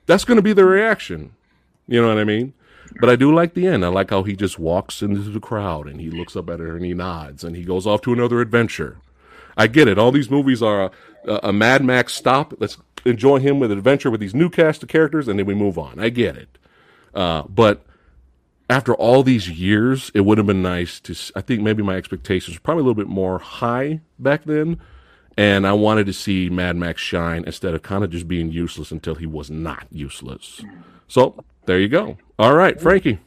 That's 0.07 0.25
gonna 0.25 0.43
be 0.43 0.53
the 0.53 0.65
reaction. 0.65 1.33
You 1.89 2.01
know 2.01 2.09
what 2.09 2.19
I 2.19 2.25
mean? 2.25 2.55
But 3.01 3.11
I 3.11 3.17
do 3.17 3.35
like 3.35 3.55
the 3.55 3.67
end. 3.67 3.85
I 3.85 3.89
like 3.89 4.11
how 4.11 4.23
he 4.23 4.37
just 4.37 4.59
walks 4.59 5.03
into 5.03 5.21
the 5.21 5.41
crowd 5.41 5.87
and 5.87 6.01
he 6.01 6.11
looks 6.11 6.37
up 6.37 6.49
at 6.51 6.61
her 6.61 6.77
and 6.77 6.85
he 6.85 6.95
nods 6.95 7.45
and 7.45 7.57
he 7.57 7.65
goes 7.65 7.87
off 7.87 8.01
to 8.03 8.13
another 8.13 8.41
adventure. 8.41 8.99
I 9.59 9.67
get 9.67 9.89
it. 9.89 9.99
All 9.99 10.13
these 10.13 10.31
movies 10.31 10.63
are 10.63 10.91
a, 11.27 11.41
a 11.45 11.53
Mad 11.53 11.85
Max 11.85 12.15
stop. 12.15 12.55
Let's 12.59 12.79
enjoy 13.05 13.41
him 13.41 13.61
with 13.61 13.71
an 13.71 13.79
adventure 13.79 14.11
with 14.11 14.21
these 14.21 14.35
new 14.35 14.49
cast 14.49 14.83
of 14.83 14.89
characters 14.89 15.29
and 15.29 15.39
then 15.39 15.47
we 15.47 15.55
move 15.55 15.77
on. 15.79 15.99
I 15.99 16.09
get 16.09 16.37
it. 16.37 16.59
Uh, 17.15 17.43
but 17.49 17.85
after 18.71 18.95
all 18.95 19.23
these 19.23 19.49
years, 19.49 20.11
it 20.15 20.21
would 20.21 20.39
have 20.39 20.47
been 20.47 20.63
nice 20.63 21.01
to. 21.01 21.17
I 21.35 21.41
think 21.41 21.63
maybe 21.63 21.83
my 21.83 21.97
expectations 21.97 22.57
were 22.57 22.61
probably 22.61 22.83
a 22.83 22.85
little 22.85 23.03
bit 23.03 23.09
more 23.09 23.39
high 23.39 24.01
back 24.19 24.45
then, 24.45 24.79
and 25.37 25.67
I 25.67 25.73
wanted 25.73 26.07
to 26.07 26.13
see 26.13 26.51
Mad 26.51 26.77
Max 26.77 27.01
shine 27.01 27.45
instead 27.45 27.75
of 27.75 27.83
kind 27.83 28.05
of 28.05 28.11
just 28.11 28.29
being 28.29 28.53
useless 28.53 28.91
until 28.91 29.15
he 29.15 29.27
was 29.27 29.51
not 29.51 29.87
useless. 29.91 30.63
So 31.09 31.43
there 31.65 31.81
you 31.81 31.89
go. 31.89 32.19
All 32.39 32.55
right, 32.55 32.79
Frankie. 32.81 33.21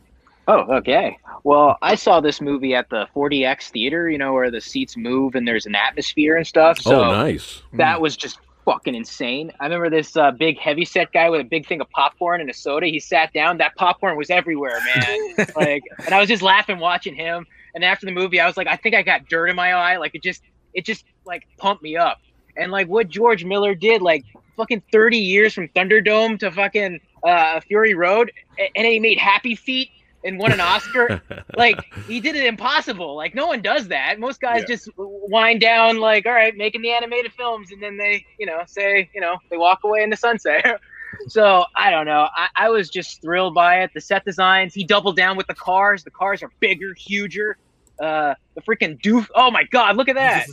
Oh, 0.48 0.78
okay. 0.78 1.18
Well, 1.44 1.78
I 1.82 1.96
saw 1.96 2.20
this 2.20 2.42
movie 2.42 2.74
at 2.74 2.90
the 2.90 3.08
4DX 3.16 3.70
theater, 3.70 4.10
you 4.10 4.18
know, 4.18 4.34
where 4.34 4.52
the 4.52 4.62
seats 4.62 4.98
move 4.98 5.36
and 5.36 5.48
there's 5.48 5.66
an 5.66 5.76
atmosphere 5.76 6.36
and 6.36 6.46
stuff. 6.46 6.80
So 6.80 7.04
oh, 7.04 7.12
nice. 7.12 7.62
that 7.74 8.02
was 8.02 8.18
just 8.18 8.40
fucking 8.66 8.96
insane. 8.96 9.52
I 9.60 9.66
remember 9.66 9.90
this 9.90 10.16
uh, 10.16 10.32
big 10.32 10.58
heavy 10.60 10.86
set 10.86 11.12
guy 11.12 11.30
with 11.30 11.42
a 11.42 11.46
big 11.46 11.68
thing 11.68 11.82
of 11.82 11.90
popcorn 11.90 12.42
and 12.42 12.50
a 12.50 12.54
soda. 12.54 12.88
He 12.88 13.00
sat 13.00 13.34
down. 13.34 13.58
That 13.58 13.76
popcorn 13.76 14.18
was 14.18 14.30
everywhere, 14.30 14.80
man. 14.96 15.48
like, 15.56 15.84
and 16.06 16.14
I 16.14 16.20
was 16.20 16.28
just 16.28 16.42
laughing 16.42 16.80
watching 16.80 17.16
him. 17.16 17.46
And 17.74 17.84
after 17.84 18.06
the 18.06 18.12
movie, 18.12 18.40
I 18.40 18.48
was 18.48 18.58
like, 18.58 18.68
I 18.68 18.76
think 18.76 18.96
I 18.96 19.02
got 19.02 19.30
dirt 19.30 19.48
in 19.48 19.56
my 19.56 19.74
eye. 19.74 19.98
Like 19.98 20.16
it 20.16 20.24
just, 20.24 20.42
it 20.74 20.86
just 20.86 21.06
like 21.26 21.48
pumped 21.58 21.84
me 21.84 21.98
up. 21.98 22.20
And 22.58 22.72
like 22.72 22.88
what 22.88 23.08
George 23.08 23.46
Miller 23.46 23.76
did, 23.76 24.02
like 24.02 24.26
fucking 24.58 24.84
30 24.92 25.18
years 25.18 25.54
from 25.54 25.68
Thunderdome 25.70 26.40
to 26.40 26.52
fucking 26.52 27.00
uh, 27.24 27.62
Fury 27.62 27.94
Road, 27.94 28.32
a- 28.60 28.72
and 28.76 28.86
he 28.86 29.00
made 29.00 29.18
Happy 29.18 29.56
Feet 29.56 29.90
and 30.24 30.38
won 30.40 30.52
an 30.52 30.60
Oscar. 30.60 31.22
like 31.56 31.80
he 32.08 32.20
did 32.20 32.36
it 32.36 32.46
impossible. 32.46 33.16
Like 33.16 33.34
no 33.36 33.48
one 33.48 33.62
does 33.62 33.88
that. 33.90 34.20
Most 34.20 34.40
guys 34.42 34.62
Yeah. 34.62 34.76
just 34.76 34.90
wind 34.98 35.62
down, 35.62 36.00
like 36.00 36.26
all 36.26 36.32
right, 36.34 36.56
making 36.56 36.82
the 36.82 36.92
animated 36.92 37.32
films, 37.34 37.72
and 37.72 37.82
then 37.82 37.98
they, 37.98 38.26
you 38.40 38.46
know, 38.46 38.62
say, 38.68 39.10
you 39.14 39.22
know, 39.22 39.38
they 39.50 39.58
walk 39.58 39.80
away 39.84 40.04
in 40.04 40.10
the 40.10 40.18
sunset. 40.18 40.80
so 41.28 41.66
I 41.76 41.90
don't 41.92 42.06
know. 42.06 42.28
I, 42.36 42.48
I 42.56 42.70
was 42.70 42.90
just 42.90 43.22
thrilled 43.22 43.54
by 43.54 43.82
it. 43.84 43.92
The 43.94 44.02
set 44.02 44.24
designs. 44.26 44.74
He 44.74 44.84
doubled 44.84 45.16
down 45.18 45.38
with 45.38 45.48
the 45.48 45.56
cars. 45.56 46.04
The 46.04 46.12
cars 46.12 46.42
are 46.44 46.52
bigger, 46.60 46.94
huger. 46.94 47.58
Uh, 48.02 48.34
the 48.56 48.62
freaking 48.62 49.00
doof. 49.02 49.28
Oh 49.36 49.52
my 49.52 49.64
god, 49.66 49.96
look 49.98 50.08
at 50.10 50.16
that. 50.16 50.48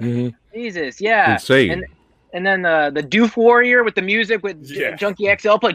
Mhm. 0.00 0.34
Jesus, 0.54 1.00
yeah. 1.00 1.34
Insane. 1.34 1.70
And 1.72 1.84
and 2.32 2.46
then 2.46 2.62
the 2.62 2.90
the 2.94 3.02
Doof 3.02 3.36
Warrior 3.36 3.84
with 3.84 3.94
the 3.94 4.02
music 4.02 4.42
with 4.42 4.58
Yeah. 4.70 4.94
Junkie 4.96 5.26
XL 5.38 5.56
play. 5.56 5.74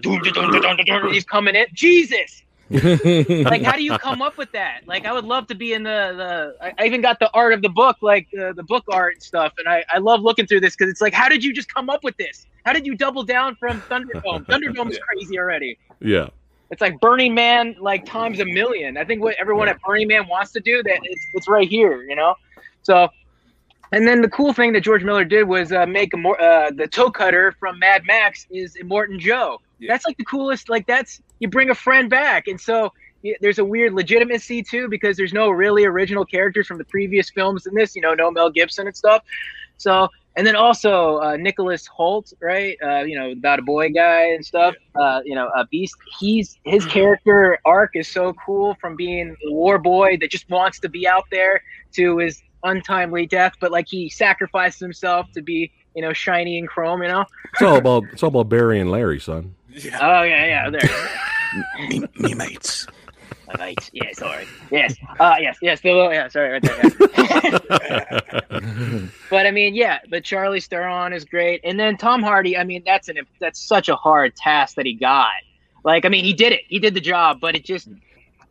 He's 1.11 1.23
coming 1.25 1.55
in. 1.55 1.65
Jesus. 1.73 2.43
Like, 2.74 3.61
how 3.61 3.76
do 3.76 3.84
you 3.84 3.97
come 3.97 4.21
up 4.21 4.38
with 4.38 4.51
that? 4.53 4.82
Like, 4.88 5.05
I 5.05 5.13
would 5.13 5.26
love 5.26 5.47
to 5.47 5.55
be 5.55 5.74
in 5.74 5.84
the 5.84 6.55
the. 6.59 6.74
I, 6.80 6.86
even 6.86 7.01
got 7.01 7.19
the 7.19 7.30
art 7.34 7.53
of 7.53 7.61
the 7.61 7.69
book, 7.69 7.97
like 8.01 8.28
the, 8.32 8.53
the 8.55 8.63
book 8.63 8.84
art 8.91 9.13
and 9.13 9.24
stuff, 9.24 9.53
and 9.57 9.67
I 9.67 9.84
I 9.89 9.99
love 9.99 10.21
looking 10.21 10.47
through 10.47 10.61
this 10.61 10.76
because 10.76 10.91
it's 10.91 11.01
like, 11.01 11.13
how 11.13 11.30
did 11.30 11.43
you 11.43 11.53
just 11.53 11.74
come 11.74 11.89
up 11.89 12.03
with 12.03 12.17
this? 12.17 12.45
How 12.65 12.74
did 12.74 12.86
you 12.86 12.95
double 12.95 13.24
down 13.24 13.55
from 13.55 13.82
Thunderdome? 13.82 14.45
Thunderdome 14.47 14.89
is 14.91 14.99
crazy 14.99 15.38
already. 15.38 15.78
Yeah. 15.99 16.30
It's 16.71 16.82
like 16.82 16.99
Burning 16.99 17.36
Man, 17.36 17.76
like 17.80 18.05
times 18.05 18.39
a 18.39 18.45
million. 18.45 18.97
I 18.97 19.03
think 19.03 19.21
what 19.21 19.36
everyone 19.39 19.67
at 19.69 19.80
Burning 19.82 20.07
Man 20.07 20.28
wants 20.28 20.51
to 20.53 20.59
do, 20.59 20.82
that 20.82 20.99
it's, 21.03 21.28
it's 21.36 21.47
right 21.47 21.67
here, 21.67 22.01
you 22.03 22.15
know. 22.15 22.36
So, 22.82 23.09
and 23.91 24.07
then 24.07 24.21
the 24.21 24.30
cool 24.30 24.53
thing 24.53 24.74
that 24.74 24.82
George 24.82 25.03
Miller 25.03 25.24
did 25.24 25.43
was 25.43 25.71
uh, 25.71 25.86
make 25.86 26.13
a 26.15 26.17
more 26.17 26.41
uh, 26.41 26.71
the 26.71 26.88
toe 26.88 27.11
cutter 27.11 27.51
from 27.59 27.78
Mad 27.78 28.05
Max 28.05 28.47
is 28.49 28.76
Immortan 28.76 29.19
Joe. 29.19 29.61
Yeah. 29.78 29.93
That's 29.93 30.05
like 30.05 30.17
the 30.17 30.26
coolest. 30.26 30.67
Like 30.67 30.88
that's 30.88 31.21
you 31.43 31.47
bring 31.47 31.69
a 31.69 31.75
friend 31.75 32.09
back, 32.09 32.47
and 32.47 32.59
so 32.59 32.91
there's 33.41 33.59
a 33.59 33.65
weird 33.65 33.93
legitimacy 33.93 34.63
too 34.63 34.87
because 34.89 35.15
there's 35.15 35.33
no 35.33 35.49
really 35.49 35.85
original 35.85 36.25
characters 36.25 36.65
from 36.67 36.79
the 36.79 36.85
previous 36.85 37.29
films 37.29 37.67
in 37.67 37.75
this. 37.75 37.95
You 37.95 38.01
know, 38.01 38.13
no 38.15 38.31
Mel 38.31 38.49
Gibson 38.49 38.87
and 38.87 38.97
stuff. 38.97 39.21
So. 39.77 40.09
And 40.35 40.47
then 40.47 40.55
also 40.55 41.19
uh, 41.19 41.37
Nicholas 41.37 41.87
Hoult, 41.95 42.33
right? 42.41 42.75
Uh, 42.83 43.03
you 43.03 43.15
know, 43.15 43.29
about 43.29 43.59
a 43.59 43.61
boy 43.61 43.89
guy 43.91 44.33
and 44.33 44.43
stuff. 44.43 44.73
Uh, 44.95 45.21
you 45.23 45.35
know, 45.35 45.47
a 45.55 45.67
Beast. 45.67 45.95
He's 46.19 46.57
his 46.65 46.87
character 46.87 47.59
arc 47.65 47.91
is 47.93 48.07
so 48.07 48.33
cool 48.43 48.75
from 48.81 48.95
being 48.95 49.35
a 49.47 49.51
war 49.51 49.77
boy 49.77 50.17
that 50.21 50.31
just 50.31 50.49
wants 50.49 50.79
to 50.79 50.89
be 50.89 51.07
out 51.07 51.25
there 51.29 51.61
to 51.97 52.17
his 52.17 52.41
untimely 52.63 53.27
death, 53.27 53.53
but 53.59 53.71
like 53.71 53.85
he 53.87 54.09
sacrificed 54.09 54.79
himself 54.79 55.31
to 55.33 55.41
be, 55.43 55.71
you 55.95 56.01
know, 56.01 56.13
shiny 56.13 56.57
and 56.57 56.67
chrome. 56.67 57.01
You 57.01 57.09
know. 57.09 57.25
It's 57.53 57.61
all 57.61 57.77
about 57.77 58.03
it's 58.11 58.23
all 58.23 58.29
about 58.29 58.49
Barry 58.49 58.79
and 58.79 58.91
Larry, 58.91 59.19
son. 59.19 59.55
Yeah. 59.69 59.99
Oh 60.01 60.23
yeah, 60.23 60.45
yeah. 60.45 60.69
There. 60.69 61.89
me, 61.89 62.03
me 62.15 62.33
mates. 62.33 62.87
Right. 63.57 63.89
Yeah. 63.93 64.11
Sorry. 64.13 64.47
Yes. 64.71 64.95
Uh. 65.19 65.35
Yes. 65.39 65.57
Yes. 65.61 65.81
The, 65.81 65.89
yeah. 66.11 66.27
Sorry. 66.27 66.51
Right 66.51 66.61
there. 66.61 66.91
yeah. 67.17 68.19
But 69.29 69.47
I 69.47 69.51
mean, 69.51 69.73
yeah. 69.73 69.99
But 70.09 70.23
Charlie 70.23 70.59
Theron 70.59 71.11
is 71.11 71.25
great, 71.25 71.61
and 71.63 71.79
then 71.79 71.97
Tom 71.97 72.21
Hardy. 72.21 72.55
I 72.55 72.63
mean, 72.63 72.83
that's 72.85 73.09
an 73.09 73.17
that's 73.39 73.59
such 73.59 73.89
a 73.89 73.95
hard 73.95 74.35
task 74.35 74.75
that 74.75 74.85
he 74.85 74.93
got. 74.93 75.31
Like, 75.83 76.05
I 76.05 76.09
mean, 76.09 76.23
he 76.23 76.33
did 76.33 76.53
it. 76.53 76.61
He 76.67 76.79
did 76.79 76.93
the 76.93 77.01
job, 77.01 77.39
but 77.39 77.55
it 77.55 77.65
just 77.65 77.89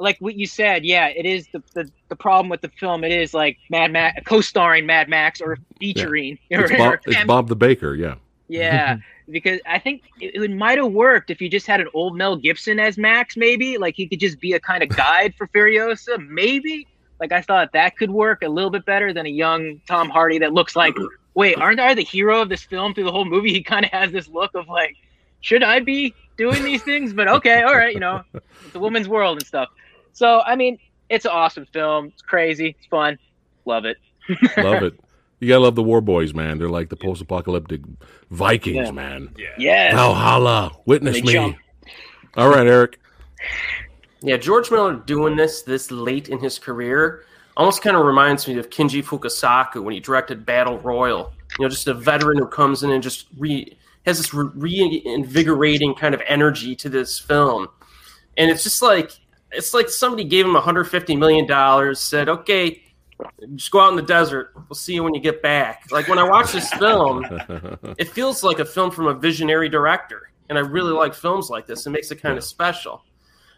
like 0.02 0.18
what 0.18 0.34
you 0.34 0.46
said, 0.46 0.84
yeah, 0.84 1.06
it 1.08 1.24
is 1.24 1.46
the, 1.52 1.62
the, 1.74 1.90
the 2.08 2.16
problem 2.16 2.48
with 2.48 2.60
the 2.60 2.68
film. 2.68 3.04
It 3.04 3.12
is 3.12 3.32
like 3.32 3.58
Mad 3.70 3.92
Max 3.92 4.20
co-starring 4.24 4.84
Mad 4.84 5.08
Max 5.08 5.40
or 5.40 5.56
featuring. 5.78 6.38
It's 6.50 6.70
or- 6.70 6.76
Bob, 6.76 6.92
or 6.92 7.00
it's 7.06 7.24
Bob 7.24 7.48
the 7.48 7.56
Baker. 7.56 7.94
Yeah. 7.94 8.16
Yeah, 8.48 8.98
because 9.30 9.60
I 9.64 9.78
think 9.78 10.02
it, 10.20 10.34
it 10.34 10.50
might 10.50 10.78
have 10.78 10.92
worked 10.92 11.30
if 11.30 11.40
you 11.40 11.48
just 11.48 11.66
had 11.66 11.80
an 11.80 11.88
old 11.94 12.16
Mel 12.16 12.36
Gibson 12.36 12.78
as 12.78 12.98
Max, 12.98 13.36
maybe. 13.36 13.78
Like 13.78 13.94
he 13.94 14.06
could 14.06 14.20
just 14.20 14.40
be 14.40 14.52
a 14.52 14.60
kind 14.60 14.82
of 14.82 14.88
guide 14.90 15.34
for 15.36 15.46
Furiosa, 15.48 16.18
maybe. 16.28 16.86
Like 17.20 17.32
I 17.32 17.40
thought 17.40 17.72
that 17.72 17.96
could 17.96 18.10
work 18.10 18.42
a 18.42 18.48
little 18.48 18.70
bit 18.70 18.84
better 18.84 19.12
than 19.12 19.26
a 19.26 19.30
young 19.30 19.80
Tom 19.86 20.10
Hardy 20.10 20.38
that 20.40 20.52
looks 20.52 20.74
like, 20.74 20.94
wait, 21.34 21.56
aren't 21.56 21.78
I 21.80 21.94
the 21.94 22.02
hero 22.02 22.42
of 22.42 22.48
this 22.48 22.62
film 22.62 22.94
through 22.94 23.04
the 23.04 23.12
whole 23.12 23.24
movie? 23.24 23.52
He 23.52 23.62
kind 23.62 23.84
of 23.84 23.92
has 23.92 24.10
this 24.10 24.28
look 24.28 24.54
of 24.54 24.68
like, 24.68 24.96
should 25.40 25.62
I 25.62 25.78
be 25.80 26.14
doing 26.36 26.64
these 26.64 26.82
things? 26.82 27.12
But 27.12 27.28
okay, 27.28 27.62
all 27.62 27.74
right, 27.74 27.94
you 27.94 28.00
know, 28.00 28.22
it's 28.34 28.74
a 28.74 28.80
woman's 28.80 29.08
world 29.08 29.38
and 29.38 29.46
stuff. 29.46 29.68
So 30.12 30.40
I 30.40 30.56
mean, 30.56 30.78
it's 31.08 31.24
an 31.24 31.30
awesome 31.32 31.66
film. 31.72 32.06
It's 32.06 32.22
crazy. 32.22 32.76
It's 32.78 32.86
fun. 32.86 33.18
Love 33.64 33.84
it. 33.84 33.96
Love 34.56 34.82
it. 34.82 34.98
You 35.40 35.48
gotta 35.48 35.60
love 35.64 35.74
the 35.74 35.82
War 35.82 36.00
Boys, 36.00 36.32
man. 36.34 36.58
They're 36.58 36.68
like 36.68 36.88
the 36.88 36.94
post-apocalyptic 36.96 37.80
Vikings, 38.30 38.76
Yeah. 38.86 38.90
man. 38.92 39.34
Yeah. 39.36 39.46
Yes. 39.58 39.94
Valhalla, 39.94 40.70
witness 40.86 41.16
They 41.16 41.22
me. 41.22 41.32
jump. 41.32 41.56
All 42.36 42.48
right, 42.48 42.64
Erik. 42.66 43.00
Yeah, 44.20 44.36
George 44.36 44.70
Miller 44.70 44.94
doing 44.94 45.34
this 45.34 45.62
this 45.62 45.90
late 45.90 46.28
in 46.28 46.38
his 46.38 46.58
career 46.60 47.24
almost 47.56 47.82
kind 47.82 47.96
of 47.96 48.06
reminds 48.06 48.46
me 48.46 48.56
of 48.58 48.70
Kinji 48.70 49.02
Fukasaku 49.04 49.82
when 49.82 49.92
he 49.94 50.00
directed 50.00 50.46
Battle 50.46 50.78
Royale. 50.78 51.32
You 51.58 51.64
know, 51.64 51.68
just 51.68 51.88
a 51.88 51.94
veteran 51.94 52.38
who 52.38 52.46
comes 52.46 52.84
in 52.84 52.90
and 52.90 53.02
just 53.02 53.26
re 53.36 53.76
has 54.06 54.18
this 54.18 54.32
re- 54.32 54.48
reinvigorating 54.54 55.94
kind 55.94 56.14
of 56.14 56.22
energy 56.28 56.74
to 56.76 56.88
this 56.88 57.18
film, 57.18 57.68
and 58.36 58.48
it's 58.50 58.62
just 58.62 58.80
like 58.80 59.12
it's 59.52 59.74
like 59.74 59.88
somebody 59.88 60.24
gave 60.24 60.44
him 60.46 60.54
150 60.54 61.16
million 61.16 61.46
dollars, 61.46 62.00
said, 62.00 62.28
"Okay, 62.28 62.82
just 63.54 63.70
go 63.70 63.80
out 63.80 63.90
in 63.90 63.96
the 63.96 64.02
desert. 64.02 64.52
We'll 64.54 64.74
see 64.74 64.94
you 64.94 65.02
when 65.02 65.14
you 65.14 65.20
get 65.20 65.42
back." 65.42 65.84
Like 65.90 66.08
when 66.08 66.18
I 66.18 66.24
watch 66.24 66.52
this 66.52 66.72
film, 66.74 67.24
it 67.98 68.08
feels 68.08 68.42
like 68.42 68.58
a 68.58 68.64
film 68.64 68.90
from 68.90 69.06
a 69.06 69.14
visionary 69.14 69.68
director, 69.68 70.30
and 70.48 70.58
I 70.58 70.62
really 70.62 70.92
like 70.92 71.14
films 71.14 71.50
like 71.50 71.66
this. 71.66 71.86
It 71.86 71.90
makes 71.90 72.10
it 72.10 72.22
kind 72.22 72.36
of 72.36 72.44
special. 72.44 73.04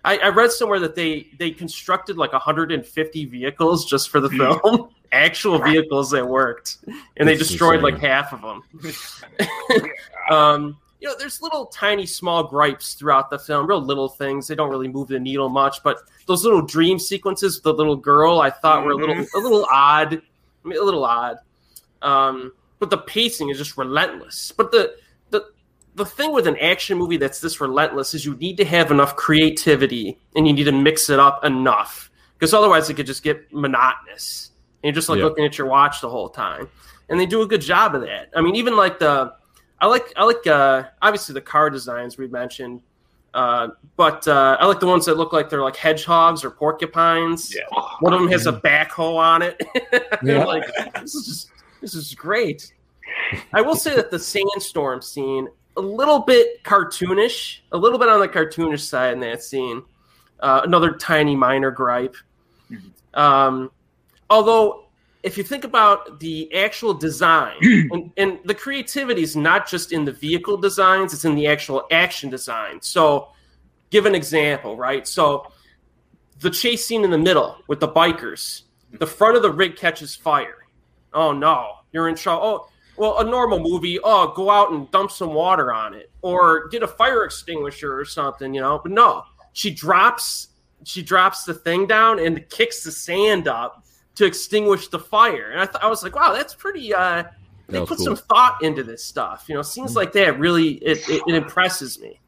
I, 0.04 0.18
I 0.18 0.28
read 0.28 0.52
somewhere 0.52 0.80
that 0.80 0.94
they 0.94 1.28
they 1.38 1.50
constructed 1.50 2.18
like 2.18 2.32
150 2.32 3.24
vehicles 3.24 3.86
just 3.86 4.10
for 4.10 4.20
the 4.20 4.28
film, 4.28 4.90
actual 5.12 5.58
vehicles 5.58 6.10
that 6.10 6.26
worked, 6.28 6.78
and 7.16 7.28
they 7.28 7.36
destroyed 7.36 7.82
insane. 7.82 7.94
like 7.94 8.00
half 8.02 8.32
of 8.32 8.42
them. 8.42 9.90
um, 10.30 10.76
you 11.04 11.10
know, 11.10 11.16
there's 11.18 11.42
little 11.42 11.66
tiny 11.66 12.06
small 12.06 12.44
gripes 12.44 12.94
throughout 12.94 13.28
the 13.28 13.38
film, 13.38 13.66
real 13.66 13.82
little 13.82 14.08
things. 14.08 14.48
They 14.48 14.54
don't 14.54 14.70
really 14.70 14.88
move 14.88 15.08
the 15.08 15.20
needle 15.20 15.50
much, 15.50 15.82
but 15.82 15.98
those 16.24 16.44
little 16.44 16.62
dream 16.62 16.98
sequences, 16.98 17.56
with 17.56 17.64
the 17.64 17.74
little 17.74 17.94
girl, 17.94 18.40
I 18.40 18.48
thought 18.48 18.86
were 18.86 18.92
a 18.92 18.96
little 18.96 19.18
a 19.18 19.38
little 19.38 19.66
odd. 19.70 20.14
I 20.14 20.66
mean, 20.68 20.78
a 20.78 20.82
little 20.82 21.04
odd. 21.04 21.36
Um, 22.00 22.54
but 22.78 22.88
the 22.88 22.96
pacing 22.96 23.50
is 23.50 23.58
just 23.58 23.76
relentless. 23.76 24.50
But 24.56 24.72
the 24.72 24.96
the 25.28 25.44
the 25.94 26.06
thing 26.06 26.32
with 26.32 26.46
an 26.46 26.56
action 26.56 26.96
movie 26.96 27.18
that's 27.18 27.38
this 27.38 27.60
relentless 27.60 28.14
is 28.14 28.24
you 28.24 28.34
need 28.36 28.56
to 28.56 28.64
have 28.64 28.90
enough 28.90 29.14
creativity 29.14 30.18
and 30.34 30.48
you 30.48 30.54
need 30.54 30.64
to 30.64 30.72
mix 30.72 31.10
it 31.10 31.18
up 31.18 31.44
enough 31.44 32.10
because 32.38 32.54
otherwise 32.54 32.88
it 32.88 32.94
could 32.94 33.04
just 33.06 33.22
get 33.22 33.52
monotonous 33.52 34.52
and 34.82 34.88
you're 34.88 34.94
just 34.94 35.10
like 35.10 35.18
looking 35.18 35.44
at 35.44 35.58
your 35.58 35.66
watch 35.66 36.00
the 36.00 36.08
whole 36.08 36.30
time 36.30 36.68
and 37.08 37.20
they 37.20 37.26
do 37.26 37.42
a 37.42 37.46
good 37.46 37.60
job 37.60 37.94
of 37.94 38.02
that 38.02 38.28
i 38.36 38.40
mean 38.40 38.56
even 38.56 38.76
like 38.76 38.98
the 38.98 39.32
i 39.80 39.86
like 39.86 40.12
i 40.16 40.24
like 40.24 40.46
uh 40.46 40.84
obviously 41.02 41.32
the 41.32 41.40
car 41.40 41.70
designs 41.70 42.18
we 42.18 42.26
mentioned 42.28 42.80
uh, 43.34 43.68
but 43.96 44.26
uh, 44.28 44.56
I 44.60 44.66
like 44.66 44.78
the 44.78 44.86
ones 44.86 45.04
that 45.06 45.16
look 45.16 45.32
like 45.32 45.50
they're 45.50 45.60
like 45.60 45.74
hedgehogs 45.74 46.44
or 46.44 46.50
porcupines. 46.52 47.52
Yeah. 47.52 47.62
One 47.98 48.12
of 48.12 48.20
them 48.20 48.28
has 48.30 48.46
a 48.46 48.52
backhoe 48.52 49.16
on 49.16 49.42
it. 49.42 49.60
Yeah. 50.22 50.44
like 50.44 50.64
this 51.00 51.14
is 51.16 51.26
just, 51.26 51.50
this 51.80 51.94
is 51.94 52.14
great. 52.14 52.72
I 53.52 53.60
will 53.60 53.74
say 53.74 53.94
that 53.96 54.10
the 54.10 54.18
sandstorm 54.18 55.02
scene 55.02 55.48
a 55.76 55.80
little 55.80 56.20
bit 56.20 56.62
cartoonish, 56.62 57.58
a 57.72 57.76
little 57.76 57.98
bit 57.98 58.08
on 58.08 58.20
the 58.20 58.28
cartoonish 58.28 58.80
side 58.80 59.12
in 59.12 59.20
that 59.20 59.42
scene. 59.42 59.82
Uh, 60.40 60.60
another 60.64 60.92
tiny 60.92 61.34
minor 61.34 61.70
gripe. 61.70 62.16
Um, 63.14 63.70
although, 64.30 64.83
if 65.24 65.38
you 65.38 65.42
think 65.42 65.64
about 65.64 66.20
the 66.20 66.54
actual 66.54 66.92
design 66.92 67.56
and, 67.62 68.12
and 68.18 68.38
the 68.44 68.54
creativity 68.54 69.22
is 69.22 69.34
not 69.34 69.66
just 69.66 69.90
in 69.90 70.04
the 70.04 70.12
vehicle 70.12 70.58
designs, 70.58 71.14
it's 71.14 71.24
in 71.24 71.34
the 71.34 71.46
actual 71.46 71.86
action 71.90 72.28
design. 72.28 72.80
So, 72.82 73.30
give 73.88 74.04
an 74.04 74.14
example, 74.14 74.76
right? 74.76 75.08
So, 75.08 75.50
the 76.40 76.50
chase 76.50 76.86
scene 76.86 77.04
in 77.04 77.10
the 77.10 77.18
middle 77.18 77.56
with 77.68 77.80
the 77.80 77.88
bikers, 77.88 78.62
the 78.92 79.06
front 79.06 79.34
of 79.36 79.42
the 79.42 79.50
rig 79.50 79.76
catches 79.76 80.14
fire. 80.14 80.66
Oh 81.14 81.32
no, 81.32 81.76
you're 81.92 82.08
in 82.08 82.16
trouble. 82.16 82.44
Oh, 82.44 82.68
well, 82.96 83.18
a 83.20 83.24
normal 83.24 83.58
movie, 83.58 83.98
oh, 84.04 84.32
go 84.36 84.50
out 84.50 84.72
and 84.72 84.90
dump 84.90 85.10
some 85.10 85.32
water 85.32 85.72
on 85.72 85.94
it 85.94 86.12
or 86.22 86.68
get 86.68 86.82
a 86.82 86.88
fire 86.88 87.24
extinguisher 87.24 87.98
or 87.98 88.04
something, 88.04 88.52
you 88.52 88.60
know. 88.60 88.78
But 88.82 88.92
no, 88.92 89.24
she 89.54 89.70
drops 89.70 90.48
she 90.84 91.02
drops 91.02 91.44
the 91.44 91.54
thing 91.54 91.86
down 91.86 92.18
and 92.18 92.46
kicks 92.50 92.84
the 92.84 92.92
sand 92.92 93.48
up 93.48 93.84
to 94.16 94.24
extinguish 94.24 94.88
the 94.88 94.98
fire. 94.98 95.50
And 95.50 95.60
I 95.60 95.66
thought 95.66 95.82
I 95.82 95.88
was 95.88 96.02
like, 96.02 96.14
wow, 96.14 96.32
that's 96.32 96.54
pretty 96.54 96.94
uh 96.94 97.24
they 97.68 97.78
That 97.78 97.88
put 97.88 97.98
cool. 97.98 98.04
some 98.04 98.16
thought 98.16 98.62
into 98.62 98.82
this 98.82 99.02
stuff. 99.02 99.46
You 99.48 99.54
know, 99.54 99.62
scenes 99.62 99.96
like 99.96 100.12
that 100.12 100.38
really 100.38 100.74
it, 100.74 101.08
it, 101.08 101.22
it 101.26 101.34
impresses 101.34 101.98
me. 101.98 102.20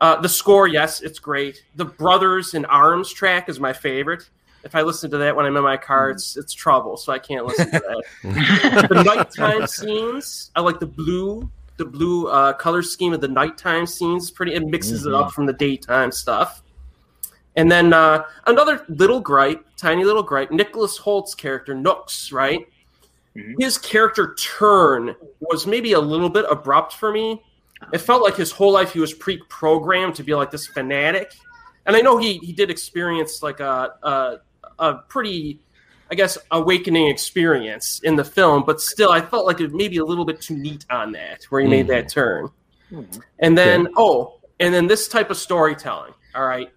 Uh, 0.00 0.20
the 0.20 0.28
score, 0.28 0.66
yes, 0.66 1.00
it's 1.00 1.20
great. 1.20 1.64
The 1.76 1.84
Brothers 1.84 2.54
in 2.54 2.64
Arms 2.64 3.12
track 3.12 3.48
is 3.48 3.60
my 3.60 3.72
favorite. 3.72 4.28
If 4.64 4.74
I 4.74 4.82
listen 4.82 5.10
to 5.12 5.18
that 5.18 5.34
when 5.34 5.46
I'm 5.46 5.56
in 5.56 5.62
my 5.62 5.76
car, 5.76 6.10
it's 6.10 6.36
it's 6.36 6.52
trouble, 6.52 6.96
so 6.96 7.12
I 7.12 7.18
can't 7.18 7.46
listen 7.46 7.70
to 7.70 7.78
that. 7.80 8.02
the 8.90 9.02
nighttime 9.04 9.66
scenes, 9.66 10.50
I 10.54 10.60
like 10.60 10.80
the 10.80 10.86
blue, 10.86 11.48
the 11.76 11.84
blue 11.84 12.28
uh, 12.28 12.52
color 12.54 12.82
scheme 12.82 13.12
of 13.12 13.20
the 13.20 13.28
nighttime 13.28 13.86
scenes. 13.86 14.30
Pretty, 14.30 14.54
it 14.54 14.64
mixes 14.64 15.06
it 15.06 15.14
up 15.14 15.32
from 15.32 15.46
the 15.46 15.52
daytime 15.52 16.12
stuff. 16.12 16.62
And 17.56 17.70
then 17.70 17.92
uh, 17.92 18.24
another 18.46 18.84
little 18.88 19.20
gripe, 19.20 19.64
tiny 19.76 20.04
little 20.04 20.22
gripe. 20.22 20.50
Nicholas 20.50 20.96
Hoult's 20.96 21.34
character 21.34 21.74
Nux, 21.74 22.30
right? 22.32 22.66
Mhm. 23.36 23.54
His 23.58 23.78
character 23.78 24.34
turn 24.34 25.14
was 25.40 25.66
maybe 25.66 25.92
a 25.92 26.00
little 26.00 26.30
bit 26.30 26.44
abrupt 26.50 26.94
for 26.94 27.12
me. 27.12 27.42
It 27.92 27.98
felt 27.98 28.22
like 28.22 28.36
his 28.36 28.52
whole 28.52 28.72
life 28.72 28.92
he 28.92 29.00
was 29.00 29.12
pre-programmed 29.12 30.14
to 30.16 30.22
be 30.22 30.34
like 30.34 30.50
this 30.50 30.66
fanatic. 30.66 31.32
And 31.86 31.96
I 31.96 32.00
know 32.00 32.16
he 32.16 32.38
he 32.38 32.52
did 32.52 32.70
experience 32.70 33.42
like 33.42 33.60
a 33.60 33.94
a, 34.02 34.36
a 34.78 34.94
pretty, 35.08 35.60
I 36.10 36.14
guess, 36.14 36.38
awakening 36.52 37.08
experience 37.08 38.00
in 38.04 38.16
the 38.16 38.24
film, 38.24 38.64
but 38.64 38.80
still, 38.80 39.10
I 39.10 39.20
felt 39.20 39.46
like 39.46 39.60
it 39.60 39.72
maybe 39.72 39.96
a 39.98 40.04
little 40.04 40.24
bit 40.24 40.40
too 40.40 40.56
neat 40.56 40.86
on 40.90 41.12
that 41.12 41.44
where 41.50 41.60
he 41.60 41.68
made 41.68 41.86
that 41.88 42.08
turn. 42.08 42.48
And 43.40 43.58
then 43.58 43.88
oh, 43.96 44.38
and 44.60 44.72
then 44.72 44.86
this 44.86 45.08
type 45.08 45.30
of 45.30 45.36
storytelling. 45.36 46.12
All 46.34 46.46
right, 46.46 46.70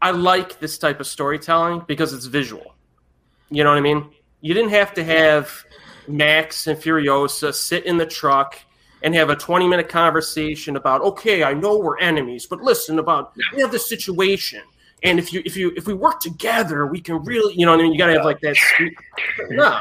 I 0.00 0.10
like 0.12 0.60
this 0.60 0.78
type 0.78 1.00
of 1.00 1.06
storytelling 1.06 1.84
because 1.86 2.12
it's 2.12 2.26
visual. 2.26 2.74
You 3.50 3.64
know 3.64 3.70
what 3.70 3.78
I 3.78 3.82
mean? 3.82 4.10
You 4.40 4.54
didn't 4.54 4.70
have 4.70 4.94
to 4.94 5.04
have 5.04 5.64
Max 6.06 6.66
and 6.66 6.78
Furiosa 6.78 7.52
sit 7.52 7.84
in 7.84 7.96
the 7.96 8.06
truck 8.06 8.58
and 9.02 9.14
have 9.14 9.30
a 9.30 9.36
20 9.36 9.68
minute 9.68 9.88
conversation 9.88 10.74
about 10.76 11.00
okay 11.02 11.44
i 11.44 11.54
know 11.54 11.78
we're 11.78 11.98
enemies 11.98 12.46
but 12.46 12.60
listen 12.60 12.98
about 12.98 13.32
we 13.54 13.60
have 13.62 13.70
this 13.70 13.88
situation. 13.88 14.60
And 15.04 15.20
if 15.20 15.32
you 15.32 15.40
if 15.44 15.56
you 15.56 15.72
if 15.76 15.86
we 15.86 15.94
work 15.94 16.18
together 16.18 16.84
we 16.86 17.00
can 17.00 17.22
really 17.22 17.54
you 17.54 17.64
know 17.64 17.72
what 17.72 17.80
i 17.80 17.84
mean? 17.84 17.92
You 17.92 17.98
gotta 17.98 18.14
have 18.14 18.24
like 18.24 18.40
that 18.40 18.56
sweet- 18.56 18.96
no 19.50 19.80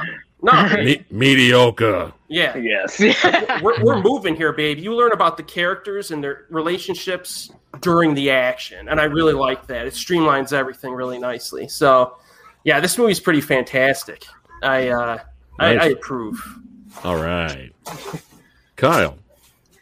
no 0.51 0.77
Me- 0.83 1.05
mediocre. 1.11 2.11
yeah 2.27 2.55
yes. 2.57 2.99
we're, 3.61 3.83
we're 3.83 4.01
moving 4.01 4.35
here 4.35 4.51
babe 4.53 4.77
you 4.79 4.93
learn 4.95 5.11
about 5.11 5.37
the 5.37 5.43
characters 5.43 6.11
and 6.11 6.23
their 6.23 6.45
relationships 6.49 7.51
during 7.81 8.13
the 8.15 8.31
action 8.31 8.89
and 8.89 8.99
i 8.99 9.03
really 9.03 9.33
like 9.33 9.67
that 9.67 9.85
it 9.85 9.93
streamlines 9.93 10.51
everything 10.53 10.93
really 10.93 11.19
nicely 11.19 11.67
so 11.67 12.17
yeah 12.63 12.79
this 12.79 12.97
movie's 12.97 13.19
pretty 13.19 13.41
fantastic 13.41 14.25
i 14.63 14.87
uh 14.89 15.17
I, 15.59 15.75
I 15.75 15.85
approve 15.87 16.39
All 17.03 17.15
right. 17.15 17.71
Kyle. 18.75 19.17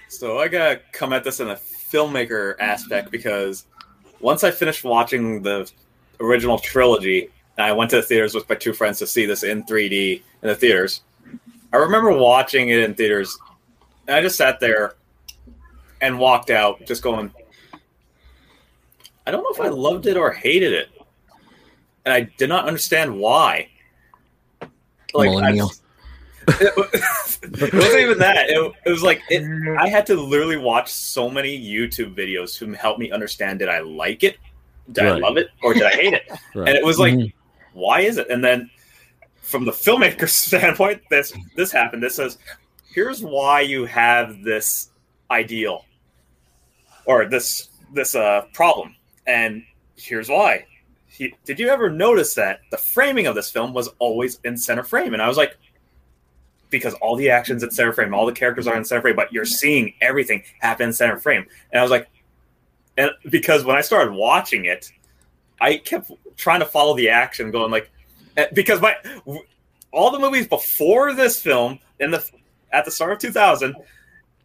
So 0.07 0.39
I 0.39 0.47
gotta 0.47 0.79
come 0.93 1.11
at 1.11 1.23
this 1.25 1.41
in 1.41 1.49
a 1.49 1.55
filmmaker 1.55 2.55
aspect 2.59 3.11
because 3.11 3.65
once 4.21 4.43
I 4.45 4.51
finished 4.51 4.85
watching 4.85 5.41
the 5.41 5.69
original 6.21 6.57
trilogy, 6.57 7.29
and 7.57 7.65
I 7.65 7.71
went 7.73 7.89
to 7.91 7.97
the 7.97 8.01
theaters 8.01 8.33
with 8.35 8.47
my 8.49 8.55
two 8.55 8.73
friends 8.73 8.99
to 8.99 9.07
see 9.07 9.25
this 9.25 9.43
in 9.43 9.63
3D 9.63 10.21
in 10.41 10.47
the 10.47 10.55
theaters. 10.55 11.01
I 11.73 11.77
remember 11.77 12.11
watching 12.11 12.69
it 12.69 12.79
in 12.79 12.93
theaters, 12.95 13.37
and 14.07 14.15
I 14.15 14.21
just 14.21 14.37
sat 14.37 14.59
there 14.59 14.95
and 16.01 16.19
walked 16.19 16.49
out, 16.49 16.85
just 16.85 17.01
going, 17.01 17.31
I 19.25 19.31
don't 19.31 19.43
know 19.43 19.51
if 19.51 19.59
I 19.59 19.69
loved 19.73 20.05
it 20.05 20.17
or 20.17 20.31
hated 20.31 20.73
it, 20.73 20.89
and 22.05 22.13
I 22.13 22.21
did 22.37 22.49
not 22.49 22.67
understand 22.67 23.17
why. 23.17 23.69
Like, 25.13 25.29
I- 25.29 25.31
Millennial. 25.31 25.71
it 26.47 27.73
wasn't 27.73 27.99
even 28.01 28.19
that. 28.19 28.47
It, 28.49 28.71
it 28.85 28.89
was 28.91 29.01
like 29.01 29.19
it, 29.31 29.43
I 29.79 29.89
had 29.89 30.05
to 30.05 30.15
literally 30.15 30.57
watch 30.57 30.91
so 30.91 31.27
many 31.27 31.59
YouTube 31.59 32.13
videos 32.15 32.55
to 32.59 32.71
help 32.73 32.99
me 32.99 33.09
understand 33.09 33.57
did 33.57 33.67
I 33.67 33.79
like 33.79 34.23
it 34.23 34.37
did 34.91 35.03
Right. 35.05 35.13
I 35.13 35.17
love 35.17 35.37
it 35.37 35.49
or 35.63 35.73
did 35.73 35.83
I 35.83 35.89
hate 35.89 36.13
it? 36.13 36.23
Right. 36.53 36.69
And 36.69 36.77
it 36.77 36.85
was 36.85 36.99
like, 36.99 37.13
Mhm. 37.13 37.33
Why 37.75 38.01
is 38.01 38.17
it? 38.17 38.29
And 38.29 38.43
then 38.43 38.69
from 39.41 39.65
the 39.65 39.71
filmmaker's 39.71 40.33
standpoint, 40.47 41.01
this 41.09 41.33
this 41.55 41.71
happened. 41.71 42.01
This 42.01 42.15
says, 42.15 42.39
here's 42.91 43.21
why 43.21 43.61
you 43.61 43.85
have 43.85 44.41
this 44.43 44.89
ideal 45.29 45.85
or 47.05 47.25
this 47.25 47.69
this 47.93 48.15
uh, 48.15 48.45
problem, 48.53 48.95
and 49.27 49.63
here's 49.95 50.29
why. 50.29 50.65
He, 51.07 51.33
did 51.45 51.59
you 51.59 51.69
ever 51.69 51.89
notice 51.89 52.33
that 52.33 52.59
the 52.71 52.77
framing 52.77 53.27
of 53.27 53.35
this 53.35 53.49
film 53.49 53.73
was 53.73 53.87
always 53.99 54.39
in 54.43 54.57
center 54.57 54.83
frame? 54.83 55.13
And 55.13 55.21
I 55.21 55.29
was 55.29 55.37
like, 55.37 55.55
because 56.69 56.93
all 56.95 57.15
the 57.15 57.29
actions 57.29 57.63
in 57.63 57.71
center 57.71 57.93
frame, 57.93 58.13
all 58.13 58.25
the 58.25 58.33
characters 58.33 58.67
are 58.67 58.75
in 58.75 58.83
center 58.83 59.01
frame, 59.01 59.15
but 59.15 59.31
you're 59.31 59.45
seeing 59.45 59.93
everything 60.01 60.43
happen 60.59 60.87
in 60.87 60.93
center 60.93 61.17
frame. 61.17 61.45
And 61.71 61.79
I 61.79 61.83
was 61.83 61.91
like, 61.91 62.09
and 62.97 63.11
because 63.29 63.63
when 63.63 63.77
I 63.77 63.81
started 63.81 64.13
watching 64.13 64.65
it, 64.65 64.91
I 65.61 65.77
kept 65.77 66.11
trying 66.37 66.59
to 66.59 66.65
follow 66.65 66.95
the 66.95 67.09
action, 67.09 67.51
going 67.51 67.71
like, 67.71 67.91
eh, 68.37 68.47
because 68.53 68.81
my 68.81 68.95
all 69.91 70.11
the 70.11 70.19
movies 70.19 70.47
before 70.47 71.13
this 71.13 71.41
film 71.41 71.79
in 71.99 72.11
the 72.11 72.23
at 72.71 72.85
the 72.85 72.91
start 72.91 73.13
of 73.13 73.19
2000, 73.19 73.75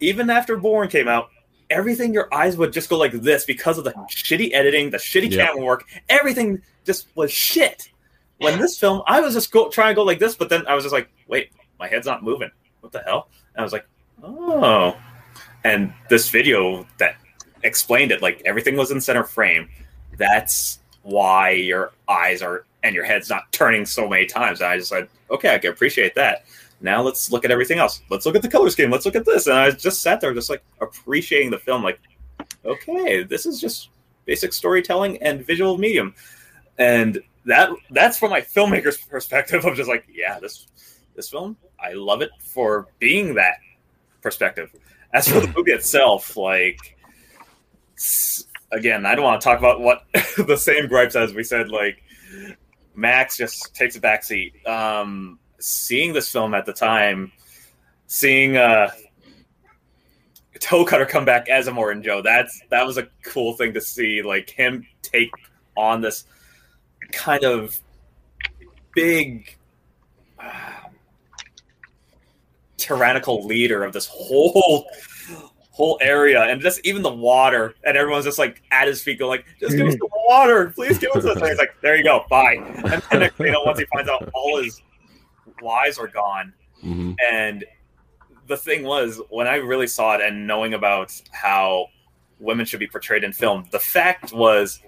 even 0.01 0.31
after 0.31 0.57
Bourne 0.57 0.89
came 0.89 1.09
out, 1.09 1.31
everything 1.69 2.13
your 2.15 2.33
eyes 2.33 2.57
would 2.57 2.73
just 2.73 2.89
go 2.89 2.97
like 2.97 3.13
this 3.13 3.45
because 3.45 3.79
of 3.79 3.85
the 3.85 3.93
shitty 4.11 4.53
editing, 4.53 4.91
the 4.91 4.99
shitty 4.99 5.31
Yeah. 5.31 5.47
camera 5.47 5.65
work, 5.65 5.85
everything 6.09 6.63
just 6.85 7.09
was 7.15 7.33
shit. 7.33 7.89
When 8.39 8.59
this 8.59 8.79
film, 8.79 9.03
I 9.07 9.21
was 9.21 9.35
just 9.35 9.51
go, 9.53 9.69
trying 9.69 9.91
to 9.91 9.95
go 9.95 10.03
like 10.03 10.19
this, 10.19 10.35
but 10.35 10.49
then 10.49 10.67
I 10.67 10.75
was 10.75 10.83
just 10.85 10.95
like, 10.95 11.11
wait, 11.29 11.51
my 11.79 11.89
head's 11.89 12.07
not 12.07 12.23
moving. 12.23 12.51
What 12.81 12.91
the 12.93 13.03
hell? 13.03 13.29
And 13.55 13.61
I 13.61 13.65
was 13.65 13.73
like, 13.73 13.87
oh. 14.23 14.97
And 15.65 15.93
this 16.09 16.31
video 16.31 16.87
that 16.99 17.17
explained 17.65 18.13
it, 18.13 18.23
like 18.23 18.41
everything 18.47 18.77
was 18.77 18.91
in 18.93 19.01
center 19.01 19.25
frame. 19.25 19.69
That's 20.17 20.80
why 21.03 21.51
your 21.51 21.93
eyes 22.09 22.43
are 22.43 22.65
and 22.83 22.95
your 22.95 23.05
head's 23.05 23.29
not 23.29 23.51
turning 23.53 23.85
so 23.85 24.09
many 24.09 24.27
times. 24.27 24.61
And 24.61 24.71
I 24.71 24.77
just 24.77 24.89
said, 24.89 25.09
okay, 25.31 25.55
I 25.55 25.59
can 25.59 25.71
appreciate 25.71 26.15
that. 26.15 26.45
Now 26.81 27.03
let's 27.03 27.31
look 27.31 27.45
at 27.45 27.51
everything 27.51 27.79
else. 27.79 28.01
Let's 28.09 28.25
look 28.25 28.37
at 28.37 28.43
the 28.43 28.49
color 28.49 28.71
scheme. 28.71 28.91
Let's 28.91 29.05
look 29.05 29.17
at 29.17 29.27
this. 29.27 29.47
And 29.47 29.57
I 29.57 29.71
just 29.71 30.03
sat 30.03 30.21
there, 30.21 30.33
just 30.33 30.49
like 30.49 30.63
appreciating 30.81 31.51
the 31.51 31.59
film. 31.59 31.83
Like, 31.83 32.01
okay, 32.65 33.23
this 33.23 33.45
is 33.45 33.61
just 33.61 33.91
basic 34.25 34.53
storytelling 34.53 35.23
and 35.23 35.45
visual 35.45 35.77
medium. 35.77 36.15
And 36.79 37.23
that 37.45 37.71
that's 37.91 38.19
from 38.19 38.31
my 38.31 38.41
filmmaker's 38.41 38.97
perspective 39.11 39.65
of 39.65 39.77
just 39.77 39.89
like, 39.89 40.07
yeah, 40.11 40.39
this 40.39 40.67
this 41.15 41.29
film, 41.29 41.57
I 41.79 41.93
love 41.93 42.23
it 42.23 42.31
for 42.41 42.89
being 42.99 43.35
that 43.35 43.57
perspective. 44.23 44.71
As 45.13 45.29
for 45.29 45.41
the 45.41 45.49
movie 45.57 45.73
itself, 45.73 46.37
like 46.37 46.97
again, 48.73 49.07
I 49.07 49.15
don't 49.15 49.25
want 49.25 49.41
to 49.41 49.45
talk 49.45 49.59
about 49.59 49.81
what 49.81 50.05
the 50.13 50.57
same 50.57 50.89
gripes 50.89 51.17
as 51.17 51.35
we 51.35 51.45
said. 51.45 51.69
Like 51.69 52.03
Max 52.95 53.37
just 53.37 53.75
takes 53.75 53.97
a 53.97 54.01
backseat. 54.01 54.67
Um, 54.67 55.39
seeing 55.59 56.13
this 56.13 56.31
film 56.31 56.55
at 56.55 56.67
the 56.67 56.73
time, 56.73 57.33
seeing 58.07 58.57
uh, 58.57 58.91
Toe 60.59 60.85
Cutter 60.85 61.07
come 61.07 61.25
back 61.25 61.49
as 61.49 61.67
Immortan 61.69 62.05
Joe, 62.05 62.23
that's 62.23 62.61
that 62.71 62.87
was 62.87 62.99
a 62.99 63.09
cool 63.25 63.55
thing 63.55 63.75
to 63.75 63.81
see. 63.81 64.23
Like 64.23 64.51
him 64.51 64.87
take 65.03 65.31
on 65.77 66.01
this 66.01 66.25
kind 67.13 67.45
of 67.45 67.79
big. 68.95 69.57
uh, 70.39 70.81
tyrannical 72.81 73.47
leader 73.47 73.85
of 73.85 73.93
this 73.93 74.07
whole 74.07 74.87
whole 75.81 75.97
area 76.03 76.43
and 76.43 76.61
just 76.61 76.79
even 76.85 77.01
the 77.01 77.11
water 77.11 77.75
and 77.85 77.97
everyone's 77.97 78.27
just 78.27 78.39
like 78.39 78.61
at 78.71 78.87
his 78.87 79.01
feet 79.03 79.19
go 79.19 79.27
like 79.27 79.47
just 79.59 79.75
give 79.75 79.87
us 79.87 79.95
the 79.95 80.09
water 80.29 80.71
please 80.75 80.99
give 80.99 81.11
us 81.13 81.25
this 81.25 81.37
and 81.37 81.47
he's 81.47 81.57
like 81.57 81.75
there 81.81 81.97
you 81.97 82.05
go 82.05 82.23
bye 82.29 82.57
and 82.85 82.85
then 83.11 83.21
next 83.21 83.37
thing 83.37 83.47
you 83.47 83.53
know 83.53 83.63
once 83.65 83.79
he 83.79 83.87
finds 83.87 84.11
out 84.11 84.29
all 84.35 84.63
his 84.63 84.83
lies 85.63 85.97
are 85.99 86.07
gone 86.09 86.53
Mhm. 86.85 87.17
and 87.33 87.65
the 88.47 88.59
thing 88.59 88.83
was 88.83 89.23
when 89.31 89.47
i 89.47 89.55
really 89.57 89.87
saw 89.87 90.15
it 90.17 90.21
and 90.21 90.47
knowing 90.47 90.75
about 90.75 91.19
how 91.33 91.87
women 92.41 92.67
should 92.67 92.81
be 92.81 92.87
portrayed 92.87 93.25
in 93.25 93.33
film 93.33 93.67
the 93.71 93.79
fact 93.81 94.33
was 94.35 94.83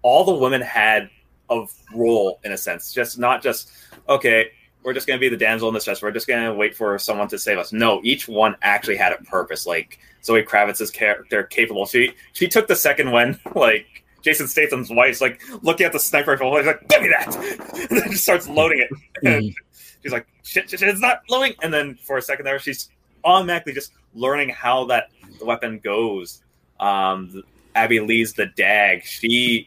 all 0.00 0.24
the 0.24 0.32
women 0.34 0.62
had 0.62 1.10
a 1.50 1.66
role 1.94 2.40
in 2.44 2.52
a 2.52 2.56
sense 2.56 2.90
just 2.90 3.18
not 3.18 3.42
just 3.42 3.70
okay 4.08 4.50
we're 4.82 4.92
just 4.92 5.06
going 5.06 5.18
to 5.18 5.20
be 5.20 5.28
the 5.28 5.36
damsel 5.36 5.68
in 5.68 5.74
distress. 5.74 6.02
We're 6.02 6.10
just 6.10 6.26
going 6.26 6.44
to 6.44 6.54
wait 6.54 6.74
for 6.74 6.98
someone 6.98 7.28
to 7.28 7.38
save 7.38 7.58
us. 7.58 7.72
No 7.72 8.00
each 8.04 8.28
one 8.28 8.56
actually 8.62 8.96
had 8.96 9.12
a 9.12 9.22
purpose. 9.24 9.66
Like 9.66 9.98
zoe 10.24 10.42
kravitz's 10.42 10.90
character 10.90 11.42
capable. 11.44 11.86
She 11.86 12.12
she 12.32 12.48
took 12.48 12.66
the 12.66 12.76
second 12.76 13.10
when 13.10 13.38
like 13.54 13.86
jason 14.22 14.46
statham's 14.46 14.88
wife's 14.88 15.20
like 15.20 15.40
looking 15.62 15.84
at 15.84 15.92
the 15.92 15.98
sniper 15.98 16.30
rifle 16.32 16.56
she's 16.56 16.66
like 16.66 16.88
give 16.88 17.02
me 17.02 17.08
that! 17.08 17.34
And 17.90 18.00
then 18.00 18.10
just 18.10 18.22
starts 18.22 18.48
loading 18.48 18.80
it. 18.80 18.90
And 19.26 19.54
she's 20.02 20.12
like 20.12 20.26
shit, 20.42 20.70
shit, 20.70 20.80
shit 20.80 20.88
it's 20.88 21.00
not 21.00 21.22
loading. 21.28 21.54
And 21.62 21.72
then 21.72 21.96
for 21.96 22.18
a 22.18 22.22
second 22.22 22.44
there 22.44 22.58
she's 22.58 22.90
automatically 23.24 23.72
just 23.72 23.92
learning 24.14 24.50
how 24.50 24.84
that 24.86 25.10
the 25.38 25.44
weapon 25.44 25.80
goes. 25.82 26.42
Um 26.80 27.42
Abbey 27.74 28.00
Lee's 28.00 28.34
the 28.34 28.46
dag. 28.46 29.02
She 29.04 29.66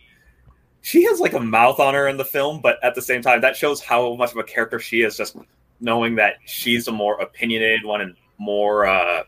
she 0.86 1.04
has 1.06 1.20
like 1.20 1.34
a 1.34 1.40
mouth 1.40 1.80
on 1.80 1.96
her 1.96 2.08
in 2.08 2.16
the 2.16 2.24
film, 2.24 2.62
but 2.62 2.78
at 2.84 2.94
the 2.94 3.02
same 3.02 3.24
time, 3.24 3.42
that 3.42 3.58
shows 3.58 3.82
how 3.82 4.14
much 4.14 4.34
of 4.34 4.38
a 4.38 4.44
character 4.44 4.78
she 4.78 5.02
is. 5.02 5.18
Just 5.18 5.36
knowing 5.80 6.14
that 6.14 6.36
she's 6.46 6.88
a 6.88 6.92
more 6.92 7.20
opinionated 7.20 7.84
one 7.84 8.02
and 8.02 8.16
more 8.38 8.86
uh, 8.86 9.24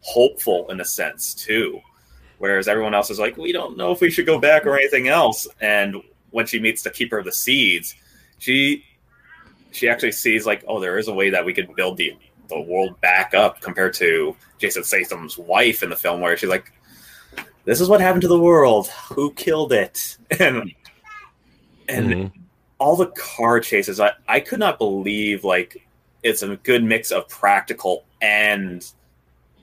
hopeful 0.00 0.70
in 0.70 0.80
a 0.80 0.84
sense 0.86 1.34
too, 1.34 1.82
whereas 2.38 2.66
everyone 2.66 2.94
else 2.94 3.10
is 3.10 3.18
like, 3.18 3.36
we 3.36 3.52
don't 3.52 3.76
know 3.76 3.92
if 3.92 4.00
we 4.00 4.10
should 4.10 4.24
go 4.24 4.38
back 4.38 4.64
or 4.64 4.74
anything 4.74 5.06
else. 5.06 5.46
And 5.60 5.96
when 6.30 6.46
she 6.46 6.58
meets 6.58 6.80
the 6.80 6.90
keeper 6.90 7.18
of 7.18 7.26
the 7.26 7.32
seeds, 7.32 7.94
she 8.38 8.82
she 9.72 9.90
actually 9.90 10.12
sees 10.12 10.46
like, 10.46 10.64
oh, 10.66 10.80
there 10.80 10.96
is 10.96 11.08
a 11.08 11.14
way 11.14 11.28
that 11.28 11.44
we 11.44 11.52
could 11.52 11.76
build 11.76 11.98
the 11.98 12.16
the 12.48 12.58
world 12.58 12.98
back 13.02 13.34
up 13.34 13.60
compared 13.60 13.92
to 13.94 14.34
Jason 14.58 14.82
Statham's 14.82 15.36
wife 15.36 15.82
in 15.82 15.90
the 15.90 15.96
film, 15.96 16.22
where 16.22 16.38
she's 16.38 16.48
like, 16.48 16.72
this 17.66 17.82
is 17.82 17.88
what 17.90 18.00
happened 18.00 18.22
to 18.22 18.28
the 18.28 18.40
world. 18.40 18.88
Who 19.10 19.34
killed 19.34 19.74
it? 19.74 20.16
And 20.40 20.72
and 21.88 22.06
Mhm. 22.12 22.32
all 22.78 22.96
the 22.96 23.06
car 23.08 23.60
chases, 23.60 24.00
I, 24.00 24.12
I 24.28 24.40
could 24.40 24.58
not 24.58 24.78
believe 24.78 25.44
like 25.44 25.86
it's 26.22 26.42
a 26.42 26.56
good 26.56 26.82
mix 26.84 27.10
of 27.10 27.28
practical 27.28 28.04
and 28.20 28.84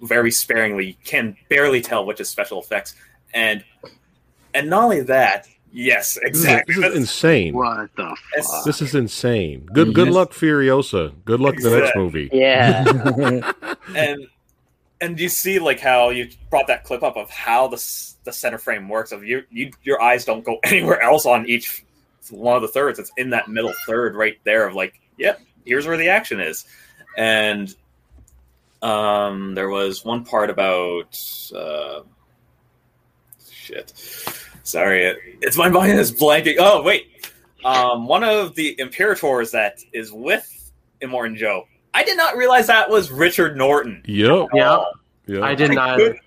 very 0.01 0.31
sparingly. 0.31 0.87
You 0.87 0.93
can 1.03 1.35
barely 1.49 1.81
tell 1.81 2.05
which 2.05 2.19
is 2.19 2.29
special 2.29 2.59
effects. 2.61 2.95
And 3.33 3.63
and 4.53 4.69
not 4.69 4.83
only 4.83 5.01
that, 5.01 5.47
yes, 5.71 6.13
This 6.13 6.17
is, 6.23 6.43
exactly. 6.45 6.75
this 6.75 6.85
is 6.91 6.95
insane. 6.95 7.53
What 7.55 7.89
the 7.95 8.15
fuck? 8.41 8.63
This 8.65 8.81
is 8.81 8.93
insane. 8.95 9.65
Good 9.73 9.93
good 9.95 10.07
Yes. 10.07 10.15
luck, 10.15 10.31
Furiosa. 10.31 11.13
Good 11.25 11.39
luck 11.39 11.55
the 11.57 11.79
next 11.79 11.95
movie. 11.95 12.29
Yeah. 12.31 12.83
and 13.95 14.27
and 15.01 15.19
you 15.19 15.27
see 15.29 15.59
like 15.59 15.79
how 15.79 16.11
you 16.11 16.29
brought 16.49 16.67
that 16.67 16.83
clip 16.83 17.03
up 17.03 17.17
of 17.17 17.29
how 17.29 17.67
the 17.67 17.77
the 18.23 18.31
center 18.31 18.57
frame 18.57 18.87
works 18.87 19.11
of 19.11 19.23
you 19.25 19.43
you 19.51 19.71
your 19.83 20.01
eyes 20.01 20.23
don't 20.23 20.45
go 20.45 20.59
anywhere 20.63 21.01
else 21.01 21.25
on 21.25 21.45
each 21.47 21.83
one 22.31 22.55
of 22.55 22.61
the 22.61 22.67
thirds 22.67 22.99
it's 22.99 23.11
in 23.17 23.29
that 23.31 23.47
middle 23.49 23.73
third 23.85 24.15
right 24.15 24.37
there 24.43 24.67
of 24.67 24.73
like 24.75 24.99
yep 25.17 25.39
here's 25.65 25.85
where 25.87 25.97
the 25.97 26.09
action 26.09 26.39
is 26.39 26.65
and 27.17 27.75
um 28.81 29.55
there 29.55 29.69
was 29.69 30.03
one 30.03 30.23
part 30.25 30.49
about 30.49 31.17
uh 31.55 32.01
shit 33.51 33.93
sorry 34.63 35.05
it, 35.05 35.17
it's 35.41 35.57
my 35.57 35.69
mind 35.69 35.97
is 35.99 36.11
blanking 36.13 36.55
oh 36.59 36.81
wait 36.81 37.07
um 37.65 38.07
one 38.07 38.23
of 38.23 38.55
the 38.55 38.69
imperators 38.79 39.51
that 39.51 39.79
is 39.93 40.11
with 40.11 40.71
Immortan 41.01 41.35
Joe 41.37 41.65
I 41.93 42.03
did 42.03 42.17
not 42.17 42.35
realize 42.35 42.67
that 42.67 42.89
was 42.89 43.11
Richard 43.11 43.55
Norton. 43.55 44.01
Yep. 44.05 44.47
Yeah. 44.55 44.77
Oh, 44.77 44.91
Yep. 45.27 45.43
I 45.43 45.53
did 45.53 45.69
I 45.69 45.73
not. 45.75 45.97
could- 45.99 46.17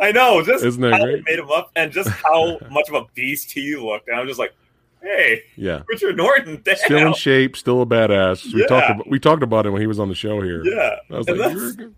I 0.00 0.12
know, 0.12 0.42
just 0.42 0.64
Isn't 0.64 0.80
that 0.80 0.92
how 0.94 1.04
great? 1.04 1.24
they 1.26 1.32
made 1.32 1.38
him 1.40 1.50
up 1.50 1.70
and 1.76 1.92
just 1.92 2.08
how 2.08 2.58
much 2.70 2.88
of 2.88 2.94
a 2.94 3.04
beast 3.14 3.50
he 3.52 3.76
looked. 3.76 4.08
And 4.08 4.18
I'm 4.18 4.26
just 4.26 4.38
like, 4.38 4.54
hey, 5.02 5.42
Yeah. 5.56 5.82
Richard 5.88 6.16
Norton, 6.16 6.60
damn. 6.64 6.76
Still 6.76 7.06
in 7.08 7.14
shape, 7.14 7.56
still 7.56 7.82
a 7.82 7.86
badass. 7.86 8.52
We 8.52 8.60
Yeah. 8.60 8.66
talked 8.66 8.90
about 8.90 9.08
we 9.08 9.18
talked 9.18 9.42
about 9.42 9.66
him 9.66 9.72
when 9.72 9.80
he 9.82 9.86
was 9.86 9.98
on 9.98 10.08
the 10.08 10.14
show 10.14 10.40
here. 10.40 10.62
yeah. 10.64 10.96
I 11.10 11.18
was 11.18 11.26
And 11.28 11.38
like, 11.38 11.48
that's- 11.48 11.62
"You're 11.62 11.72
good." 11.72 11.94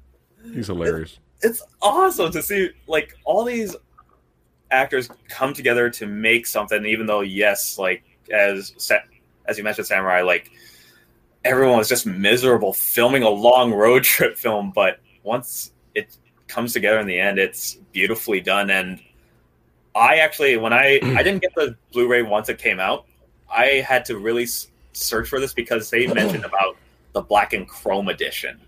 he's 0.54 0.66
hilarious. 0.66 1.18
it's 1.42 1.62
awesome 1.80 2.30
to 2.32 2.42
see 2.42 2.70
like 2.86 3.14
all 3.24 3.44
these 3.44 3.74
actors 4.70 5.08
come 5.28 5.52
together 5.52 5.88
to 5.90 6.06
make 6.06 6.46
something 6.46 6.84
even 6.86 7.06
though 7.06 7.20
yes 7.20 7.78
like 7.78 8.02
as 8.32 8.72
as 9.46 9.58
you 9.58 9.62
mentioned 9.64 9.86
samurai 9.86 10.22
like 10.22 10.50
everyone 11.44 11.76
was 11.78 11.88
just 11.88 12.06
miserable 12.06 12.72
filming 12.72 13.22
a 13.22 13.28
long 13.28 13.72
road 13.72 14.02
trip 14.12 14.36
film 14.36 14.72
but 14.74 14.98
once 15.22 15.72
it 15.94 16.16
comes 16.48 16.72
together 16.72 16.98
in 16.98 17.06
the 17.06 17.18
end 17.18 17.38
it's 17.38 17.74
beautifully 17.92 18.40
done 18.40 18.70
and 18.70 19.00
i 19.94 20.16
actually 20.16 20.56
when 20.56 20.72
i 20.72 20.98
i 21.16 21.22
didn't 21.22 21.40
get 21.42 21.54
the 21.54 21.76
blu-ray 21.92 22.22
once 22.22 22.48
it 22.48 22.58
came 22.58 22.80
out 22.80 23.06
i 23.50 23.66
had 23.86 24.04
to 24.04 24.18
really 24.18 24.44
s- 24.44 24.68
search 24.92 25.28
for 25.28 25.38
this 25.40 25.52
because 25.54 25.90
they 25.90 26.06
mentioned 26.06 26.44
about 26.52 26.76
the 27.12 27.20
black 27.20 27.52
and 27.52 27.68
chrome 27.68 28.08
edition 28.08 28.58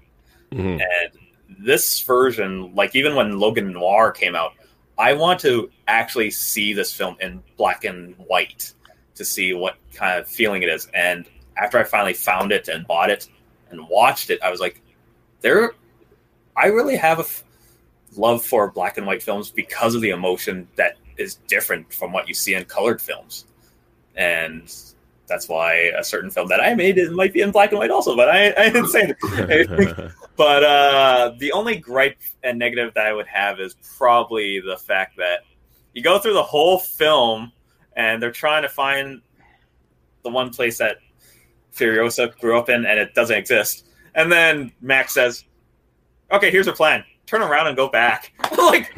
Mhm. 0.52 0.80
and 0.80 1.10
this 1.58 2.00
version, 2.02 2.74
like 2.74 2.94
even 2.96 3.14
when 3.14 3.38
Logan 3.38 3.72
Noir 3.72 4.10
came 4.12 4.34
out, 4.36 4.52
I 4.98 5.12
want 5.12 5.40
to 5.40 5.70
actually 5.88 6.30
see 6.30 6.72
this 6.72 6.92
film 6.92 7.16
in 7.20 7.42
black 7.56 7.84
and 7.84 8.14
white 8.26 8.72
to 9.16 9.24
see 9.24 9.52
what 9.52 9.76
kind 9.94 10.18
of 10.18 10.28
feeling 10.28 10.62
it 10.62 10.68
is. 10.68 10.88
And 10.94 11.26
after 11.56 11.78
I 11.78 11.84
finally 11.84 12.12
found 12.14 12.50
it 12.52 12.68
and 12.68 12.86
bought 12.86 13.10
it 13.10 13.28
and 13.70 13.88
watched 13.88 14.30
it, 14.30 14.42
I 14.42 14.50
was 14.50 14.58
like, 14.60 14.80
there, 15.42 15.72
I 16.56 16.66
really 16.66 16.96
have 16.96 17.18
a 17.18 17.22
f- 17.22 17.44
love 18.16 18.44
for 18.44 18.70
black 18.70 18.96
and 18.98 19.06
white 19.06 19.22
films 19.22 19.50
because 19.50 19.94
of 19.94 20.00
the 20.02 20.10
emotion 20.10 20.66
that 20.76 20.96
is 21.16 21.36
different 21.46 21.92
from 21.92 22.12
what 22.12 22.28
you 22.28 22.34
see 22.34 22.54
in 22.54 22.64
colored 22.64 23.00
films. 23.00 23.46
And 24.16 24.72
that's 25.26 25.48
why 25.48 25.92
a 25.96 26.04
certain 26.04 26.30
film 26.30 26.48
that 26.48 26.62
I 26.62 26.74
made 26.74 26.98
it 26.98 27.12
might 27.12 27.32
be 27.32 27.40
in 27.40 27.50
black 27.50 27.70
and 27.70 27.78
white 27.78 27.90
also, 27.90 28.14
but 28.14 28.28
I, 28.28 28.52
I 28.56 28.70
didn't 28.70 28.88
say 28.88 29.14
it. 29.22 30.12
but 30.36 30.64
uh, 30.64 31.32
the 31.38 31.52
only 31.52 31.76
gripe 31.76 32.18
and 32.42 32.58
negative 32.58 32.92
that 32.94 33.06
I 33.06 33.12
would 33.12 33.26
have 33.26 33.60
is 33.60 33.74
probably 33.96 34.60
the 34.60 34.76
fact 34.76 35.16
that 35.16 35.40
you 35.94 36.02
go 36.02 36.18
through 36.18 36.34
the 36.34 36.42
whole 36.42 36.78
film 36.78 37.52
and 37.96 38.22
they're 38.22 38.32
trying 38.32 38.62
to 38.62 38.68
find 38.68 39.22
the 40.22 40.30
one 40.30 40.50
place 40.50 40.78
that 40.78 40.98
Furiosa 41.74 42.36
grew 42.38 42.58
up 42.58 42.68
in 42.68 42.84
and 42.86 42.98
it 42.98 43.14
doesn't 43.14 43.36
exist. 43.36 43.86
And 44.14 44.30
then 44.30 44.72
Max 44.80 45.14
says, 45.14 45.44
Okay, 46.32 46.50
here's 46.50 46.66
a 46.66 46.72
plan. 46.72 47.04
Turn 47.26 47.42
around 47.42 47.68
and 47.68 47.76
go 47.76 47.88
back. 47.88 48.32
like 48.58 48.94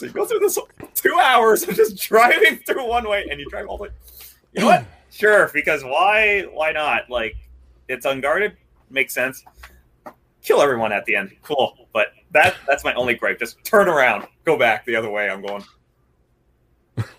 So 0.00 0.06
you 0.06 0.12
go 0.12 0.24
through 0.24 0.38
this 0.38 0.58
two 0.94 1.14
hours 1.22 1.62
of 1.68 1.74
just 1.74 1.94
driving 2.00 2.56
through 2.60 2.88
one 2.88 3.06
way 3.06 3.26
and 3.30 3.38
you 3.38 3.44
drive 3.50 3.66
all 3.66 3.76
the 3.76 3.82
way. 3.82 3.90
You 4.54 4.62
know 4.62 4.66
what? 4.66 4.84
Sure, 5.12 5.50
because 5.52 5.82
why 5.82 6.42
why 6.52 6.70
not? 6.70 7.10
Like 7.10 7.36
it's 7.88 8.06
unguarded, 8.06 8.56
makes 8.90 9.12
sense. 9.12 9.44
Kill 10.40 10.62
everyone 10.62 10.92
at 10.92 11.04
the 11.04 11.16
end. 11.16 11.32
Cool. 11.42 11.88
But 11.92 12.12
that 12.30 12.54
that's 12.64 12.84
my 12.84 12.94
only 12.94 13.14
gripe. 13.14 13.40
Just 13.40 13.62
turn 13.64 13.88
around, 13.88 14.28
go 14.44 14.56
back 14.56 14.86
the 14.86 14.94
other 14.94 15.10
way. 15.10 15.28
I'm 15.28 15.42
going. 15.44 15.64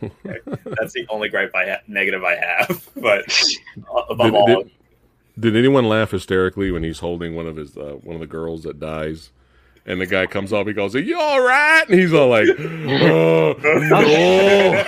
Okay. 0.01 0.39
That's 0.79 0.93
the 0.93 1.05
only 1.09 1.27
gripe 1.27 1.51
I 1.53 1.65
ha- 1.71 1.81
negative 1.87 2.23
I 2.23 2.35
have. 2.37 2.89
But 2.95 3.25
above 4.09 4.31
Did, 4.31 4.35
all, 4.35 4.47
did, 4.47 4.71
did 5.37 5.55
anyone 5.57 5.83
laugh 5.83 6.11
hysterically 6.11 6.71
when 6.71 6.83
he's 6.83 6.99
holding 6.99 7.35
one 7.35 7.45
of 7.45 7.57
his 7.57 7.75
uh, 7.75 7.97
one 8.03 8.15
of 8.15 8.21
the 8.21 8.27
girls 8.27 8.63
that 8.63 8.79
dies? 8.79 9.31
And 9.85 9.99
the 9.99 10.05
guy 10.05 10.27
comes 10.27 10.53
up, 10.53 10.67
he 10.67 10.73
goes, 10.73 10.95
"Are 10.95 10.99
you 10.99 11.19
all 11.19 11.41
right?" 11.41 11.83
And 11.89 11.99
he's 11.99 12.13
all 12.13 12.29
like, 12.29 12.47
"Oh 12.49 13.55
no!" 13.63 14.83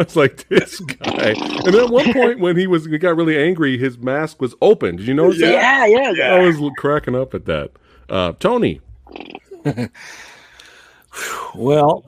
It's 0.00 0.16
like 0.16 0.48
this 0.48 0.80
guy. 0.80 1.34
And 1.36 1.74
then 1.74 1.84
at 1.84 1.90
one 1.90 2.12
point, 2.12 2.38
when 2.40 2.56
he 2.56 2.66
was 2.66 2.86
he 2.86 2.96
got 2.98 3.16
really 3.16 3.36
angry, 3.36 3.76
his 3.76 3.98
mask 3.98 4.40
was 4.40 4.54
open. 4.62 4.96
Did 4.96 5.08
you 5.08 5.14
notice 5.14 5.40
that? 5.40 5.52
Yeah, 5.52 5.86
yeah. 5.86 6.10
Yeah. 6.12 6.34
I 6.34 6.46
was 6.46 6.56
cracking 6.78 7.14
up 7.14 7.34
at 7.34 7.44
that. 7.46 7.72
Uh, 8.08 8.32
Tony, 8.38 8.80
Well, 11.54 12.04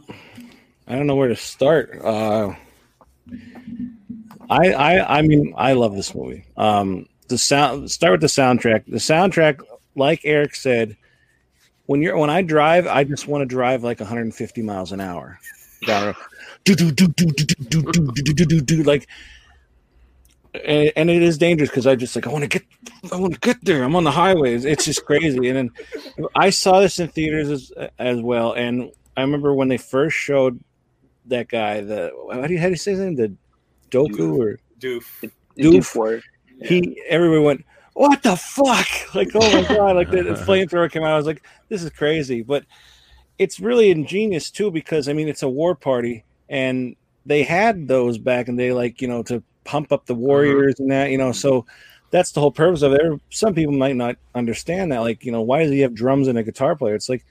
I 0.86 0.94
don't 0.94 1.06
know 1.06 1.16
where 1.16 1.28
to 1.28 1.36
start. 1.36 1.98
Uh, 2.02 2.54
I, 4.48 4.72
I, 4.72 5.18
I 5.18 5.22
mean, 5.22 5.54
I 5.56 5.72
love 5.72 5.94
this 5.94 6.14
movie. 6.14 6.44
Um, 6.56 7.06
the 7.28 7.38
sound. 7.38 7.90
Start 7.90 8.12
with 8.12 8.20
the 8.20 8.26
soundtrack. 8.28 8.84
The 8.86 8.98
soundtrack, 8.98 9.60
like 9.94 10.20
Erik 10.24 10.54
said, 10.54 10.96
when 11.86 12.02
you're 12.02 12.16
when 12.16 12.30
I 12.30 12.42
drive, 12.42 12.86
I 12.86 13.04
just 13.04 13.28
want 13.28 13.42
to 13.42 13.46
drive 13.46 13.82
like 13.82 14.00
150 14.00 14.62
miles 14.62 14.92
an 14.92 15.00
hour. 15.00 15.38
Do 16.64 16.74
do 16.74 16.92
do 16.92 17.08
do 17.08 17.26
do 17.26 17.44
do 17.44 17.82
do 17.82 17.82
do 17.82 18.12
do 18.12 18.34
do 18.34 18.44
do 18.44 18.60
do 18.60 18.82
like. 18.82 19.08
And, 20.54 20.92
and 20.96 21.10
it 21.10 21.22
is 21.22 21.38
dangerous 21.38 21.70
because 21.70 21.86
I 21.86 21.96
just 21.96 22.14
like 22.14 22.26
I 22.26 22.30
want 22.30 22.44
to 22.44 22.48
get 22.48 22.62
I 23.10 23.16
want 23.16 23.34
to 23.34 23.40
get 23.40 23.64
there. 23.64 23.82
I'm 23.82 23.96
on 23.96 24.04
the 24.04 24.10
highway. 24.10 24.54
It's, 24.54 24.64
it's 24.64 24.84
just 24.84 25.04
crazy. 25.04 25.48
And 25.48 25.56
then 25.56 25.70
I 26.36 26.50
saw 26.50 26.80
this 26.80 26.98
in 26.98 27.08
theaters 27.08 27.50
as 27.50 27.72
as 27.98 28.20
well. 28.20 28.52
And 28.52 28.92
I 29.16 29.22
remember 29.22 29.54
when 29.54 29.68
they 29.68 29.78
first 29.78 30.16
showed 30.16 30.62
that 31.26 31.48
guy, 31.48 31.80
the 31.80 32.12
how 32.32 32.46
do 32.46 32.52
you 32.52 32.60
how 32.60 32.66
do 32.66 32.70
you 32.70 32.76
say 32.76 32.92
his 32.92 33.00
name? 33.00 33.16
The 33.16 33.34
Doku 33.90 34.38
or 34.38 34.58
doof. 34.78 35.30
Doof. 35.58 35.94
word. 35.94 36.22
he 36.62 37.00
everyone 37.08 37.44
went, 37.44 37.64
What 37.94 38.22
the 38.22 38.36
fuck? 38.36 38.86
Like, 39.14 39.28
oh 39.34 39.40
my 39.40 39.68
god, 39.68 39.96
like 39.96 40.10
the, 40.10 40.22
the 40.22 40.30
flamethrower 40.46 40.90
came 40.90 41.02
out. 41.02 41.12
I 41.12 41.16
was 41.16 41.26
like, 41.26 41.42
this 41.68 41.82
is 41.82 41.90
crazy. 41.90 42.42
But 42.42 42.64
it's 43.38 43.60
really 43.60 43.90
ingenious 43.90 44.50
too, 44.50 44.70
because 44.70 45.08
I 45.08 45.12
mean 45.12 45.28
it's 45.28 45.42
a 45.42 45.48
war 45.48 45.74
party 45.74 46.24
and 46.48 46.96
they 47.26 47.42
had 47.42 47.88
those 47.88 48.16
back 48.16 48.48
in 48.48 48.56
the 48.56 48.62
day, 48.62 48.72
like, 48.72 49.02
you 49.02 49.08
know, 49.08 49.22
to 49.24 49.42
pump 49.64 49.92
up 49.92 50.06
the 50.06 50.14
warriors 50.14 50.80
and 50.80 50.90
that, 50.90 51.10
you 51.10 51.18
know, 51.18 51.30
so 51.32 51.66
that's 52.10 52.32
the 52.32 52.40
whole 52.40 52.50
purpose 52.50 52.82
of 52.82 52.92
it. 52.92 53.20
Some 53.30 53.54
people 53.54 53.74
might 53.74 53.96
not 53.96 54.16
understand 54.34 54.92
that. 54.92 55.00
Like, 55.00 55.24
you 55.24 55.32
know, 55.32 55.42
why 55.42 55.62
does 55.62 55.70
he 55.70 55.80
have 55.80 55.94
drums 55.94 56.28
and 56.28 56.38
a 56.38 56.42
guitar 56.42 56.74
player? 56.74 56.94
It's 56.94 57.08
like 57.08 57.24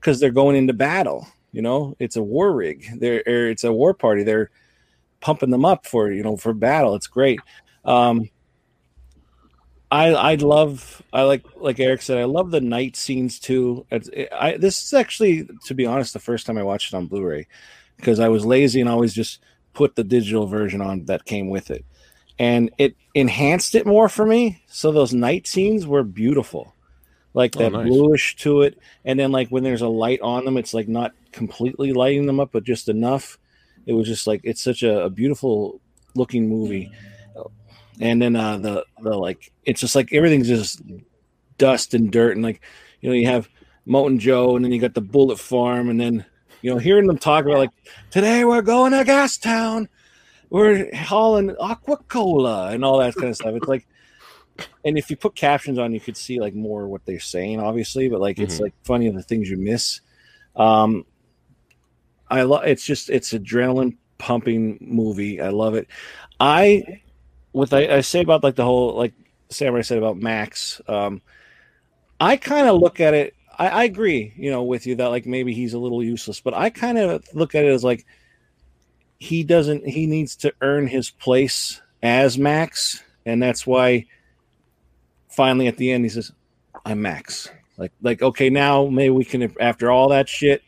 because 0.00 0.20
they're 0.20 0.30
going 0.30 0.56
into 0.56 0.72
battle. 0.72 1.26
You 1.52 1.62
know, 1.62 1.96
it's 1.98 2.16
a 2.16 2.22
war 2.22 2.52
rig. 2.52 2.86
They're 2.98 3.22
it's 3.48 3.64
a 3.64 3.72
war 3.72 3.94
party. 3.94 4.22
They're 4.22 4.50
pumping 5.20 5.50
them 5.50 5.64
up 5.64 5.86
for 5.86 6.12
you 6.12 6.22
know 6.22 6.36
for 6.36 6.52
battle. 6.52 6.94
It's 6.94 7.06
great. 7.06 7.40
Um, 7.84 8.28
I 9.90 10.08
I 10.14 10.34
love 10.36 11.02
I 11.12 11.22
like 11.22 11.44
like 11.56 11.78
Erik 11.78 12.02
said 12.02 12.18
I 12.18 12.24
love 12.24 12.50
the 12.50 12.60
night 12.60 12.96
scenes 12.96 13.38
too. 13.38 13.86
It's, 13.90 14.10
I 14.32 14.56
this 14.56 14.82
is 14.82 14.92
actually 14.94 15.48
to 15.66 15.74
be 15.74 15.86
honest 15.86 16.12
the 16.12 16.18
first 16.18 16.46
time 16.46 16.58
I 16.58 16.62
watched 16.64 16.92
it 16.92 16.96
on 16.96 17.06
Blu-ray 17.06 17.46
because 17.96 18.18
I 18.20 18.28
was 18.28 18.44
lazy 18.44 18.80
and 18.80 18.90
always 18.90 19.14
just 19.14 19.40
put 19.74 19.94
the 19.94 20.04
digital 20.04 20.46
version 20.46 20.80
on 20.80 21.04
that 21.04 21.24
came 21.24 21.50
with 21.50 21.70
it, 21.70 21.84
and 22.38 22.70
it 22.78 22.96
enhanced 23.14 23.74
it 23.74 23.86
more 23.86 24.08
for 24.08 24.26
me. 24.26 24.62
So 24.66 24.90
those 24.90 25.14
night 25.14 25.46
scenes 25.46 25.86
were 25.86 26.02
beautiful, 26.02 26.74
like 27.32 27.54
Oh, 27.54 27.60
that 27.60 27.70
nice. 27.70 27.86
bluish 27.86 28.36
to 28.36 28.62
it, 28.62 28.78
and 29.04 29.18
then 29.20 29.30
like 29.30 29.48
when 29.50 29.62
there's 29.62 29.82
a 29.82 29.88
light 29.88 30.20
on 30.20 30.44
them, 30.44 30.56
it's 30.56 30.74
like 30.74 30.88
not 30.88 31.12
completely 31.32 31.92
lighting 31.92 32.26
them 32.26 32.40
up, 32.40 32.50
but 32.52 32.64
just 32.64 32.88
enough. 32.88 33.38
It 33.86 33.92
was 33.92 34.08
just 34.08 34.26
like 34.26 34.40
it's 34.42 34.62
such 34.62 34.82
a, 34.82 35.04
a 35.04 35.10
beautiful 35.10 35.80
looking 36.16 36.48
movie 36.48 36.90
and 38.00 38.20
then 38.20 38.36
uh 38.36 38.58
the 38.58 38.84
the 39.00 39.16
like 39.16 39.52
it's 39.64 39.80
just 39.80 39.94
like 39.94 40.12
everything's 40.12 40.48
just 40.48 40.82
dust 41.58 41.94
and 41.94 42.10
dirt 42.12 42.32
and 42.36 42.44
like 42.44 42.60
you 43.00 43.08
know 43.08 43.14
you 43.14 43.26
have 43.26 43.48
Moten 43.86 44.18
Joe 44.18 44.56
and 44.56 44.64
then 44.64 44.72
you 44.72 44.80
got 44.80 44.94
the 44.94 45.00
Bullet 45.00 45.38
Farm 45.38 45.88
and 45.88 46.00
then 46.00 46.24
you 46.62 46.70
know 46.70 46.78
hearing 46.78 47.06
them 47.06 47.18
talk 47.18 47.44
about 47.44 47.58
like 47.58 47.70
today 48.10 48.44
we're 48.44 48.62
going 48.62 48.92
to 48.92 49.04
Gas 49.04 49.38
Town. 49.38 49.88
We're 50.50 50.94
hauling 50.94 51.56
aqua 51.58 51.96
cola 52.08 52.70
and 52.72 52.84
all 52.84 52.98
that 52.98 53.14
kind 53.14 53.28
of 53.28 53.36
stuff. 53.36 53.54
It's 53.54 53.68
like 53.68 53.86
and 54.84 54.96
if 54.98 55.10
you 55.10 55.16
put 55.16 55.34
captions 55.34 55.78
on 55.78 55.92
you 55.92 56.00
could 56.00 56.16
see 56.16 56.40
like 56.40 56.54
more 56.54 56.88
what 56.88 57.04
they're 57.04 57.20
saying 57.20 57.60
obviously 57.60 58.08
but 58.08 58.20
like 58.20 58.38
it's 58.38 58.56
Mhm. 58.56 58.60
like 58.62 58.74
funny 58.84 59.08
the 59.10 59.22
things 59.22 59.48
you 59.50 59.56
miss. 59.56 60.00
Um 60.56 61.04
I 62.28 62.42
love 62.42 62.64
it's 62.64 62.84
just 62.84 63.08
it's 63.10 63.32
adrenaline 63.32 63.96
pumping 64.18 64.78
movie. 64.80 65.40
I 65.40 65.50
love 65.50 65.74
it. 65.74 65.86
I 66.40 67.00
what 67.56 67.72
I, 67.72 67.96
I 67.96 68.00
say 68.02 68.20
about 68.20 68.44
like 68.44 68.54
the 68.54 68.64
whole 68.64 68.94
like 68.94 69.14
Samurai 69.48 69.80
said 69.80 69.96
about 69.96 70.18
Max, 70.18 70.78
um, 70.88 71.22
I 72.20 72.36
kind 72.36 72.68
of 72.68 72.78
look 72.78 73.00
at 73.00 73.14
it. 73.14 73.34
I, 73.58 73.68
I 73.68 73.84
agree, 73.84 74.34
you 74.36 74.50
know, 74.50 74.62
with 74.62 74.86
you 74.86 74.94
that 74.96 75.06
like 75.06 75.24
maybe 75.24 75.54
he's 75.54 75.72
a 75.72 75.78
little 75.78 76.04
useless, 76.04 76.38
but 76.38 76.52
I 76.52 76.68
kind 76.68 76.98
of 76.98 77.24
look 77.32 77.54
at 77.54 77.64
it 77.64 77.68
as 77.72 77.82
like 77.82 78.04
he 79.18 79.42
doesn't. 79.42 79.86
He 79.88 80.06
needs 80.06 80.36
to 80.36 80.52
earn 80.60 80.86
his 80.86 81.08
place 81.10 81.80
as 82.02 82.36
Max, 82.36 83.02
and 83.24 83.42
that's 83.42 83.66
why 83.66 84.04
finally 85.30 85.66
at 85.66 85.78
the 85.78 85.90
end 85.92 86.04
he 86.04 86.10
says, 86.10 86.32
"I'm 86.84 87.00
Max." 87.00 87.48
Like, 87.78 87.92
like 88.02 88.20
okay, 88.20 88.50
now 88.50 88.86
maybe 88.86 89.10
we 89.10 89.24
can 89.24 89.50
after 89.60 89.90
all 89.90 90.10
that 90.10 90.28
shit, 90.28 90.62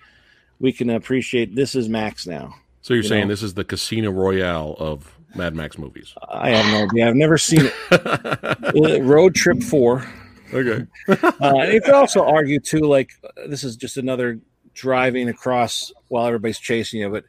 we 0.59 0.72
can 0.72 0.89
appreciate 0.89 1.55
this 1.55 1.74
is 1.74 1.86
Max 1.91 2.26
now. 2.26 2.55
so 2.80 2.95
you're 2.95 3.03
You 3.03 3.09
saying 3.11 3.28
know. 3.28 3.32
this 3.34 3.43
is 3.43 3.53
the 3.53 3.64
Casino 3.64 4.11
Royale 4.11 4.74
of 4.78 5.18
Mad 5.39 5.55
Max 5.55 5.78
movies? 5.78 6.14
I 6.28 6.51
have 6.51 6.66
no 6.66 6.84
idea. 6.84 7.09
I've 7.09 7.14
never 7.14 7.39
seen 7.39 7.66
it. 7.66 7.74
Uh, 8.68 9.01
Road 9.01 9.34
Trip 9.34 9.62
Four. 9.62 10.07
okay. 10.53 10.86
Uh, 11.09 11.66
you 11.72 11.80
could 11.80 11.95
also 11.95 12.22
argue 12.22 12.61
too, 12.61 12.80
like 12.80 13.11
uh, 13.24 13.47
this 13.49 13.64
is 13.64 13.76
just 13.76 13.97
another 13.97 14.41
driving 14.74 15.28
across 15.28 15.91
while 16.09 16.26
everybody's 16.26 16.59
chasing 16.59 17.01
you, 17.01 17.09
but 17.09 17.24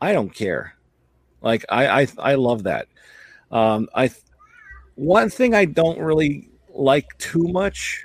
I 0.00 0.12
don't 0.12 0.32
care. 0.34 0.74
Like 1.40 1.64
I, 1.68 2.02
I, 2.02 2.06
I 2.18 2.34
love 2.34 2.64
that. 2.64 2.88
Um, 3.50 3.88
I, 3.94 4.10
one 4.96 5.30
thing 5.30 5.54
I 5.54 5.64
don't 5.64 5.98
really 5.98 6.50
like 6.68 7.06
too 7.18 7.44
much 7.48 8.04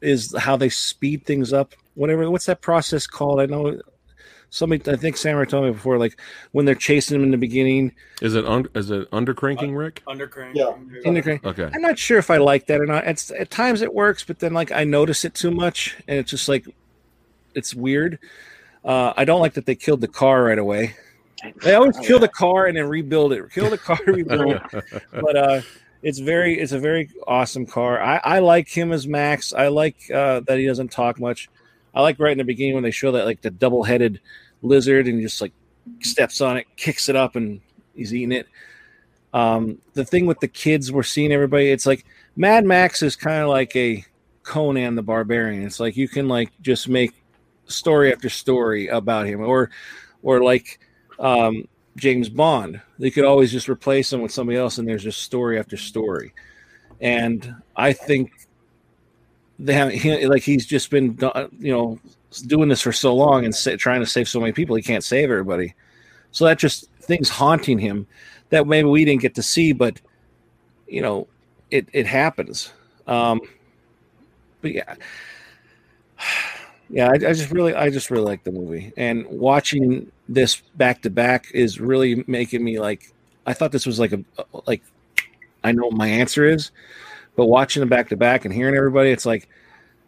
is 0.00 0.34
how 0.36 0.56
they 0.56 0.68
speed 0.68 1.26
things 1.26 1.52
up. 1.52 1.74
Whatever, 1.94 2.30
what's 2.30 2.46
that 2.46 2.62
process 2.62 3.06
called? 3.06 3.40
I 3.40 3.46
know 3.46 3.80
somebody. 4.50 4.90
I 4.90 4.96
think 4.96 5.16
Samurai 5.16 5.44
told 5.44 5.64
me 5.64 5.72
before, 5.72 5.98
like 5.98 6.20
when 6.52 6.64
they're 6.64 6.74
chasing 6.74 7.16
him 7.16 7.24
in 7.24 7.30
the 7.30 7.36
beginning. 7.38 7.92
Is 8.22 8.34
it 8.34 8.46
un- 8.46 8.68
is 8.74 8.90
it 8.90 9.10
undercranking, 9.10 9.76
Ric? 9.76 10.02
Undercurrent. 10.06 10.56
Yeah. 10.56 10.74
In 11.04 11.14
the, 11.14 11.40
Okay. 11.44 11.70
I'm 11.72 11.82
not 11.82 11.98
sure 11.98 12.18
if 12.18 12.30
I 12.30 12.36
like 12.38 12.66
that 12.66 12.80
or 12.80 12.86
not. 12.86 13.06
It's 13.06 13.30
at 13.30 13.50
times 13.50 13.82
it 13.82 13.92
works, 13.94 14.24
but 14.24 14.38
then 14.38 14.54
like 14.54 14.72
I 14.72 14.84
notice 14.84 15.24
it 15.24 15.34
too 15.34 15.50
much, 15.50 15.96
and 16.08 16.18
it's 16.18 16.30
just 16.30 16.48
like 16.48 16.66
it's 17.54 17.74
weird. 17.74 18.18
Uh, 18.84 19.12
I 19.16 19.24
don't 19.24 19.40
like 19.40 19.54
that 19.54 19.66
they 19.66 19.74
killed 19.74 20.00
the 20.00 20.08
car 20.08 20.44
right 20.44 20.58
away. 20.58 20.94
They 21.62 21.74
always 21.74 21.96
kill 21.98 22.18
the 22.18 22.28
car 22.28 22.66
and 22.66 22.76
then 22.76 22.88
rebuild 22.88 23.32
it. 23.32 23.50
Kill 23.52 23.70
the 23.70 23.78
car, 23.78 23.98
rebuild 24.06 24.52
it. 24.72 25.02
But 25.12 25.36
uh, 25.36 25.60
it's 26.02 26.18
very 26.18 26.58
it's 26.58 26.72
a 26.72 26.78
very 26.78 27.10
awesome 27.26 27.66
car. 27.66 28.00
I, 28.00 28.20
I 28.24 28.38
like 28.38 28.68
him 28.68 28.92
as 28.92 29.06
Max. 29.06 29.52
I 29.52 29.68
like 29.68 29.96
uh, 30.10 30.40
that 30.46 30.58
he 30.58 30.66
doesn't 30.66 30.90
talk 30.90 31.20
much. 31.20 31.48
I 31.94 32.02
like 32.02 32.18
right 32.18 32.32
in 32.32 32.38
the 32.38 32.44
beginning 32.44 32.74
when 32.74 32.82
they 32.82 32.90
show 32.90 33.12
that 33.12 33.24
like 33.24 33.40
the 33.40 33.50
double 33.50 33.82
headed 33.82 34.20
lizard 34.62 35.06
and 35.06 35.20
just 35.20 35.40
like 35.40 35.52
steps 36.00 36.40
on 36.40 36.56
it, 36.56 36.66
kicks 36.76 37.08
it 37.08 37.16
up, 37.16 37.36
and 37.36 37.60
he's 37.94 38.14
eating 38.14 38.32
it. 38.32 38.46
Um, 39.32 39.78
the 39.94 40.04
thing 40.04 40.26
with 40.26 40.40
the 40.40 40.48
kids 40.48 40.90
we're 40.90 41.02
seeing 41.02 41.32
everybody, 41.32 41.70
it's 41.70 41.86
like 41.86 42.04
Mad 42.36 42.64
Max 42.64 43.02
is 43.02 43.16
kind 43.16 43.42
of 43.42 43.48
like 43.48 43.74
a 43.76 44.04
Conan 44.42 44.94
the 44.94 45.02
Barbarian. 45.02 45.64
It's 45.64 45.80
like 45.80 45.96
you 45.96 46.08
can 46.08 46.28
like 46.28 46.50
just 46.62 46.88
make 46.88 47.12
story 47.66 48.12
after 48.12 48.28
story 48.28 48.88
about 48.88 49.26
him, 49.26 49.40
or 49.40 49.70
or 50.22 50.42
like 50.42 50.80
um, 51.18 51.68
James 51.96 52.28
Bond. 52.28 52.80
They 52.98 53.10
could 53.10 53.24
always 53.24 53.52
just 53.52 53.68
replace 53.68 54.12
him 54.12 54.22
with 54.22 54.32
somebody 54.32 54.58
else, 54.58 54.78
and 54.78 54.88
there's 54.88 55.04
just 55.04 55.22
story 55.22 55.58
after 55.58 55.76
story. 55.76 56.32
And 57.00 57.54
I 57.76 57.92
think 57.92 58.32
they 59.58 59.72
have 59.74 59.90
he, 59.90 60.26
like 60.26 60.42
he's 60.42 60.66
just 60.66 60.90
been 60.90 61.18
you 61.58 61.72
know 61.72 61.98
doing 62.46 62.68
this 62.68 62.80
for 62.80 62.92
so 62.92 63.14
long 63.14 63.44
and 63.44 63.54
sa- 63.54 63.76
trying 63.76 64.00
to 64.00 64.06
save 64.06 64.28
so 64.28 64.40
many 64.40 64.52
people, 64.52 64.76
he 64.76 64.82
can't 64.82 65.04
save 65.04 65.30
everybody. 65.30 65.74
So 66.30 66.44
that 66.44 66.58
just 66.58 66.90
things 67.00 67.28
haunting 67.28 67.78
him 67.78 68.06
that 68.50 68.66
maybe 68.66 68.88
we 68.88 69.04
didn't 69.04 69.22
get 69.22 69.34
to 69.36 69.42
see, 69.42 69.72
but 69.72 70.00
you 70.86 71.02
know, 71.02 71.26
it 71.70 71.88
it 71.92 72.06
happens. 72.06 72.72
Um, 73.06 73.40
but 74.60 74.72
yeah, 74.72 74.94
yeah, 76.90 77.08
I, 77.08 77.14
I 77.14 77.32
just 77.32 77.50
really, 77.50 77.74
I 77.74 77.90
just 77.90 78.10
really 78.10 78.24
like 78.24 78.44
the 78.44 78.52
movie, 78.52 78.92
and 78.96 79.26
watching 79.26 80.10
this 80.28 80.60
back 80.76 81.02
to 81.02 81.10
back 81.10 81.46
is 81.52 81.80
really 81.80 82.24
making 82.26 82.64
me 82.64 82.78
like. 82.78 83.12
I 83.46 83.54
thought 83.54 83.72
this 83.72 83.86
was 83.86 83.98
like 83.98 84.12
a 84.12 84.22
like, 84.66 84.82
I 85.64 85.72
know 85.72 85.84
what 85.84 85.94
my 85.94 86.06
answer 86.06 86.44
is, 86.44 86.70
but 87.38 87.46
watching 87.46 87.78
them 87.78 87.88
back 87.88 88.08
to 88.08 88.16
back 88.16 88.44
and 88.44 88.52
hearing 88.52 88.74
everybody, 88.74 89.10
it's 89.10 89.24
like 89.24 89.48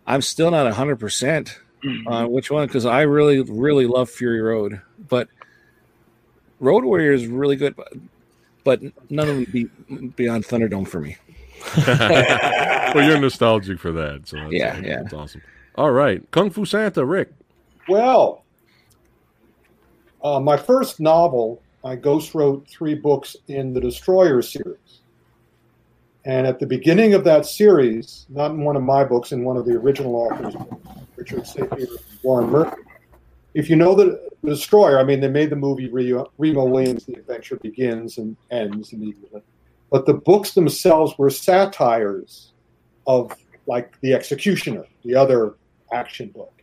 I'm 0.04 0.20
still 0.20 0.50
not 0.50 0.70
hundred 0.72 0.96
percent 0.96 1.60
on 2.08 2.32
which 2.32 2.50
one 2.50 2.66
because 2.66 2.84
I 2.84 3.02
really, 3.02 3.40
really 3.40 3.86
love 3.86 4.10
Fury 4.10 4.40
Road, 4.40 4.80
but 5.08 5.28
Road 6.58 6.84
Warrior 6.84 7.12
is 7.12 7.28
really 7.28 7.54
good, 7.54 7.76
but, 7.76 7.92
but 8.64 8.82
none 9.08 9.28
of 9.28 9.36
them 9.36 9.44
beat 9.44 10.16
Beyond 10.16 10.44
Thunderdome 10.44 10.88
for 10.88 11.00
me. 11.00 11.16
well, 11.86 13.08
you're 13.08 13.20
nostalgic 13.20 13.78
for 13.78 13.92
that, 13.92 14.26
so 14.26 14.36
that's, 14.36 14.52
Yeah, 14.52 14.76
yeah. 14.80 15.02
that's 15.02 15.14
awesome. 15.14 15.40
All 15.76 15.92
right, 15.92 16.28
Kung 16.32 16.50
Fu 16.50 16.64
Santa, 16.64 17.04
Ric. 17.04 17.30
Well, 17.88 18.42
uh, 20.24 20.40
my 20.40 20.56
first 20.56 20.98
novel, 20.98 21.62
I 21.84 21.94
ghost 21.94 22.34
wrote 22.34 22.66
three 22.66 22.96
books 22.96 23.36
in 23.46 23.72
the 23.72 23.80
Destroyer 23.80 24.42
series. 24.42 24.89
And 26.24 26.46
at 26.46 26.58
the 26.58 26.66
beginning 26.66 27.14
of 27.14 27.24
that 27.24 27.46
series, 27.46 28.26
not 28.28 28.50
in 28.50 28.62
one 28.62 28.76
of 28.76 28.82
my 28.82 29.04
books, 29.04 29.32
in 29.32 29.42
one 29.42 29.56
of 29.56 29.64
the 29.64 29.72
original 29.72 30.14
authors, 30.16 30.54
Richard 31.16 31.44
Sapir 31.44 31.88
Warren 32.22 32.50
Murphy, 32.50 32.82
if 33.54 33.70
you 33.70 33.76
know 33.76 33.94
the 33.94 34.30
Destroyer, 34.44 34.98
I 34.98 35.04
mean, 35.04 35.20
they 35.20 35.28
made 35.28 35.50
the 35.50 35.56
movie 35.56 35.88
Remo, 35.90 36.30
Remo 36.38 36.64
Williams, 36.64 37.04
The 37.04 37.14
Adventure 37.14 37.56
Begins 37.56 38.16
and 38.16 38.36
Ends 38.50 38.92
immediately. 38.92 39.42
But 39.90 40.06
the 40.06 40.14
books 40.14 40.52
themselves 40.52 41.18
were 41.18 41.30
satires 41.30 42.52
of, 43.06 43.36
like, 43.66 44.00
The 44.00 44.14
Executioner, 44.14 44.86
the 45.04 45.14
other 45.14 45.56
action 45.92 46.28
book. 46.28 46.62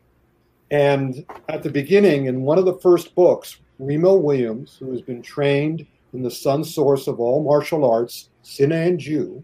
And 0.72 1.26
at 1.50 1.62
the 1.62 1.70
beginning, 1.70 2.26
in 2.26 2.42
one 2.42 2.58
of 2.58 2.66
the 2.66 2.80
first 2.80 3.14
books, 3.14 3.58
Remo 3.80 4.16
Williams, 4.16 4.78
who 4.80 4.92
has 4.92 5.02
been 5.02 5.22
trained 5.22 5.86
in 6.14 6.24
the 6.24 6.32
sun 6.32 6.64
source 6.64 7.08
of 7.08 7.20
all 7.20 7.44
martial 7.44 7.86
arts, 7.86 8.30
Sinanju, 8.48 9.44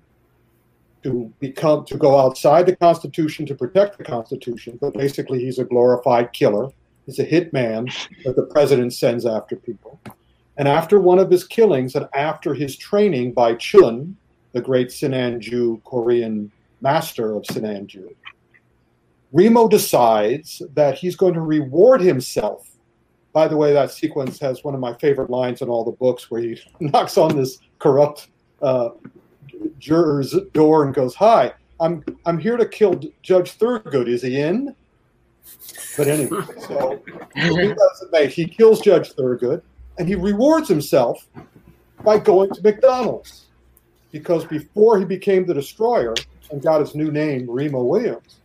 to 1.04 1.34
become 1.40 1.86
to 1.86 1.98
go 1.98 2.18
outside 2.18 2.66
the 2.66 2.76
Constitution 2.78 3.46
to 3.46 3.56
protect 3.56 3.98
the 3.98 4.04
Constitution, 4.06 4.78
but 4.80 4.94
basically 4.94 5.44
he's 5.44 5.60
a 5.60 5.66
glorified 5.66 6.32
killer. 6.32 6.70
He's 7.06 7.20
a 7.20 7.26
hitman 7.26 7.94
that 8.24 8.38
the 8.38 8.44
president 8.44 8.94
sends 8.94 9.26
after 9.26 9.58
people. 9.58 10.00
And 10.56 10.68
after 10.70 11.02
one 11.02 11.20
of 11.20 11.30
his 11.30 11.44
killings, 11.44 11.96
and 11.96 12.08
after 12.14 12.54
his 12.54 12.78
training 12.78 13.34
by 13.34 13.56
Chiun, 13.56 14.16
the 14.54 14.62
great 14.62 14.88
Sinanju 14.88 15.84
Korean 15.84 16.50
master 16.80 17.36
of 17.36 17.44
Sinanju, 17.44 18.16
Remo 19.34 19.68
decides 19.68 20.62
that 20.76 20.98
he's 20.98 21.18
going 21.18 21.34
to 21.34 21.42
reward 21.42 22.00
himself. 22.00 22.70
By 23.34 23.48
the 23.48 23.58
way, 23.58 23.74
that 23.74 23.92
sequence 23.92 24.40
has 24.40 24.64
one 24.64 24.76
of 24.76 24.80
my 24.80 24.94
favorite 24.94 25.32
lines 25.32 25.62
in 25.62 25.68
all 25.68 25.84
the 25.84 25.92
books 25.92 26.32
where 26.32 26.40
he 26.40 26.62
knocks 26.80 27.18
on 27.18 27.36
this 27.36 27.58
corrupt 27.80 28.28
uh, 28.64 28.90
juror's 29.80 30.36
door 30.54 30.86
and 30.86 30.94
goes, 30.94 31.14
"Hi, 31.16 31.54
I'm 31.80 32.04
I'm 32.26 32.38
here 32.38 32.58
to 32.58 32.66
kill 32.66 33.00
Judge 33.22 33.58
Thurgood. 33.58 34.08
Is 34.08 34.22
he 34.22 34.40
in?" 34.40 34.76
But 35.98 36.08
anyway, 36.08 36.42
so, 36.68 37.04
he 37.36 37.74
does. 37.74 38.34
He 38.34 38.46
kills 38.46 38.82
Judge 38.82 39.14
Thurgood, 39.14 39.62
and 39.98 40.08
he 40.08 40.16
rewards 40.16 40.68
himself 40.68 41.28
by 42.04 42.18
going 42.18 42.50
to 42.52 42.62
McDonald's 42.62 43.46
because 44.12 44.46
before 44.46 45.00
he 45.00 45.06
became 45.06 45.46
the 45.46 45.54
Destroyer 45.54 46.14
and 46.52 46.62
got 46.62 46.80
his 46.80 46.96
new 46.96 47.12
name, 47.12 47.50
Remo 47.50 47.84
Williams, 47.84 48.38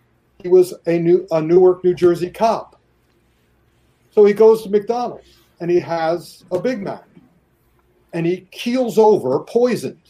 he 0.42 0.48
was 0.48 0.74
a 0.86 0.98
new 0.98 1.26
a 1.30 1.40
Newark, 1.40 1.84
New 1.84 1.94
Jersey 1.94 2.30
cop. 2.30 2.80
So 4.10 4.24
he 4.24 4.32
goes 4.32 4.62
to 4.62 4.70
McDonald's 4.70 5.38
and 5.60 5.70
he 5.70 5.80
has 5.80 6.44
a 6.52 6.58
Big 6.58 6.80
Mac, 6.80 7.04
and 8.12 8.26
he 8.26 8.48
keels 8.50 8.98
over, 8.98 9.40
poisoned, 9.40 10.00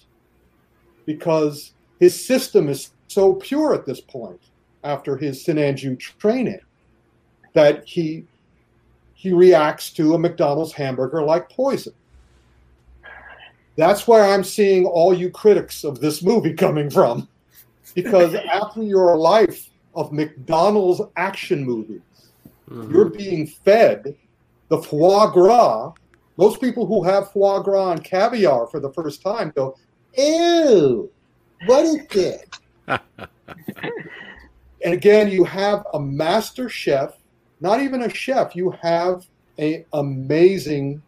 because 1.09 1.73
his 2.01 2.23
system 2.23 2.69
is 2.69 2.91
so 3.07 3.33
pure 3.33 3.73
at 3.73 3.87
this 3.87 3.99
point 3.99 4.39
after 4.85 5.17
his 5.17 5.43
Sinanju 5.43 5.99
training 5.99 6.61
that 7.55 7.83
he 7.87 8.27
he 9.15 9.33
reacts 9.33 9.91
to 9.95 10.13
a 10.15 10.19
McDonald's 10.19 10.75
hamburger 10.75 11.23
like 11.23 11.49
poison. 11.49 11.95
That's 13.77 14.07
where 14.07 14.23
I'm 14.23 14.45
seeing 14.45 14.85
all 14.85 15.15
you 15.15 15.31
critics 15.31 15.83
of 15.83 15.99
this 15.99 16.23
movie 16.23 16.53
coming 16.53 16.91
from. 16.91 17.27
Because 17.95 18.35
after 18.53 18.83
your 18.83 19.17
life 19.17 19.71
of 19.95 20.13
McDonald's 20.13 21.01
action 21.17 21.65
movies, 21.65 22.03
mm-hmm. 22.71 22.93
you're 22.93 23.09
being 23.09 23.47
fed 23.47 24.15
the 24.69 24.79
foie 24.79 25.31
gras. 25.31 25.93
Most 26.37 26.61
people 26.61 26.87
who 26.87 27.03
have 27.03 27.33
foie 27.33 27.61
gras 27.61 27.93
and 27.93 28.05
caviar 28.05 28.67
for 28.67 28.79
the 28.79 28.93
first 28.93 29.23
time 29.23 29.53
go, 29.57 29.75
Ew, 30.19 31.09
what 31.67 31.85
is 31.85 32.07
this? 32.09 32.45
and 32.89 32.99
again, 34.83 35.31
you 35.31 35.45
have 35.45 35.87
a 35.95 36.01
master 36.01 36.69
chef, 36.69 37.17
not 37.61 37.81
even 37.81 38.03
a 38.03 38.09
chef, 38.09 38.57
you 38.57 38.71
have 38.83 39.27
a 39.61 39.85
amazing 39.93 41.03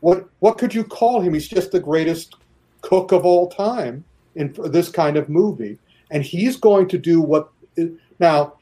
what 0.00 0.28
what 0.38 0.56
could 0.56 0.74
you 0.74 0.84
call 0.84 1.20
him? 1.20 1.34
He's 1.34 1.48
just 1.48 1.72
the 1.72 1.80
greatest 1.80 2.36
cook 2.80 3.12
of 3.12 3.24
all 3.24 3.48
time 3.48 4.04
in 4.36 4.54
this 4.66 4.88
kind 4.88 5.16
of 5.16 5.28
movie. 5.28 5.78
And 6.10 6.22
he's 6.22 6.56
going 6.56 6.88
to 6.88 6.98
do 6.98 7.20
what 7.20 7.50
now 8.18 8.54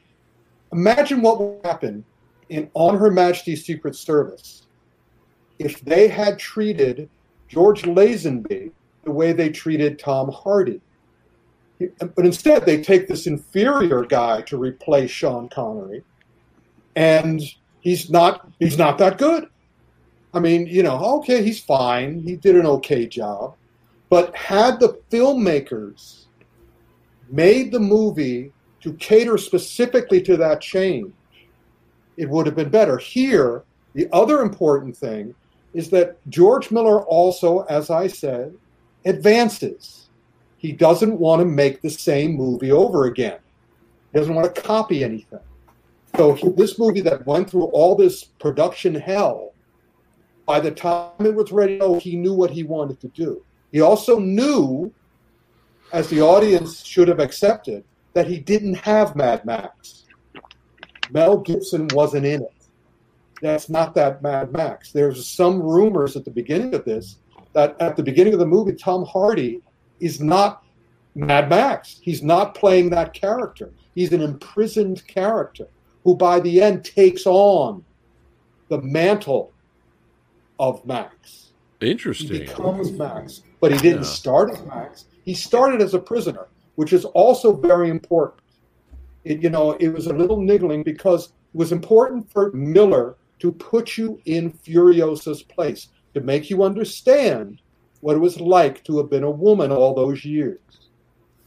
imagine 0.71 1.21
what 1.21 1.39
would 1.39 1.65
happen 1.65 2.03
in 2.49 2.69
On 2.73 2.97
Her 2.97 3.11
Majesty's 3.11 3.63
Secret 3.63 3.95
Service 3.95 4.63
if 5.59 5.81
they 5.81 6.07
had 6.07 6.39
treated 6.39 7.09
George 7.49 7.81
Lazenby 7.83 8.71
the 9.03 9.11
way 9.11 9.33
they 9.33 9.49
treated 9.49 9.99
Tom 9.99 10.31
Hardy. 10.31 10.81
But 11.79 12.25
instead, 12.25 12.65
they 12.65 12.81
take 12.81 13.07
this 13.07 13.25
inferior 13.25 14.03
guy 14.03 14.41
to 14.41 14.57
replace 14.57 15.09
Sean 15.09 15.47
Connery, 15.47 16.03
and 16.95 17.41
he's 17.79 18.09
not 18.09 18.49
he's 18.59 18.77
not 18.77 18.97
that 18.97 19.17
good. 19.17 19.47
I 20.33 20.39
mean, 20.39 20.67
you 20.67 20.83
know, 20.83 20.97
okay, 21.19 21.41
he's 21.41 21.59
fine. 21.59 22.19
He 22.19 22.35
did 22.35 22.55
an 22.55 22.65
okay 22.65 23.07
job. 23.07 23.55
But 24.09 24.35
had 24.35 24.79
the 24.79 24.99
filmmakers 25.09 26.25
made 27.31 27.71
the 27.71 27.79
movie 27.79 28.51
to 28.81 28.93
cater 28.93 29.37
specifically 29.37 30.21
to 30.23 30.35
that 30.37 30.61
change, 30.61 31.13
it 32.17 32.29
would 32.29 32.45
have 32.45 32.55
been 32.55 32.69
better. 32.69 32.97
Here, 32.97 33.63
the 33.93 34.07
other 34.11 34.41
important 34.41 34.97
thing 34.97 35.33
is 35.73 35.89
that 35.91 36.17
George 36.29 36.71
Miller 36.71 37.03
also, 37.03 37.61
as 37.65 37.89
I 37.89 38.07
said, 38.07 38.53
advances. 39.05 40.09
He 40.57 40.71
doesn't 40.71 41.19
want 41.19 41.39
to 41.39 41.45
make 41.45 41.81
the 41.81 41.89
same 41.89 42.33
movie 42.35 42.71
over 42.71 43.05
again. 43.05 43.39
He 44.11 44.19
doesn't 44.19 44.33
want 44.33 44.53
to 44.53 44.61
copy 44.61 45.03
anything. 45.03 45.39
So 46.17 46.33
he, 46.33 46.49
this 46.49 46.79
movie 46.79 47.01
that 47.01 47.25
went 47.25 47.49
through 47.49 47.65
all 47.65 47.95
this 47.95 48.23
production 48.23 48.95
hell, 48.95 49.53
by 50.45 50.59
the 50.59 50.71
time 50.71 51.11
it 51.19 51.35
was 51.35 51.51
ready, 51.51 51.79
oh, 51.79 51.99
he 51.99 52.15
knew 52.15 52.33
what 52.33 52.49
he 52.49 52.63
wanted 52.63 52.99
to 53.01 53.07
do. 53.09 53.43
He 53.71 53.81
also 53.81 54.19
knew, 54.19 54.91
as 55.93 56.09
the 56.09 56.21
audience 56.21 56.83
should 56.83 57.07
have 57.07 57.19
accepted, 57.19 57.83
that 58.13 58.27
he 58.27 58.39
didn't 58.39 58.73
have 58.73 59.15
Mad 59.15 59.45
Max. 59.45 60.05
Mel 61.11 61.37
Gibson 61.37 61.87
wasn't 61.93 62.25
in 62.25 62.41
it. 62.41 62.53
That's 63.41 63.69
not 63.69 63.95
that 63.95 64.21
Mad 64.21 64.51
Max. 64.51 64.91
There's 64.91 65.25
some 65.27 65.61
rumors 65.61 66.15
at 66.15 66.25
the 66.25 66.31
beginning 66.31 66.73
of 66.73 66.85
this 66.85 67.17
that 67.53 67.75
at 67.79 67.95
the 67.95 68.03
beginning 68.03 68.33
of 68.33 68.39
the 68.39 68.45
movie, 68.45 68.73
Tom 68.73 69.05
Hardy 69.05 69.61
is 69.99 70.19
not 70.21 70.63
Mad 71.15 71.49
Max. 71.49 71.99
He's 72.01 72.21
not 72.21 72.53
playing 72.55 72.89
that 72.91 73.13
character. 73.13 73.71
He's 73.95 74.13
an 74.13 74.21
imprisoned 74.21 75.05
character 75.07 75.67
who, 76.03 76.15
by 76.15 76.39
the 76.39 76.61
end, 76.61 76.85
takes 76.85 77.25
on 77.25 77.83
the 78.69 78.81
mantle 78.81 79.51
of 80.59 80.85
Max. 80.85 81.51
He 81.79 81.91
Interesting. 81.91 82.39
becomes 82.39 82.91
Max, 82.91 83.41
but 83.61 83.71
he 83.71 83.77
didn't 83.77 84.03
Yeah. 84.03 84.09
start 84.09 84.51
as 84.51 84.63
Max. 84.65 85.05
He 85.23 85.33
started 85.33 85.81
as 85.81 85.93
a 85.93 85.99
prisoner, 85.99 86.47
which 86.75 86.93
is 86.93 87.05
also 87.05 87.53
very 87.53 87.89
important. 87.89 88.41
It, 89.23 89.41
you 89.41 89.49
know, 89.49 89.71
it 89.73 89.89
was 89.89 90.07
a 90.07 90.13
little 90.13 90.39
niggling 90.41 90.83
because 90.83 91.27
it 91.27 91.57
was 91.57 91.71
important 91.71 92.29
for 92.31 92.51
Miller 92.51 93.15
to 93.39 93.51
put 93.51 93.97
you 93.97 94.21
in 94.25 94.51
Furiosa's 94.51 95.43
place, 95.43 95.87
to 96.13 96.21
make 96.21 96.49
you 96.49 96.63
understand 96.63 97.59
what 98.01 98.15
it 98.15 98.19
was 98.19 98.39
like 98.39 98.83
to 98.85 98.97
have 98.97 99.09
been 99.09 99.23
a 99.23 99.31
woman 99.31 99.71
all 99.71 99.93
those 99.93 100.23
years. 100.23 100.59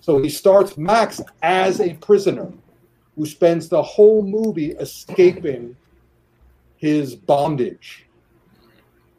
So 0.01 0.20
he 0.20 0.28
starts 0.28 0.76
Max 0.76 1.20
as 1.43 1.80
a 1.80 1.95
prisoner 1.95 2.53
who 3.16 3.26
spends 3.26 3.68
the 3.68 3.82
whole 3.82 4.22
movie 4.22 4.72
escaping 4.72 5.76
his 6.76 7.14
bondage. 7.14 8.07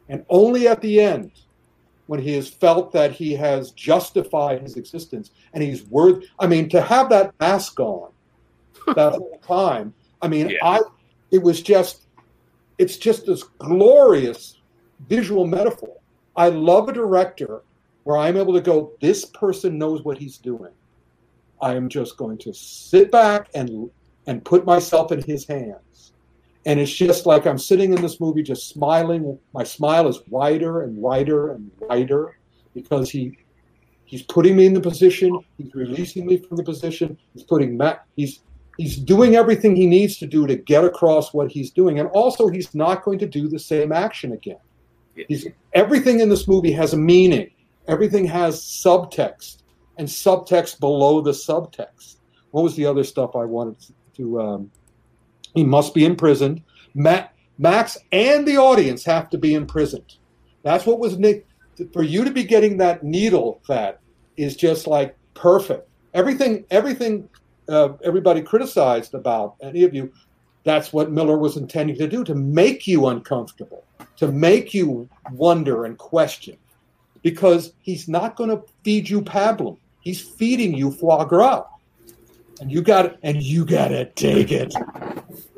And 0.08 0.24
only 0.28 0.68
at 0.68 0.82
the 0.82 1.00
end, 1.00 1.30
when 2.06 2.20
he 2.20 2.34
has 2.34 2.48
felt 2.48 2.92
that 2.92 3.12
he 3.12 3.32
has 3.32 3.70
justified 3.70 4.60
his 4.60 4.76
existence 4.76 5.30
and 5.54 5.62
he's 5.62 5.84
worth 5.84 6.24
I 6.38 6.46
mean, 6.46 6.68
to 6.68 6.82
have 6.82 7.08
that 7.08 7.34
mask 7.40 7.80
on 7.80 8.10
that 8.94 9.14
whole 9.14 9.40
time, 9.46 9.94
I 10.20 10.28
mean, 10.28 10.50
Yeah. 10.50 10.58
I 10.62 10.80
it 11.30 11.42
was 11.42 11.62
just 11.62 12.03
it's 12.78 12.96
just 12.96 13.26
this 13.26 13.42
glorious 13.58 14.58
visual 15.08 15.46
metaphor. 15.46 15.96
I 16.36 16.48
love 16.48 16.88
a 16.88 16.92
director 16.92 17.62
where 18.04 18.18
I'm 18.18 18.36
able 18.36 18.52
to 18.54 18.60
go, 18.60 18.92
this 19.00 19.24
person 19.26 19.78
knows 19.78 20.04
what 20.04 20.18
he's 20.18 20.38
doing. 20.38 20.72
I 21.60 21.74
am 21.74 21.88
just 21.88 22.16
going 22.16 22.38
to 22.38 22.52
sit 22.52 23.10
back 23.10 23.48
and 23.54 23.90
and 24.26 24.44
put 24.44 24.64
myself 24.64 25.12
in 25.12 25.22
his 25.22 25.46
hands. 25.46 26.12
And 26.66 26.80
it's 26.80 26.92
just 26.92 27.26
like 27.26 27.46
I'm 27.46 27.58
sitting 27.58 27.92
in 27.92 28.00
this 28.00 28.20
movie 28.20 28.42
just 28.42 28.68
smiling. 28.68 29.38
My 29.52 29.64
smile 29.64 30.08
is 30.08 30.20
wider 30.28 30.82
and 30.82 30.96
wider 30.96 31.52
and 31.52 31.70
wider 31.80 32.38
because 32.74 33.10
he 33.10 33.38
he's 34.06 34.22
putting 34.22 34.56
me 34.56 34.66
in 34.66 34.74
the 34.74 34.80
position, 34.80 35.38
he's 35.58 35.74
releasing 35.74 36.26
me 36.26 36.38
from 36.38 36.56
the 36.56 36.62
position, 36.62 37.18
he's 37.34 37.44
putting 37.44 37.76
Matt 37.76 38.06
he's 38.16 38.40
he's 38.76 38.96
doing 38.96 39.36
everything 39.36 39.76
he 39.76 39.86
needs 39.86 40.18
to 40.18 40.26
do 40.26 40.46
to 40.46 40.56
get 40.56 40.84
across 40.84 41.32
what 41.32 41.50
he's 41.50 41.70
doing. 41.70 41.98
And 41.98 42.08
also 42.08 42.48
he's 42.48 42.74
not 42.74 43.04
going 43.04 43.18
to 43.20 43.26
do 43.26 43.48
the 43.48 43.58
same 43.58 43.92
action 43.92 44.32
again. 44.32 44.58
He's 45.28 45.46
everything 45.72 46.20
in 46.20 46.28
this 46.28 46.48
movie 46.48 46.72
has 46.72 46.92
a 46.92 46.96
meaning. 46.96 47.50
Everything 47.86 48.24
has 48.26 48.60
subtext 48.60 49.62
and 49.96 50.08
subtext 50.08 50.80
below 50.80 51.20
the 51.20 51.30
subtext. 51.30 52.16
What 52.50 52.64
was 52.64 52.74
the 52.76 52.86
other 52.86 53.04
stuff 53.04 53.36
I 53.36 53.44
wanted 53.44 53.76
to? 54.16 54.40
Um, 54.40 54.70
he 55.54 55.64
must 55.64 55.94
be 55.94 56.04
imprisoned. 56.04 56.62
Ma- 56.94 57.28
Max 57.58 57.96
and 58.10 58.46
the 58.46 58.56
audience 58.56 59.04
have 59.04 59.30
to 59.30 59.38
be 59.38 59.54
imprisoned. 59.54 60.16
That's 60.62 60.86
what 60.86 60.98
was 60.98 61.18
Nick. 61.18 61.46
For 61.92 62.02
you 62.02 62.24
to 62.24 62.30
be 62.30 62.44
getting 62.44 62.76
that 62.78 63.02
needle 63.02 63.60
fat 63.66 64.00
is 64.36 64.56
just 64.56 64.86
like 64.86 65.16
perfect. 65.34 65.88
Everything, 66.14 66.64
everything, 66.70 67.28
uh, 67.68 67.90
everybody 68.02 68.42
criticized 68.42 69.14
about 69.14 69.56
any 69.62 69.84
of 69.84 69.94
you. 69.94 70.12
That's 70.64 70.92
what 70.92 71.10
Miller 71.10 71.36
was 71.36 71.56
intending 71.56 71.96
to 71.98 72.08
do 72.08 72.24
to 72.24 72.34
make 72.34 72.86
you 72.86 73.08
uncomfortable, 73.08 73.84
to 74.16 74.32
make 74.32 74.72
you 74.72 75.08
wonder 75.32 75.84
and 75.84 75.98
question, 75.98 76.56
because 77.22 77.74
he's 77.80 78.08
not 78.08 78.36
going 78.36 78.50
to 78.50 78.62
feed 78.82 79.08
you 79.08 79.20
pablum. 79.20 79.76
He's 80.00 80.20
feeding 80.20 80.74
you 80.74 80.90
foie 80.90 81.24
gras, 81.24 81.64
and 82.60 82.70
you 82.70 82.82
got 82.82 83.06
it, 83.06 83.18
and 83.22 83.42
you 83.42 83.64
got 83.64 83.88
to 83.88 84.06
take 84.06 84.50
it. 84.50 84.74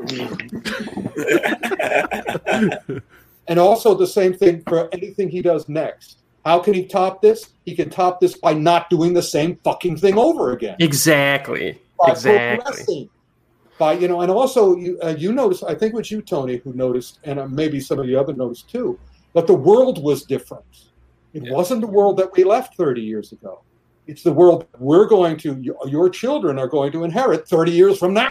and 3.49 3.59
also 3.59 3.95
the 3.95 4.07
same 4.07 4.35
thing 4.35 4.63
for 4.69 4.89
anything 4.93 5.29
he 5.29 5.43
does 5.43 5.69
next. 5.69 6.19
How 6.45 6.61
can 6.61 6.75
he 6.75 6.87
top 6.87 7.23
this? 7.23 7.51
He 7.65 7.75
can 7.75 7.91
top 7.91 8.21
this 8.21 8.39
by 8.39 8.55
not 8.55 8.89
doing 8.89 9.15
the 9.15 9.23
same 9.23 9.57
fucking 9.65 9.97
thing 9.97 10.17
over 10.17 10.53
again. 10.53 10.77
Exactly. 10.79 11.81
By 11.99 12.11
Exactly. 12.13 12.57
progressing. 12.65 13.11
By 13.79 13.93
you 13.95 14.09
know, 14.09 14.21
and 14.23 14.31
also 14.31 14.77
you 14.77 14.99
uh, 15.03 15.15
you 15.19 15.33
noticed. 15.33 15.63
I 15.65 15.75
think 15.75 15.93
it 15.93 15.97
was 15.97 16.11
you, 16.11 16.23
Tony, 16.23 16.57
who 16.65 16.73
noticed, 16.73 17.21
and 17.25 17.39
uh, 17.39 17.47
maybe 17.47 17.79
some 17.81 17.99
of 17.99 18.07
the 18.07 18.17
other 18.17 18.33
noticed 18.35 18.71
too, 18.71 18.99
that 19.35 19.47
the 19.47 19.55
world 19.55 20.03
was 20.03 20.25
different. 20.25 20.65
It 21.35 21.45
Yeah. 21.45 21.53
wasn't 21.53 21.83
the 21.83 21.87
world 21.87 22.17
that 22.19 22.33
we 22.35 22.45
left 22.45 22.77
30 22.77 23.03
years 23.03 23.33
ago. 23.33 23.63
It's 24.07 24.23
the 24.23 24.33
world 24.33 24.67
we're 24.79 25.05
going 25.07 25.37
to. 25.39 25.59
Your, 25.61 25.77
your 25.87 26.09
children 26.09 26.59
are 26.59 26.69
going 26.69 26.91
to 26.93 27.05
inherit 27.05 27.47
30 27.49 27.73
years 27.73 27.99
from 27.99 28.15
now 28.15 28.31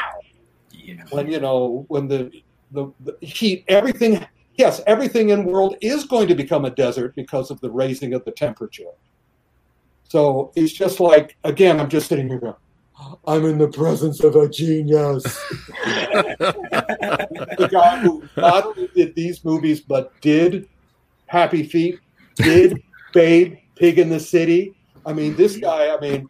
Yeah. 0.71 1.03
when 1.11 1.31
you 1.31 1.39
know 1.39 1.85
when 1.89 2.07
the, 2.07 2.31
the 2.71 2.91
the 3.01 3.15
heat 3.25 3.63
everything 3.67 4.25
yes 4.55 4.81
everything 4.87 5.29
in 5.29 5.43
world 5.45 5.75
is 5.81 6.05
going 6.05 6.27
to 6.27 6.35
become 6.35 6.65
a 6.65 6.69
desert 6.71 7.13
because 7.15 7.51
of 7.51 7.59
the 7.61 7.69
raising 7.69 8.13
of 8.13 8.23
the 8.25 8.31
temperature 8.31 8.93
so 10.03 10.51
it's 10.55 10.71
just 10.73 10.99
like 10.99 11.35
again 11.43 11.79
i'm 11.79 11.89
just 11.89 12.07
sitting 12.07 12.27
here 12.27 12.39
going 12.39 12.53
i'm 13.27 13.45
in 13.45 13.57
the 13.57 13.67
presence 13.67 14.23
of 14.23 14.35
a 14.35 14.47
genius 14.49 15.23
the 16.43 17.69
guy 17.71 17.99
who 17.99 18.23
not 18.37 18.65
only 18.65 18.89
did 18.95 19.13
these 19.15 19.43
movies 19.43 19.79
but 19.81 20.19
did 20.21 20.67
happy 21.27 21.63
feet 21.63 21.99
did 22.35 22.81
babe 23.13 23.57
pig 23.75 23.99
in 23.99 24.09
the 24.09 24.19
city 24.19 24.75
i 25.05 25.13
mean 25.13 25.35
this 25.35 25.57
guy 25.57 25.93
i 25.93 25.99
mean 25.99 26.29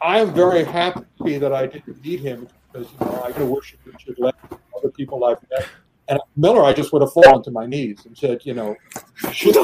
i 0.00 0.18
am 0.18 0.32
very 0.32 0.64
happy 0.64 1.38
that 1.38 1.52
i 1.52 1.66
didn't 1.66 2.04
meet 2.04 2.20
him 2.20 2.48
because 2.72 2.88
you 2.92 3.06
know 3.06 3.22
I 3.22 3.32
could 3.32 3.48
worship 3.48 3.80
Richard 3.84 4.18
Levy, 4.18 4.36
other 4.76 4.90
people 4.90 5.24
I've 5.24 5.38
met. 5.50 5.68
And 6.08 6.20
Miller, 6.36 6.64
I 6.64 6.72
just 6.72 6.92
would 6.92 7.02
have 7.02 7.12
fallen 7.12 7.42
to 7.44 7.50
my 7.50 7.66
knees 7.66 8.04
and 8.06 8.16
said, 8.16 8.40
you 8.44 8.54
know, 8.54 8.76
"Shut 9.32 9.54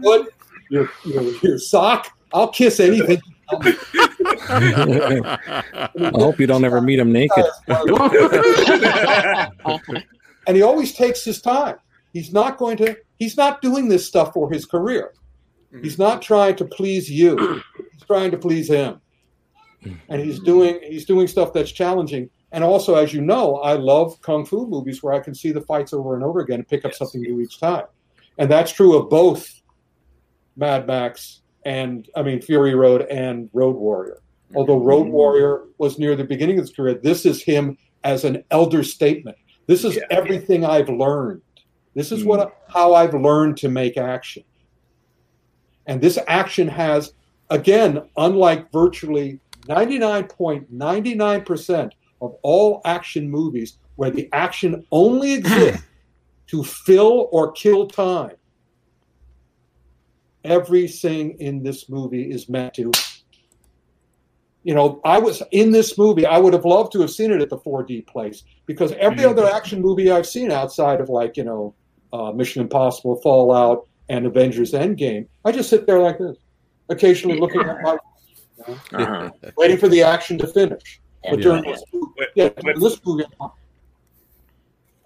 what? 0.00 0.28
Your, 0.70 0.90
your, 1.04 1.22
your 1.42 1.58
sock? 1.58 2.16
I'll 2.32 2.48
kiss 2.48 2.78
anything. 2.78 3.20
You 3.52 3.56
tell 3.56 3.60
me." 3.60 5.20
I 5.24 6.10
hope 6.14 6.38
you 6.40 6.46
don't 6.46 6.64
ever 6.64 6.80
meet 6.80 6.98
him 6.98 7.12
naked. 7.12 7.44
and 10.46 10.56
he 10.56 10.62
always 10.62 10.92
takes 10.94 11.24
his 11.24 11.40
time. 11.40 11.76
He's 12.12 12.32
not 12.32 12.58
going 12.58 12.76
to. 12.78 12.96
He's 13.18 13.36
not 13.36 13.60
doing 13.62 13.88
this 13.88 14.06
stuff 14.06 14.32
for 14.32 14.50
his 14.50 14.64
career. 14.64 15.12
He's 15.82 15.98
not 15.98 16.22
trying 16.22 16.56
to 16.56 16.64
please 16.64 17.10
you. 17.10 17.62
He's 17.92 18.02
trying 18.06 18.30
to 18.30 18.38
please 18.38 18.68
him. 18.68 19.00
And 20.08 20.20
he's 20.20 20.40
doing 20.40 20.80
he's 20.82 21.04
doing 21.04 21.28
stuff 21.28 21.52
that's 21.52 21.70
challenging. 21.70 22.30
And 22.52 22.64
also, 22.64 22.94
as 22.94 23.12
you 23.12 23.20
know, 23.20 23.56
I 23.56 23.74
love 23.74 24.20
kung 24.22 24.46
fu 24.46 24.66
movies 24.66 25.02
where 25.02 25.12
I 25.12 25.20
can 25.20 25.34
see 25.34 25.52
the 25.52 25.60
fights 25.60 25.92
over 25.92 26.14
and 26.14 26.24
over 26.24 26.40
again 26.40 26.60
and 26.60 26.68
pick 26.68 26.84
up 26.84 26.92
Yes. 26.92 26.98
something 26.98 27.20
new 27.20 27.40
each 27.40 27.60
time. 27.60 27.84
And 28.38 28.50
that's 28.50 28.72
true 28.72 28.96
of 28.96 29.10
both 29.10 29.60
Mad 30.56 30.86
Max 30.86 31.37
and 31.64 32.08
I 32.16 32.22
mean 32.22 32.40
Fury 32.40 32.74
Road 32.74 33.02
and 33.02 33.48
Road 33.52 33.76
Warrior. 33.76 34.22
Although 34.54 34.78
Road 34.78 35.04
mm-hmm. 35.04 35.12
Warrior 35.12 35.64
was 35.78 35.98
near 35.98 36.14
the 36.16 36.24
beginning 36.24 36.58
of 36.58 36.64
his 36.64 36.74
career, 36.74 36.94
this 36.94 37.26
is 37.26 37.42
him 37.42 37.76
as 38.04 38.24
an 38.24 38.42
elder 38.50 38.82
statement. 38.82 39.36
This 39.66 39.84
is 39.84 39.96
Yeah. 39.96 40.04
everything 40.10 40.64
I've 40.64 40.88
learned. 40.88 41.42
This 41.94 42.10
is 42.12 42.24
what 42.24 42.40
mm-hmm. 42.40 42.72
how 42.72 42.94
I've 42.94 43.12
learned 43.14 43.58
to 43.58 43.68
make 43.68 43.98
action. 43.98 44.42
And 45.86 46.00
this 46.00 46.18
action 46.28 46.68
has, 46.68 47.12
again, 47.50 48.00
unlike 48.16 48.72
virtually 48.72 49.40
99.99% 49.68 51.90
of 52.20 52.34
all 52.42 52.80
action 52.84 53.30
movies 53.30 53.78
where 53.96 54.10
the 54.10 54.28
action 54.32 54.84
only 54.92 55.32
exists 55.34 55.82
to 56.48 56.64
fill 56.64 57.28
or 57.32 57.52
kill 57.52 57.86
time, 57.86 58.32
everything 60.44 61.36
in 61.40 61.62
this 61.62 61.88
movie 61.88 62.30
is 62.30 62.48
meant 62.48 62.74
to. 62.74 62.90
You 64.64 64.74
know, 64.74 65.00
I 65.04 65.18
was 65.18 65.42
in 65.52 65.70
this 65.70 65.96
movie, 65.96 66.26
I 66.26 66.38
would 66.38 66.52
have 66.52 66.64
loved 66.64 66.92
to 66.92 67.00
have 67.00 67.10
seen 67.10 67.32
it 67.32 67.40
at 67.40 67.48
the 67.48 67.58
4D 67.58 68.06
place 68.06 68.42
because 68.66 68.92
every 68.92 69.24
Mhm. 69.24 69.30
other 69.30 69.46
action 69.46 69.80
movie 69.80 70.10
I've 70.10 70.26
seen 70.26 70.50
outside 70.50 71.00
of, 71.00 71.08
like, 71.08 71.36
you 71.36 71.44
know, 71.44 71.74
uh, 72.12 72.32
Mission 72.32 72.62
Impossible, 72.62 73.16
Fallout, 73.22 73.86
and 74.08 74.26
Avengers 74.26 74.72
Endgame, 74.72 75.26
I 75.44 75.52
just 75.52 75.70
sit 75.70 75.86
there 75.86 76.00
like 76.00 76.18
this, 76.18 76.36
occasionally 76.88 77.38
looking 77.38 77.60
at 77.62 77.80
my 77.82 77.96
Uh-huh. 78.94 79.30
waiting 79.56 79.76
for 79.76 79.88
the 79.88 80.02
action 80.02 80.38
to 80.38 80.46
finish. 80.46 81.00
But 81.22 81.38
Yeah. 81.38 81.44
during 81.44 81.62
this 81.64 81.84
movie, 81.92 82.12
yeah, 82.34 82.48
during 82.60 82.80
this 82.80 83.00
movie, 83.04 83.24
I'm, 83.40 83.50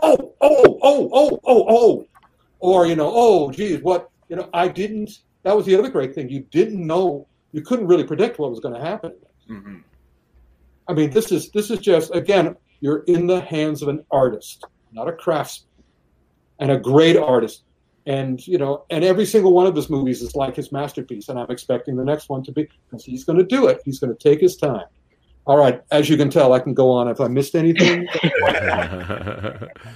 oh, 0.01 0.35
oh, 0.41 0.79
oh, 0.83 1.11
oh, 1.13 1.41
oh, 1.45 1.65
oh, 1.69 2.07
or 2.61 2.87
you 2.87 2.97
know, 2.97 3.13
oh, 3.15 3.51
geez, 3.51 3.83
what 3.83 4.09
you 4.33 4.37
know, 4.39 4.49
I 4.55 4.67
didn't. 4.67 5.11
That 5.43 5.55
was 5.55 5.67
the 5.67 5.77
other 5.79 5.91
great 5.91 6.15
thing. 6.15 6.31
You 6.31 6.41
didn't 6.51 6.85
know, 6.87 7.27
you 7.53 7.61
couldn't 7.61 7.87
really 7.87 8.05
predict 8.05 8.39
what 8.39 8.49
was 8.51 8.61
going 8.61 8.75
to 8.75 8.81
happen. 8.81 9.13
Mhm. 9.51 9.83
I 10.89 10.95
mean, 10.95 11.11
this 11.11 11.31
is 11.31 11.51
this 11.51 11.71
is 11.71 11.81
just 11.81 12.15
again, 12.15 12.57
you're 12.81 13.01
in 13.09 13.27
the 13.27 13.43
hands 13.43 13.83
of 13.83 13.89
an 13.89 14.03
artist, 14.11 14.65
not 14.91 15.07
a 15.07 15.13
craftsman, 15.13 15.69
and 16.61 16.71
a 16.71 16.79
great 16.79 17.19
artist. 17.19 17.65
and 18.07 18.45
you 18.49 18.57
know, 18.59 18.85
and 18.91 19.05
every 19.05 19.27
single 19.27 19.53
one 19.53 19.67
of 19.67 19.77
his 19.77 19.89
movies 19.91 20.23
is 20.23 20.35
like 20.35 20.57
his 20.57 20.73
masterpiece, 20.73 21.29
and 21.29 21.39
I'm 21.39 21.51
expecting 21.51 21.95
the 21.95 22.05
next 22.05 22.29
one 22.31 22.43
to 22.45 22.53
be 22.53 22.63
because 22.89 23.05
he's 23.05 23.23
going 23.25 23.39
to 23.39 23.45
do 23.45 23.69
it. 23.69 23.81
He's 23.85 23.99
going 24.01 24.17
to 24.17 24.19
take 24.29 24.41
his 24.41 24.57
time. 24.57 24.87
All 25.47 25.59
right, 25.59 25.81
as 25.91 26.09
you 26.09 26.17
can 26.17 26.31
tell, 26.31 26.53
I 26.53 26.61
can 26.61 26.73
go 26.75 26.91
on. 26.91 27.07
If 27.09 27.21
I 27.21 27.29
missed 27.29 27.55
anything, 27.55 28.09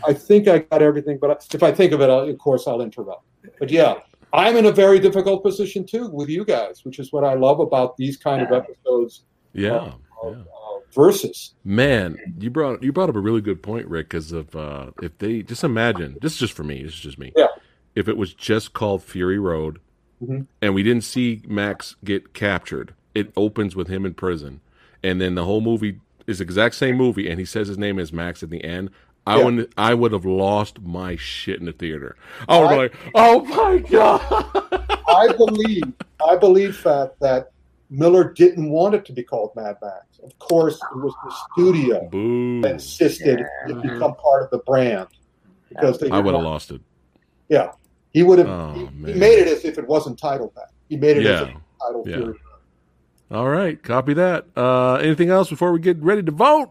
I 0.07 0.13
think 0.13 0.47
I 0.49 0.59
got 0.59 0.83
everything. 0.83 1.19
But 1.21 1.47
if 1.53 1.63
I 1.63 1.73
think 1.73 1.93
of 1.93 2.01
it, 2.01 2.11
I'll, 2.11 2.29
of 2.29 2.39
course, 2.39 2.67
I'll 2.69 2.81
interrupt. 2.81 3.25
But 3.59 3.71
yeah, 3.71 3.95
I'm 4.37 4.57
in 4.57 4.67
a 4.67 4.73
very 4.73 4.99
difficult 5.01 5.43
position 5.43 5.85
too 5.87 6.09
with 6.09 6.29
you 6.29 6.45
guys, 6.45 6.85
which 6.85 6.99
is 6.99 7.13
what 7.13 7.25
I 7.25 7.35
love 7.35 7.59
about 7.61 7.97
these 7.97 8.17
kind 8.17 8.43
of 8.43 8.53
episodes. 8.53 9.25
yeah. 9.53 9.71
Of, 9.77 9.95
yeah. 10.25 10.31
uh, 10.31 10.79
versus. 10.95 11.55
Man, 11.65 12.17
you 12.39 12.51
brought 12.51 12.83
you 12.83 12.93
brought 12.93 13.09
up 13.11 13.17
a 13.17 13.21
really 13.21 13.41
good 13.41 13.63
point, 13.63 13.87
Ric. 13.89 14.09
Because 14.11 14.33
of 14.33 14.55
uh, 14.55 14.91
if 15.03 15.17
they 15.19 15.43
just 15.43 15.65
imagine, 15.65 16.19
this 16.21 16.33
is 16.35 16.39
just 16.39 16.53
for 16.53 16.65
me. 16.65 16.83
This 16.83 16.93
is 16.95 17.01
just 17.01 17.19
me. 17.19 17.33
Yeah. 17.37 17.47
If 17.95 18.09
it 18.09 18.17
was 18.17 18.35
just 18.35 18.73
called 18.75 19.03
Fury 19.03 19.39
Road, 19.39 19.79
Mhm. 20.23 20.47
and 20.63 20.75
we 20.75 20.83
didn't 20.83 21.05
see 21.05 21.43
Max 21.47 21.97
get 22.05 22.33
captured, 22.35 22.95
it 23.15 23.33
opens 23.37 23.75
with 23.77 23.89
him 23.89 24.05
in 24.07 24.15
prison, 24.15 24.61
and 25.03 25.21
then 25.21 25.35
the 25.35 25.45
whole 25.45 25.61
movie 25.61 26.01
is 26.27 26.39
the 26.39 26.45
exact 26.45 26.75
same 26.75 26.97
movie, 26.97 27.29
and 27.29 27.39
he 27.39 27.45
says 27.47 27.69
his 27.69 27.79
name 27.79 27.99
is 27.99 28.13
Max 28.13 28.43
at 28.43 28.51
the 28.51 28.65
end. 28.65 28.91
I 29.27 29.39
Yeah. 29.39 29.45
would 29.45 29.75
I 29.77 29.95
would 29.95 30.13
have 30.13 30.25
lost 30.25 30.81
my 30.83 31.17
shit 31.17 31.59
in 31.59 31.67
the 31.67 31.73
theater. 31.73 32.17
I 32.49 32.61
would 32.61 32.69
be 32.69 32.75
I- 32.75 32.79
like, 32.79 32.95
oh 33.15 33.45
my 33.45 33.79
god. 33.79 34.21
I 35.09 35.33
believe, 35.37 35.83
I 36.27 36.37
believe 36.37 36.83
that 36.85 37.19
that 37.21 37.51
Miller 37.91 38.33
didn't 38.33 38.71
want 38.71 38.95
it 38.95 39.05
to 39.07 39.13
be 39.13 39.23
called 39.23 39.51
Mad 39.57 39.77
Max. 39.83 40.19
Of 40.23 40.37
course, 40.39 40.75
it 40.77 40.97
was 40.99 41.15
the 41.25 41.35
studio 41.53 42.09
Boo. 42.11 42.61
that 42.63 42.73
insisted 42.73 43.41
it 43.69 43.83
become 43.83 44.15
part 44.17 44.43
of 44.43 44.51
the 44.51 44.59
brand 44.59 45.09
because 45.69 45.99
they 45.99 46.11
I 46.11 46.19
would 46.21 46.35
have 46.35 46.43
lost 46.43 46.71
it. 46.73 46.81
Yeah, 47.49 47.73
he 48.13 48.23
would 48.25 48.39
have. 48.41 48.49
Oh, 48.49 48.73
he, 48.73 49.13
he 49.13 49.19
made 49.19 49.39
it 49.39 49.47
as 49.49 49.65
if 49.65 49.79
it 49.79 49.87
wasn't 49.87 50.19
titled 50.19 50.53
that. 50.57 50.71
He 50.89 50.97
made 50.97 51.17
it 51.19 51.27
as 51.27 51.41
Yeah. 51.49 51.55
a 51.57 51.85
title 51.85 52.03
Yeah. 52.07 52.17
Fury. 52.17 52.39
All 53.31 53.49
right, 53.49 53.81
copy 53.83 54.15
that. 54.15 54.47
Uh, 54.57 54.95
anything 54.95 55.31
else 55.31 55.49
before 55.51 55.73
we 55.73 55.79
get 55.81 56.01
ready 56.03 56.23
to 56.23 56.31
vote? 56.33 56.71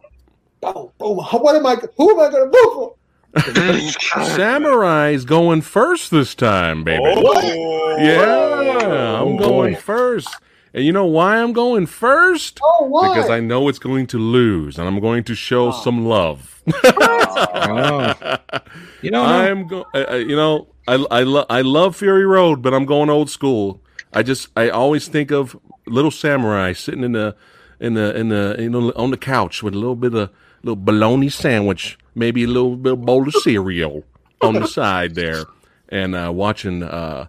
Boom, 0.62 0.90
boom. 0.98 1.18
What 1.18 1.56
am 1.56 1.66
I? 1.66 1.76
Who 1.98 2.12
am 2.12 2.20
I 2.20 2.30
going 2.32 2.52
to 2.52 2.58
vote 2.58 2.74
for? 2.74 2.96
Samurai's 4.26 5.26
going 5.26 5.62
first 5.62 6.12
this 6.12 6.34
time, 6.36 6.84
baby. 6.84 7.04
Oh, 7.06 7.98
Yeah, 8.00 9.22
I'm 9.22 9.38
going 9.38 9.76
first. 9.76 10.30
And 10.74 10.84
you 10.86 10.92
know 10.92 11.06
why 11.06 11.38
I'm 11.42 11.54
going 11.54 11.86
first? 11.86 12.60
Oh, 12.64 12.86
why? 12.88 13.10
Because 13.16 13.30
I 13.30 13.40
know 13.40 13.70
it's 13.70 13.80
going 13.80 14.08
to 14.08 14.18
lose, 14.20 14.78
and 14.78 14.88
I'm 14.88 15.00
going 15.00 15.24
to 15.26 15.36
show 15.36 15.72
some 15.72 16.06
love. 16.06 16.62
Oh. 16.86 18.14
You 19.02 19.12
know, 19.12 19.24
I'm 19.24 19.68
go- 19.68 19.86
uh, 19.94 20.06
uh, 20.12 20.16
you 20.16 20.36
know, 20.36 20.68
I 20.88 20.94
I, 21.12 21.22
lo- 21.24 21.46
I 21.48 21.62
love 21.62 21.96
Fury 21.96 22.26
Road, 22.26 22.64
but 22.64 22.74
I'm 22.74 22.86
going 22.86 23.10
old 23.12 23.30
school. 23.30 23.80
I 24.14 24.24
just 24.24 24.48
I 24.58 24.70
always 24.70 25.08
think 25.08 25.32
of 25.32 25.56
little 25.86 26.10
samurai 26.10 26.74
sitting 26.74 27.04
in 27.04 27.12
the 27.12 27.36
in 27.80 27.94
the 27.94 28.18
in 28.18 28.30
the 28.30 28.56
you 28.58 28.70
know 28.70 28.92
on 28.96 29.12
the 29.12 29.18
couch 29.18 29.62
with 29.62 29.76
a 29.76 29.78
little 29.78 29.96
bit 29.96 30.16
of 30.16 30.32
little 30.66 30.76
bologna 30.84 31.30
sandwich, 31.30 31.98
maybe 32.16 32.44
a 32.44 32.48
little 32.48 32.76
bit 32.76 33.00
bowl 33.00 33.28
of 33.28 33.34
cereal 33.36 34.04
on 34.42 34.56
the 34.56 34.68
side 34.68 35.16
there, 35.16 35.44
and 35.90 36.16
uh, 36.16 36.32
watching 36.34 36.82
uh, 36.84 37.28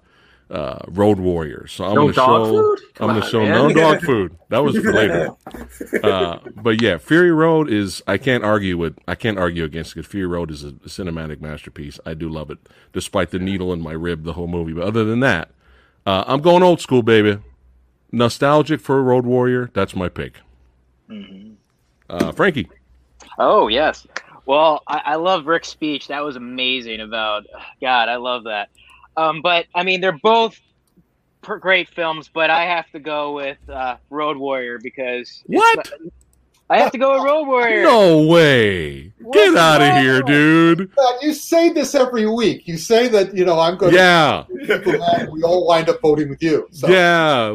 uh, 0.50 0.78
Road 0.88 1.18
Warriors. 1.18 1.72
So 1.72 1.84
I'm 1.84 1.94
No 1.94 2.12
gonna 2.12 2.14
show? 2.14 2.76
I'm 2.98 3.08
gonna 3.08 3.20
on, 3.20 3.30
show 3.30 3.40
man. 3.42 3.68
no 3.68 3.74
dog 3.74 4.00
food. 4.00 4.36
That 4.48 4.64
was 4.64 4.74
later. 4.84 5.30
Uh, 6.02 6.38
but 6.56 6.80
yeah, 6.80 6.96
Fury 6.98 7.30
Road 7.30 7.70
is 7.70 8.02
I 8.06 8.16
can't 8.16 8.42
argue 8.42 8.78
with 8.78 8.96
I 9.06 9.14
can't 9.14 9.38
argue 9.38 9.64
against 9.64 9.96
it. 9.96 10.06
Fury 10.06 10.26
Road 10.26 10.50
is 10.50 10.64
a, 10.64 10.72
cinematic 10.86 11.40
masterpiece. 11.40 12.00
I 12.06 12.14
do 12.14 12.28
love 12.28 12.50
it, 12.50 12.58
despite 12.92 13.30
the 13.30 13.38
needle 13.38 13.72
in 13.72 13.82
my 13.82 13.92
rib 13.92 14.24
the 14.24 14.32
whole 14.32 14.48
movie. 14.48 14.72
But 14.72 14.84
other 14.84 15.04
than 15.04 15.20
that, 15.20 15.50
uh, 16.06 16.24
I'm 16.26 16.40
going 16.40 16.62
old 16.62 16.80
school, 16.80 17.02
baby. 17.02 17.38
Nostalgic 18.12 18.80
for 18.80 19.02
Road 19.02 19.26
Warrior. 19.26 19.70
That's 19.74 19.94
my 19.94 20.08
pick. 20.08 20.40
Uh, 22.08 22.32
Frankie. 22.32 22.68
Oh 23.38 23.68
yes. 23.68 24.06
Well, 24.46 24.82
I, 24.86 25.02
I 25.04 25.14
love 25.16 25.46
Ric's 25.46 25.68
speech. 25.68 26.08
That 26.08 26.20
was 26.24 26.36
amazing. 26.36 27.00
About 27.00 27.46
God, 27.80 28.08
I 28.08 28.16
love 28.16 28.44
that. 28.44 28.68
Um, 29.16 29.42
but 29.42 29.66
I 29.74 29.82
mean, 29.82 30.00
they're 30.00 30.18
both 30.22 30.58
per- 31.42 31.58
great 31.58 31.88
films. 31.88 32.30
But 32.32 32.50
I 32.50 32.64
have 32.64 32.90
to 32.92 33.00
go 33.00 33.34
with 33.34 33.58
uh, 33.68 33.96
Road 34.10 34.36
Warrior 34.36 34.78
because 34.82 35.42
What? 35.46 35.90
I 36.68 36.78
have 36.78 36.90
to 36.92 36.98
go 36.98 37.14
with 37.14 37.22
Road 37.24 37.46
Warrior. 37.46 37.84
No 37.84 38.26
way. 38.26 39.12
Get 39.32 39.56
out 39.56 39.80
of 39.80 39.96
here, 39.98 40.20
dude. 40.22 40.90
You 41.22 41.32
say 41.32 41.70
this 41.70 41.94
every 41.94 42.28
week. 42.28 42.66
You 42.66 42.76
say 42.76 43.06
that 43.08 43.36
you 43.36 43.44
know 43.44 43.60
I'm 43.60 43.76
going 43.76 43.92
to. 43.92 43.98
Yeah. 43.98 44.44
to. 44.66 45.28
We 45.30 45.42
all 45.44 45.66
wind 45.66 45.88
up 45.88 46.00
voting 46.02 46.28
with 46.28 46.42
you. 46.42 46.66
So. 46.72 46.88
Yeah. 46.88 47.52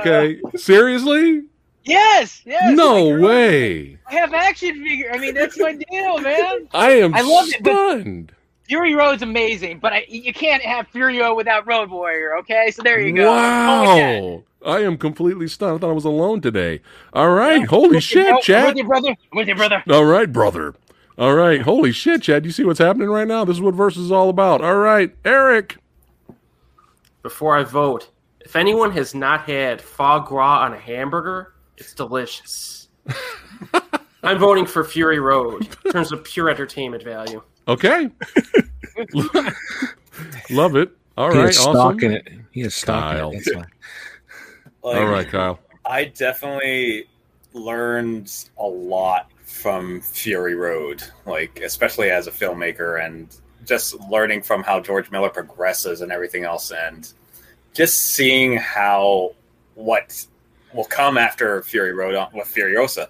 Okay. 0.00 0.40
Seriously? 0.56 1.44
Yes. 1.86 2.42
Yes. 2.44 2.76
No 2.76 3.16
I, 3.16 3.20
way. 3.20 3.98
I 4.06 4.14
have 4.14 4.34
action 4.34 4.82
figure. 4.82 5.10
I 5.12 5.18
mean, 5.18 5.34
that's 5.34 5.58
my 5.58 5.72
deal, 5.90 6.18
man. 6.18 6.68
I 6.74 6.90
am 6.92 7.14
I 7.14 7.22
love 7.22 7.48
it, 7.48 7.60
stunned. 7.60 8.32
Fury 8.64 8.94
Road's 8.94 9.22
amazing, 9.22 9.78
but 9.78 9.92
I, 9.92 10.04
you 10.08 10.32
can't 10.32 10.62
have 10.62 10.88
Fury 10.88 11.18
Road 11.18 11.36
without 11.36 11.66
Road 11.66 11.88
Warrior. 11.88 12.36
Okay, 12.38 12.72
so 12.72 12.82
there 12.82 13.00
you 13.00 13.14
go. 13.14 13.28
Oh. 13.28 13.34
Wow. 13.34 14.42
I 14.66 14.80
am 14.80 14.98
completely 14.98 15.46
stunned. 15.46 15.76
I 15.76 15.78
thought 15.78 15.90
I 15.90 15.94
was 15.94 16.04
alone 16.04 16.40
today. 16.40 16.80
All 17.12 17.30
right. 17.30 17.64
Holy 17.64 17.88
With 17.88 17.92
your 17.92 18.00
shit, 18.00 18.26
bro- 18.26 18.36
I'm 18.36 18.42
Chad. 18.42 18.66
With 18.66 18.76
your 18.76 18.86
brother. 18.86 19.08
I'm 19.10 19.36
With 19.36 19.46
your 19.46 19.56
brother. 19.56 19.84
All 19.88 20.04
right, 20.04 20.32
brother. 20.32 20.74
All 21.16 21.34
right. 21.34 21.62
Holy 21.62 21.92
shit, 21.92 22.22
Chad. 22.22 22.44
You 22.44 22.50
see 22.50 22.64
what's 22.64 22.80
happening 22.80 23.08
right 23.08 23.28
now? 23.28 23.44
This 23.44 23.56
is 23.56 23.62
what 23.62 23.74
Versus 23.74 24.06
is 24.06 24.12
all 24.12 24.28
about. 24.28 24.62
All 24.62 24.76
right. 24.76 25.14
Erik. 25.24 25.76
Before 27.22 27.56
I 27.56 27.62
vote, 27.62 28.10
if 28.40 28.56
anyone 28.56 28.90
has 28.92 29.14
not 29.14 29.42
had 29.48 29.80
foie 29.80 30.18
gras 30.18 30.62
on 30.64 30.72
a 30.72 30.78
hamburger, 30.78 31.54
it's 31.78 31.94
delicious. 31.94 32.88
I'm 34.22 34.38
voting 34.38 34.66
for 34.66 34.82
Fury 34.84 35.20
Road 35.20 35.68
in 35.84 35.92
terms 35.92 36.10
of 36.12 36.24
pure 36.24 36.50
entertainment 36.50 37.02
value. 37.04 37.42
Okay. 37.68 38.10
Love 40.50 40.76
it. 40.76 40.90
All 41.16 41.32
he 41.32 41.38
right. 41.38 41.48
is 41.50 41.58
Awesome. 41.58 41.72
stalking 41.74 42.12
it. 42.12 42.28
He 42.50 42.62
is 42.62 42.82
Kyle. 42.82 43.32
stalking 43.32 43.38
it. 43.38 43.44
That's 43.44 43.56
why. 43.56 44.92
Like, 44.92 44.96
All 45.02 45.06
right, 45.06 45.28
Kyle. 45.28 45.58
I 45.84 46.04
definitely 46.06 47.08
learned 47.52 48.32
a 48.58 48.66
lot 48.66 49.30
from 49.44 50.00
Fury 50.00 50.54
Road, 50.54 51.02
like 51.24 51.60
especially 51.60 52.10
as 52.10 52.26
a 52.26 52.30
filmmaker 52.30 53.04
and 53.04 53.34
just 53.64 53.98
learning 54.10 54.42
from 54.42 54.62
how 54.62 54.80
George 54.80 55.10
Miller 55.10 55.28
progresses 55.30 56.00
and 56.02 56.12
everything 56.12 56.44
else 56.44 56.70
and 56.70 57.12
just 57.72 57.96
seeing 57.98 58.56
how 58.56 59.34
what 59.74 60.24
will 60.72 60.84
come 60.84 61.18
after 61.18 61.62
Fury 61.62 61.92
Road 61.92 62.14
on, 62.14 62.28
with 62.32 62.52
Furiosa. 62.52 63.08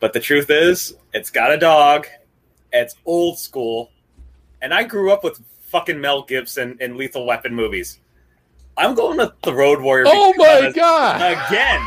But 0.00 0.12
the 0.12 0.20
truth 0.20 0.50
is, 0.50 0.94
it's 1.12 1.30
got 1.30 1.52
a 1.52 1.58
dog, 1.58 2.06
it's 2.72 2.94
old 3.04 3.38
school, 3.38 3.90
and 4.62 4.72
I 4.72 4.84
grew 4.84 5.12
up 5.12 5.24
with 5.24 5.40
fucking 5.62 6.00
Mel 6.00 6.22
Gibson 6.22 6.76
in 6.80 6.96
Lethal 6.96 7.26
Weapon 7.26 7.54
movies. 7.54 7.98
I'm 8.76 8.94
going 8.94 9.18
with 9.18 9.32
the 9.42 9.52
Road 9.52 9.80
Warrior. 9.80 10.04
Oh 10.06 10.32
my 10.36 10.70
god. 10.74 11.48
again 11.48 11.80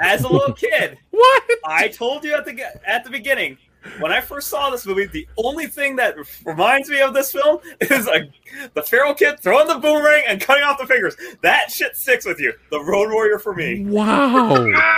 as 0.00 0.24
a 0.24 0.28
little 0.28 0.52
kid 0.52 0.98
What? 1.10 1.42
i 1.64 1.88
told 1.88 2.24
you 2.24 2.34
at 2.34 2.44
the 2.44 2.60
at 2.88 3.04
the 3.04 3.10
beginning 3.10 3.56
when 3.98 4.10
i 4.12 4.20
first 4.20 4.48
saw 4.48 4.70
this 4.70 4.86
movie 4.86 5.06
the 5.06 5.26
only 5.36 5.66
thing 5.66 5.96
that 5.96 6.14
reminds 6.44 6.88
me 6.88 7.00
of 7.00 7.12
this 7.14 7.32
film 7.32 7.58
is 7.80 8.06
a, 8.08 8.30
the 8.74 8.82
feral 8.82 9.14
kid 9.14 9.38
throwing 9.40 9.66
the 9.66 9.74
boomerang 9.78 10.22
and 10.26 10.40
cutting 10.40 10.64
off 10.64 10.78
the 10.78 10.86
fingers 10.86 11.16
that 11.42 11.70
shit 11.70 11.96
sticks 11.96 12.24
with 12.24 12.40
you 12.40 12.52
the 12.70 12.80
road 12.80 13.10
warrior 13.12 13.38
for 13.38 13.54
me 13.54 13.84
Wow. 13.84 14.54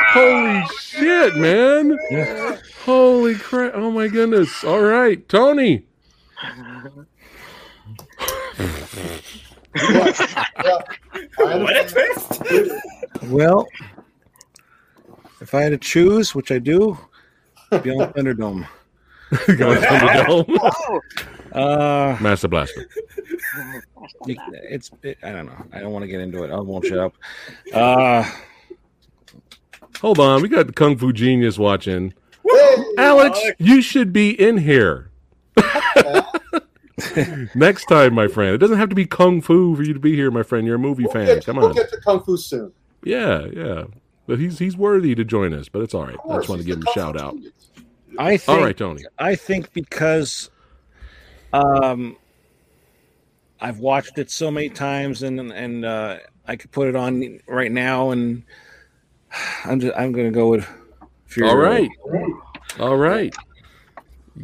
Holy 0.09 0.63
shit, 0.81 1.37
man. 1.37 1.99
Holy 2.85 3.35
crap. 3.35 3.73
Oh 3.75 3.91
my 3.91 4.09
goodness. 4.09 4.65
All 4.65 4.81
right. 4.83 5.27
Tony. 5.29 5.85
What 11.39 11.77
a 11.77 11.87
twist 11.89 12.43
Well, 13.25 13.67
if 15.41 15.55
I 15.55 15.63
had 15.63 15.73
to 15.73 15.79
choose, 15.79 16.35
which 16.35 16.51
I 16.51 16.59
do, 16.59 16.99
Beyond 17.70 18.14
Thunderdome. 18.14 18.66
Going 19.59 19.78
Thunderdome. 19.80 20.59
Oh, 20.60 21.01
Uh, 21.52 22.16
Master 22.20 22.48
Blaster. 22.48 22.86
it- 24.26 24.38
it's 24.68 24.90
it, 25.02 25.16
I 25.22 25.32
don't 25.32 25.47
know. 25.47 25.64
I 25.72 25.80
don't 25.80 25.93
want 25.93 26.02
to 26.02 26.06
get 26.06 26.20
into 26.20 26.44
it. 26.44 26.51
I 26.51 26.59
won't 26.60 26.84
shut 26.84 26.98
up. 26.98 27.14
Uh, 27.72 28.28
Hold 30.02 30.18
on. 30.18 30.43
We 30.43 30.48
got 30.48 30.66
the 30.66 30.74
Kung 30.74 30.98
Fu 30.98 31.14
Genius 31.14 31.56
watching. 31.56 32.12
Hey, 32.47 32.84
Alex, 32.98 33.38
Alex. 33.40 33.56
you 33.59 33.80
should 33.80 34.12
be 34.12 34.30
in 34.38 34.59
here. 34.59 35.10
Next 37.55 37.86
time, 37.86 38.12
my 38.14 38.28
friend. 38.28 38.55
It 38.55 38.59
doesn't 38.59 38.78
have 38.78 38.88
to 38.90 38.94
be 38.94 39.06
Kung 39.06 39.40
Fu 39.40 39.74
for 39.76 39.82
you 39.82 39.94
to 39.94 40.01
be 40.01 40.14
here, 40.14 40.30
my 40.30 40.43
friend. 40.43 40.66
You're 40.66 40.76
a 40.76 40.78
movie 40.78 41.05
we'll 41.05 41.12
fan. 41.12 41.26
get, 41.26 41.47
Come 41.47 41.56
we'll 41.56 41.68
on. 41.68 41.74
get 41.74 41.90
to 41.90 41.97
Kung 42.01 42.22
Fu 42.22 42.36
soon. 42.36 42.72
Yeah, 43.05 43.47
yeah. 43.52 43.84
But 44.27 44.39
he's 44.39 44.59
he's 44.59 44.77
worthy 44.77 45.15
to 45.15 45.24
join 45.24 45.55
us, 45.55 45.69
but 45.69 45.82
it's 45.82 45.94
all 45.94 46.05
right. 46.05 46.16
I 46.28 46.36
just 46.36 46.48
want 46.48 46.61
to 46.61 46.66
give 46.66 46.78
him 46.78 46.85
a 46.86 46.93
shout 46.93 47.20
out. 47.20 47.36
I 48.19 48.36
think 48.36 48.59
All 48.59 48.65
right, 48.65 48.77
Tony. 48.77 49.03
I 49.19 49.35
think 49.36 49.73
because 49.73 50.51
um 51.53 52.16
I've 53.61 53.78
watched 53.78 54.19
it 54.19 54.31
so 54.31 54.51
many 54.51 54.69
times, 54.69 55.23
and 55.23 55.40
and 55.53 55.85
uh, 55.85 56.19
I 56.47 56.57
could 56.57 56.70
put 56.73 56.89
it 56.89 56.97
on 56.97 57.40
right 57.48 57.73
now, 57.73 58.11
and 58.11 58.43
I'm 59.65 59.81
just 59.81 59.97
I'm 59.97 60.12
gonna 60.12 60.31
go 60.31 60.48
with 60.48 60.69
Fury. 61.27 61.48
All 61.48 61.57
Road. 61.57 61.89
right. 62.05 62.81
All 62.81 62.97
right. 62.97 63.35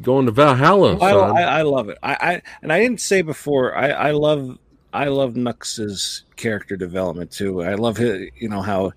Going 0.01 0.25
to 0.25 0.33
Valhalla, 0.33 0.97
I. 0.99 1.11
I, 1.11 1.43
I 1.59 1.63
love 1.63 1.91
it. 1.91 1.99
I, 2.03 2.15
I 2.15 2.43
and 2.63 2.73
I 2.73 2.81
didn't 2.81 3.01
say 3.01 3.21
before. 3.21 3.77
I, 3.77 3.91
I 3.91 4.11
love 4.13 4.59
I 4.95 5.07
love 5.07 5.37
Nux's 5.37 6.25
character 6.37 6.77
development 6.77 7.31
too. 7.31 7.63
I 7.63 7.75
love 7.75 7.99
his, 7.99 8.31
you 8.37 8.49
know 8.49 8.63
how 8.63 8.93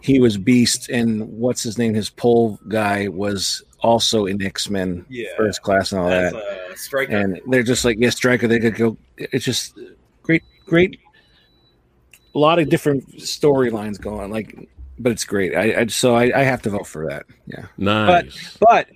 he 0.00 0.20
was 0.20 0.36
Beast 0.36 0.88
and 0.88 1.28
what's 1.28 1.62
his 1.62 1.78
name? 1.78 1.94
His 1.94 2.10
pole 2.10 2.58
guy 2.68 3.08
was 3.08 3.62
also 3.80 4.26
in 4.26 4.42
X 4.42 4.68
Men 4.68 5.04
Yeah. 5.08 5.28
First 5.36 5.62
Class 5.62 5.92
and 5.92 6.00
all 6.00 6.08
As 6.08 6.32
that. 6.32 6.70
a 6.72 6.76
striker. 6.76 7.16
And 7.16 7.40
they're 7.46 7.62
just 7.62 7.84
like 7.84 7.98
yeah, 7.98 8.10
striker. 8.10 8.46
They 8.46 8.58
could 8.60 8.74
go. 8.74 8.96
It's 9.16 9.44
just 9.44 9.78
great, 10.22 10.42
great. 10.66 11.00
A 12.34 12.38
lot 12.38 12.58
of 12.58 12.68
different 12.68 13.10
storylines 13.16 14.00
going. 14.00 14.30
Like, 14.30 14.68
but 14.98 15.12
it's 15.12 15.24
great. 15.24 15.54
I, 15.56 15.80
I 15.80 15.86
so 15.86 16.14
I, 16.14 16.40
I 16.40 16.42
have 16.44 16.62
to 16.62 16.70
vote 16.70 16.86
for 16.86 17.06
that. 17.08 17.26
Yeah. 17.46 17.66
nice. 17.76 18.56
But 18.58 18.68
but 18.68 18.88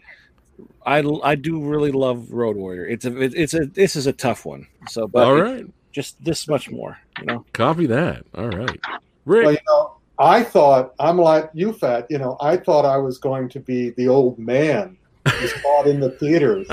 I 0.86 0.98
I 1.22 1.34
do 1.34 1.62
really 1.62 1.92
love 1.92 2.30
Road 2.30 2.56
Warrior. 2.56 2.86
It's 2.86 3.04
a 3.04 3.16
it, 3.20 3.34
it's 3.34 3.54
a 3.54 3.66
this 3.66 3.96
is 3.96 4.06
a 4.06 4.12
tough 4.12 4.44
one. 4.44 4.66
So 4.88 5.08
but 5.08 5.24
all 5.24 5.34
right, 5.34 5.64
just 5.92 6.22
this 6.22 6.46
much 6.46 6.70
more, 6.70 6.98
you 7.18 7.26
know. 7.26 7.44
Copy 7.52 7.86
that. 7.86 8.24
All 8.34 8.50
right. 8.50 8.80
Ric. 9.24 9.44
Well, 9.46 9.52
you 9.52 9.58
know, 9.68 9.96
I 10.18 10.42
thought 10.42 10.94
I'm 10.98 11.18
like 11.18 11.50
you, 11.54 11.72
Fat. 11.72 12.06
You 12.08 12.18
know, 12.18 12.36
I 12.40 12.56
thought 12.56 12.84
I 12.84 12.96
was 12.96 13.18
going 13.18 13.48
to 13.50 13.60
be 13.60 13.90
the 13.90 14.08
old 14.08 14.38
man 14.38 14.96
who 15.28 15.48
saw 15.48 15.84
it 15.84 15.88
in 15.88 16.00
the 16.00 16.10
theaters. 16.10 16.68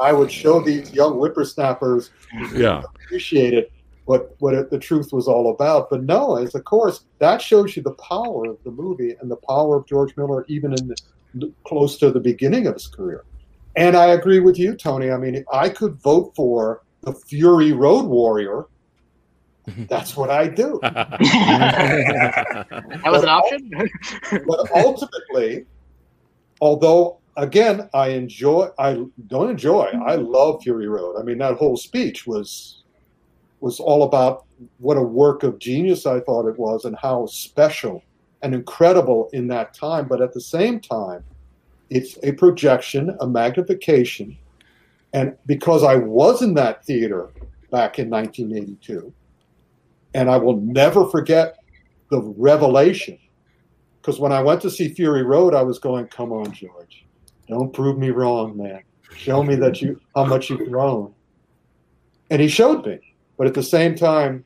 I 0.00 0.12
would 0.12 0.30
show 0.30 0.60
these 0.60 0.92
young 0.92 1.14
whippersnappers 1.14 2.10
yeah. 2.54 2.82
appreciated 2.94 3.70
what 4.04 4.34
what 4.40 4.54
it, 4.54 4.70
the 4.70 4.78
truth 4.78 5.12
was 5.12 5.28
all 5.28 5.50
about. 5.50 5.88
But 5.88 6.02
no, 6.02 6.36
as 6.36 6.54
of 6.54 6.64
course, 6.64 7.04
that 7.18 7.40
shows 7.40 7.76
you 7.76 7.82
the 7.82 7.94
power 7.94 8.46
of 8.46 8.58
the 8.64 8.70
movie 8.70 9.14
and 9.20 9.30
the 9.30 9.36
power 9.36 9.76
of 9.76 9.86
George 9.86 10.16
Miller, 10.16 10.44
even 10.48 10.72
in 10.72 10.94
the, 11.34 11.52
close 11.64 11.96
to 11.98 12.10
the 12.10 12.20
beginning 12.20 12.66
of 12.66 12.74
his 12.74 12.88
career. 12.88 13.24
And 13.76 13.96
I 13.96 14.08
agree 14.08 14.40
with 14.40 14.58
you, 14.58 14.74
Tony. 14.74 15.10
I 15.10 15.16
mean, 15.16 15.44
I 15.50 15.68
could 15.68 15.94
vote 15.94 16.32
for 16.36 16.82
the 17.02 17.14
Fury 17.14 17.72
Road 17.72 18.04
Warrior. 18.04 18.66
That's 19.88 20.16
what 20.16 20.30
I 20.30 20.48
do. 20.48 20.80
That 20.82 21.12
was 23.06 23.22
an 23.22 23.28
option. 23.28 23.70
but 24.46 24.70
ultimately, 24.74 25.66
although 26.60 27.18
again, 27.36 27.88
I 27.94 28.08
enjoy, 28.08 28.68
I 28.78 29.04
don't 29.26 29.50
enjoy. 29.50 29.84
I 30.06 30.16
love 30.16 30.62
Fury 30.62 30.88
Road. 30.88 31.16
I 31.18 31.22
mean, 31.22 31.38
that 31.38 31.56
whole 31.56 31.76
speech 31.76 32.26
was 32.26 32.82
was 33.60 33.78
all 33.78 34.02
about 34.02 34.44
what 34.78 34.96
a 34.96 35.02
work 35.02 35.44
of 35.44 35.58
genius 35.58 36.04
I 36.04 36.20
thought 36.20 36.48
it 36.48 36.58
was, 36.58 36.84
and 36.84 36.96
how 36.96 37.26
special 37.26 38.02
and 38.42 38.54
incredible 38.54 39.30
in 39.32 39.46
that 39.48 39.72
time. 39.72 40.08
But 40.08 40.20
at 40.20 40.32
the 40.32 40.40
same 40.40 40.80
time, 40.80 41.24
it's 41.90 42.18
a 42.22 42.32
projection, 42.32 43.16
a 43.20 43.26
magnification, 43.26 44.36
and 45.12 45.36
because 45.46 45.84
I 45.84 45.96
was 45.96 46.42
in 46.42 46.54
that 46.54 46.84
theater 46.84 47.30
back 47.70 47.98
in 47.98 48.10
1982, 48.10 49.12
and 50.14 50.30
I 50.30 50.36
will 50.36 50.56
never 50.56 51.08
forget 51.08 51.56
the 52.10 52.20
revelation 52.36 53.18
because 54.00 54.18
when 54.18 54.32
I 54.32 54.42
went 54.42 54.60
to 54.62 54.70
see 54.70 54.88
Fury 54.88 55.22
Road, 55.22 55.54
I 55.54 55.62
was 55.62 55.78
going, 55.78 56.06
"Come 56.08 56.32
on, 56.32 56.52
George, 56.52 57.06
don't 57.48 57.72
prove 57.72 57.98
me 57.98 58.10
wrong, 58.10 58.56
man. 58.56 58.82
Show 59.14 59.42
me 59.42 59.54
that 59.56 59.80
you 59.80 60.00
how 60.14 60.24
much 60.24 60.50
you've 60.50 60.68
grown." 60.68 61.12
And 62.30 62.40
he 62.40 62.48
showed 62.48 62.86
me, 62.86 62.98
but 63.36 63.46
at 63.46 63.54
the 63.54 63.62
same 63.62 63.94
time, 63.94 64.44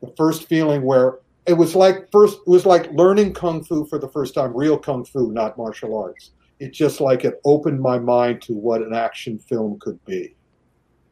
the 0.00 0.12
first 0.16 0.48
feeling 0.48 0.82
where 0.82 1.18
it 1.46 1.54
was 1.54 1.74
like 1.74 2.10
first 2.10 2.38
it 2.46 2.50
was 2.50 2.66
like 2.66 2.90
learning 2.92 3.34
kung 3.34 3.64
fu 3.64 3.86
for 3.86 3.98
the 3.98 4.08
first 4.08 4.34
time, 4.34 4.56
real 4.56 4.78
kung 4.78 5.04
fu, 5.04 5.32
not 5.32 5.56
martial 5.56 5.96
arts. 5.96 6.32
It 6.60 6.72
just 6.72 7.00
like 7.00 7.24
it 7.24 7.40
opened 7.44 7.80
my 7.80 7.98
mind 7.98 8.42
to 8.42 8.52
what 8.52 8.82
an 8.82 8.94
action 8.94 9.38
film 9.38 9.78
could 9.80 10.02
be. 10.04 10.36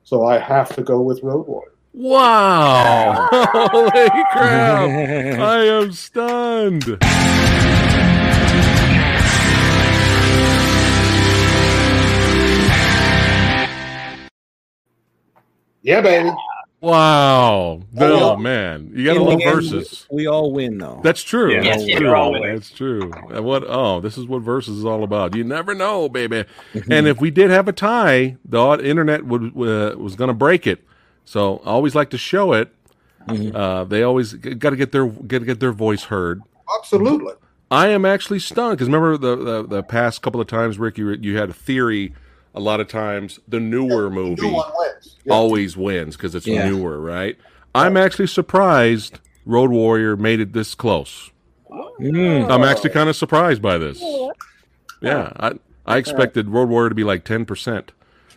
So 0.05 0.25
I 0.25 0.39
have 0.39 0.75
to 0.77 0.83
go 0.83 1.01
with 1.01 1.23
Road 1.23 1.47
Warrior. 1.47 1.73
Wow. 1.93 3.29
Holy 3.33 3.91
crap. 4.33 4.91
I 5.41 5.65
am 5.67 5.93
stunned. 5.93 6.99
Yeah, 15.83 16.01
baby. 16.01 16.31
Wow. 16.81 17.83
Oh, 17.83 17.83
Oh, 17.99 18.37
yeah. 18.37 18.43
man. 18.43 18.91
You 18.95 19.05
got 19.05 19.15
to 19.15 19.21
In 19.21 19.25
the 19.27 19.31
love 19.33 19.43
verses. 19.43 20.07
We 20.11 20.27
all 20.27 20.51
win 20.53 20.79
though. 20.79 21.01
That's 21.03 21.23
true. 21.23 21.53
Yeah. 21.53 21.63
That's 21.63 21.85
Yes, 21.87 21.99
true. 21.99 22.07
you're 22.07 22.17
all 22.17 22.33
winning. 22.33 22.55
That's 22.55 22.71
true. 22.71 23.13
And 23.31 23.45
what? 23.45 23.65
Oh, 23.67 24.01
this 24.01 24.17
is 24.17 24.27
what 24.27 24.41
versus 24.43 24.79
is 24.79 24.85
all 24.85 25.05
about. 25.05 25.35
You 25.35 25.45
never 25.45 25.75
know, 25.75 26.09
baby. 26.09 26.45
and 26.91 27.07
if 27.07 27.21
we 27.21 27.31
did 27.31 27.51
have 27.51 27.69
a 27.69 27.73
tie, 27.73 28.37
the 28.47 28.79
internet 28.83 29.27
would 29.27 29.49
uh, 29.57 29.97
was 29.99 30.17
going 30.17 30.29
to 30.29 30.35
break 30.35 30.67
it. 30.67 30.85
So 31.25 31.59
I 31.65 31.71
always 31.71 31.95
like 31.95 32.11
to 32.11 32.19
show 32.19 32.53
it. 32.53 32.73
Uh, 33.29 33.85
they 33.85 34.03
always 34.03 34.33
got 34.35 34.71
to 34.71 34.77
get 34.77 34.93
their 34.93 35.07
get 35.07 35.45
get 35.45 35.61
their 35.61 35.73
voice 35.73 36.05
heard. 36.05 36.43
Absolutely. 36.79 37.35
I 37.71 37.89
am 37.89 38.05
actually 38.05 38.41
stunned 38.41 38.79
because 38.79 38.89
remember 38.89 39.17
the, 39.17 39.37
the 39.37 39.67
the 39.67 39.83
past 39.83 40.23
couple 40.23 40.41
of 40.41 40.47
times, 40.49 40.79
Ric, 40.79 40.99
you 40.99 41.11
you 41.11 41.37
had 41.37 41.51
a 41.51 41.53
theory. 41.55 42.15
A 42.53 42.59
lot 42.59 42.81
of 42.81 42.89
times, 42.89 43.39
the 43.47 43.61
newer 43.61 44.11
movie 44.11 44.43
New 44.43 44.55
wins. 44.77 45.17
Yeah. 45.25 45.33
always 45.35 45.77
wins 45.77 46.17
because 46.17 46.35
it's 46.35 46.49
Yeah. 46.49 46.69
newer, 46.69 46.99
right? 46.99 47.39
I'm 47.77 47.97
actually 47.97 48.27
surprised 48.27 49.21
Road 49.47 49.71
Warrior 49.71 50.17
made 50.17 50.41
it 50.41 50.53
this 50.53 50.75
close. 50.75 51.31
Mm. 51.71 52.51
I'm 52.51 52.65
actually 52.65 52.91
kind 52.91 53.09
of 53.09 53.15
surprised 53.15 53.63
by 53.63 53.79
this. 53.79 54.03
Yeah, 55.01 55.33
I 55.39 55.53
I 55.87 55.99
expected 55.99 56.49
Road 56.49 56.69
Warrior 56.69 56.89
to 56.89 56.95
be 56.97 57.05
like 57.05 57.25
ten 57.25 57.45
percent. 57.45 57.93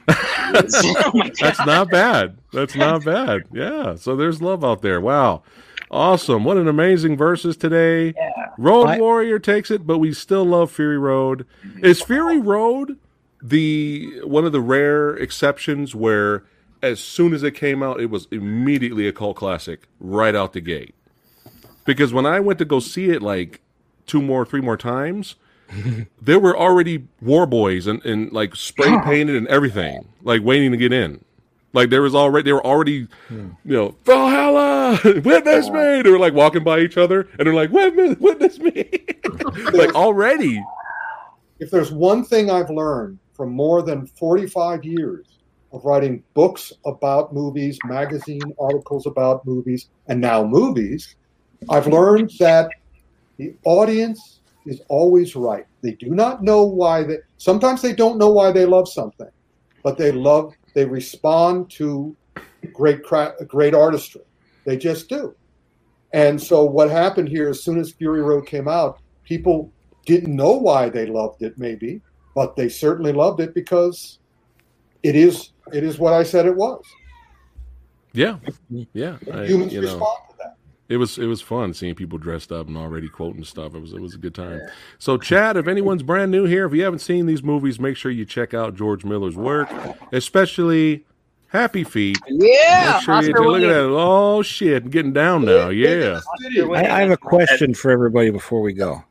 oh. 0.10 1.22
That's 1.40 1.66
not 1.66 1.90
bad. 1.90 2.38
That's 2.52 2.76
not 2.76 3.04
bad. 3.04 3.44
Yeah. 3.52 3.96
So 3.96 4.16
there's 4.16 4.42
love 4.42 4.64
out 4.64 4.82
there. 4.82 5.00
Wow. 5.02 5.44
Awesome. 5.90 6.44
What 6.44 6.58
an 6.58 6.68
amazing 6.68 7.18
verses 7.18 7.56
today. 7.56 8.14
Road 8.58 8.86
I- 8.86 9.00
Warrior 9.00 9.40
takes 9.40 9.70
it, 9.72 9.86
but 9.86 10.00
we 10.00 10.14
still 10.14 10.46
love 10.46 10.72
Fury 10.72 10.98
Road. 10.98 11.46
Is 11.82 12.02
Fury 12.02 12.40
Road 12.40 12.98
the 13.42 14.22
one 14.24 14.46
of 14.46 14.52
the 14.54 14.62
rare 14.62 15.16
exceptions 15.16 15.94
where 15.94 16.44
as 16.82 17.00
soon 17.00 17.34
as 17.34 17.44
it 17.44 17.52
came 17.52 17.82
out, 17.82 18.02
it 18.02 18.10
was 18.10 18.28
immediately 18.32 19.08
a 19.08 19.14
cult 19.14 19.38
classic 19.38 19.88
right 20.00 20.36
out 20.36 20.54
the 20.54 20.62
gate? 20.62 20.96
Because 21.86 22.14
when 22.14 22.26
I 22.26 22.40
went 22.40 22.60
to 22.60 22.66
go 22.66 22.80
see 22.80 23.10
it 23.10 23.22
like 23.22 23.62
two 24.06 24.22
more, 24.22 24.46
three 24.46 24.62
more 24.62 24.78
times, 24.78 25.36
there 26.22 26.40
were 26.40 26.58
already 26.58 27.08
war 27.22 27.46
boys 27.46 27.88
and, 27.88 28.04
and 28.06 28.32
like 28.32 28.56
spray 28.56 29.00
painted 29.04 29.36
and 29.36 29.48
everything, 29.48 30.08
like 30.24 30.42
waiting 30.44 30.72
to 30.72 30.78
get 30.78 30.94
in. 30.94 31.24
Like 31.74 31.90
there 31.90 32.04
was 32.04 32.14
already 32.14 32.46
they 32.46 32.54
were 32.54 32.66
already, 32.66 33.08
hmm. 33.28 33.50
you 33.66 33.74
know, 33.74 33.96
Valhalla, 34.06 35.00
witness 35.24 35.70
me. 35.70 36.02
They 36.02 36.10
were 36.10 36.20
like 36.20 36.34
walking 36.34 36.64
by 36.64 36.80
each 36.80 36.98
other 36.98 37.28
and 37.38 37.48
they're 37.48 37.54
like, 37.54 37.72
witness, 37.72 38.18
witness 38.20 38.60
me. 38.60 38.90
like 39.74 39.96
already. 39.96 40.64
if 41.60 41.72
there's 41.72 41.92
one 41.92 42.24
thing 42.24 42.52
I've 42.52 42.70
learned 42.70 43.18
from 43.34 43.52
more 43.52 43.82
than 43.82 44.06
45 44.06 44.86
years 44.86 45.40
of 45.72 45.84
writing 45.84 46.24
books 46.36 46.72
about 46.86 47.34
movies, 47.34 47.80
magazine 47.86 48.42
articles 48.60 49.08
about 49.08 49.44
movies, 49.46 49.90
and 50.08 50.22
now 50.22 50.44
movies, 50.44 51.16
I've 51.70 51.88
learned 51.88 52.32
that 52.40 52.70
the 53.38 53.56
audience 53.64 54.42
is 54.66 54.82
always 54.90 55.36
right. 55.36 55.66
They 55.82 55.92
do 55.94 56.10
not 56.10 56.44
know 56.44 56.64
why 56.64 57.04
they 57.04 57.18
sometimes 57.38 57.82
they 57.82 57.94
don't 57.94 58.18
know 58.18 58.32
why 58.32 58.52
they 58.52 58.66
love 58.66 58.88
something, 58.90 59.30
but 59.84 59.98
they 59.98 60.12
love 60.12 60.54
they 60.74 60.86
respond 60.86 61.70
to 61.72 62.16
great 62.74 63.04
cra- 63.04 63.36
great 63.48 63.74
artistry. 63.74 64.22
They 64.66 64.78
just 64.78 65.10
do. 65.10 65.36
And 66.14 66.42
so 66.42 66.64
what 66.64 66.90
happened 66.90 67.28
here 67.30 67.50
as 67.50 67.64
soon 67.64 67.80
as 67.80 67.92
Fury 67.92 68.22
Road 68.22 68.46
came 68.46 68.68
out, 68.68 69.00
people 69.24 69.72
didn't 70.06 70.36
know 70.36 70.52
why 70.54 70.90
they 70.90 71.06
loved 71.06 71.42
it 71.42 71.58
maybe 71.58 72.02
but 72.36 72.56
they 72.56 72.68
certainly 72.68 73.14
loved 73.14 73.40
it 73.40 73.54
because 73.54 74.20
it 75.02 75.16
is 75.16 75.52
it 75.72 75.82
is 75.84 75.98
what 75.98 76.12
i 76.14 76.24
said 76.24 76.46
it 76.46 76.56
was 76.56 76.84
Yeah. 78.12 78.38
Yeah. 78.94 79.18
I- 79.32 79.46
humans 79.46 79.72
you 79.74 79.80
know. 79.82 79.88
respond 79.88 80.18
to 80.32 80.36
that 80.40 80.58
It 80.90 80.98
was 80.98 81.18
it 81.18 81.26
was 81.28 81.42
fun 81.42 81.74
seeing 81.74 81.96
people 81.96 82.18
dressed 82.18 82.52
up 82.52 82.68
and 82.68 82.76
already 82.76 83.08
quoting 83.08 83.44
stuff. 83.46 83.74
It 83.74 83.80
was 83.80 83.94
it 83.94 84.02
was 84.02 84.16
a 84.16 84.18
good 84.18 84.36
time. 84.36 84.62
So, 85.00 85.18
Chad, 85.18 85.56
if 85.56 85.68
anyone's 85.68 86.04
brand 86.04 86.30
new 86.30 86.44
here, 86.46 86.66
if 86.66 86.74
you 86.74 86.84
haven't 86.84 87.00
seen 87.00 87.26
these 87.26 87.42
movies, 87.42 87.80
make 87.80 87.96
sure 87.96 88.12
you 88.12 88.26
check 88.26 88.54
out 88.54 88.76
George 88.76 89.06
Miller's 89.06 89.38
work, 89.38 89.70
especially 90.12 91.06
Happy 91.48 91.84
Feet. 91.86 92.18
Yeah. 92.28 92.96
Make 92.96 93.04
sure 93.04 93.24
you 93.24 93.50
look 93.50 93.62
at 93.62 93.68
that. 93.68 93.90
Oh 93.90 94.42
shit, 94.42 94.90
getting 94.90 95.14
down 95.14 95.46
now. 95.46 95.70
Yeah, 95.70 96.20
I, 96.74 96.86
I 96.86 97.00
have 97.02 97.12
a 97.12 97.18
question 97.18 97.74
for 97.74 97.90
everybody 97.90 98.30
before 98.30 98.62
we 98.62 98.74
go. 98.74 99.04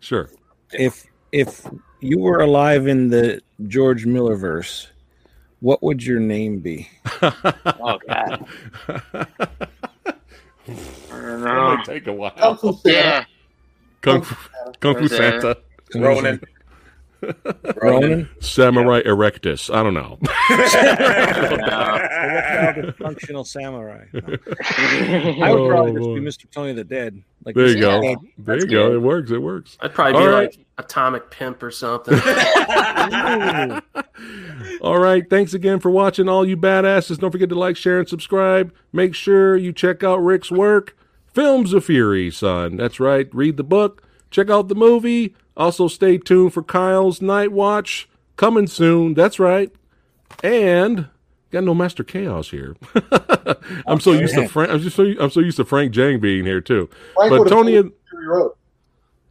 sure. 0.00 0.30
If 0.72 1.04
if 1.32 1.66
you 2.00 2.18
were 2.18 2.40
alive 2.40 2.86
in 2.86 3.10
the 3.10 3.42
George 3.66 4.06
Miller 4.06 4.36
verse, 4.36 4.88
what 5.60 5.82
would 5.82 6.02
your 6.02 6.20
name 6.20 6.60
be? 6.60 6.88
Oh 7.22 7.98
god. 8.08 8.46
I 11.20 11.26
don't 11.26 11.44
know. 11.44 11.76
Might 11.76 11.84
take 11.84 12.06
a 12.06 12.12
while. 12.12 12.30
Kung 12.32 12.56
Fu 12.56 12.72
Santa. 12.72 12.90
Yeah. 12.98 13.24
Kung 14.00 14.22
Fu, 14.22 14.34
Kung 14.80 14.96
Fu 14.96 15.08
Santa, 15.08 15.56
Ronan. 15.94 16.40
Ronan? 17.82 18.28
Samurai 18.40 19.02
Erectus. 19.02 19.68
I 19.74 19.82
don't 19.82 19.92
know. 19.92 20.18
No. 22.80 22.92
Functional 22.98 23.44
samurai. 23.44 24.06
I 24.14 25.52
would 25.52 25.68
probably 25.68 25.92
oh, 25.92 25.96
just 25.96 26.08
Oh, 26.08 26.14
be. 26.14 26.20
Mr. 26.20 26.50
Tony 26.50 26.72
the 26.72 26.84
Dead. 26.84 27.22
Like 27.44 27.54
There 27.54 27.66
you 27.68 27.76
Mr. 27.76 27.80
go. 27.80 28.00
Dead. 28.00 28.18
There 28.38 28.54
you 28.56 28.60
That's 28.62 28.72
go. 28.72 28.92
It 28.94 29.02
works. 29.02 29.30
It 29.30 29.42
works. 29.42 29.76
I'd 29.80 29.92
probably 29.92 30.14
be 30.14 30.18
All 30.18 30.28
right. 30.28 30.50
like 30.56 30.66
Atomic 30.78 31.30
Pimp 31.30 31.62
or 31.62 31.70
something. 31.70 32.14
All 34.80 34.98
right. 34.98 35.28
Thanks 35.28 35.52
again 35.54 35.78
for 35.78 35.90
watching, 35.90 36.26
all 36.28 36.46
you 36.46 36.56
badasses. 36.56 37.18
Don't 37.18 37.30
forget 37.30 37.50
to 37.50 37.54
like, 37.58 37.76
share, 37.76 37.98
and 37.98 38.08
subscribe. 38.08 38.72
Make 38.92 39.14
sure 39.14 39.56
you 39.56 39.72
check 39.74 40.02
out 40.02 40.16
Ric's 40.18 40.50
work. 40.50 40.96
Films 41.32 41.72
of 41.72 41.84
Fury, 41.84 42.30
son. 42.30 42.76
That's 42.76 43.00
right. 43.00 43.28
Read 43.34 43.56
the 43.56 43.64
book. 43.64 44.02
Check 44.30 44.50
out 44.50 44.68
the 44.68 44.74
movie. 44.74 45.34
Also, 45.56 45.88
stay 45.88 46.18
tuned 46.18 46.54
for 46.54 46.62
Kyle's 46.62 47.20
Night 47.20 47.52
Watch 47.52 48.08
coming 48.36 48.66
soon. 48.66 49.14
That's 49.14 49.38
right. 49.38 49.70
And 50.42 51.08
got 51.50 51.64
no 51.64 51.74
Master 51.74 52.04
Chaos 52.04 52.50
here. 52.50 52.76
I'm 53.86 54.00
so 54.00 54.12
used 54.12 54.34
to 54.34 54.48
Frank. 54.48 54.70
I'm 54.70 54.80
just 54.80 54.96
so 54.96 55.04
I'm 55.20 55.30
so 55.30 55.40
used 55.40 55.56
to 55.58 55.64
Frank 55.64 55.92
Djeng 55.92 56.20
being 56.20 56.44
here 56.44 56.60
too. 56.60 56.88
Frank 57.14 57.30
But 57.30 57.48
Tony 57.48 57.76
and- 57.76 57.90
you 57.90 57.94
Fury 58.10 58.26
Road. 58.26 58.52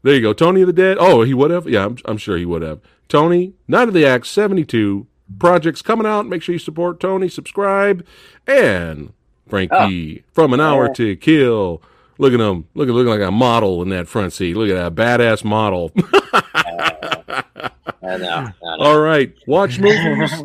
There 0.01 0.15
you 0.15 0.21
go. 0.21 0.31
Tony 0.31 0.61
of 0.61 0.67
the 0.67 0.73
Dead. 0.73 0.97
Oh, 0.99 1.23
he 1.23 1.33
would 1.33 1.51
have. 1.51 1.67
Yeah, 1.67 1.85
I'm, 1.85 1.97
I'm 2.05 2.17
sure 2.17 2.37
he 2.37 2.45
would 2.45 2.61
have. 2.61 2.79
Tony, 3.09 3.53
Night 3.67 3.89
of 3.89 3.93
the 3.93 4.05
Axe 4.05 4.29
72. 4.29 5.05
Projects 5.39 5.81
coming 5.81 6.07
out. 6.07 6.25
Make 6.25 6.41
sure 6.41 6.53
you 6.53 6.59
support 6.59 6.99
Tony. 7.01 7.27
Subscribe. 7.27 8.05
And 8.47 9.11
Frankie 9.49 10.23
from 10.33 10.53
an 10.53 10.61
hour 10.61 10.93
to 10.95 11.15
kill. 11.15 11.81
Look 12.17 12.33
at 12.33 12.39
him. 12.39 12.67
Look 12.75 12.89
at 12.89 12.93
looking 12.93 13.11
like 13.11 13.27
a 13.27 13.31
model 13.31 13.81
in 13.81 13.89
that 13.89 14.07
front 14.07 14.33
seat. 14.33 14.55
Look 14.55 14.69
at 14.69 14.95
that 14.95 15.19
badass 15.19 15.43
model. 15.43 15.91
I 16.33 18.17
know. 18.17 18.17
I 18.17 18.17
know. 18.17 18.53
All 18.79 18.99
right. 18.99 19.33
Watch 19.47 19.79
movies. 19.79 20.43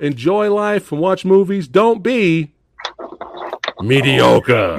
Enjoy 0.00 0.52
life 0.52 0.92
and 0.92 1.00
watch 1.00 1.24
movies. 1.24 1.68
Don't 1.68 2.02
be 2.02 2.52
mediocre. 3.80 4.76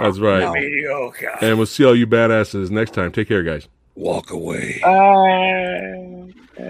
That's 0.00 0.18
right. 0.18 0.52
Mediocre. 0.52 1.38
And 1.40 1.56
we'll 1.56 1.66
see 1.66 1.84
all 1.84 1.94
you 1.96 2.06
badasses 2.06 2.70
next 2.70 2.92
time. 2.92 3.12
Take 3.12 3.28
care, 3.28 3.42
guys. 3.42 3.68
Walk 3.94 4.30
away. 4.30 4.80
Uh, 4.84 6.26